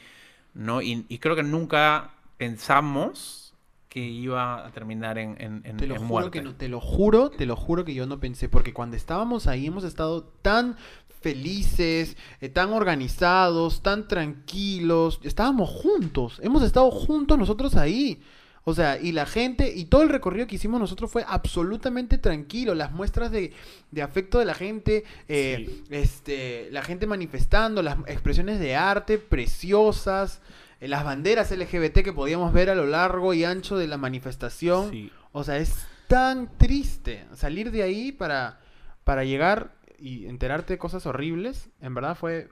¿no? 0.55 0.83
Y, 0.83 1.07
y 1.09 1.19
creo 1.19 1.37
que 1.37 1.45
nunca 1.45 2.11
pensamos 2.37 3.48
que 3.89 4.01
iba 4.01 4.67
a 4.67 4.71
terminar 4.71 5.17
en, 5.19 5.37
en, 5.41 5.63
en- 5.65 5.77
Te 5.79 5.87
lo 5.87 5.95
en 5.95 6.01
juro 6.03 6.09
muerte. 6.09 6.39
que 6.39 6.43
no, 6.45 6.55
te 6.55 6.69
lo 6.69 6.81
juro, 6.81 7.31
te 7.31 7.47
lo 7.47 7.57
juro 7.57 7.85
que 7.85 7.95
yo 7.95 8.07
no 8.07 8.21
pensé, 8.21 8.49
porque 8.49 8.73
cuando 8.75 8.97
estábamos 8.97 9.47
ahí 9.47 9.67
hemos 9.67 9.85
estado 9.85 10.25
tan 10.43 10.77
felices, 11.21 12.17
eh, 12.41 12.49
tan 12.49 12.73
organizados, 12.73 13.83
tan 13.83 14.07
tranquilos, 14.09 15.21
estábamos 15.23 15.69
juntos, 15.71 16.41
hemos 16.43 16.63
estado 16.63 16.91
juntos 16.91 17.39
nosotros 17.39 17.77
ahí. 17.77 18.21
O 18.65 18.75
sea, 18.75 19.01
y 19.01 19.13
la 19.13 19.25
gente, 19.25 19.73
y 19.75 19.87
todo 19.87 20.03
el 20.03 20.11
recorrido 20.11 20.47
que 20.47 20.57
hicimos 20.57 20.79
nosotros 20.79 21.11
fue 21.11 21.25
absolutamente 21.27 22.19
tranquilo. 22.19 22.75
Las 22.75 22.93
muestras 22.93 23.31
de, 23.31 23.53
de 23.91 24.03
afecto 24.03 24.39
de 24.39 24.45
la 24.45 24.53
gente, 24.53 25.05
eh, 25.27 25.65
Sí. 25.67 25.85
este, 25.89 26.69
la 26.71 26.83
gente 26.83 27.07
manifestando, 27.07 27.83
las 27.83 27.97
expresiones 28.07 28.61
de 28.61 28.77
arte 28.77 29.17
preciosas, 29.17 30.43
las 30.81 31.05
banderas 31.05 31.51
LGBT 31.51 32.03
que 32.03 32.13
podíamos 32.13 32.53
ver 32.53 32.71
a 32.71 32.75
lo 32.75 32.87
largo 32.87 33.35
y 33.35 33.45
ancho 33.45 33.77
de 33.77 33.89
la 33.89 33.97
manifestación. 33.97 34.91
Sí. 34.91 35.11
O 35.33 35.43
sea, 35.45 35.59
es 35.59 35.87
tan 36.07 36.57
triste 36.59 37.27
salir 37.35 37.71
de 37.71 37.83
ahí 37.83 38.13
para, 38.13 38.61
para 39.05 39.25
llegar 39.25 39.75
y 39.99 40.27
enterarte 40.27 40.75
de 40.75 40.79
cosas 40.79 41.05
horribles. 41.07 41.71
En 41.81 41.95
verdad 41.95 42.15
fue 42.17 42.49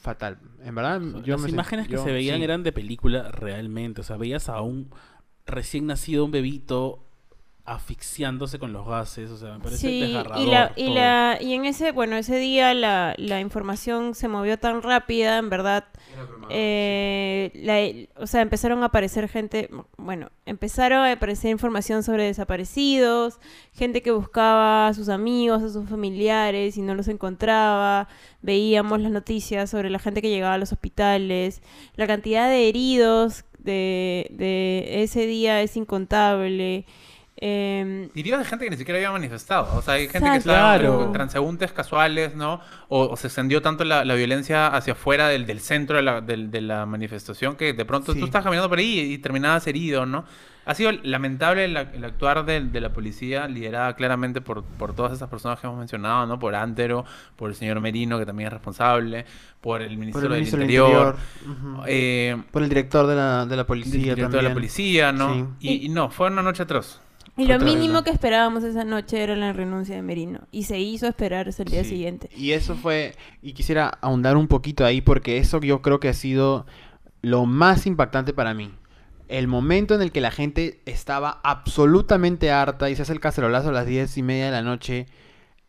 fatal. 0.00 0.38
En 0.64 0.74
verdad, 0.74 1.00
yo 1.24 1.34
Las 1.36 1.42
me 1.42 1.50
imágenes 1.50 1.86
que 1.86 1.94
yo- 1.94 2.04
se 2.04 2.10
veían 2.12 2.38
sí. 2.38 2.44
eran 2.44 2.62
de 2.64 2.72
película 2.72 3.30
realmente. 3.30 4.00
O 4.00 4.04
sea, 4.04 4.16
veías 4.16 4.48
a 4.48 4.60
un 4.60 4.90
recién 5.46 5.86
nacido, 5.86 6.24
un 6.24 6.30
bebito, 6.32 7.04
asfixiándose 7.64 8.58
con 8.58 8.72
los 8.72 8.86
gases. 8.86 9.30
O 9.30 9.36
sea, 9.36 9.52
me 9.54 9.60
parece 9.60 9.78
Sí, 9.88 10.00
desgarrador. 10.00 10.46
y, 10.46 10.50
la, 10.50 10.72
y, 10.76 10.84
todo. 10.86 10.94
la, 10.94 11.38
y 11.40 11.54
en 11.54 11.64
ese, 11.64 11.92
bueno, 11.92 12.16
ese 12.16 12.36
día 12.38 12.74
la, 12.74 13.14
la 13.18 13.40
información 13.40 14.14
se 14.14 14.28
movió 14.28 14.58
tan 14.58 14.82
rápida, 14.82 15.38
en 15.38 15.48
verdad, 15.48 15.84
eh, 16.50 17.50
la- 17.54 18.22
o 18.22 18.26
sea, 18.26 18.40
empezaron 18.42 18.82
a 18.82 18.86
aparecer 18.86 19.28
gente, 19.28 19.70
bueno, 19.96 20.30
empezaron 20.46 21.00
a 21.00 21.12
aparecer 21.12 21.50
información 21.50 22.02
sobre 22.02 22.24
desaparecidos, 22.24 23.38
gente 23.72 24.02
que 24.02 24.10
buscaba 24.10 24.88
a 24.88 24.94
sus 24.94 25.08
amigos, 25.08 25.62
a 25.62 25.68
sus 25.70 25.88
familiares 25.88 26.76
y 26.76 26.82
no 26.82 26.94
los 26.94 27.08
encontraba, 27.08 28.08
veíamos 28.42 29.00
las 29.00 29.12
noticias 29.12 29.70
sobre 29.70 29.88
la 29.90 29.98
gente 29.98 30.20
que 30.20 30.30
llegaba 30.30 30.54
a 30.54 30.58
los 30.58 30.72
hospitales, 30.72 31.62
la 31.96 32.06
cantidad 32.06 32.48
de 32.48 32.68
heridos 32.68 33.44
de, 33.58 34.26
de 34.30 35.02
ese 35.04 35.26
día 35.26 35.62
es 35.62 35.76
incontable. 35.76 36.84
Em, 37.44 38.08
Diría 38.14 38.38
de 38.38 38.44
gente 38.44 38.64
que 38.66 38.70
ni 38.70 38.76
siquiera 38.76 38.98
había 38.98 39.10
manifestado. 39.10 39.76
O 39.76 39.82
sea, 39.82 39.94
hay 39.94 40.08
gente 40.08 40.30
que 40.30 40.36
estaba 40.36 40.78
Claro. 40.78 40.98
con 40.98 41.12
transeúntes 41.12 41.72
casuales, 41.72 42.34
¿no? 42.36 42.60
O, 42.88 43.08
o 43.08 43.16
se 43.16 43.26
extendió 43.26 43.60
tanto 43.60 43.84
la, 43.84 44.04
la 44.04 44.14
violencia 44.14 44.68
hacia 44.68 44.92
afuera 44.92 45.28
del, 45.28 45.44
del 45.46 45.60
centro 45.60 45.96
de 45.96 46.02
la, 46.02 46.20
del- 46.20 46.50
de 46.50 46.60
la 46.60 46.86
manifestación 46.86 47.56
que 47.56 47.72
de 47.72 47.84
pronto 47.84 48.12
Sí. 48.12 48.20
tú 48.20 48.26
estás 48.26 48.44
caminando 48.44 48.68
por 48.68 48.78
ahí 48.78 49.00
y, 49.00 49.12
y 49.14 49.18
terminabas 49.18 49.66
herido, 49.66 50.06
¿no? 50.06 50.24
Ha 50.64 50.76
sido 50.76 50.92
lamentable 51.02 51.64
el, 51.64 51.76
el 51.76 52.04
actuar 52.04 52.44
de, 52.44 52.60
de 52.60 52.80
la 52.80 52.92
policía, 52.92 53.48
liderada 53.48 53.96
claramente 53.96 54.40
por, 54.40 54.62
por 54.62 54.94
todas 54.94 55.10
esas 55.12 55.28
personas 55.28 55.58
que 55.58 55.66
hemos 55.66 55.76
mencionado, 55.76 56.24
¿no? 56.26 56.38
Por 56.38 56.54
Antero, 56.54 57.04
por 57.34 57.50
el 57.50 57.56
señor 57.56 57.80
Merino, 57.80 58.16
que 58.16 58.24
también 58.26 58.46
es 58.46 58.52
responsable, 58.52 59.26
por 59.60 59.82
el 59.82 59.88
Por 59.88 59.98
ministro 59.98 60.28
del 60.28 60.44
Interior, 60.44 60.88
Interior. 60.88 61.16
Ujú. 61.74 61.82
eh, 61.88 62.40
Por 62.52 62.62
el 62.62 62.68
director 62.68 63.08
de 63.08 63.16
la, 63.16 63.44
de 63.44 63.56
la 63.56 63.66
policía 63.66 63.92
del 63.92 64.02
director 64.14 64.30
de 64.30 64.36
la 64.36 64.42
también. 64.50 64.54
policía, 64.54 65.10
¿no? 65.10 65.34
Sí. 65.34 65.68
Y, 65.68 65.86
y 65.86 65.88
no, 65.88 66.10
fue 66.10 66.28
una 66.28 66.42
noche 66.42 66.62
atroz. 66.62 67.00
Y 67.36 67.46
lo 67.46 67.58
mínimo 67.58 68.02
que 68.04 68.10
esperábamos 68.10 68.62
esa 68.62 68.84
noche 68.84 69.22
era 69.22 69.34
la 69.36 69.52
renuncia 69.54 69.96
de 69.96 70.02
Merino. 70.02 70.40
Y 70.50 70.64
se 70.64 70.78
hizo 70.78 71.06
esperar 71.06 71.48
hasta 71.48 71.62
el 71.62 71.70
día 71.70 71.82
Sí. 71.82 71.90
siguiente. 71.90 72.28
Y 72.36 72.52
eso 72.52 72.74
fue, 72.74 73.14
y 73.40 73.54
quisiera 73.54 73.88
ahondar 74.02 74.36
un 74.36 74.48
poquito 74.48 74.84
ahí 74.84 75.00
porque 75.00 75.38
eso 75.38 75.58
yo 75.60 75.80
creo 75.80 75.98
que 75.98 76.10
ha 76.10 76.14
sido 76.14 76.66
lo 77.22 77.46
más 77.46 77.86
impactante 77.86 78.34
para 78.34 78.52
mí. 78.52 78.70
El 79.28 79.48
momento 79.48 79.94
en 79.94 80.02
el 80.02 80.12
que 80.12 80.20
la 80.20 80.30
gente 80.30 80.82
estaba 80.84 81.40
absolutamente 81.42 82.50
harta 82.50 82.90
y 82.90 82.96
se 82.96 83.02
hace 83.02 83.14
el 83.14 83.20
cacerolazo 83.20 83.70
a 83.70 83.72
las 83.72 83.86
diez 83.86 84.18
y 84.18 84.22
media 84.22 84.46
de 84.46 84.50
la 84.50 84.62
noche, 84.62 85.06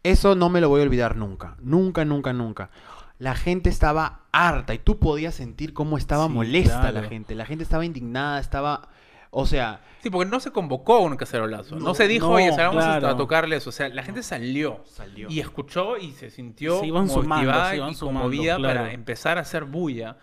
eso 0.03 0.36
no 0.36 0.49
me 0.49 0.59
lo 0.59 0.68
voy 0.68 0.82
a 0.82 0.84
olvidar 0.84 1.16
nunca. 1.16 1.55
Nunca, 1.61 2.03
nunca, 2.03 2.34
nunca. 2.34 2.72
La 3.20 3.36
gente 3.36 3.70
estaba 3.70 4.24
harta 4.34 4.74
y 4.74 4.80
tú 4.80 4.99
podías 4.99 5.36
sentir 5.36 5.72
cómo 5.74 5.97
estaba 5.97 6.28
Sí, 6.28 6.34
molesta 6.34 6.91
la 6.91 7.03
gente. 7.03 7.36
La 7.36 7.45
gente 7.45 7.64
estaba 7.64 7.86
indignada, 7.86 8.39
estaba... 8.39 8.89
O 9.36 9.45
sea, 9.45 9.81
Sí, 10.03 10.09
porque 10.09 10.29
no 10.29 10.39
se 10.41 10.51
convocó 10.51 10.99
un 10.99 11.15
cacerolazo. 11.15 11.75
No, 11.77 11.86
No, 11.86 11.93
se 11.95 12.07
dijo, 12.09 12.27
no, 12.27 12.34
oye, 12.34 12.49
salgamos 12.49 12.84
a- 12.84 12.95
a 12.95 12.99
claro. 12.99 13.15
tocarles. 13.15 13.65
O 13.67 13.71
sea, 13.71 13.88
la 13.89 14.03
gente 14.03 14.21
salió. 14.21 14.81
salió. 14.86 15.27
Y 15.29 15.39
escuchó 15.39 15.97
y 15.97 16.11
se 16.11 16.29
sintió 16.29 16.79
Se 16.81 16.88
iban 16.88 17.07
sumando, 17.09 17.36
motivada 17.36 17.69
se 17.69 17.77
iban 17.77 17.89
y 17.91 17.95
sumando, 17.95 18.19
conmovida 18.21 18.57
claro. 18.57 18.79
para 18.81 18.93
empezar 18.93 19.38
a 19.38 19.41
hacer 19.41 19.63
bulla. 19.63 20.17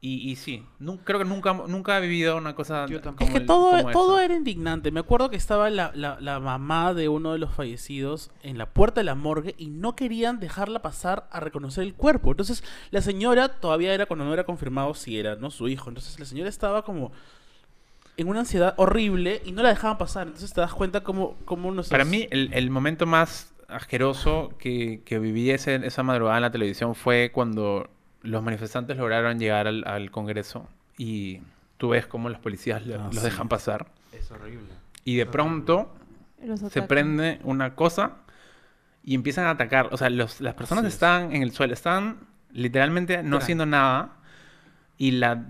Y, 0.00 0.28
y 0.30 0.34
sí, 0.34 0.66
creo 1.04 1.20
que 1.20 1.24
nunca, 1.26 1.52
nunca 1.52 1.96
he 1.98 2.00
vivido 2.00 2.36
una 2.36 2.56
cosa 2.56 2.86
Yo 2.86 3.00
como 3.02 3.16
Es 3.20 3.30
que 3.30 3.36
el- 3.36 3.46
todo, 3.46 3.70
como 3.82 3.90
todo 3.92 4.16
esa. 4.16 4.24
era 4.24 4.34
indignante. 4.34 4.90
Me 4.90 4.98
acuerdo 5.00 5.30
que 5.30 5.36
estaba 5.36 5.68
la, 5.70 5.92
la- 5.94 6.18
la 6.18 6.40
mamá 6.40 6.92
de 6.94 7.08
uno 7.08 7.32
de 7.34 7.38
los 7.38 7.52
fallecidos 7.54 8.30
en 8.42 8.58
la 8.58 8.66
puerta 8.70 9.00
de 9.02 9.04
la 9.04 9.14
morgue 9.14 9.54
y 9.58 9.68
no 9.68 9.94
querían 9.94 10.40
dejarla 10.40 10.82
pasar 10.82 11.28
a 11.30 11.38
reconocer 11.38 11.84
el 11.84 11.94
cuerpo. 11.94 12.30
Entonces 12.32 12.64
la 12.90 13.00
señora 13.02 13.48
todavía 13.60 13.94
era 13.94 14.06
cuando 14.06 14.24
no 14.24 14.32
era 14.32 14.42
confirmado 14.44 14.94
si 14.94 15.18
era 15.18 15.36
no 15.36 15.50
su 15.52 15.68
hijo. 15.68 15.88
Entonces 15.90 16.18
la 16.18 16.24
señora 16.24 16.48
estaba 16.48 16.82
como 16.82 17.12
en 18.16 18.28
una 18.28 18.40
ansiedad 18.40 18.74
horrible 18.76 19.40
y 19.44 19.52
no 19.52 19.62
la 19.62 19.70
dejaban 19.70 19.98
pasar. 19.98 20.26
Entonces 20.26 20.52
te 20.52 20.60
das 20.60 20.72
cuenta 20.74 21.02
cómo, 21.02 21.36
cómo 21.44 21.70
nos 21.72 21.88
Para 21.88 22.04
mí, 22.04 22.26
el, 22.30 22.50
el 22.52 22.70
momento 22.70 23.06
más 23.06 23.52
asqueroso 23.68 24.52
que, 24.58 25.02
que 25.04 25.18
viví 25.18 25.50
ese- 25.50 25.76
esa 25.86 26.02
madrugada 26.02 26.36
en 26.38 26.42
la 26.42 26.50
televisión 26.50 26.94
fue 26.94 27.30
cuando 27.32 27.88
los 28.22 28.42
manifestantes 28.42 28.96
lograron 28.98 29.38
llegar 29.38 29.66
al, 29.66 29.84
al 29.86 30.10
Congreso 30.10 30.68
y 30.98 31.40
tú 31.78 31.88
ves 31.90 32.06
cómo 32.06 32.28
los 32.28 32.38
policías 32.38 32.86
lo- 32.86 32.96
Ah, 32.96 33.06
los 33.06 33.16
sí. 33.22 33.24
dejan 33.24 33.48
pasar. 33.48 33.86
Es 34.12 34.30
horrible. 34.30 34.68
Y 35.04 35.16
de 35.16 35.26
pronto 35.26 35.92
se 36.70 36.82
prende 36.82 37.40
una 37.44 37.74
cosa 37.74 38.16
y 39.02 39.14
empiezan 39.14 39.46
a 39.46 39.50
atacar. 39.50 39.88
O 39.90 39.96
sea, 39.96 40.10
los- 40.10 40.40
las 40.40 40.54
personas 40.54 40.84
Así 40.84 40.88
es. 40.88 40.94
están 40.94 41.34
en 41.34 41.42
el 41.42 41.52
suelo, 41.52 41.72
están 41.72 42.18
literalmente 42.52 43.22
no 43.22 43.38
haciendo 43.38 43.64
nada. 43.66 44.16
Y 44.98 45.12
la, 45.12 45.44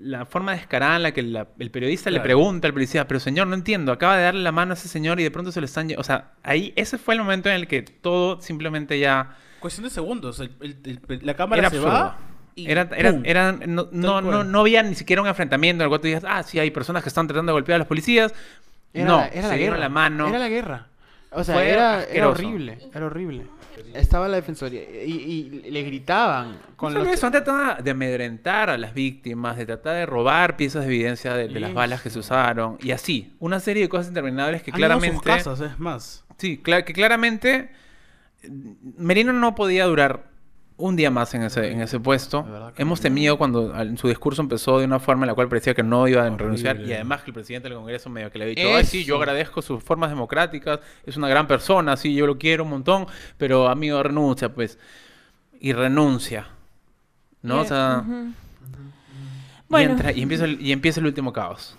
la 0.00 0.26
forma 0.26 0.52
descarada 0.52 0.96
en 0.96 1.02
la 1.04 1.12
que 1.12 1.22
la- 1.22 1.48
el 1.58 1.70
periodista 1.70 2.10
le 2.10 2.16
Claro. 2.16 2.24
pregunta 2.24 2.66
al 2.68 2.74
policía, 2.74 3.06
pero 3.08 3.18
señor, 3.20 3.46
no 3.46 3.54
entiendo, 3.54 3.92
acaba 3.92 4.16
de 4.16 4.24
darle 4.24 4.42
la 4.42 4.52
mano 4.52 4.72
a 4.72 4.74
ese 4.74 4.88
señor 4.88 5.20
y 5.20 5.22
de 5.22 5.30
pronto 5.30 5.52
se 5.52 5.60
lo 5.60 5.66
están... 5.66 5.88
lle-". 5.88 5.96
O 5.98 6.02
sea, 6.04 6.32
ahí 6.42 6.72
ese 6.76 6.98
fue 6.98 7.14
el 7.14 7.20
momento 7.20 7.48
en 7.48 7.54
el 7.54 7.66
que 7.66 7.82
todo 7.82 8.40
simplemente 8.40 8.98
ya... 8.98 9.36
Cuestión 9.60 9.84
de 9.84 9.90
segundos. 9.90 10.40
el- 10.40 10.50
el- 10.60 10.76
el- 11.08 11.20
la 11.22 11.34
cámara 11.34 11.60
Era 11.60 11.70
se 11.70 11.76
absurdo. 11.76 11.94
va 11.94 12.18
y 12.56 12.70
Era, 12.70 12.88
era, 12.96 13.14
era- 13.24 13.52
no, 13.52 13.88
no, 13.90 14.20
no, 14.20 14.44
no 14.44 14.60
había 14.60 14.82
ni 14.82 14.94
siquiera 14.94 15.22
un 15.22 15.28
enfrentamiento 15.28 15.82
en 15.82 15.86
el 15.86 15.88
cual 15.88 16.00
tú 16.00 16.06
digas, 16.08 16.24
ah, 16.28 16.42
sí, 16.42 16.58
hay 16.58 16.70
personas 16.70 17.02
que 17.02 17.08
están 17.08 17.26
tratando 17.26 17.50
de 17.50 17.54
golpear 17.54 17.76
a 17.76 17.78
los 17.78 17.88
policías. 17.88 18.34
Era, 18.92 19.06
no, 19.06 19.22
era 19.22 19.30
se 19.32 19.48
la 19.48 19.54
dieron 19.54 19.74
guerra. 19.76 19.78
la 19.78 19.88
mano. 19.88 20.28
Era 20.28 20.38
la 20.38 20.48
guerra. 20.48 20.86
O 21.34 21.42
sea, 21.44 21.54
Fue 21.56 21.68
era, 21.68 22.04
era 22.04 22.28
horrible. 22.28 22.78
Era 22.94 23.06
horrible. 23.06 23.46
Estaba 23.92 24.28
la 24.28 24.36
defensoría 24.36 24.82
y, 25.04 25.12
y 25.64 25.70
le 25.70 25.82
gritaban 25.82 26.58
con 26.76 26.92
No 26.92 27.00
solo 27.00 27.10
los... 27.10 27.14
eso, 27.18 27.26
han 27.26 27.32
tratado 27.32 27.82
de 27.82 27.90
amedrentar 27.90 28.70
a 28.70 28.78
las 28.78 28.94
víctimas, 28.94 29.56
de 29.56 29.66
tratar 29.66 29.94
de 29.96 30.06
robar 30.06 30.56
piezas 30.56 30.82
de 30.82 30.88
evidencia 30.88 31.34
de, 31.34 31.48
de 31.48 31.60
las 31.60 31.74
balas 31.74 32.02
que 32.02 32.10
se 32.10 32.18
usaron 32.18 32.78
y 32.80 32.92
así. 32.92 33.34
Una 33.40 33.60
serie 33.60 33.82
de 33.82 33.88
cosas 33.88 34.08
interminables 34.08 34.62
que 34.62 34.70
Han 34.70 34.74
a 34.74 34.78
sus 34.78 34.86
claramente... 35.00 35.24
casas, 35.24 35.60
es 35.60 35.78
más. 35.78 36.24
Sí, 36.38 36.60
cla- 36.62 36.84
que 36.84 36.92
claramente 36.92 37.70
eh, 38.42 38.50
Merino 38.96 39.32
no 39.32 39.54
podía 39.54 39.86
durar 39.86 40.26
un 40.76 40.96
día 40.96 41.08
más 41.10 41.32
en 41.34 41.42
ese, 41.44 41.70
en 41.70 41.80
ese 41.80 42.00
puesto. 42.00 42.44
Hemos 42.76 43.00
temido 43.00 43.38
cuando 43.38 43.78
en 43.80 43.96
su 43.96 44.08
discurso 44.08 44.42
empezó 44.42 44.78
de 44.80 44.84
una 44.86 44.98
forma 44.98 45.24
en 45.24 45.28
la 45.28 45.34
cual 45.34 45.48
parecía 45.48 45.72
que 45.74 45.82
no 45.84 46.08
iba 46.08 46.26
a 46.26 46.30
renunciar 46.30 46.80
y 46.80 46.92
además 46.92 47.22
que 47.22 47.30
el 47.30 47.34
presidente 47.34 47.68
del 47.68 47.78
Congreso 47.78 48.10
medio 48.10 48.30
que 48.30 48.38
le 48.38 48.44
había 48.46 48.54
dicho, 48.56 48.76
ay 48.76 48.84
sí, 48.84 49.04
yo 49.04 49.16
agradezco 49.16 49.62
sus 49.62 49.82
formas 49.84 50.10
democráticas, 50.10 50.80
es 51.06 51.16
una 51.16 51.28
gran 51.28 51.46
persona, 51.46 51.96
sí, 51.96 52.12
yo 52.14 52.26
lo 52.26 52.38
quiero 52.38 52.64
un 52.64 52.70
montón, 52.70 53.06
pero 53.38 53.68
amigo 53.68 54.02
renuncia, 54.02 54.52
pues. 54.52 54.78
Y 55.60 55.72
renuncia. 55.72 56.48
¿No? 57.42 57.60
O 57.60 57.64
sea, 57.64 58.02
Bueno, 59.68 59.92
entra- 59.92 60.12
y 60.12 60.22
empieza 60.22 60.44
el, 60.44 60.60
y 60.60 60.72
empieza 60.72 61.00
el 61.00 61.06
último 61.06 61.32
caos. 61.32 61.76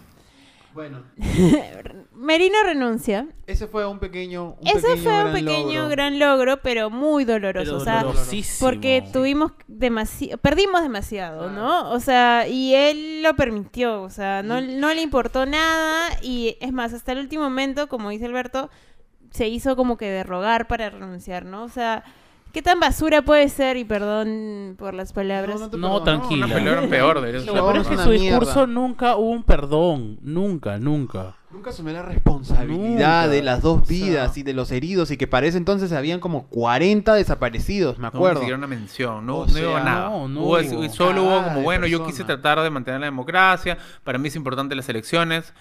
Bueno, 0.73 1.03
Merino 2.15 2.55
renuncia. 2.63 3.27
ese 3.45 3.67
fue 3.67 3.85
un 3.85 3.99
pequeño... 3.99 4.55
Un 4.59 4.67
Ese 4.67 4.81
pequeño 4.81 5.03
fue 5.03 5.11
un 5.11 5.19
gran 5.19 5.33
pequeño 5.33 5.81
logro. 5.81 5.89
gran 5.89 6.19
logro, 6.19 6.61
pero 6.61 6.89
muy 6.89 7.25
doloroso. 7.25 7.65
Pero 7.65 7.77
o 7.77 7.83
sea, 7.83 8.03
dolorosísimo. 8.03 8.67
porque 8.67 9.03
tuvimos 9.11 9.51
demasiado, 9.67 10.37
perdimos 10.37 10.81
demasiado, 10.81 11.49
¿no? 11.49 11.91
O 11.91 11.99
sea, 11.99 12.47
y 12.47 12.73
él 12.73 13.21
lo 13.23 13.35
permitió, 13.35 14.01
o 14.01 14.09
sea, 14.09 14.43
no, 14.43 14.61
no 14.61 14.93
le 14.93 15.01
importó 15.01 15.45
nada 15.45 16.09
y 16.21 16.57
es 16.61 16.71
más, 16.71 16.93
hasta 16.93 17.11
el 17.11 17.19
último 17.19 17.43
momento, 17.43 17.87
como 17.87 18.09
dice 18.09 18.25
Alberto, 18.25 18.69
se 19.35 19.47
hizo 19.49 19.75
como 19.75 19.97
que 19.97 20.09
de 20.09 20.23
rogar 20.23 20.67
para 20.67 20.89
renunciar, 20.89 21.45
¿no? 21.45 21.63
O 21.63 21.69
sea, 21.69 22.03
¿qué 22.53 22.61
tan 22.61 22.79
basura 22.79 23.21
puede 23.21 23.49
ser? 23.49 23.75
Y 23.75 23.83
perdón 23.83 24.75
por 24.77 24.93
las 24.93 25.11
palabras. 25.11 25.59
No, 25.59 25.67
no 25.77 25.99
No, 25.99 26.47
pelea 26.47 26.87
peor. 26.89 27.17
Lo 27.17 27.53
huevón 27.53 27.73
peor 27.73 27.77
es 27.77 27.87
que 27.87 27.97
su 27.97 28.09
mierda. 28.09 28.39
discurso 28.39 28.65
nunca 28.65 29.17
hubo 29.17 29.31
un 29.31 29.43
perdón. 29.43 30.19
Nunca, 30.21 30.79
nunca. 30.79 31.35
Nunca 31.55 31.69
asumió 31.69 31.93
la 31.93 32.01
responsabilidad 32.03 33.23
Nunca. 33.23 33.27
de 33.29 33.41
las 33.41 33.61
dos 33.61 33.81
O 33.81 33.85
sea- 33.85 33.95
vidas 33.95 34.37
y 34.37 34.43
de 34.43 34.53
los 34.53 34.71
heridos 34.71 35.09
y 35.11 35.17
que 35.17 35.25
para 35.25 35.47
ese 35.47 35.57
entonces 35.57 35.91
habían 35.93 36.19
como 36.19 36.47
40 36.47 37.13
desaparecidos, 37.13 37.97
me 37.97 38.03
No, 38.03 38.11
ni 38.11 38.17
acuerdo. 38.17 38.39
siquiera 38.41 38.57
una 38.57 38.67
mención, 38.67 39.25
no, 39.25 39.37
O 39.39 39.45
no 39.47 39.51
sea, 39.53 39.69
hubo 39.69 39.79
nada. 39.79 40.09
no, 40.09 40.27
no 40.27 40.41
Hubo- 40.41 40.59
hubo. 40.59 40.89
solo 40.89 41.23
hubo 41.23 41.43
como, 41.43 41.61
bueno, 41.61 41.87
yo 41.87 42.05
quise 42.05 42.23
tratar 42.23 42.59
de 42.61 42.69
mantener 42.69 42.99
la 42.99 43.05
democracia, 43.07 43.77
para 44.03 44.17
mí 44.17 44.27
es 44.27 44.35
importante 44.35 44.75
las 44.75 44.89
elecciones, 44.89 45.53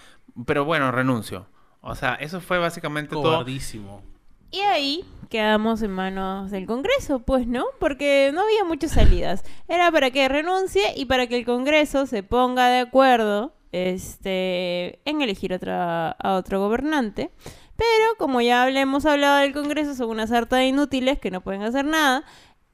pero 0.47 0.65
bueno, 0.65 0.91
renuncio. 0.91 1.47
O 1.81 1.95
sea, 1.95 2.15
eso 2.15 2.41
fue 2.41 2.59
básicamente 2.59 3.11
todo. 3.15 3.23
Cobardísimo. 3.23 4.03
Y 4.51 4.61
ahí 4.61 5.05
quedamos 5.31 5.83
en 5.83 5.91
manos 5.91 6.51
del 6.51 6.67
Congreso, 6.67 7.21
pues, 7.21 7.47
¿no? 7.47 7.65
Porque 7.81 8.31
no 8.33 8.43
había 8.43 8.65
muchas 8.65 8.93
salidas. 8.93 9.45
Era 9.69 9.91
para 9.91 10.11
que 10.11 10.29
renuncie 10.29 10.83
y 10.97 11.07
para 11.07 11.27
que 11.27 11.37
el 11.39 11.45
Congreso 11.45 12.07
se 12.07 12.23
ponga 12.23 12.69
de 12.69 12.81
acuerdo 12.81 13.53
este, 13.75 15.01
en 15.05 15.21
elegir 15.21 15.53
otra, 15.53 16.11
a 16.11 16.35
otro 16.35 16.61
gobernante. 16.61 17.31
Pero 17.77 18.17
como 18.19 18.41
ya 18.41 18.69
hemos 18.69 19.05
hablado 19.05 19.39
del 19.39 19.53
Congreso, 19.53 19.95
son 19.95 20.11
una 20.11 20.29
sarta 20.29 20.57
de 20.57 20.67
inútiles 20.67 21.19
que 21.19 21.33
no 21.33 21.41
pueden 21.41 21.63
hacer 21.63 21.85
nada. 21.85 22.25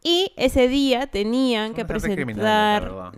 Y 0.02 0.32
ese 0.36 0.68
día 0.68 1.06
tenían 1.06 1.74
que 1.74 1.84
presentar, 1.84 3.12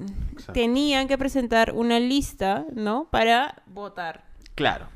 tenían 0.53 1.09
que 1.09 1.19
presentar 1.19 1.73
una 1.73 1.99
lista, 1.99 2.67
¿no? 2.73 3.09
Para 3.11 3.63
votar. 3.67 4.32
Claro. 4.63 4.87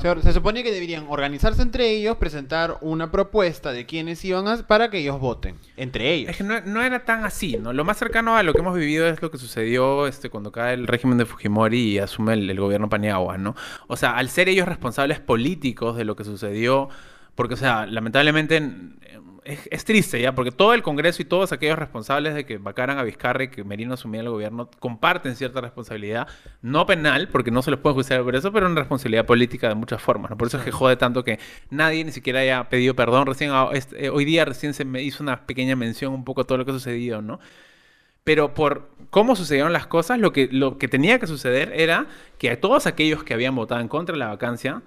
Se, 0.00 0.22
se 0.22 0.32
supone 0.32 0.62
que 0.62 0.72
deberían 0.72 1.06
organizarse 1.08 1.62
entre 1.62 1.90
ellos, 1.90 2.16
presentar 2.16 2.78
una 2.80 3.10
propuesta 3.10 3.72
de 3.72 3.86
quiénes 3.86 4.24
iban 4.24 4.48
a... 4.48 4.66
para 4.66 4.90
que 4.90 4.98
ellos 4.98 5.20
voten. 5.20 5.56
Entre 5.76 6.12
ellos. 6.12 6.30
Es 6.30 6.36
que 6.36 6.44
no, 6.44 6.60
no 6.62 6.82
era 6.82 7.04
tan 7.04 7.24
así, 7.24 7.56
¿no? 7.56 7.72
Lo 7.72 7.84
más 7.84 7.98
cercano 7.98 8.36
a 8.36 8.42
lo 8.42 8.52
que 8.52 8.60
hemos 8.60 8.74
vivido 8.74 9.06
es 9.06 9.22
lo 9.22 9.30
que 9.30 9.38
sucedió 9.38 10.06
este, 10.06 10.30
cuando 10.30 10.50
cae 10.50 10.74
el 10.74 10.86
régimen 10.86 11.18
de 11.18 11.26
Fujimori 11.26 11.92
y 11.92 11.98
asume 11.98 12.34
el, 12.34 12.50
el 12.50 12.58
gobierno 12.58 12.88
Paniagua, 12.88 13.38
¿no? 13.38 13.54
O 13.86 13.96
sea, 13.96 14.16
al 14.16 14.28
ser 14.28 14.48
ellos 14.48 14.66
responsables 14.66 15.20
políticos 15.20 15.96
de 15.96 16.04
lo 16.04 16.16
que 16.16 16.24
sucedió, 16.24 16.88
porque, 17.34 17.54
o 17.54 17.58
sea, 17.58 17.86
lamentablemente 17.86 18.62
es, 19.44 19.68
es 19.70 19.84
triste 19.84 20.20
ya, 20.20 20.34
porque 20.34 20.50
todo 20.52 20.74
el 20.74 20.82
Congreso 20.82 21.22
y 21.22 21.24
todos 21.24 21.52
aquellos 21.52 21.78
responsables 21.78 22.34
de 22.34 22.44
que 22.44 22.58
vacaran 22.58 22.98
a 22.98 23.02
Vizcarra 23.02 23.44
y 23.44 23.48
que 23.48 23.64
Merino 23.64 23.94
asumiera 23.94 24.24
el 24.24 24.30
gobierno 24.30 24.70
comparten 24.78 25.36
cierta 25.36 25.60
responsabilidad, 25.60 26.28
no 26.60 26.86
penal, 26.86 27.28
porque 27.28 27.50
no 27.50 27.62
se 27.62 27.70
les 27.70 27.80
puede 27.80 27.94
juzgar 27.94 28.22
por 28.22 28.36
eso, 28.36 28.52
pero 28.52 28.66
una 28.66 28.80
responsabilidad 28.80 29.26
política 29.26 29.68
de 29.68 29.74
muchas 29.74 30.00
formas, 30.00 30.30
¿no? 30.30 30.36
Por 30.36 30.48
eso 30.48 30.58
es 30.58 30.64
que 30.64 30.70
jode 30.70 30.96
tanto 30.96 31.24
que 31.24 31.38
nadie 31.70 32.04
ni 32.04 32.12
siquiera 32.12 32.40
haya 32.40 32.68
pedido 32.68 32.94
perdón. 32.94 33.26
Recién, 33.26 33.50
ah, 33.52 33.70
este, 33.72 34.06
eh, 34.06 34.10
hoy 34.10 34.24
día 34.24 34.44
recién 34.44 34.74
se 34.74 34.84
me 34.84 35.02
hizo 35.02 35.22
una 35.22 35.46
pequeña 35.46 35.76
mención 35.76 36.12
un 36.12 36.24
poco 36.24 36.42
a 36.42 36.44
todo 36.44 36.58
lo 36.58 36.64
que 36.64 36.70
ha 36.70 36.74
sucedido, 36.74 37.22
¿no? 37.22 37.40
Pero 38.24 38.54
por 38.54 38.90
cómo 39.10 39.34
sucedieron 39.34 39.72
las 39.72 39.86
cosas, 39.86 40.18
lo 40.18 40.32
que, 40.32 40.48
lo 40.52 40.78
que 40.78 40.88
tenía 40.88 41.18
que 41.18 41.26
suceder 41.26 41.72
era 41.74 42.06
que 42.38 42.50
a 42.50 42.60
todos 42.60 42.86
aquellos 42.86 43.24
que 43.24 43.34
habían 43.34 43.56
votado 43.56 43.80
en 43.80 43.88
contra 43.88 44.12
de 44.12 44.20
la 44.20 44.28
vacancia, 44.28 44.82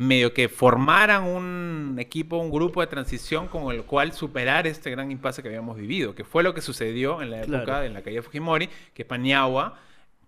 medio 0.00 0.32
que 0.32 0.48
formaran 0.48 1.24
un 1.24 1.96
equipo, 1.98 2.38
un 2.38 2.50
grupo 2.50 2.80
de 2.80 2.86
transición 2.86 3.48
con 3.48 3.70
el 3.74 3.84
cual 3.84 4.12
superar 4.12 4.66
este 4.66 4.90
gran 4.90 5.10
impasse 5.10 5.42
que 5.42 5.48
habíamos 5.48 5.76
vivido, 5.76 6.14
que 6.14 6.24
fue 6.24 6.42
lo 6.42 6.54
que 6.54 6.62
sucedió 6.62 7.20
en 7.20 7.30
la 7.30 7.42
época 7.42 7.64
Claro. 7.64 7.82
de 7.82 7.90
la 7.90 8.00
caída 8.02 8.20
de 8.20 8.22
Fujimori, 8.22 8.70
que 8.94 9.04
Paniagua 9.04 9.74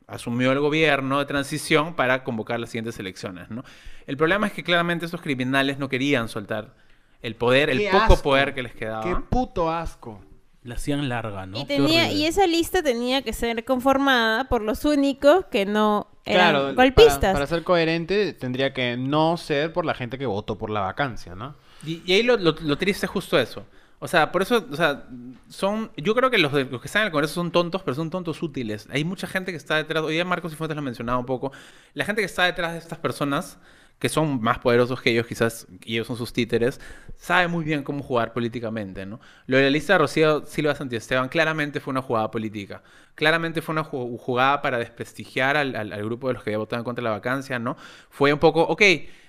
asumió 0.06 0.52
el 0.52 0.60
gobierno 0.60 1.18
de 1.20 1.24
transición 1.24 1.94
para 1.94 2.22
convocar 2.22 2.60
las 2.60 2.68
siguientes 2.68 2.98
elecciones, 2.98 3.48
¿no? 3.50 3.64
El 4.06 4.18
problema 4.18 4.46
es 4.46 4.52
que 4.52 4.62
claramente 4.62 5.06
estos 5.06 5.22
criminales 5.22 5.78
no 5.78 5.88
querían 5.88 6.28
soltar 6.28 6.74
el 7.22 7.34
poder, 7.36 7.70
el 7.70 7.82
poco 7.90 8.12
asco. 8.14 8.22
poder 8.22 8.52
que 8.52 8.62
les 8.62 8.74
quedaba. 8.74 9.02
Qué 9.04 9.16
puto 9.30 9.70
asco. 9.70 10.20
La 10.64 10.76
hacían 10.76 11.08
larga, 11.08 11.44
¿no? 11.46 11.58
Y, 11.58 11.64
tenía, 11.64 12.12
y 12.12 12.24
esa 12.26 12.46
lista 12.46 12.82
tenía 12.82 13.22
que 13.22 13.32
ser 13.32 13.64
conformada 13.64 14.44
por 14.44 14.62
los 14.62 14.84
únicos 14.84 15.44
que 15.50 15.66
no 15.66 16.06
eran 16.24 16.50
Claro, 16.52 16.74
golpistas. 16.74 17.18
Para, 17.18 17.32
para 17.32 17.46
ser 17.48 17.64
coherente, 17.64 18.32
tendría 18.32 18.72
que 18.72 18.96
no 18.96 19.36
ser 19.36 19.72
por 19.72 19.84
la 19.84 19.94
gente 19.94 20.18
que 20.18 20.26
votó 20.26 20.56
por 20.58 20.70
la 20.70 20.80
vacancia, 20.80 21.34
¿no? 21.34 21.56
Y, 21.84 22.00
y 22.06 22.12
ahí 22.12 22.22
lo, 22.22 22.36
lo- 22.36 22.54
lo 22.60 22.78
triste 22.78 23.06
es 23.06 23.10
justo 23.10 23.36
eso. 23.40 23.64
O 23.98 24.06
sea, 24.08 24.30
por 24.32 24.42
eso, 24.42 24.64
o 24.70 24.76
sea, 24.76 25.04
son. 25.48 25.90
Yo 25.96 26.14
creo 26.14 26.30
que 26.30 26.38
los, 26.38 26.52
de- 26.52 26.64
los 26.64 26.80
que 26.80 26.86
están 26.86 27.02
en 27.02 27.06
el 27.06 27.12
Congreso 27.12 27.34
son 27.34 27.50
tontos, 27.50 27.82
pero 27.82 27.94
son 27.96 28.10
tontos 28.10 28.40
útiles. 28.42 28.88
Hay 28.92 29.02
mucha 29.04 29.26
gente 29.26 29.50
que 29.50 29.56
está 29.56 29.76
detrás. 29.76 30.02
Hoy 30.04 30.14
día 30.14 30.24
Marcos 30.24 30.52
y 30.52 30.56
Fuentes 30.56 30.76
lo 30.76 30.80
ha 30.80 30.84
mencionado 30.84 31.18
un 31.18 31.26
poco. 31.26 31.50
La 31.94 32.04
gente 32.04 32.20
que 32.22 32.26
está 32.26 32.44
detrás 32.44 32.72
de 32.72 32.78
estas 32.78 32.98
personas, 32.98 33.58
que 33.98 34.08
son 34.08 34.40
más 34.42 34.58
poderosos 34.58 35.00
que 35.00 35.10
ellos, 35.10 35.26
quizás, 35.26 35.66
y 35.84 35.94
ellos 35.94 36.06
son 36.08 36.16
sus 36.16 36.32
títeres, 36.32 36.80
sabe 37.16 37.46
muy 37.48 37.64
bien 37.64 37.82
cómo 37.84 38.02
jugar 38.02 38.32
políticamente, 38.32 39.06
¿no? 39.06 39.20
Lo 39.46 39.56
de 39.56 39.64
la 39.64 39.70
lista 39.70 39.92
de 39.94 39.98
Rocío 40.00 40.44
Silva 40.46 40.74
Santiesteban 40.74 41.28
claramente 41.28 41.78
fue 41.80 41.92
una 41.92 42.02
jugada 42.02 42.30
política. 42.30 42.82
Claramente 43.14 43.62
fue 43.62 43.72
una 43.74 43.84
ju- 43.84 44.18
jugada 44.18 44.60
para 44.62 44.78
desprestigiar 44.78 45.56
al, 45.56 45.76
al- 45.76 46.04
grupo 46.04 46.28
de 46.28 46.34
los 46.34 46.42
que 46.42 46.50
había 46.50 46.58
votado 46.58 46.82
contra 46.84 47.02
la 47.04 47.10
vacancia, 47.10 47.58
¿no? 47.58 47.76
Fue 48.10 48.32
un 48.32 48.38
poco, 48.40 48.62
ok, 48.62 48.82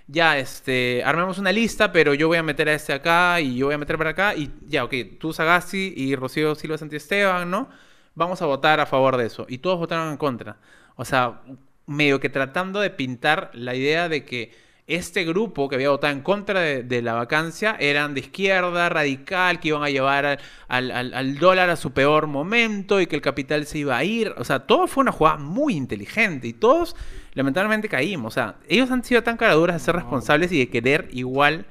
ya, 0.08 0.38
este, 0.38 1.04
armemos 1.06 1.38
una 1.38 1.52
lista, 1.52 1.92
pero 1.92 2.14
yo 2.14 2.28
voy 2.28 2.38
a 2.38 2.44
meter 2.44 2.68
a 2.70 2.74
este 2.74 2.94
acá 2.94 3.40
y 3.42 3.56
yo 3.58 3.68
voy 3.68 3.76
a 3.76 3.78
meter 3.78 3.98
para 3.98 4.12
acá 4.12 4.36
y 4.36 4.52
ya, 4.68 4.84
ok, 4.84 4.94
tú 5.20 5.34
Sagasti 5.34 5.94
y 5.96 6.16
Rocío 6.16 6.56
Silva 6.56 6.78
Santiesteban, 6.78 7.50
¿no? 7.50 7.70
vamos 8.16 8.42
a 8.42 8.46
votar 8.46 8.80
a 8.80 8.86
favor 8.86 9.18
de 9.18 9.26
eso. 9.26 9.46
Y 9.50 9.58
todos 9.60 9.80
votaron 9.80 10.10
en 10.12 10.18
contra. 10.18 10.58
O 10.96 11.04
sea, 11.06 11.42
medio 11.86 12.20
que 12.20 12.30
tratando 12.30 12.80
de 12.80 12.90
pintar 12.90 13.52
la 13.54 13.76
idea 13.76 14.10
de 14.10 14.26
que 14.26 14.52
este 14.86 15.24
grupo 15.24 15.70
que 15.70 15.76
había 15.76 15.90
votado 15.92 16.12
en 16.12 16.22
contra 16.22 16.60
de, 16.60 16.84
de 16.84 17.02
la 17.02 17.14
vacancia 17.14 17.78
eran 17.80 18.14
de 18.14 18.20
izquierda, 18.20 18.90
radical, 18.90 19.60
que 19.62 19.70
iban 19.70 19.82
a 19.84 19.90
llevar 19.90 20.26
al, 20.26 20.40
al- 20.68 20.92
al- 20.92 21.14
al 21.14 21.38
dólar 21.38 21.70
a 21.70 21.78
su 21.78 21.92
peor 21.94 22.28
momento 22.28 23.00
y 23.00 23.08
que 23.08 23.16
el 23.16 23.22
capital 23.22 23.66
se 23.66 23.78
iba 23.80 23.96
a 23.98 24.04
ir. 24.04 24.34
O 24.38 24.44
sea, 24.44 24.60
todo 24.68 24.88
fue 24.88 25.02
una 25.04 25.14
jugada 25.14 25.38
muy 25.38 25.76
inteligente 25.76 26.48
y 26.50 26.54
todos 26.54 26.96
lamentablemente 27.34 27.88
caímos. 27.88 28.34
O 28.34 28.36
sea, 28.36 28.56
ellos 28.68 28.92
han 28.92 29.04
sido 29.06 29.24
tan 29.24 29.38
caraduras 29.38 29.78
de 29.78 29.86
ser 29.86 29.96
responsables 29.96 30.52
y 30.52 30.60
de 30.60 30.70
querer 30.70 31.08
igual 31.14 31.66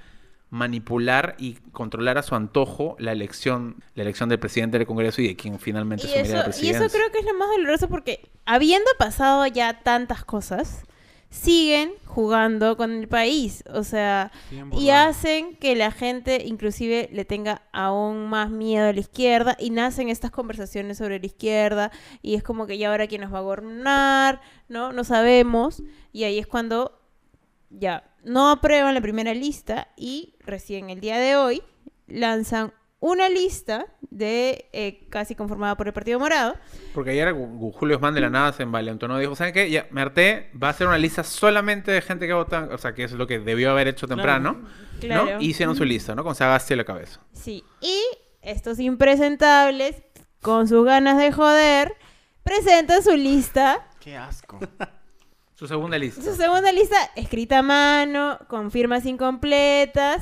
manipular 0.52 1.34
y 1.38 1.54
controlar 1.72 2.18
a 2.18 2.22
su 2.22 2.34
antojo 2.34 2.94
la 2.98 3.12
elección, 3.12 3.82
la 3.94 4.02
elección 4.02 4.28
del 4.28 4.38
presidente 4.38 4.76
del 4.76 4.86
Congreso 4.86 5.22
y 5.22 5.28
de 5.28 5.34
quien 5.34 5.58
finalmente 5.58 6.06
Y 6.06 6.10
asumirá 6.10 6.28
la 6.28 6.40
eso, 6.40 6.40
y 6.40 6.44
presidencia. 6.52 6.86
eso 6.86 6.94
creo 6.94 7.10
que 7.10 7.20
es 7.20 7.24
lo 7.24 7.32
más 7.38 7.48
doloroso 7.56 7.88
porque 7.88 8.28
habiendo 8.44 8.90
pasado 8.98 9.46
ya 9.46 9.82
tantas 9.82 10.26
cosas, 10.26 10.84
siguen 11.30 11.92
jugando 12.04 12.76
con 12.76 12.92
el 12.92 13.08
país. 13.08 13.64
O 13.72 13.82
sea, 13.82 14.30
y 14.78 14.90
hacen 14.90 15.56
que 15.56 15.74
la 15.74 15.90
gente 15.90 16.42
inclusive 16.44 17.08
le 17.10 17.24
tenga 17.24 17.62
aún 17.72 18.28
más 18.28 18.50
miedo 18.50 18.90
a 18.90 18.92
la 18.92 19.00
izquierda 19.00 19.56
y 19.58 19.70
nacen 19.70 20.10
estas 20.10 20.30
conversaciones 20.30 20.98
sobre 20.98 21.18
la 21.18 21.24
izquierda 21.24 21.90
y 22.20 22.34
es 22.34 22.42
como 22.42 22.66
que 22.66 22.76
ya 22.76 22.90
ahora 22.90 23.06
quién 23.06 23.22
nos 23.22 23.32
va 23.32 23.38
a 23.38 23.40
gobernar, 23.40 24.42
¿no? 24.68 24.92
No 24.92 25.02
sabemos. 25.02 25.82
Y 26.12 26.24
ahí 26.24 26.38
es 26.38 26.46
cuando 26.46 27.00
ya 27.70 28.04
no 28.24 28.50
aprueban 28.50 28.94
la 28.94 29.00
primera 29.00 29.34
lista 29.34 29.88
y 29.96 30.34
recién 30.40 30.90
el 30.90 31.00
día 31.00 31.18
de 31.18 31.36
hoy 31.36 31.62
lanzan 32.06 32.72
una 33.00 33.28
lista 33.28 33.86
de 34.10 34.68
eh, 34.72 35.08
casi 35.10 35.34
conformada 35.34 35.76
por 35.76 35.88
el 35.88 35.92
Partido 35.92 36.20
Morado. 36.20 36.54
Porque 36.94 37.10
ayer 37.10 37.34
Julio 37.72 37.96
Osman 37.96 38.14
de 38.14 38.20
la 38.20 38.30
nada 38.30 38.52
se 38.52 38.62
envalentonó. 38.62 39.18
Dijo, 39.18 39.34
¿saben 39.34 39.52
qué? 39.52 39.70
Ya, 39.70 39.88
me 39.90 40.02
harté. 40.02 40.50
Va 40.62 40.68
a 40.68 40.72
ser 40.72 40.86
una 40.86 40.98
lista 40.98 41.24
solamente 41.24 41.90
de 41.90 42.00
gente 42.00 42.28
que 42.28 42.32
vota. 42.32 42.68
O 42.70 42.78
sea, 42.78 42.94
que 42.94 43.02
es 43.02 43.12
lo 43.12 43.26
que 43.26 43.40
debió 43.40 43.72
haber 43.72 43.88
hecho 43.88 44.06
temprano. 44.06 44.62
Claro. 45.00 45.24
¿no? 45.24 45.40
Y 45.40 45.46
hicieron 45.46 45.74
su 45.74 45.84
lista, 45.84 46.14
¿no? 46.14 46.22
Con 46.22 46.36
Sagasti 46.36 46.74
a 46.74 46.76
la 46.76 46.84
cabeza. 46.84 47.20
Sí. 47.32 47.64
Y 47.80 48.00
estos 48.40 48.78
impresentables, 48.78 50.02
con 50.40 50.68
sus 50.68 50.84
ganas 50.84 51.18
de 51.18 51.32
joder, 51.32 51.96
presentan 52.44 53.02
su 53.02 53.16
lista, 53.16 53.88
Qué 54.02 54.16
asco. 54.16 54.58
Su 55.62 55.68
segunda 55.68 55.96
lista. 55.96 56.20
su 56.20 56.34
segunda 56.34 56.72
lista 56.72 56.96
escrita 57.14 57.60
a 57.60 57.62
mano, 57.62 58.36
con 58.48 58.72
firmas 58.72 59.06
incompletas. 59.06 60.20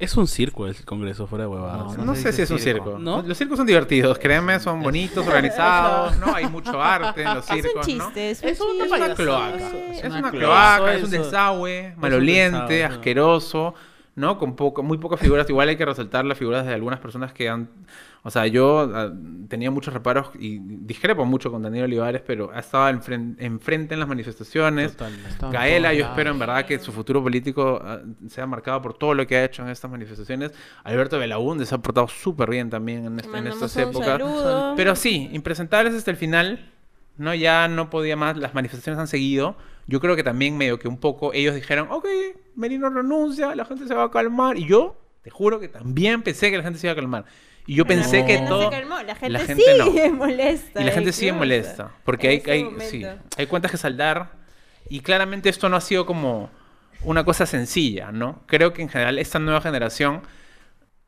Es 0.00 0.16
un 0.16 0.26
circo 0.26 0.66
el 0.66 0.84
Congreso, 0.84 1.28
fuera 1.28 1.44
de 1.44 1.50
huevadas. 1.50 1.96
No, 1.96 2.04
No, 2.06 2.14
se 2.16 2.22
sé 2.22 2.32
si 2.32 2.42
es 2.42 2.50
un 2.50 2.58
circo. 2.58 2.84
circo. 2.86 2.98
¿No? 2.98 3.22
Los 3.22 3.38
circos 3.38 3.56
son 3.56 3.68
divertidos, 3.68 4.18
créanme, 4.18 4.58
son 4.58 4.82
bonitos, 4.82 5.24
organizados, 5.28 6.16
¿no? 6.18 6.34
Hay 6.34 6.46
mucho 6.48 6.82
arte 6.82 7.22
en 7.22 7.34
los 7.34 7.44
Es 7.48 7.50
un 7.52 7.62
circos, 7.62 7.74
¿no? 7.76 7.82
chiste, 8.04 8.30
es, 8.32 8.42
Es 8.42 8.60
un 8.60 8.70
una 8.74 8.84
Es 8.86 8.90
chiste. 8.90 9.04
una 9.04 9.14
cloaca. 9.14 9.56
Es 9.92 9.98
Es 9.98 10.04
una 10.06 10.18
una 10.18 10.30
cloaca, 10.32 10.76
cloaca, 10.78 10.94
es 10.94 11.04
un 11.04 11.10
desagüe, 11.10 11.94
maloliente, 11.96 12.84
asqueroso, 12.84 13.74
¿no? 14.16 14.38
Con 14.38 14.54
poco, 14.56 14.82
muy 14.82 14.98
pocas 14.98 15.18
figuras. 15.20 15.48
Igual 15.50 15.68
hay 15.68 15.76
que 15.76 15.84
resaltar 15.84 16.24
las 16.24 16.38
figuras 16.38 16.64
de 16.66 16.72
algunas 16.74 17.00
personas 17.00 17.32
que 17.32 17.48
han... 17.48 17.68
O 18.26 18.30
sea, 18.30 18.46
yo 18.46 18.90
ah, 18.94 19.12
tenía 19.48 19.70
muchos 19.70 19.92
reparos 19.92 20.30
y 20.38 20.58
discrepo 20.58 21.26
mucho 21.26 21.50
con 21.50 21.60
Daniel 21.62 21.84
Olivares, 21.84 22.22
pero 22.26 22.50
ha 22.54 22.60
estado 22.60 22.88
enfren- 22.88 23.36
enfrente 23.38 23.92
en 23.94 24.00
las 24.00 24.08
manifestaciones. 24.08 24.96
En 25.48 25.50
Gaela, 25.52 25.92
yo 25.92 26.06
espero 26.06 26.30
en 26.30 26.38
verdad 26.38 26.64
que 26.64 26.78
su 26.78 26.90
futuro 26.90 27.22
político 27.22 27.80
ah, 27.84 28.00
sea 28.28 28.46
marcado 28.46 28.80
por 28.80 28.94
todo 28.96 29.12
lo 29.14 29.26
que 29.26 29.36
ha 29.36 29.44
hecho 29.44 29.62
en 29.62 29.68
estas 29.68 29.90
manifestaciones. 29.90 30.52
Alberto 30.84 31.18
Belaúnde 31.18 31.66
se 31.66 31.74
ha 31.74 31.78
portado 31.78 32.08
súper 32.08 32.48
bien 32.48 32.70
también 32.70 33.04
en, 33.04 33.16
Le 33.16 33.22
est- 33.22 33.34
en 33.34 33.46
estas 33.46 33.76
épocas. 33.76 34.06
saludo. 34.06 34.74
Pero 34.76 34.96
sí, 34.96 35.28
impresentables 35.32 35.92
hasta 35.94 36.10
el 36.10 36.16
final. 36.16 36.70
No, 37.18 37.34
ya 37.34 37.68
no 37.68 37.90
podía 37.90 38.16
más. 38.16 38.38
Las 38.38 38.54
manifestaciones 38.54 38.98
han 38.98 39.06
seguido. 39.06 39.56
Yo 39.86 40.00
creo 40.00 40.16
que 40.16 40.22
también 40.24 40.56
medio 40.56 40.78
que 40.78 40.88
un 40.88 40.96
poco 40.96 41.34
ellos 41.34 41.54
dijeron, 41.54 41.88
ok, 41.90 42.06
Merino 42.56 42.90
renuncia, 42.90 43.54
la 43.54 43.64
gente 43.64 43.86
se 43.86 43.94
va 43.94 44.04
a 44.04 44.10
calmar. 44.10 44.56
Y 44.58 44.66
yo, 44.66 45.00
te 45.22 45.30
juro 45.30 45.60
que 45.60 45.68
también 45.68 46.22
pensé 46.22 46.50
que 46.50 46.56
la 46.56 46.62
gente 46.62 46.78
se 46.78 46.86
iba 46.86 46.92
a 46.92 46.96
calmar. 46.96 47.24
Y 47.66 47.76
yo 47.76 47.86
pensé 47.86 48.20
la 48.20 48.26
que 48.26 48.40
no 48.42 48.48
todo... 48.48 48.64
se 48.64 48.70
calmó, 48.70 49.02
la 49.02 49.14
gente, 49.14 49.30
la 49.30 49.38
gente 49.40 49.62
sigue 49.62 50.10
molesta. 50.12 50.80
Y 50.80 50.84
la 50.84 50.92
gente 50.92 51.12
sigue 51.12 51.32
molesta. 51.32 51.92
Porque 52.04 52.28
hay, 52.28 52.42
hay, 52.46 52.68
sí, 52.80 53.04
hay 53.36 53.46
cuentas 53.46 53.70
que 53.70 53.76
saldar. 53.76 54.32
Y 54.88 55.00
claramente 55.00 55.48
esto 55.48 55.68
no 55.68 55.76
ha 55.76 55.80
sido 55.80 56.04
como 56.04 56.50
una 57.02 57.24
cosa 57.24 57.46
sencilla, 57.46 58.12
¿no? 58.12 58.42
Creo 58.46 58.72
que 58.72 58.82
en 58.82 58.88
general 58.88 59.18
esta 59.18 59.38
nueva 59.38 59.60
generación 59.60 60.22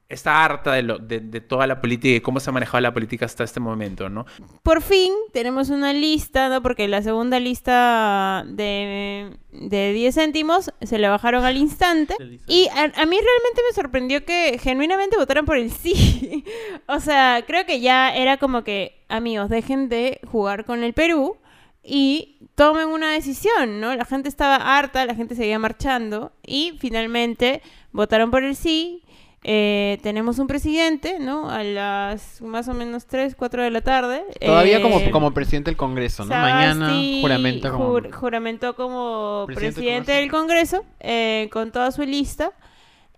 está 0.09 0.45
harta 0.45 0.73
de, 0.73 0.83
lo, 0.83 0.99
de, 0.99 1.21
de 1.21 1.41
toda 1.41 1.67
la 1.67 1.81
política 1.81 2.09
y 2.09 2.13
de 2.15 2.23
cómo 2.23 2.39
se 2.39 2.51
ha 2.51 2.53
manejado 2.53 2.81
la 2.81 2.95
política 2.95 3.27
hasta 3.27 3.43
este 3.45 3.59
momento, 3.59 4.09
¿no? 4.09 4.25
Por 4.63 4.83
fin 4.83 5.13
tenemos 5.33 5.71
una 5.71 5.93
lista, 5.93 6.49
¿no? 6.49 6.63
Porque 6.63 6.87
la 6.87 7.03
segunda 7.03 7.41
lista 7.41 8.45
de, 8.47 9.37
de 9.51 9.93
10 9.93 10.15
céntimos 10.15 10.73
se 10.81 10.99
la 10.99 11.11
bajaron 11.11 11.45
al 11.45 11.57
instante. 11.57 12.15
Y 12.47 12.69
a, 12.69 12.83
a 12.83 13.07
mí 13.07 13.17
realmente 13.17 13.63
me 13.69 13.75
sorprendió 13.75 14.25
que 14.25 14.59
genuinamente 14.63 15.17
votaran 15.17 15.45
por 15.45 15.57
el 15.57 15.73
sí. 15.73 16.45
o 16.87 17.01
sea, 17.01 17.43
creo 17.47 17.67
que 17.67 17.81
ya 17.81 18.15
era 18.15 18.37
como 18.37 18.63
que, 18.63 19.03
amigos, 19.09 19.49
dejen 19.49 19.89
de 19.89 20.21
jugar 20.31 20.65
con 20.65 20.85
el 20.85 20.93
Perú 20.93 21.37
y 21.83 22.39
tomen 22.55 22.89
una 22.89 23.13
decisión, 23.13 23.81
¿no? 23.81 23.95
La 23.95 24.05
gente 24.05 24.29
estaba 24.29 24.57
harta, 24.79 25.05
la 25.07 25.15
gente 25.15 25.35
seguía 25.35 25.59
marchando 25.59 26.33
y 26.45 26.77
finalmente 26.81 27.63
votaron 27.93 28.31
por 28.31 28.43
el 28.43 28.57
sí. 28.57 29.03
Eh, 29.45 29.99
tenemos 30.03 30.39
un 30.41 30.47
presidente, 30.49 31.19
¿no? 31.21 31.49
A 31.51 31.63
las 31.63 32.41
más 32.43 32.67
o 32.69 32.75
menos 32.75 33.07
3, 33.07 33.37
4 33.37 33.63
de 33.63 33.71
la 33.71 33.81
tarde. 33.81 34.25
Todavía 34.41 34.83
como, 34.83 34.99
Eh, 34.99 35.11
como 35.11 35.33
presidente 35.33 35.71
del 35.71 35.77
Congreso, 35.77 36.25
¿no? 36.25 36.31
Mañana 36.31 36.87
Sagasti 36.87 37.19
juramenta 37.21 37.71
como... 37.71 37.93
jur- 37.93 38.13
juramentó 38.13 38.75
como 38.75 39.45
Presidente 39.47 39.75
presidente, 39.81 40.13
del 40.13 40.31
Congreso 40.31 40.85
eh, 41.01 41.49
con 41.53 41.71
toda 41.71 41.93
su 41.93 42.03
lista 42.03 42.53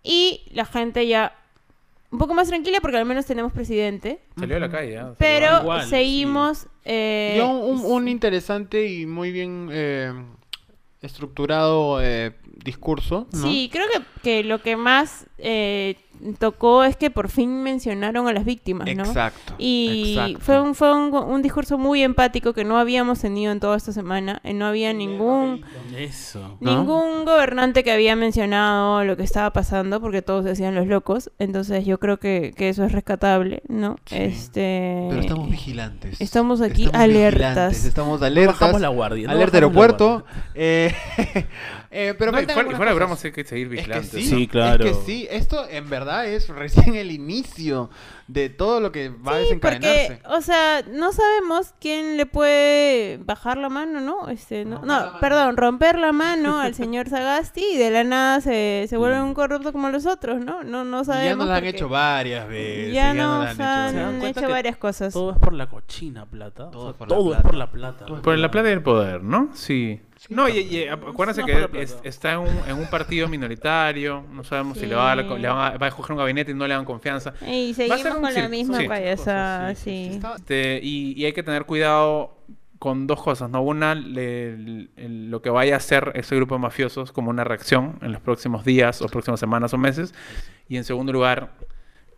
y 0.03 0.43
la 0.53 0.67
gente 0.67 1.07
ya 1.07 1.35
un 2.11 2.19
poco 2.19 2.35
más 2.35 2.49
tranquila 2.49 2.79
porque 2.83 2.97
al 2.99 3.05
menos 3.07 3.25
tenemos 3.25 3.53
presidente, 3.53 4.21
Salió 4.39 4.57
a 4.57 4.61
la 4.61 4.71
calle, 4.71 4.97
¿eh? 4.97 5.03
pero 5.19 5.63
Igual, 5.63 5.87
seguimos... 5.87 6.67
eh, 6.85 7.33
Dio 7.37 7.49
un, 7.49 7.81
un 7.85 8.09
interesante 8.09 8.87
y 8.87 9.07
muy 9.07 9.31
bien 9.33 9.69
eh, 9.73 10.13
estructurado 11.01 12.03
eh, 12.03 12.33
discurso, 12.65 13.29
¿no? 13.33 13.43
Sí, 13.51 13.69
creo 13.73 13.87
que, 13.89 14.01
que 14.23 14.45
lo 14.45 14.61
que 14.63 14.77
más 14.77 15.27
eh, 15.39 15.97
tocó 16.39 16.85
es 16.85 16.97
que 16.97 17.11
por 17.11 17.29
fin 17.29 17.63
mencionaron 17.63 18.29
a 18.29 18.33
las 18.33 18.45
víctimas, 18.45 18.87
¿no? 18.95 19.05
Exacto. 19.05 19.55
Y 19.59 20.15
exacto. 20.17 20.39
fue, 20.41 20.61
un, 20.61 20.75
fue 20.75 20.95
un, 20.95 21.15
un 21.15 21.43
discurso 21.43 21.79
muy 21.79 22.03
empático 22.03 22.53
que 22.53 22.65
no 22.65 22.79
habíamos 22.79 23.21
tenido 23.21 23.53
en 23.53 23.61
toda 23.61 23.77
esta 23.77 23.93
semana. 23.93 24.41
Eh, 24.45 24.55
No 24.55 24.67
había 24.67 24.93
ningún... 24.93 25.65
Eso. 25.97 26.57
¿no? 26.61 26.79
Ningún 26.79 27.25
gobernante 27.25 27.85
que 27.85 27.93
había 27.93 28.17
mencionado 28.17 29.05
lo 29.05 29.17
que 29.17 29.23
estaba 29.23 29.53
pasando, 29.53 30.01
porque 30.01 30.23
todos 30.23 30.45
decían 30.45 30.75
los 30.75 30.87
locos. 30.87 31.31
Entonces 31.39 31.85
yo 31.87 31.99
creo 31.99 32.19
que, 32.19 32.53
que 32.57 32.69
eso 32.69 32.85
es 32.85 32.93
rescatable, 32.93 33.63
¿no? 33.69 33.97
Sí. 34.07 34.17
Este. 34.17 35.07
Pero 35.11 35.21
estamos 35.21 35.51
vigilantes. 35.51 36.21
estamos 36.21 36.61
aquí 36.61 36.85
Estamos 36.85 37.05
alertas. 37.05 37.39
vigilantes, 37.41 37.85
Estamos 37.85 38.23
alertas. 38.23 38.61
bajamos 38.61 38.81
la 38.81 38.89
guardia. 38.89 39.27
no 39.29 39.33
alerta 39.35 39.57
aeropuerto. 39.59 40.09
guardia. 40.21 40.49
Eh, 40.61 40.93
eh, 41.91 42.15
pero 42.19 42.33
No, 42.33 42.41
y 42.41 42.45
fuera, 42.45 42.55
y 42.57 42.59
algunas 42.59 42.77
fuera 42.77 42.91
de 42.91 42.97
broma, 42.97 43.17
hay 43.23 43.31
que 43.33 43.45
seguir 43.45 43.67
Es 43.67 43.71
que 43.71 43.77
vigilantes. 43.77 44.11
sí, 44.11 44.25
Sí, 44.25 44.47
claro. 44.49 44.85
Es 44.85 44.97
que 44.97 45.05
sí, 45.05 45.27
esto 45.31 45.69
en 45.69 45.89
verdad 45.89 46.08
es 46.27 46.49
recién 46.49 46.95
el 46.97 47.11
inicio 47.11 47.91
de 48.27 48.49
todo 48.51 48.81
lo 48.81 48.93
que 48.93 49.09
va 49.09 49.33
a 49.35 49.39
desencadenarse. 49.39 50.21
porque, 50.23 50.37
o 50.37 50.41
sea, 50.43 50.83
no 50.91 51.13
sabemos 51.13 51.73
quién 51.81 52.17
le 52.17 52.27
puede 52.27 53.19
bajar 53.25 53.57
la 53.59 53.69
mano, 53.69 54.01
¿no? 54.01 54.29
Este, 54.29 54.65
no, 54.65 54.81
no, 54.83 55.19
perdón, 55.21 55.57
romper 55.57 55.99
la 55.99 56.13
mano 56.13 56.59
al 56.61 56.75
señor 56.75 57.09
Sagasti 57.11 57.65
y 57.75 57.77
de 57.79 57.91
la 57.91 58.05
nada 58.05 58.41
se, 58.41 58.87
se 58.89 58.97
vuelve 58.97 59.21
un 59.23 59.35
corrupto 59.35 59.73
como 59.73 59.89
los 59.89 60.05
otros, 60.07 60.41
¿no? 60.45 60.63
No, 60.65 60.85
no 60.85 61.03
Y 61.03 61.05
sabemos. 61.07 61.29
ya 61.31 61.37
nos 61.37 61.49
la 61.49 61.57
han 61.57 61.65
hecho 61.65 61.89
varias 61.89 62.49
veces. 62.49 62.93
Ya 62.95 63.15
nos 63.15 63.47
nos 63.47 63.57
la 63.59 63.91
¿Se 63.91 64.01
han 64.01 64.23
hecho 64.23 64.49
varias 64.49 64.77
cosas. 64.77 65.13
Todo 65.13 65.33
es 65.33 65.39
por 65.39 65.53
la 65.55 65.69
cochina 65.69 66.27
plata. 66.27 66.71
Todo 66.71 66.81
O 66.81 66.83
sea, 66.83 66.91
es 66.91 66.97
por 66.97 67.09
la 67.09 67.17
plata. 67.17 67.39
es 67.39 67.43
por 67.45 67.55
la 67.57 67.71
plata. 67.71 68.07
Todo 68.07 68.17
es 68.17 68.23
Por 68.23 68.39
la 68.39 68.51
plata 68.51 68.69
y 68.69 68.73
el 68.73 68.83
poder, 68.83 69.23
¿no? 69.23 69.51
Sí. 69.55 70.01
No, 70.29 70.49
y, 70.49 70.59
y 70.59 70.89
acuérdense 70.89 71.45
que 71.45 71.69
es- 71.81 71.99
está 72.03 72.33
en 72.33 72.39
un, 72.41 72.49
en 72.69 72.77
un 72.77 72.87
partido 72.91 73.29
minoritario, 73.29 74.25
no 74.33 74.43
sabemos 74.45 74.79
si 74.79 74.87
le 74.87 74.95
va 74.95 75.13
a, 75.13 75.17
dar- 75.17 75.25
Sí. 75.29 75.39
le 75.41 75.49
van 75.49 75.75
a, 75.75 75.79
va 75.79 75.87
a 75.87 75.89
escoger 75.89 76.13
un 76.13 76.19
gabinete 76.19 76.51
y 76.51 76.55
no 76.55 76.67
le 76.67 76.75
dan 76.75 76.85
confianza. 76.85 77.35
Y 77.47 77.73
Va 77.73 77.73
a 77.73 77.75
seguimos 77.75 78.01
ser 78.03 78.13
un 78.17 78.23
con 78.23 78.35
la 78.35 78.49
misma 78.49 78.79
sí. 78.79 78.89
payasada, 78.89 79.75
Sí, 79.75 80.11
sí, 80.13 80.21
sí. 80.21 80.27
Este, 80.37 80.81
y, 80.83 81.13
y 81.21 81.25
hay 81.25 81.33
que 81.33 81.43
tener 81.43 81.65
cuidado 81.65 82.37
con 82.79 83.07
dos 83.09 83.23
cosas, 83.23 83.51
¿no? 83.51 83.63
Una, 83.63 83.95
le- 83.95 84.53
el- 84.97 85.31
lo 85.31 85.43
que 85.43 85.51
vaya 85.51 85.75
a 85.75 85.77
hacer 85.79 86.13
ese 86.15 86.37
grupo 86.37 86.55
de 86.55 86.61
mafiosos 86.61 87.11
como 87.13 87.31
una 87.31 87.43
reacción 87.45 87.99
en 88.03 88.13
los 88.13 88.21
próximos 88.21 88.65
días 88.65 89.03
o 89.03 89.07
próximas 89.09 89.41
semanas 89.41 89.73
o 89.75 89.79
meses. 89.79 90.15
Y 90.69 90.77
en 90.77 90.85
segundo 90.85 91.13
lugar, 91.13 91.51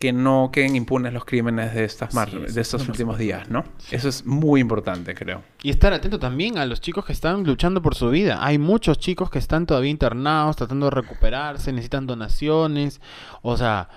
que 0.01 0.11
no 0.11 0.49
queden 0.51 0.75
impunes 0.75 1.13
los 1.13 1.23
crímenes 1.23 1.73
de 1.75 1.85
estas 1.85 2.13
mar- 2.13 2.29
Sí, 2.31 2.37
de 2.39 2.45
es 2.47 2.57
estos 2.57 2.87
últimos 2.89 3.17
días, 3.19 3.49
¿no? 3.49 3.63
Eso 3.91 4.09
es 4.09 4.25
muy 4.25 4.59
importante, 4.59 5.13
creo. 5.13 5.43
Y 5.63 5.69
estar 5.69 5.93
atento 5.93 6.17
también 6.19 6.57
a 6.57 6.65
los 6.65 6.81
chicos 6.81 7.05
que 7.05 7.13
están 7.13 7.43
luchando 7.43 7.81
por 7.83 7.93
su 7.95 8.09
vida. 8.09 8.43
Hay 8.43 8.57
muchos 8.57 8.97
chicos 8.97 9.29
que 9.29 9.37
están 9.39 9.67
todavía 9.67 9.91
internados, 9.91 10.55
tratando 10.57 10.87
de 10.87 10.91
recuperarse, 10.91 11.71
necesitan 11.71 12.07
donaciones. 12.07 12.99
O 13.43 13.55
sea, 13.55 13.89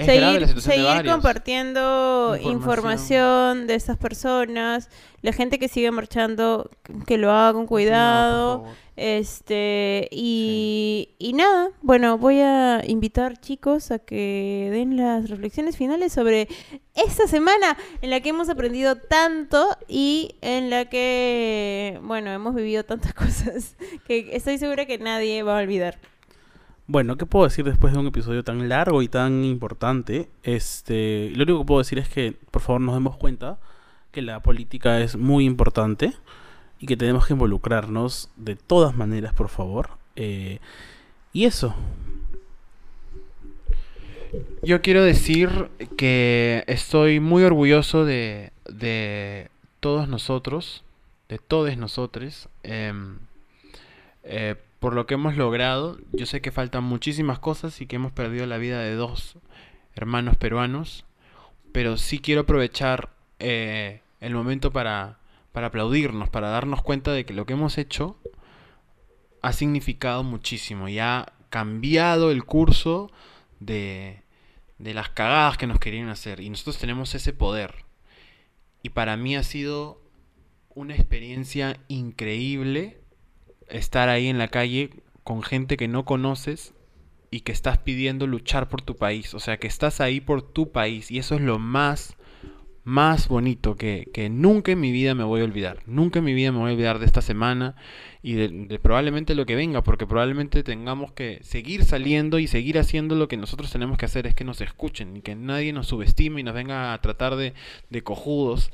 Es 0.00 0.06
grave 0.06 0.40
la 0.40 0.46
seguir, 0.48 0.54
de 0.54 0.60
seguir 0.60 1.10
compartiendo 1.10 2.36
Información. 2.36 2.52
información. 2.52 3.66
de 3.66 3.74
estas 3.74 3.96
personas, 3.96 4.88
la 5.22 5.32
gente 5.32 5.58
que 5.58 5.68
sigue 5.68 5.90
marchando, 5.90 6.70
que 7.06 7.18
lo 7.18 7.30
haga 7.30 7.52
con 7.52 7.66
cuidado. 7.66 8.64
Este, 8.96 10.08
y, 10.10 11.14
y 11.18 11.32
nada, 11.32 11.70
bueno, 11.80 12.18
voy 12.18 12.40
a 12.40 12.82
invitar 12.86 13.40
chicos 13.40 13.90
a 13.90 13.98
que 13.98 14.68
den 14.70 14.98
las 14.98 15.30
reflexiones 15.30 15.78
finales 15.78 16.12
sobre 16.12 16.48
esta 16.94 17.26
semana 17.26 17.78
en 18.02 18.10
la 18.10 18.20
que 18.20 18.28
hemos 18.28 18.50
aprendido 18.50 18.96
tanto 18.96 19.74
y 19.88 20.34
en 20.42 20.68
la 20.68 20.84
que, 20.90 21.98
bueno, 22.02 22.30
hemos 22.30 22.54
vivido 22.54 22.84
tantas 22.84 23.14
cosas 23.14 23.76
que 24.06 24.36
estoy 24.36 24.58
segura 24.58 24.84
que 24.84 24.98
nadie 24.98 25.42
va 25.42 25.58
a 25.58 25.62
olvidar. 25.62 25.98
Bueno, 26.92 27.16
¿qué 27.16 27.24
puedo 27.24 27.44
decir 27.44 27.64
después 27.64 27.92
de 27.92 28.00
un 28.00 28.08
episodio 28.08 28.42
tan 28.42 28.68
largo 28.68 29.00
y 29.00 29.06
tan 29.06 29.44
importante? 29.44 30.28
Este, 30.42 31.30
lo 31.36 31.44
único 31.44 31.60
que 31.60 31.64
puedo 31.64 31.78
decir 31.78 32.00
es 32.00 32.08
que, 32.08 32.34
por 32.50 32.62
favor, 32.62 32.80
nos 32.80 32.96
demos 32.96 33.16
cuenta 33.16 33.60
que 34.10 34.22
la 34.22 34.40
política 34.40 34.98
es 34.98 35.14
muy 35.14 35.44
importante 35.44 36.14
y 36.80 36.86
que 36.88 36.96
tenemos 36.96 37.28
que 37.28 37.34
involucrarnos 37.34 38.28
de 38.34 38.56
todas 38.56 38.96
maneras, 38.96 39.32
por 39.34 39.50
favor. 39.50 39.90
Eh, 40.16 40.58
y 41.32 41.44
eso. 41.44 41.76
Yo 44.60 44.82
quiero 44.82 45.04
decir 45.04 45.70
que 45.96 46.64
estoy 46.66 47.20
muy 47.20 47.44
orgulloso 47.44 48.04
de, 48.04 48.50
de 48.68 49.48
todos 49.78 50.08
nosotros, 50.08 50.82
de 51.28 51.38
todos 51.38 51.76
nosotros, 51.76 52.48
em, 52.64 53.18
eh, 54.24 54.56
por 54.80 54.94
lo 54.94 55.06
que 55.06 55.14
hemos 55.14 55.36
logrado. 55.36 55.98
Yo 56.12 56.26
sé 56.26 56.40
que 56.40 56.50
faltan 56.50 56.82
muchísimas 56.84 57.38
cosas 57.38 57.80
y 57.80 57.86
que 57.86 57.96
hemos 57.96 58.12
perdido 58.12 58.46
la 58.46 58.58
vida 58.58 58.80
de 58.80 58.94
dos 58.94 59.38
hermanos 59.94 60.36
peruanos, 60.36 61.04
pero 61.72 61.96
sí 61.96 62.18
quiero 62.18 62.42
aprovechar 62.42 63.10
eh, 63.38 64.00
el 64.20 64.34
momento 64.34 64.72
para, 64.72 65.18
para 65.52 65.68
aplaudirnos, 65.68 66.30
para 66.30 66.48
darnos 66.48 66.82
cuenta 66.82 67.12
de 67.12 67.24
que 67.24 67.34
lo 67.34 67.46
que 67.46 67.52
hemos 67.52 67.78
hecho 67.78 68.16
ha 69.42 69.52
significado 69.52 70.22
muchísimo 70.22 70.88
y 70.88 70.98
ha 70.98 71.32
cambiado 71.50 72.30
el 72.30 72.44
curso 72.44 73.10
de, 73.58 74.22
de 74.78 74.94
las 74.94 75.10
cagadas 75.10 75.58
que 75.58 75.66
nos 75.66 75.78
querían 75.78 76.08
hacer. 76.08 76.40
Y 76.40 76.48
nosotros 76.48 76.78
tenemos 76.78 77.14
ese 77.14 77.32
poder. 77.32 77.84
Y 78.82 78.90
para 78.90 79.16
mí 79.16 79.36
ha 79.36 79.42
sido 79.42 80.00
una 80.74 80.94
experiencia 80.94 81.78
increíble 81.88 82.99
estar 83.70 84.08
ahí 84.08 84.28
en 84.28 84.38
la 84.38 84.48
calle 84.48 84.90
con 85.24 85.42
gente 85.42 85.76
que 85.76 85.88
no 85.88 86.04
conoces 86.04 86.74
y 87.30 87.40
que 87.40 87.52
estás 87.52 87.78
pidiendo 87.78 88.26
luchar 88.26 88.68
por 88.68 88.82
tu 88.82 88.96
país. 88.96 89.34
O 89.34 89.40
sea, 89.40 89.58
que 89.58 89.68
estás 89.68 90.00
ahí 90.00 90.20
por 90.20 90.42
tu 90.42 90.72
país. 90.72 91.10
Y 91.10 91.18
eso 91.18 91.36
es 91.36 91.40
lo 91.40 91.58
más, 91.58 92.16
más 92.82 93.28
bonito 93.28 93.76
que, 93.76 94.08
que 94.12 94.28
nunca 94.28 94.72
en 94.72 94.80
mi 94.80 94.90
vida 94.90 95.14
me 95.14 95.22
voy 95.22 95.40
a 95.40 95.44
olvidar. 95.44 95.78
Nunca 95.86 96.18
en 96.18 96.24
mi 96.24 96.34
vida 96.34 96.50
me 96.50 96.58
voy 96.58 96.70
a 96.70 96.74
olvidar 96.74 96.98
de 96.98 97.06
esta 97.06 97.22
semana 97.22 97.76
y 98.22 98.32
de, 98.32 98.48
de 98.48 98.78
probablemente 98.80 99.34
lo 99.34 99.46
que 99.46 99.54
venga, 99.54 99.82
porque 99.82 100.06
probablemente 100.06 100.64
tengamos 100.64 101.12
que 101.12 101.38
seguir 101.42 101.84
saliendo 101.84 102.38
y 102.40 102.48
seguir 102.48 102.78
haciendo 102.78 103.14
lo 103.14 103.28
que 103.28 103.36
nosotros 103.36 103.70
tenemos 103.70 103.96
que 103.96 104.06
hacer, 104.06 104.26
es 104.26 104.34
que 104.34 104.44
nos 104.44 104.60
escuchen 104.60 105.16
y 105.16 105.20
que 105.20 105.36
nadie 105.36 105.72
nos 105.72 105.86
subestime 105.86 106.40
y 106.40 106.44
nos 106.44 106.54
venga 106.54 106.92
a 106.92 107.00
tratar 107.00 107.36
de, 107.36 107.54
de 107.90 108.02
cojudos. 108.02 108.72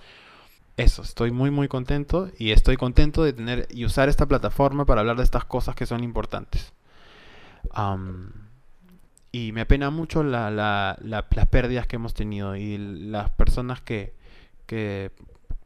Eso, 0.76 1.02
estoy 1.02 1.30
muy 1.30 1.50
muy 1.50 1.68
contento 1.68 2.30
y 2.38 2.50
estoy 2.50 2.76
contento 2.76 3.24
de 3.24 3.32
tener 3.32 3.66
y 3.70 3.86
usar 3.86 4.08
esta 4.10 4.26
plataforma 4.26 4.84
para 4.84 5.00
hablar 5.00 5.16
de 5.16 5.22
estas 5.24 5.44
cosas 5.44 5.74
que 5.74 5.86
son 5.86 6.04
importantes. 6.04 6.72
Am, 7.72 8.30
y 9.32 9.52
me 9.52 9.62
apena 9.62 9.90
mucho 9.90 10.22
la- 10.22 10.50
la- 10.50 10.98
la- 11.02 11.26
las 11.30 11.46
pérdidas 11.48 11.86
que 11.86 11.96
hemos 11.96 12.12
tenido 12.14 12.56
y 12.56 12.76
las 12.78 13.30
personas 13.30 13.80
que, 13.80 14.12
que 14.66 15.10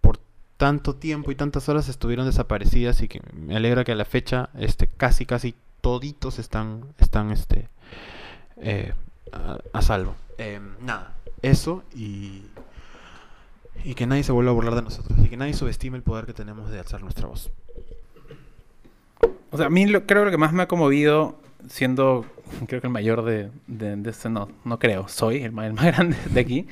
por 0.01 0.19
tanto 0.57 0.95
tiempo 0.95 1.31
y 1.32 1.35
tantas 1.35 1.69
horas 1.69 1.89
estuvieron 1.89 2.27
desaparecidas 2.27 3.01
y 3.03 3.09
que 3.09 3.20
me 3.35 3.57
alegra 3.57 3.82
que 3.85 3.93
a 3.93 3.97
la 3.97 4.05
fecha 4.05 4.51
este, 4.59 4.87
casi 4.87 5.27
casi 5.27 5.55
toditos 5.81 6.39
están, 6.39 6.85
están 6.99 7.31
este, 7.32 7.69
eh, 8.59 8.93
a, 9.32 9.59
a 9.73 9.82
salvo. 9.82 10.15
Em, 10.39 10.74
nada, 10.82 11.15
eso 11.43 11.82
y, 11.95 12.43
y 13.85 13.94
que 13.94 14.07
nadie 14.07 14.23
se 14.23 14.32
vuelva 14.32 14.51
a 14.51 14.55
burlar 14.55 14.74
de 14.74 14.82
nosotros 14.82 15.19
y 15.24 15.28
que 15.28 15.36
nadie 15.36 15.55
subestime 15.55 15.97
el 15.97 16.02
poder 16.02 16.27
que 16.27 16.35
tenemos 16.35 16.70
de 16.70 16.78
alzar 16.78 17.02
nuestra 17.02 17.27
voz. 17.28 17.51
O 19.51 19.57
sea, 19.57 19.66
a 19.66 19.70
mí 19.70 19.86
lo- 19.86 20.07
creo 20.07 20.23
que 20.23 20.27
lo 20.27 20.31
que 20.31 20.39
más 20.39 20.52
me 20.52 20.62
ha 20.62 20.69
conmovido, 20.69 21.39
siendo 21.69 22.24
creo 22.66 22.81
que 22.81 22.86
el 22.86 22.93
mayor 22.93 23.24
de, 23.24 23.51
de, 23.66 23.97
de 23.97 24.11
este, 24.11 24.28
no, 24.28 24.48
no 24.65 24.78
creo, 24.78 25.09
soy 25.09 25.36
el, 25.39 25.44
el 25.59 25.73
más 25.73 25.85
grande 25.86 26.16
de 26.31 26.40
aquí, 26.40 26.66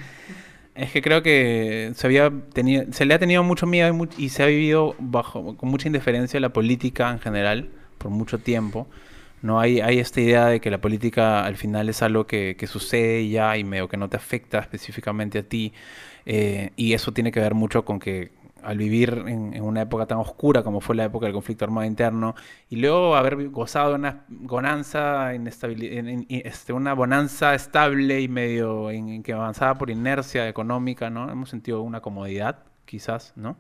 es 0.74 0.92
que 0.92 1.02
creo 1.02 1.22
que 1.22 1.92
se, 1.94 2.06
había 2.06 2.32
tenido, 2.52 2.84
se 2.92 3.04
le 3.06 3.14
ha 3.14 3.18
tenido 3.18 3.42
mucho 3.44 3.66
miedo 3.66 4.08
y, 4.18 4.24
y 4.26 4.28
se 4.30 4.42
ha 4.44 4.46
vivido 4.46 4.94
bajo, 4.98 5.56
con 5.56 5.68
mucha 5.70 5.88
indiferencia 5.88 6.40
la 6.40 6.52
política 6.52 7.10
en 7.10 7.20
general 7.20 7.70
por 7.98 8.10
mucho 8.10 8.38
tiempo. 8.38 8.88
No 9.42 9.60
hay, 9.60 9.80
hay 9.80 9.98
esta 10.00 10.20
idea 10.20 10.46
de 10.46 10.60
que 10.60 10.70
la 10.70 10.80
política 10.80 11.44
al 11.44 11.56
final 11.56 11.88
es 11.88 12.02
algo 12.02 12.26
que, 12.26 12.56
que 12.58 12.66
sucede 12.66 13.28
ya 13.28 13.56
y 13.56 13.64
medio 13.64 13.88
que 13.88 13.96
no 13.96 14.08
te 14.08 14.16
afecta 14.16 14.58
específicamente 14.60 15.38
a 15.38 15.42
ti. 15.44 15.72
Eh, 16.28 16.72
y 16.76 16.92
eso 16.92 17.12
tiene 17.12 17.32
que 17.32 17.40
ver 17.40 17.54
mucho 17.54 17.84
con 17.86 17.98
que 17.98 18.32
al 18.62 18.76
vivir 18.78 19.24
en, 19.28 19.54
en 19.54 19.62
una 19.64 19.82
época 19.82 20.06
tan 20.06 20.18
oscura 20.18 20.62
como 20.64 20.80
fue 20.82 20.96
la 20.96 21.04
época 21.04 21.26
del 21.26 21.32
conflicto 21.32 21.64
armado 21.64 21.86
interno 21.86 22.34
y 22.68 22.76
luego 22.76 23.16
haber 23.16 23.48
gozado 23.50 23.90
de 23.90 23.94
una 23.96 24.24
bonanza, 24.28 25.32
en- 25.34 25.46
este, 26.28 26.72
una 26.74 26.92
bonanza 26.94 27.54
estable 27.54 28.20
y 28.20 28.28
medio 28.28 28.90
en, 28.90 29.22
que 29.22 29.32
avanzaba 29.32 29.78
por 29.78 29.90
inercia 29.90 30.48
económica, 30.48 31.10
¿no? 31.10 31.30
Hemos 31.30 31.50
sentido 31.50 31.82
una 31.82 32.00
comodidad, 32.00 32.58
quizás, 32.84 33.32
¿no? 33.36 33.56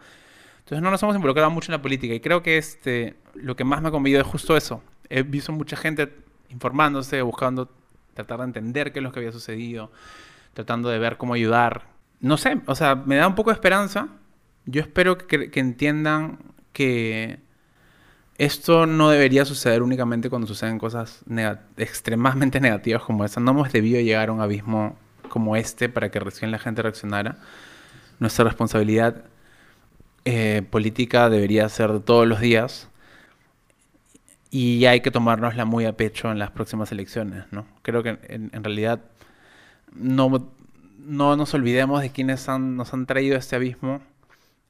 Entonces 0.60 0.82
no 0.82 0.90
nos 0.90 1.02
hemos 1.02 1.16
involucrado 1.16 1.50
mucho 1.50 1.72
en 1.72 1.78
la 1.78 1.82
política 1.82 2.14
y 2.14 2.20
creo 2.20 2.42
que 2.42 2.58
este, 2.58 3.16
lo 3.34 3.56
que 3.56 3.64
más 3.64 3.82
me 3.82 3.88
ha 3.88 3.90
conmovido 3.92 4.20
es 4.20 4.26
justo 4.26 4.56
eso. 4.56 4.82
He 5.10 5.22
visto 5.22 5.52
mucha 5.52 5.76
gente 5.76 6.12
informándose, 6.50 7.22
buscando 7.22 7.70
tratar 8.14 8.40
de 8.40 8.44
entender 8.46 8.92
qué 8.92 9.00
es 9.00 9.02
lo 9.04 9.12
que 9.12 9.20
había 9.20 9.32
sucedido, 9.32 9.90
tratando 10.54 10.88
de 10.90 10.98
ver 10.98 11.18
cómo 11.18 11.34
ayudar. 11.34 11.86
No 12.20 12.36
sé, 12.36 12.60
o 12.66 12.74
sea, 12.74 12.94
me 12.96 13.16
da 13.16 13.28
un 13.28 13.34
poco 13.34 13.50
de 13.50 13.54
esperanza. 13.54 14.08
Yo 14.66 14.80
espero 14.80 15.18
que, 15.18 15.50
entiendan 15.54 16.38
que 16.72 17.38
esto 18.36 18.86
no 18.86 19.10
debería 19.10 19.44
suceder 19.44 19.82
únicamente 19.82 20.28
cuando 20.30 20.46
suceden 20.46 20.78
cosas 20.78 21.24
extremadamente 21.76 22.60
negativas 22.62 23.02
como 23.02 23.24
esa. 23.24 23.40
No 23.40 23.52
hemos 23.52 23.72
debido 23.72 24.00
llegar 24.00 24.28
a 24.28 24.32
un 24.32 24.40
abismo 24.40 24.96
como 25.28 25.56
este 25.56 25.88
para 25.88 26.10
que 26.10 26.20
recién 26.20 26.50
la 26.50 26.58
gente 26.58 26.82
reaccionara. 26.82 27.38
Nuestra 28.18 28.44
responsabilidad 28.44 29.24
eh, 30.24 30.62
política 30.68 31.30
debería 31.30 31.68
ser 31.68 31.92
de 31.92 32.00
todos 32.00 32.26
los 32.26 32.40
días 32.40 32.88
y 34.50 34.84
hay 34.86 35.00
que 35.00 35.10
tomárnosla 35.10 35.64
muy 35.64 35.84
a 35.84 35.96
pecho 35.96 36.30
en 36.32 36.38
las 36.38 36.50
próximas 36.50 36.90
elecciones, 36.90 37.44
¿no? 37.52 37.66
Creo 37.82 38.02
que 38.02 38.18
en, 38.28 38.50
en 38.52 38.64
realidad 38.64 39.00
no, 39.94 40.50
no 41.08 41.36
nos 41.36 41.54
olvidemos 41.54 42.02
de 42.02 42.10
quienes 42.10 42.46
nos 42.48 42.92
han 42.92 43.06
traído 43.06 43.36
a 43.36 43.38
este 43.38 43.56
abismo 43.56 44.02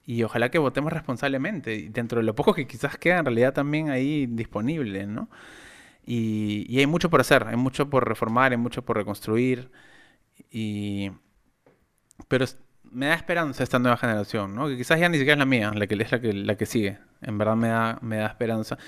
y 0.06 0.22
ojalá 0.22 0.50
que 0.50 0.58
votemos 0.58 0.92
responsablemente 0.92 1.88
dentro 1.90 2.20
de 2.20 2.24
lo 2.24 2.34
poco 2.34 2.54
que 2.54 2.66
quizás 2.66 2.96
queda 2.96 3.18
en 3.18 3.24
realidad 3.24 3.52
también 3.52 3.90
ahí 3.90 4.26
disponible, 4.26 5.06
¿no? 5.06 5.28
Y, 6.06 6.64
y 6.68 6.78
hay 6.78 6.86
mucho 6.86 7.10
por 7.10 7.20
hacer, 7.20 7.46
hay 7.48 7.56
mucho 7.56 7.90
por 7.90 8.08
reformar, 8.08 8.52
hay 8.52 8.58
mucho 8.58 8.84
por 8.84 8.96
reconstruir 8.96 9.70
y... 10.50 11.10
Pero 12.28 12.46
me 12.84 13.06
da 13.06 13.14
esperanza 13.14 13.62
esta 13.62 13.78
nueva 13.78 13.96
generación, 13.96 14.54
¿no? 14.54 14.68
Que 14.68 14.76
quizás 14.76 14.98
ya 15.00 15.08
ni 15.08 15.18
siquiera 15.18 15.34
es 15.34 15.38
la 15.38 15.44
mía, 15.46 15.72
la 15.74 15.86
que 15.86 15.94
es 15.94 16.12
la 16.12 16.20
que, 16.20 16.32
la 16.32 16.56
que 16.56 16.66
sigue. 16.66 16.98
En 17.20 17.38
verdad 17.38 17.56
me 17.56 17.68
da, 17.68 17.98
me 18.02 18.16
da 18.16 18.26
esperanza. 18.26 18.78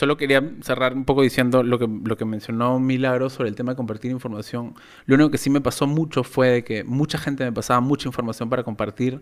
Solo 0.00 0.16
quería 0.16 0.42
cerrar 0.62 0.94
un 0.94 1.04
poco 1.04 1.20
diciendo 1.20 1.62
lo 1.62 1.78
que, 1.78 1.86
lo 1.86 2.16
que 2.16 2.24
mencionó 2.24 2.80
Milagro 2.80 3.28
sobre 3.28 3.50
el 3.50 3.54
tema 3.54 3.72
de 3.72 3.76
compartir 3.76 4.10
información. 4.10 4.74
Lo 5.04 5.16
único 5.16 5.30
que 5.30 5.36
sí 5.36 5.50
me 5.50 5.60
pasó 5.60 5.86
mucho 5.86 6.24
fue 6.24 6.48
de 6.48 6.64
que 6.64 6.84
mucha 6.84 7.18
gente 7.18 7.44
me 7.44 7.52
pasaba 7.52 7.80
mucha 7.82 8.08
información 8.08 8.48
para 8.48 8.62
compartir 8.62 9.20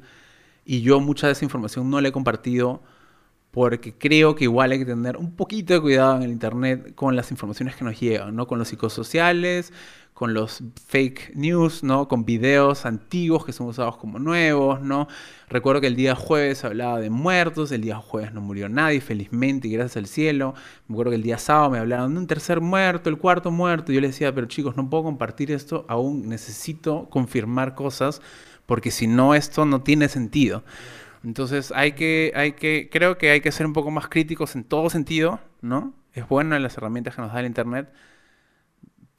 y 0.64 0.82
yo 0.82 1.00
mucha 1.00 1.26
de 1.26 1.32
esa 1.32 1.44
información 1.44 1.90
no 1.90 2.00
la 2.00 2.06
he 2.06 2.12
compartido 2.12 2.80
porque 3.50 3.92
creo 3.92 4.36
que 4.36 4.44
igual 4.44 4.70
hay 4.70 4.78
que 4.78 4.84
tener 4.84 5.16
un 5.16 5.34
poquito 5.34 5.74
de 5.74 5.80
cuidado 5.80 6.14
en 6.14 6.22
el 6.22 6.30
Internet 6.30 6.94
con 6.94 7.16
las 7.16 7.32
informaciones 7.32 7.74
que 7.74 7.84
nos 7.84 7.98
llegan, 7.98 8.36
¿no? 8.36 8.46
Con 8.46 8.60
los 8.60 8.68
psicosociales, 8.68 9.72
con 10.18 10.34
los 10.34 10.64
fake 10.88 11.36
news, 11.36 11.84
¿no? 11.84 12.08
Con 12.08 12.24
videos 12.24 12.86
antiguos 12.86 13.46
que 13.46 13.52
son 13.52 13.68
usados 13.68 13.98
como 13.98 14.18
nuevos, 14.18 14.80
¿no? 14.82 15.06
Recuerdo 15.48 15.80
que 15.80 15.86
el 15.86 15.94
día 15.94 16.16
jueves 16.16 16.64
hablaba 16.64 16.98
de 16.98 17.08
muertos, 17.08 17.70
el 17.70 17.82
día 17.82 17.98
jueves 17.98 18.32
no 18.32 18.40
murió 18.40 18.68
nadie, 18.68 19.00
felizmente, 19.00 19.68
y 19.68 19.70
gracias 19.70 19.96
al 19.96 20.06
cielo. 20.08 20.54
Me 20.88 20.94
acuerdo 20.94 21.10
que 21.10 21.14
el 21.18 21.22
día 21.22 21.38
sábado 21.38 21.70
me 21.70 21.78
hablaban 21.78 22.14
de 22.14 22.18
un 22.18 22.26
tercer 22.26 22.60
muerto, 22.60 23.08
el 23.10 23.18
cuarto 23.18 23.52
muerto. 23.52 23.92
Yo 23.92 24.00
les 24.00 24.10
decía, 24.10 24.34
pero 24.34 24.48
chicos, 24.48 24.76
no 24.76 24.90
puedo 24.90 25.04
compartir 25.04 25.52
esto, 25.52 25.86
aún 25.86 26.28
necesito 26.28 27.06
confirmar 27.10 27.76
cosas, 27.76 28.20
porque 28.66 28.90
si 28.90 29.06
no, 29.06 29.36
esto 29.36 29.66
no 29.66 29.82
tiene 29.82 30.08
sentido. 30.08 30.64
Entonces 31.22 31.72
hay 31.76 31.92
que, 31.92 32.32
hay 32.34 32.54
que, 32.54 32.88
creo 32.90 33.18
que 33.18 33.30
hay 33.30 33.40
que 33.40 33.52
ser 33.52 33.66
un 33.66 33.72
poco 33.72 33.92
más 33.92 34.08
críticos 34.08 34.56
en 34.56 34.64
todo 34.64 34.90
sentido, 34.90 35.38
¿no? 35.60 35.94
Es 36.12 36.28
bueno 36.28 36.58
las 36.58 36.76
herramientas 36.76 37.14
que 37.14 37.22
nos 37.22 37.32
da 37.32 37.38
el 37.38 37.46
Internet, 37.46 37.88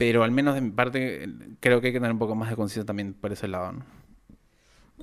Pero 0.00 0.24
al 0.24 0.30
menos 0.30 0.54
de 0.54 0.62
mi 0.62 0.70
parte, 0.70 1.28
creo 1.60 1.82
que 1.82 1.88
hay 1.88 1.92
que 1.92 1.98
tener 1.98 2.12
un 2.12 2.18
poco 2.18 2.34
más 2.34 2.48
de 2.48 2.56
conciencia 2.56 2.86
también 2.86 3.12
por 3.12 3.32
ese 3.32 3.48
lado, 3.48 3.72
¿no? 3.72 3.84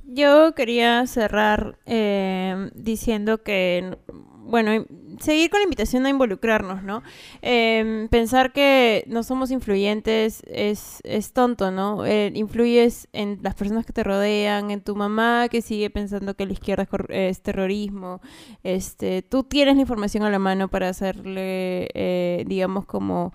Yo 0.07 0.55
quería 0.55 1.05
cerrar 1.05 1.77
eh, 1.85 2.71
diciendo 2.73 3.43
que, 3.43 3.95
bueno, 4.39 4.87
seguir 5.19 5.51
con 5.51 5.59
la 5.59 5.65
invitación 5.65 6.07
a 6.07 6.09
involucrarnos, 6.09 6.81
¿no? 6.81 7.03
Eh, 7.43 8.07
pensar 8.09 8.53
que 8.53 9.03
no 9.05 9.21
somos 9.21 9.51
influyentes 9.51 10.41
es, 10.47 10.99
es 11.03 11.31
tonto, 11.31 11.69
¿no? 11.69 12.03
Eh, 12.03 12.31
influyes 12.33 13.07
en 13.13 13.37
las 13.43 13.53
personas 13.53 13.85
que 13.85 13.93
te 13.93 14.03
rodean, 14.03 14.71
en 14.71 14.81
tu 14.81 14.95
mamá 14.95 15.47
que 15.47 15.61
sigue 15.61 15.91
pensando 15.91 16.33
que 16.33 16.47
la 16.47 16.53
izquierda 16.53 16.87
es, 16.91 17.09
es 17.09 17.41
terrorismo. 17.43 18.19
Este, 18.63 19.21
tú 19.21 19.43
tienes 19.43 19.75
la 19.75 19.81
información 19.81 20.23
a 20.23 20.31
la 20.31 20.39
mano 20.39 20.69
para 20.69 20.89
hacerle, 20.89 21.87
eh, 21.93 22.45
digamos, 22.47 22.87
como 22.87 23.31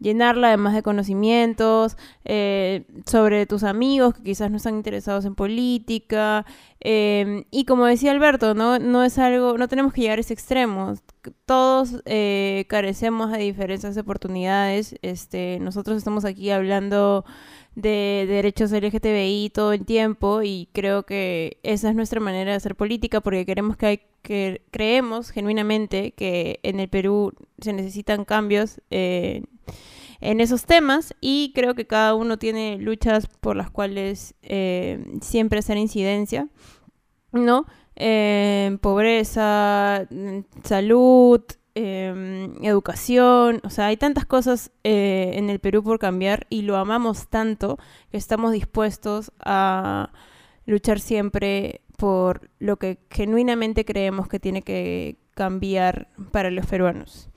llenarla 0.00 0.48
además 0.48 0.74
de 0.74 0.82
conocimientos 0.82 1.96
eh, 2.24 2.84
sobre 3.06 3.46
tus 3.46 3.64
amigos 3.64 4.14
que 4.14 4.22
quizás 4.22 4.50
no 4.50 4.56
están 4.56 4.76
interesados 4.76 5.24
en 5.24 5.34
política 5.34 6.46
eh, 6.80 7.44
y 7.50 7.64
como 7.64 7.86
decía 7.86 8.12
Alberto 8.12 8.54
no 8.54 8.78
no 8.78 9.02
es 9.02 9.18
algo 9.18 9.58
no 9.58 9.68
tenemos 9.68 9.92
que 9.92 10.02
llegar 10.02 10.18
a 10.18 10.20
ese 10.20 10.34
extremo. 10.34 10.94
Todos 11.44 12.02
eh, 12.06 12.64
carecemos 12.68 13.32
de 13.32 13.38
diferentes 13.38 13.96
oportunidades. 13.98 14.94
Este 15.02 15.58
nosotros 15.60 15.96
estamos 15.98 16.24
aquí 16.24 16.50
hablando 16.50 17.24
de 17.74 18.26
derechos 18.28 18.72
LGTBI 18.72 19.50
todo 19.54 19.72
el 19.72 19.84
tiempo 19.84 20.42
y 20.42 20.68
creo 20.72 21.04
que 21.04 21.58
esa 21.62 21.90
es 21.90 21.94
nuestra 21.94 22.20
manera 22.20 22.50
de 22.52 22.56
hacer 22.56 22.74
política 22.76 23.20
porque 23.20 23.46
queremos 23.46 23.76
que 23.76 23.86
hay 23.86 24.00
que 24.22 24.62
creemos 24.70 25.30
genuinamente 25.30 26.12
que 26.12 26.60
en 26.62 26.80
el 26.80 26.88
Perú 26.88 27.32
se 27.60 27.72
necesitan 27.72 28.24
cambios 28.24 28.80
eh, 28.90 29.42
en 30.20 30.40
esos 30.40 30.64
temas 30.64 31.14
y 31.20 31.52
creo 31.54 31.74
que 31.74 31.86
cada 31.86 32.14
uno 32.14 32.38
tiene 32.38 32.78
luchas 32.78 33.26
por 33.26 33.56
las 33.56 33.70
cuales 33.70 34.34
eh, 34.42 35.04
siempre 35.20 35.60
hacer 35.60 35.76
incidencia, 35.76 36.48
¿no? 37.32 37.66
Eh, 37.96 38.78
pobreza, 38.80 40.06
mm, 40.10 40.38
salud, 40.62 41.42
eh, 41.80 42.48
educación, 42.62 43.60
o 43.62 43.70
sea, 43.70 43.86
hay 43.86 43.96
tantas 43.96 44.24
cosas 44.24 44.72
eh, 44.82 45.32
en 45.34 45.48
el 45.48 45.60
Perú 45.60 45.84
por 45.84 46.00
cambiar 46.00 46.46
y 46.50 46.62
lo 46.62 46.76
amamos 46.76 47.28
tanto 47.28 47.78
que 48.10 48.16
estamos 48.16 48.52
dispuestos 48.52 49.30
a 49.38 50.10
luchar 50.66 50.98
siempre 50.98 51.82
por 51.96 52.50
lo 52.58 52.78
que 52.78 52.98
genuinamente 53.10 53.84
creemos 53.84 54.28
que 54.28 54.40
tiene 54.40 54.62
que 54.62 55.18
cambiar 55.34 56.08
para 56.32 56.50
los 56.50 56.66
peruanos. 56.66 57.30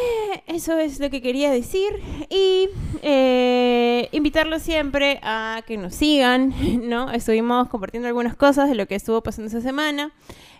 Eh, 0.00 0.42
Eso 0.46 0.78
es 0.78 1.00
lo 1.00 1.10
que 1.10 1.20
quería 1.22 1.50
decir 1.50 1.88
y 2.28 2.68
eh, 3.02 4.08
invitarlos 4.12 4.62
siempre 4.62 5.18
a 5.22 5.62
que 5.66 5.76
nos 5.76 5.94
sigan, 5.94 6.54
¿no? 6.88 7.10
Estuvimos 7.10 7.68
compartiendo 7.68 8.08
algunas 8.08 8.36
cosas 8.36 8.68
de 8.68 8.74
lo 8.74 8.86
que 8.86 8.94
estuvo 8.94 9.22
pasando 9.22 9.48
esa 9.48 9.60
semana 9.60 10.12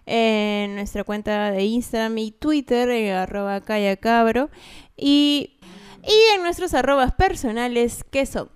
en 0.07 0.75
nuestra 0.75 1.05
cuenta 1.05 1.51
de 1.51 1.65
Instagram 1.65 2.17
y 2.19 2.31
Twitter, 2.33 2.89
en 2.89 3.15
arroba 3.15 3.61
callacabro, 3.61 4.49
y, 4.97 5.59
y 6.03 6.35
en 6.35 6.43
nuestros 6.43 6.73
arrobas 6.73 7.13
personales 7.13 8.05
que 8.11 8.25
son 8.25 8.49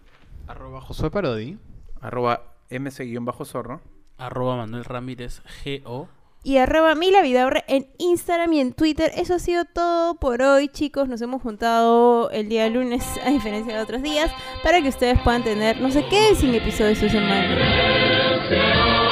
Arroba 0.48 0.80
Josué 0.80 1.10
Parodi. 1.10 1.59
Arroba 2.00 2.54
mc-zorro. 2.70 3.80
Arroba 4.18 4.56
Manuel 4.56 4.84
Ramírez 4.84 5.42
GO. 5.84 6.09
Y 6.43 6.59
arroba 6.59 6.94
milavidaurre 6.94 7.64
en 7.69 7.89
Instagram 7.98 8.52
y 8.52 8.60
en 8.60 8.73
Twitter. 8.73 9.12
Eso 9.16 9.35
ha 9.35 9.39
sido 9.39 9.64
todo 9.64 10.16
por 10.16 10.43
hoy, 10.43 10.69
chicos. 10.69 11.09
Nos 11.09 11.23
hemos 11.23 11.43
juntado 11.43 12.31
el 12.31 12.48
día 12.48 12.69
lunes, 12.69 13.05
a 13.24 13.31
diferencia 13.31 13.77
de 13.77 13.81
otros 13.81 14.02
días, 14.02 14.31
para 14.62 14.81
que 14.81 14.89
ustedes 14.89 15.20
puedan 15.20 15.44
tener, 15.44 15.81
no 15.81 15.90
sé 15.90 16.05
qué, 16.10 16.35
sin 16.35 16.55
episodio 16.55 16.90
esta 16.90 17.09
semana. 17.09 19.11